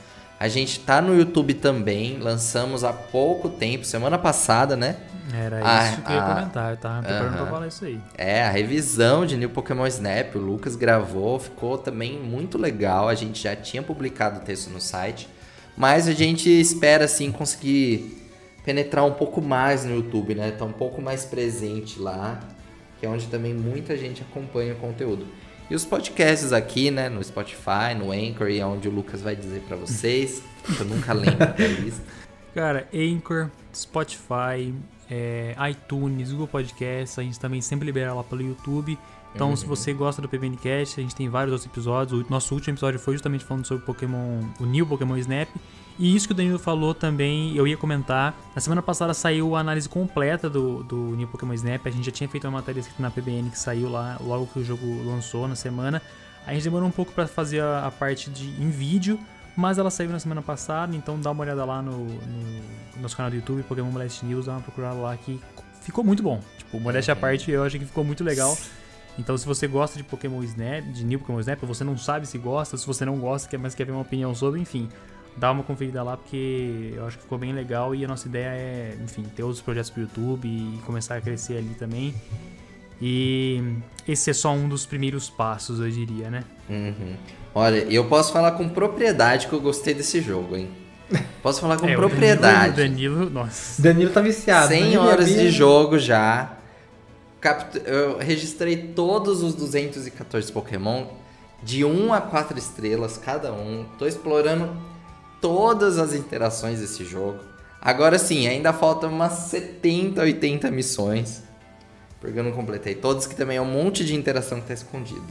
A 0.44 0.50
gente 0.50 0.78
tá 0.82 1.02
no 1.02 1.18
YouTube 1.18 1.54
também, 1.54 2.18
lançamos 2.18 2.84
há 2.84 2.92
pouco 2.92 3.48
tempo, 3.48 3.86
semana 3.86 4.18
passada, 4.18 4.76
né? 4.76 4.98
Era 5.34 5.62
Ah, 5.64 5.88
isso 5.88 6.02
que 6.02 6.12
eu 6.12 6.16
ia 6.16 6.22
ah, 6.22 6.34
comentar. 6.36 6.72
Eu 6.72 6.78
tava 6.78 7.02
preparando 7.02 7.32
pra 7.32 7.42
aham. 7.44 7.50
falar 7.50 7.68
isso 7.68 7.86
aí. 7.86 7.98
É, 8.18 8.44
a 8.44 8.50
revisão 8.50 9.26
de 9.26 9.38
New 9.38 9.50
Pokémon 9.52 9.88
Snap, 9.88 10.36
o 10.36 10.40
Lucas 10.40 10.76
gravou, 10.76 11.40
ficou 11.40 11.78
também 11.78 12.20
muito 12.20 12.58
legal. 12.58 13.08
A 13.08 13.16
gente 13.16 13.42
já 13.42 13.56
tinha 13.56 13.82
publicado 13.82 14.40
o 14.40 14.42
texto 14.42 14.70
no 14.70 14.82
site, 14.82 15.30
mas 15.78 16.10
a 16.10 16.12
gente 16.12 16.50
espera 16.50 17.06
assim 17.06 17.32
conseguir 17.32 18.22
penetrar 18.66 19.06
um 19.06 19.14
pouco 19.14 19.42
mais 19.42 19.86
no 19.86 19.96
YouTube, 19.96 20.36
né? 20.36 20.52
Tá 20.52 20.66
um 20.66 20.74
pouco 20.74 21.02
mais 21.02 21.24
presente 21.24 21.98
lá, 22.02 22.38
que 23.00 23.06
é 23.06 23.10
onde 23.10 23.28
também 23.28 23.54
muita 23.54 23.96
gente 23.96 24.22
acompanha 24.22 24.74
o 24.74 24.76
conteúdo. 24.76 25.26
E 25.70 25.76
os 25.76 25.86
podcasts 25.86 26.52
aqui, 26.52 26.92
né, 26.92 27.10
no 27.10 27.24
Spotify, 27.24 27.96
no 27.98 28.12
Anchor, 28.12 28.50
e 28.50 28.60
é 28.60 28.66
onde 28.66 28.88
o 28.88 28.92
Lucas 28.92 29.22
vai 29.22 29.36
dizer 29.36 29.62
pra 29.62 29.76
vocês, 29.78 30.44
que 30.66 30.80
eu 30.82 30.86
nunca 30.86 31.14
lembro 31.14 31.38
da 31.38 31.56
lista. 31.68 32.02
Cara, 32.54 32.88
Anchor, 32.94 33.50
Spotify, 33.74 34.74
é, 35.10 35.56
iTunes, 35.72 36.32
Google 36.32 36.48
Podcasts, 36.48 37.18
a 37.18 37.24
gente 37.24 37.40
também 37.40 37.62
sempre 37.62 37.86
libera 37.86 38.14
lá 38.14 38.24
pelo 38.24 38.42
YouTube. 38.42 38.98
Então, 39.34 39.50
Uhum. 39.50 39.56
se 39.56 39.66
você 39.66 39.94
gosta 39.94 40.22
do 40.22 40.30
PBNcast, 40.30 41.00
a 41.00 41.04
gente 41.04 41.16
tem 41.16 41.28
vários 41.28 41.52
outros 41.54 41.72
episódios. 41.72 42.22
O 42.22 42.26
nosso 42.30 42.54
último 42.54 42.74
episódio 42.76 43.00
foi 43.00 43.14
justamente 43.14 43.44
falando 43.44 43.66
sobre 43.66 43.84
Pokémon, 43.84 44.42
o 44.60 44.66
New 44.66 44.86
Pokémon 44.86 45.18
Snap. 45.18 45.50
E 45.98 46.16
isso 46.16 46.28
que 46.28 46.34
o 46.34 46.36
Danilo 46.36 46.58
falou 46.58 46.94
também, 46.94 47.56
eu 47.56 47.68
ia 47.68 47.78
comentar. 47.78 48.36
Na 48.56 48.62
semana 48.62 48.82
passada 48.82 49.14
saiu 49.14 49.56
a 49.56 49.60
análise 49.60 49.88
completa 49.88 50.50
do, 50.50 50.84
do 50.84 50.96
New 51.16 51.28
Pokémon 51.28 51.54
Snap. 51.54 51.86
A 51.86 51.90
gente 51.92 52.06
já 52.06 52.12
tinha 52.12 52.28
feito 52.28 52.46
uma 52.46 52.60
matéria 52.60 52.80
escrita 52.80 53.02
na 53.02 53.12
PBN 53.12 53.50
que 53.50 53.60
saiu 53.60 53.90
lá 53.90 54.18
logo 54.20 54.48
que 54.48 54.60
o 54.60 54.64
jogo 54.64 54.86
lançou 55.06 55.48
na 55.48 55.56
semana. 55.56 56.02
A 56.46 56.54
gente 56.54 56.64
demorou 56.64 56.88
um 56.88 56.92
pouco 56.92 57.12
pra 57.12 57.28
fazer 57.28 57.62
a, 57.62 57.86
a 57.86 57.92
parte 57.92 58.30
de 58.30 58.50
em 58.62 58.70
vídeo, 58.70 59.20
mas 59.56 59.78
ela 59.78 59.92
saiu 59.92 60.10
na 60.10 60.20
semana 60.20 60.42
passada, 60.42 60.96
então 60.96 61.20
dá 61.20 61.32
uma 61.32 61.44
olhada 61.44 61.64
lá 61.64 61.82
no, 61.82 62.06
no 62.06 63.02
nosso 63.02 63.16
canal 63.16 63.30
do 63.30 63.38
YouTube, 63.38 63.64
Pokémon 63.64 63.92
Blast 63.92 64.26
News, 64.26 64.48
dá 64.48 64.54
uma 64.54 64.62
procurada 64.62 64.96
lá 64.96 65.16
que 65.16 65.40
ficou 65.82 66.04
muito 66.04 66.24
bom. 66.24 66.42
Tipo, 66.58 66.80
modéstia 66.80 67.14
à 67.14 67.16
parte, 67.16 67.52
eu 67.52 67.64
achei 67.64 67.80
que 67.80 67.86
ficou 67.86 68.04
muito 68.04 68.24
legal. 68.24 68.58
Então, 69.18 69.38
se 69.38 69.46
você 69.46 69.68
gosta 69.68 69.96
de 69.96 70.04
Pokémon 70.04 70.42
Snap, 70.44 70.84
de 70.86 71.06
New 71.06 71.20
Pokémon 71.20 71.40
Snap, 71.40 71.62
você 71.62 71.84
não 71.84 71.96
sabe 71.98 72.26
se 72.26 72.38
gosta, 72.38 72.76
se 72.78 72.86
você 72.86 73.06
não 73.06 73.20
gosta, 73.20 73.56
mas 73.60 73.76
quer 73.76 73.86
ver 73.86 73.92
uma 73.92 74.02
opinião 74.02 74.34
sobre, 74.34 74.60
enfim, 74.60 74.90
dá 75.38 75.52
uma 75.52 75.64
conferida 75.64 76.04
lá 76.04 76.18
porque 76.18 76.94
eu 76.96 77.06
acho 77.06 77.18
que 77.18 77.24
ficou 77.24 77.38
bem 77.38 77.54
legal 77.54 77.94
e 77.94 78.04
a 78.06 78.08
nossa 78.08 78.28
ideia 78.28 78.50
é, 78.50 78.98
enfim, 79.04 79.24
ter 79.36 79.44
outros 79.44 79.62
projetos 79.62 79.90
pro 79.90 80.02
YouTube 80.02 80.48
e 80.48 80.80
começar 80.86 81.16
a 81.16 81.22
crescer 81.22 81.58
ali 81.58 81.76
também. 81.78 82.14
E 83.02 83.62
esse 84.08 84.30
é 84.30 84.34
só 84.34 84.54
um 84.54 84.68
dos 84.70 84.86
primeiros 84.86 85.30
passos, 85.30 85.80
eu 85.80 85.90
diria, 85.90 86.30
né? 86.30 86.44
Uhum. 86.70 87.16
Olha, 87.54 87.78
eu 87.90 88.06
posso 88.06 88.32
falar 88.32 88.52
com 88.54 88.70
propriedade 88.70 89.48
que 89.48 89.54
eu 89.54 89.60
gostei 89.60 89.94
desse 89.94 90.22
jogo, 90.22 90.56
hein? 90.56 90.70
Posso 91.42 91.60
falar 91.60 91.78
com 91.78 91.86
É, 91.90 91.94
o 91.94 92.00
propriedade. 92.00 92.78
Danilo, 92.78 93.16
Danilo, 93.16 93.30
nossa. 93.30 93.82
Danilo 93.82 94.12
tá 94.12 94.22
viciado. 94.22 94.70
100 94.70 94.80
Danilo 94.80 95.04
horas 95.04 95.28
de 95.28 95.52
jogo 95.52 96.00
já. 96.00 96.58
Eu 97.86 98.18
registrei 98.20 98.78
todos 98.78 99.44
os 99.44 99.54
214 99.54 100.50
Pokémon 100.52 101.08
de 101.62 101.84
1 101.84 102.14
a 102.14 102.22
4 102.22 102.58
estrelas 102.58 103.18
cada 103.18 103.52
um. 103.52 103.86
Tô 104.00 104.08
explorando 104.08 104.70
todas 105.44 105.98
as 105.98 106.14
interações 106.14 106.80
desse 106.80 107.04
jogo. 107.04 107.40
Agora 107.82 108.18
sim, 108.18 108.48
ainda 108.48 108.72
faltam 108.72 109.10
umas 109.12 109.34
70, 109.34 110.22
80 110.22 110.72
missões. 110.72 111.44
Porque 112.22 112.40
eu 112.40 112.44
não 112.46 112.54
completei 112.54 112.96
todos, 112.96 113.28
que 113.28 113.36
também 113.36 113.58
é 113.58 113.62
um 113.62 113.66
monte 113.66 114.06
de 114.06 114.16
interação 114.16 114.62
que 114.62 114.68
tá 114.68 114.74
escondido. 114.74 115.26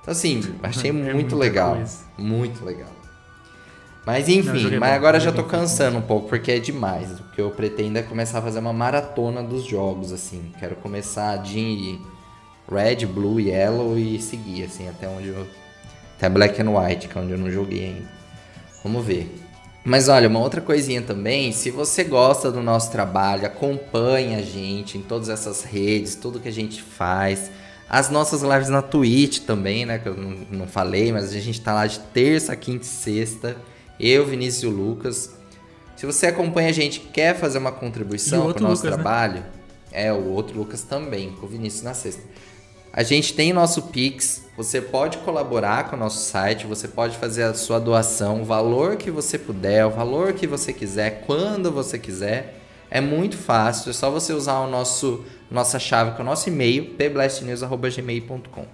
Então 0.00 0.12
assim, 0.12 0.40
achei 0.62 0.88
É 0.88 0.92
muito 0.92 1.36
legal. 1.36 1.74
coisa. 1.76 1.98
Muito 2.16 2.64
legal. 2.64 2.88
Mas 4.06 4.26
Não, 4.26 4.34
enfim, 4.36 4.74
é 4.74 4.78
mas 4.78 4.92
agora 4.94 5.20
já 5.20 5.30
tô 5.30 5.42
é 5.42 5.44
cansando 5.44 5.98
um 5.98 6.02
pouco, 6.02 6.30
porque 6.30 6.52
é 6.52 6.58
demais. 6.58 7.20
O 7.20 7.24
que 7.34 7.40
eu 7.42 7.50
pretendo 7.50 7.98
é 7.98 8.02
começar 8.02 8.38
a 8.38 8.42
fazer 8.42 8.60
uma 8.60 8.72
maratona 8.72 9.42
dos 9.42 9.64
jogos, 9.64 10.12
assim. 10.12 10.52
Quero 10.58 10.76
começar 10.76 11.36
de 11.42 11.98
Red, 12.72 13.04
Blue, 13.04 13.38
Yellow 13.38 13.98
e 13.98 14.18
seguir, 14.22 14.64
assim, 14.64 14.88
até 14.88 15.06
onde 15.06 15.28
eu. 15.28 15.46
Até 16.16 16.30
Black 16.30 16.62
and 16.62 16.70
White, 16.70 17.08
que 17.08 17.18
é 17.18 17.20
onde 17.20 17.32
eu 17.32 17.38
não 17.38 17.50
joguei 17.50 17.84
ainda. 17.84 18.16
Vamos 18.86 19.04
ver. 19.04 19.28
Mas 19.84 20.08
olha, 20.08 20.28
uma 20.28 20.38
outra 20.38 20.60
coisinha 20.60 21.02
também, 21.02 21.50
se 21.50 21.72
você 21.72 22.04
gosta 22.04 22.52
do 22.52 22.62
nosso 22.62 22.92
trabalho, 22.92 23.44
acompanha 23.44 24.38
a 24.38 24.42
gente 24.42 24.96
em 24.96 25.02
todas 25.02 25.28
essas 25.28 25.64
redes, 25.64 26.14
tudo 26.14 26.38
que 26.38 26.48
a 26.48 26.52
gente 26.52 26.80
faz. 26.80 27.50
As 27.88 28.10
nossas 28.10 28.42
lives 28.42 28.68
na 28.68 28.82
Twitch 28.82 29.40
também, 29.40 29.84
né? 29.84 29.98
Que 29.98 30.08
eu 30.08 30.16
não, 30.16 30.30
não 30.52 30.66
falei, 30.68 31.10
mas 31.10 31.34
a 31.34 31.40
gente 31.40 31.60
tá 31.60 31.74
lá 31.74 31.88
de 31.88 31.98
terça, 31.98 32.54
quinta 32.54 32.84
e 32.84 32.86
sexta. 32.86 33.56
Eu, 33.98 34.24
Vinícius 34.24 34.62
e 34.62 34.66
o 34.68 34.70
Lucas. 34.70 35.34
Se 35.96 36.06
você 36.06 36.28
acompanha 36.28 36.68
a 36.68 36.72
gente 36.72 36.98
e 36.98 37.00
quer 37.08 37.36
fazer 37.36 37.58
uma 37.58 37.70
o 37.70 37.72
contribuição 37.72 38.38
pro 38.38 38.48
outro 38.48 38.62
nosso 38.62 38.84
Lucas, 38.84 38.96
né? 38.98 39.02
trabalho, 39.02 39.44
é 39.90 40.12
o 40.12 40.28
outro 40.28 40.56
Lucas 40.56 40.82
também, 40.82 41.32
com 41.32 41.46
o 41.46 41.48
Vinícius 41.48 41.82
na 41.82 41.94
sexta. 41.94 42.22
A 42.96 43.02
gente 43.02 43.34
tem 43.34 43.52
nosso 43.52 43.82
Pix, 43.82 44.46
você 44.56 44.80
pode 44.80 45.18
colaborar 45.18 45.90
com 45.90 45.96
o 45.96 45.98
nosso 45.98 46.30
site, 46.30 46.66
você 46.66 46.88
pode 46.88 47.18
fazer 47.18 47.42
a 47.42 47.52
sua 47.52 47.78
doação, 47.78 48.40
o 48.40 48.44
valor 48.46 48.96
que 48.96 49.10
você 49.10 49.38
puder, 49.38 49.84
o 49.84 49.90
valor 49.90 50.32
que 50.32 50.46
você 50.46 50.72
quiser, 50.72 51.22
quando 51.26 51.70
você 51.70 51.98
quiser. 51.98 52.58
É 52.90 52.98
muito 52.98 53.36
fácil, 53.36 53.90
é 53.90 53.92
só 53.92 54.10
você 54.10 54.32
usar 54.32 54.60
o 54.60 54.70
nosso 54.70 55.22
nossa 55.50 55.78
chave, 55.78 56.12
que 56.12 56.22
é 56.22 56.22
o 56.22 56.24
nosso 56.24 56.48
e-mail, 56.48 56.94
pblastnews.gmail.com. 56.94 58.64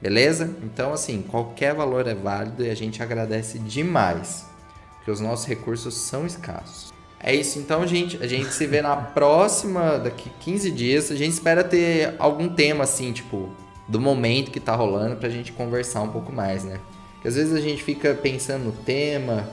Beleza? 0.00 0.56
Então, 0.62 0.94
assim, 0.94 1.20
qualquer 1.20 1.74
valor 1.74 2.06
é 2.06 2.14
válido 2.14 2.64
e 2.64 2.70
a 2.70 2.74
gente 2.74 3.02
agradece 3.02 3.58
demais, 3.58 4.46
porque 4.94 5.10
os 5.10 5.20
nossos 5.20 5.44
recursos 5.44 5.94
são 5.94 6.24
escassos. 6.24 6.97
É 7.20 7.34
isso 7.34 7.58
então, 7.58 7.86
gente. 7.86 8.16
A 8.22 8.26
gente 8.26 8.52
se 8.52 8.66
vê 8.66 8.80
na 8.80 8.94
próxima, 8.96 9.98
daqui 9.98 10.30
15 10.40 10.70
dias. 10.70 11.10
A 11.10 11.16
gente 11.16 11.32
espera 11.32 11.64
ter 11.64 12.14
algum 12.18 12.48
tema, 12.48 12.84
assim, 12.84 13.12
tipo, 13.12 13.50
do 13.88 14.00
momento 14.00 14.50
que 14.50 14.60
tá 14.60 14.74
rolando 14.74 15.16
pra 15.16 15.28
gente 15.28 15.50
conversar 15.52 16.02
um 16.02 16.10
pouco 16.10 16.32
mais, 16.32 16.64
né? 16.64 16.78
Porque 17.14 17.28
às 17.28 17.34
vezes 17.34 17.52
a 17.54 17.60
gente 17.60 17.82
fica 17.82 18.14
pensando 18.14 18.64
no 18.66 18.72
tema, 18.72 19.48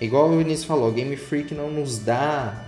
é 0.00 0.04
igual 0.04 0.28
o 0.28 0.38
Vinícius 0.38 0.64
falou, 0.64 0.90
Game 0.90 1.16
Freak 1.16 1.54
não 1.54 1.70
nos 1.70 1.98
dá 2.00 2.64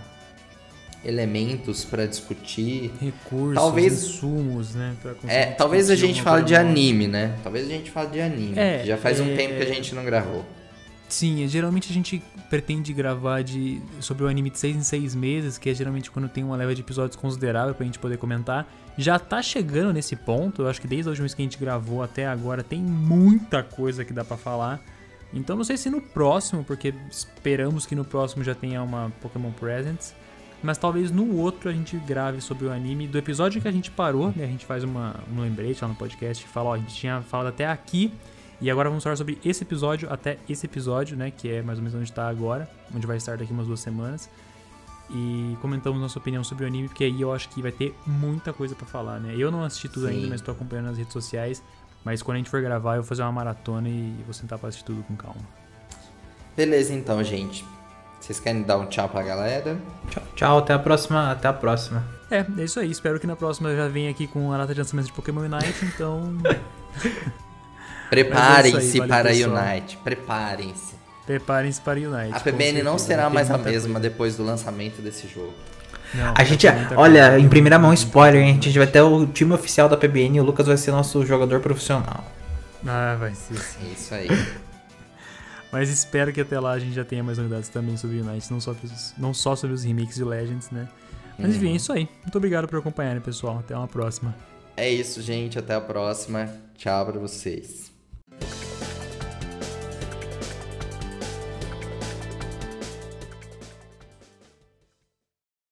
elementos 1.05 1.85
pra 1.85 2.07
discutir. 2.07 2.93
Recursos, 3.01 3.55
Talvez- 3.55 3.93
insumos, 4.05 4.74
né? 4.74 4.95
É, 5.26 5.47
talvez 5.47 5.91
a 5.91 5.97
gente 5.97 6.22
fale 6.22 6.45
de 6.45 6.55
anime, 6.55 7.09
né? 7.09 7.37
Talvez 7.43 7.66
a 7.66 7.70
gente 7.70 7.91
fale 7.91 8.11
de 8.11 8.20
anime. 8.20 8.59
É, 8.59 8.85
Já 8.85 8.97
faz 8.97 9.18
um 9.18 9.33
é- 9.33 9.35
tempo 9.37 9.57
que 9.57 9.62
a 9.62 9.66
gente 9.66 9.95
não 9.95 10.05
gravou. 10.05 10.45
Sim, 11.11 11.47
geralmente 11.49 11.91
a 11.91 11.93
gente 11.93 12.23
pretende 12.49 12.93
gravar 12.93 13.43
de, 13.43 13.83
sobre 14.01 14.23
o 14.23 14.29
anime 14.29 14.49
de 14.49 14.59
6 14.61 14.77
em 14.77 14.83
6 14.83 15.15
meses, 15.17 15.59
que 15.59 15.69
é 15.69 15.75
geralmente 15.75 16.09
quando 16.09 16.29
tem 16.29 16.45
uma 16.45 16.57
leva 16.57 16.73
de 16.73 16.83
episódios 16.83 17.17
considerável 17.17 17.75
pra 17.75 17.85
gente 17.85 17.99
poder 17.99 18.17
comentar. 18.17 18.67
Já 18.97 19.19
tá 19.19 19.43
chegando 19.43 19.93
nesse 19.93 20.15
ponto, 20.15 20.63
eu 20.63 20.69
acho 20.69 20.81
que 20.81 20.87
desde 20.87 21.09
a 21.09 21.11
última 21.11 21.25
vez 21.25 21.35
que 21.35 21.43
a 21.43 21.45
gente 21.45 21.59
gravou 21.59 22.01
até 22.01 22.27
agora 22.27 22.63
tem 22.63 22.81
muita 22.81 23.61
coisa 23.63 24.05
que 24.05 24.13
dá 24.13 24.25
pra 24.25 24.37
falar. 24.37 24.81
Então 25.35 25.57
não 25.57 25.65
sei 25.65 25.77
se 25.77 25.91
no 25.91 26.01
próximo, 26.01 26.63
porque 26.63 26.95
esperamos 27.11 27.87
que 27.87 27.97
no 27.97 28.05
próximo 28.05 28.45
já 28.45 28.55
tenha 28.55 28.81
uma 28.81 29.11
Pokémon 29.21 29.51
Presents. 29.51 30.15
Mas 30.63 30.79
talvez 30.79 31.11
no 31.11 31.37
outro 31.39 31.71
a 31.71 31.73
gente 31.73 31.97
grave 31.97 32.41
sobre 32.41 32.67
o 32.67 32.71
anime. 32.71 33.09
Do 33.09 33.19
episódio 33.19 33.61
que 33.61 33.67
a 33.67 33.73
gente 33.73 33.91
parou, 33.91 34.33
né? 34.37 34.45
A 34.45 34.47
gente 34.49 34.67
faz 34.67 34.85
uma, 34.85 35.17
um 35.35 35.41
lembrete 35.41 35.83
lá 35.83 35.89
no 35.89 35.95
podcast 35.97 36.45
e 36.45 36.49
fala, 36.49 36.71
ó, 36.71 36.75
a 36.75 36.79
gente 36.79 36.95
tinha 36.95 37.21
falado 37.23 37.49
até 37.49 37.67
aqui. 37.67 38.13
E 38.61 38.71
agora 38.71 38.89
vamos 38.89 39.03
falar 39.03 39.17
sobre 39.17 39.39
esse 39.45 39.63
episódio 39.63 40.13
até 40.13 40.39
esse 40.49 40.67
episódio, 40.67 41.17
né? 41.17 41.31
Que 41.31 41.51
é 41.51 41.63
mais 41.63 41.79
ou 41.79 41.85
menos 41.85 41.99
onde 41.99 42.13
tá 42.13 42.29
agora. 42.29 42.69
Onde 42.95 43.07
vai 43.07 43.17
estar 43.17 43.39
daqui 43.39 43.53
umas 43.53 43.67
duas 43.67 43.81
semanas. 43.81 44.29
E 45.11 45.57
comentamos 45.61 46.01
nossa 46.01 46.19
opinião 46.19 46.45
sobre 46.45 46.65
o 46.65 46.67
anime, 46.67 46.89
porque 46.89 47.05
aí 47.05 47.21
eu 47.21 47.33
acho 47.33 47.49
que 47.49 47.61
vai 47.61 47.73
ter 47.73 47.95
muita 48.07 48.53
coisa 48.53 48.75
pra 48.75 48.87
falar, 48.87 49.19
né? 49.19 49.35
Eu 49.37 49.51
não 49.51 49.65
assisti 49.65 49.89
tudo 49.89 50.07
Sim. 50.07 50.15
ainda, 50.15 50.29
mas 50.29 50.41
tô 50.41 50.53
acompanhando 50.53 50.87
nas 50.87 50.99
redes 50.99 51.13
sociais. 51.13 51.63
Mas 52.05 52.23
quando 52.23 52.37
a 52.37 52.39
gente 52.39 52.51
for 52.51 52.61
gravar, 52.61 52.97
eu 52.97 53.03
vou 53.03 53.09
fazer 53.09 53.23
uma 53.23 53.33
maratona 53.33 53.89
e 53.89 54.15
vou 54.25 54.33
sentar 54.33 54.59
pra 54.59 54.69
assistir 54.69 54.87
tudo 54.87 55.03
com 55.03 55.17
calma. 55.17 55.41
Beleza, 56.57 56.93
então, 56.93 57.23
gente. 57.25 57.65
Vocês 58.21 58.39
querem 58.39 58.63
dar 58.63 58.77
um 58.77 58.87
tchau 58.87 59.09
pra 59.09 59.23
galera? 59.23 59.79
Tchau, 60.11 60.23
tchau, 60.37 60.59
até 60.59 60.75
a 60.75 60.79
próxima, 60.79 61.31
até 61.31 61.49
a 61.49 61.53
próxima. 61.53 62.05
É, 62.31 62.45
é 62.59 62.65
isso 62.65 62.79
aí. 62.79 62.91
Espero 62.91 63.19
que 63.19 63.27
na 63.27 63.35
próxima 63.35 63.71
eu 63.71 63.77
já 63.77 63.89
venha 63.89 64.11
aqui 64.11 64.27
com 64.27 64.53
a 64.53 64.59
data 64.59 64.73
de 64.75 64.81
lançamento 64.81 65.07
de 65.07 65.13
Pokémon 65.13 65.41
Unite, 65.41 65.85
então 65.87 66.37
Preparem-se 68.11 68.99
valeu, 68.99 69.09
para 69.15 69.29
pessoal. 69.31 69.57
Unite. 69.65 69.97
Preparem-se. 69.99 70.95
preparem-se 71.27 71.81
para 71.81 71.99
Unite. 72.01 72.35
A 72.37 72.41
PBN 72.41 72.83
não 72.83 72.99
será 72.99 73.25
Tem 73.25 73.35
mais 73.35 73.51
a 73.51 73.57
mesma 73.57 73.95
coisa. 73.95 74.01
depois 74.01 74.37
do 74.37 74.45
lançamento 74.45 75.01
desse 75.01 75.29
jogo. 75.29 75.55
Não, 76.13 76.35
A 76.37 76.43
gente, 76.43 76.69
muita 76.69 76.99
olha, 76.99 77.31
coisa. 77.31 77.39
em 77.45 77.49
primeira 77.49 77.79
mão, 77.79 77.95
spoiler, 77.95 78.43
hein? 78.43 78.59
A 78.61 78.63
gente 78.65 78.77
vai 78.77 78.87
ter 78.87 79.01
o 79.01 79.27
time 79.29 79.53
oficial 79.55 79.89
da 79.89 79.97
PBN 79.97 80.39
e 80.39 80.41
o 80.41 80.45
Lucas 80.45 80.67
vai 80.67 80.77
ser 80.77 80.91
nosso 80.91 81.25
jogador 81.25 81.61
profissional. 81.61 82.25
Ah, 82.85 83.17
vai 83.19 83.33
ser 83.35 83.57
sim. 83.59 83.89
É 83.89 83.93
isso 83.93 84.15
aí. 84.15 84.29
Mas 85.71 85.89
espero 85.89 86.33
que 86.33 86.41
até 86.41 86.59
lá 86.59 86.73
a 86.73 86.79
gente 86.81 86.95
já 86.95 87.05
tenha 87.05 87.23
mais 87.23 87.39
novidades 87.39 87.69
também 87.69 87.97
sobre 87.97 88.21
Unite, 88.21 88.51
não 88.51 88.61
só, 88.61 88.75
não 89.17 89.33
só 89.33 89.55
sobre 89.55 89.75
os 89.75 89.85
remakes 89.85 90.17
de 90.17 90.25
Legends, 90.25 90.69
né? 90.71 90.89
Mas 91.39 91.55
enfim, 91.55 91.73
é 91.73 91.77
isso 91.77 91.93
aí. 91.93 92.09
Muito 92.25 92.37
obrigado 92.37 92.67
por 92.67 92.79
acompanharem, 92.81 93.21
pessoal. 93.23 93.59
Até 93.61 93.77
uma 93.77 93.87
próxima. 93.87 94.35
É 94.77 94.91
isso, 94.91 95.23
gente. 95.23 95.59
Até 95.61 95.75
a 95.75 95.81
próxima. 95.81 96.51
Tchau 96.77 97.07
pra 97.07 97.21
vocês. 97.21 97.89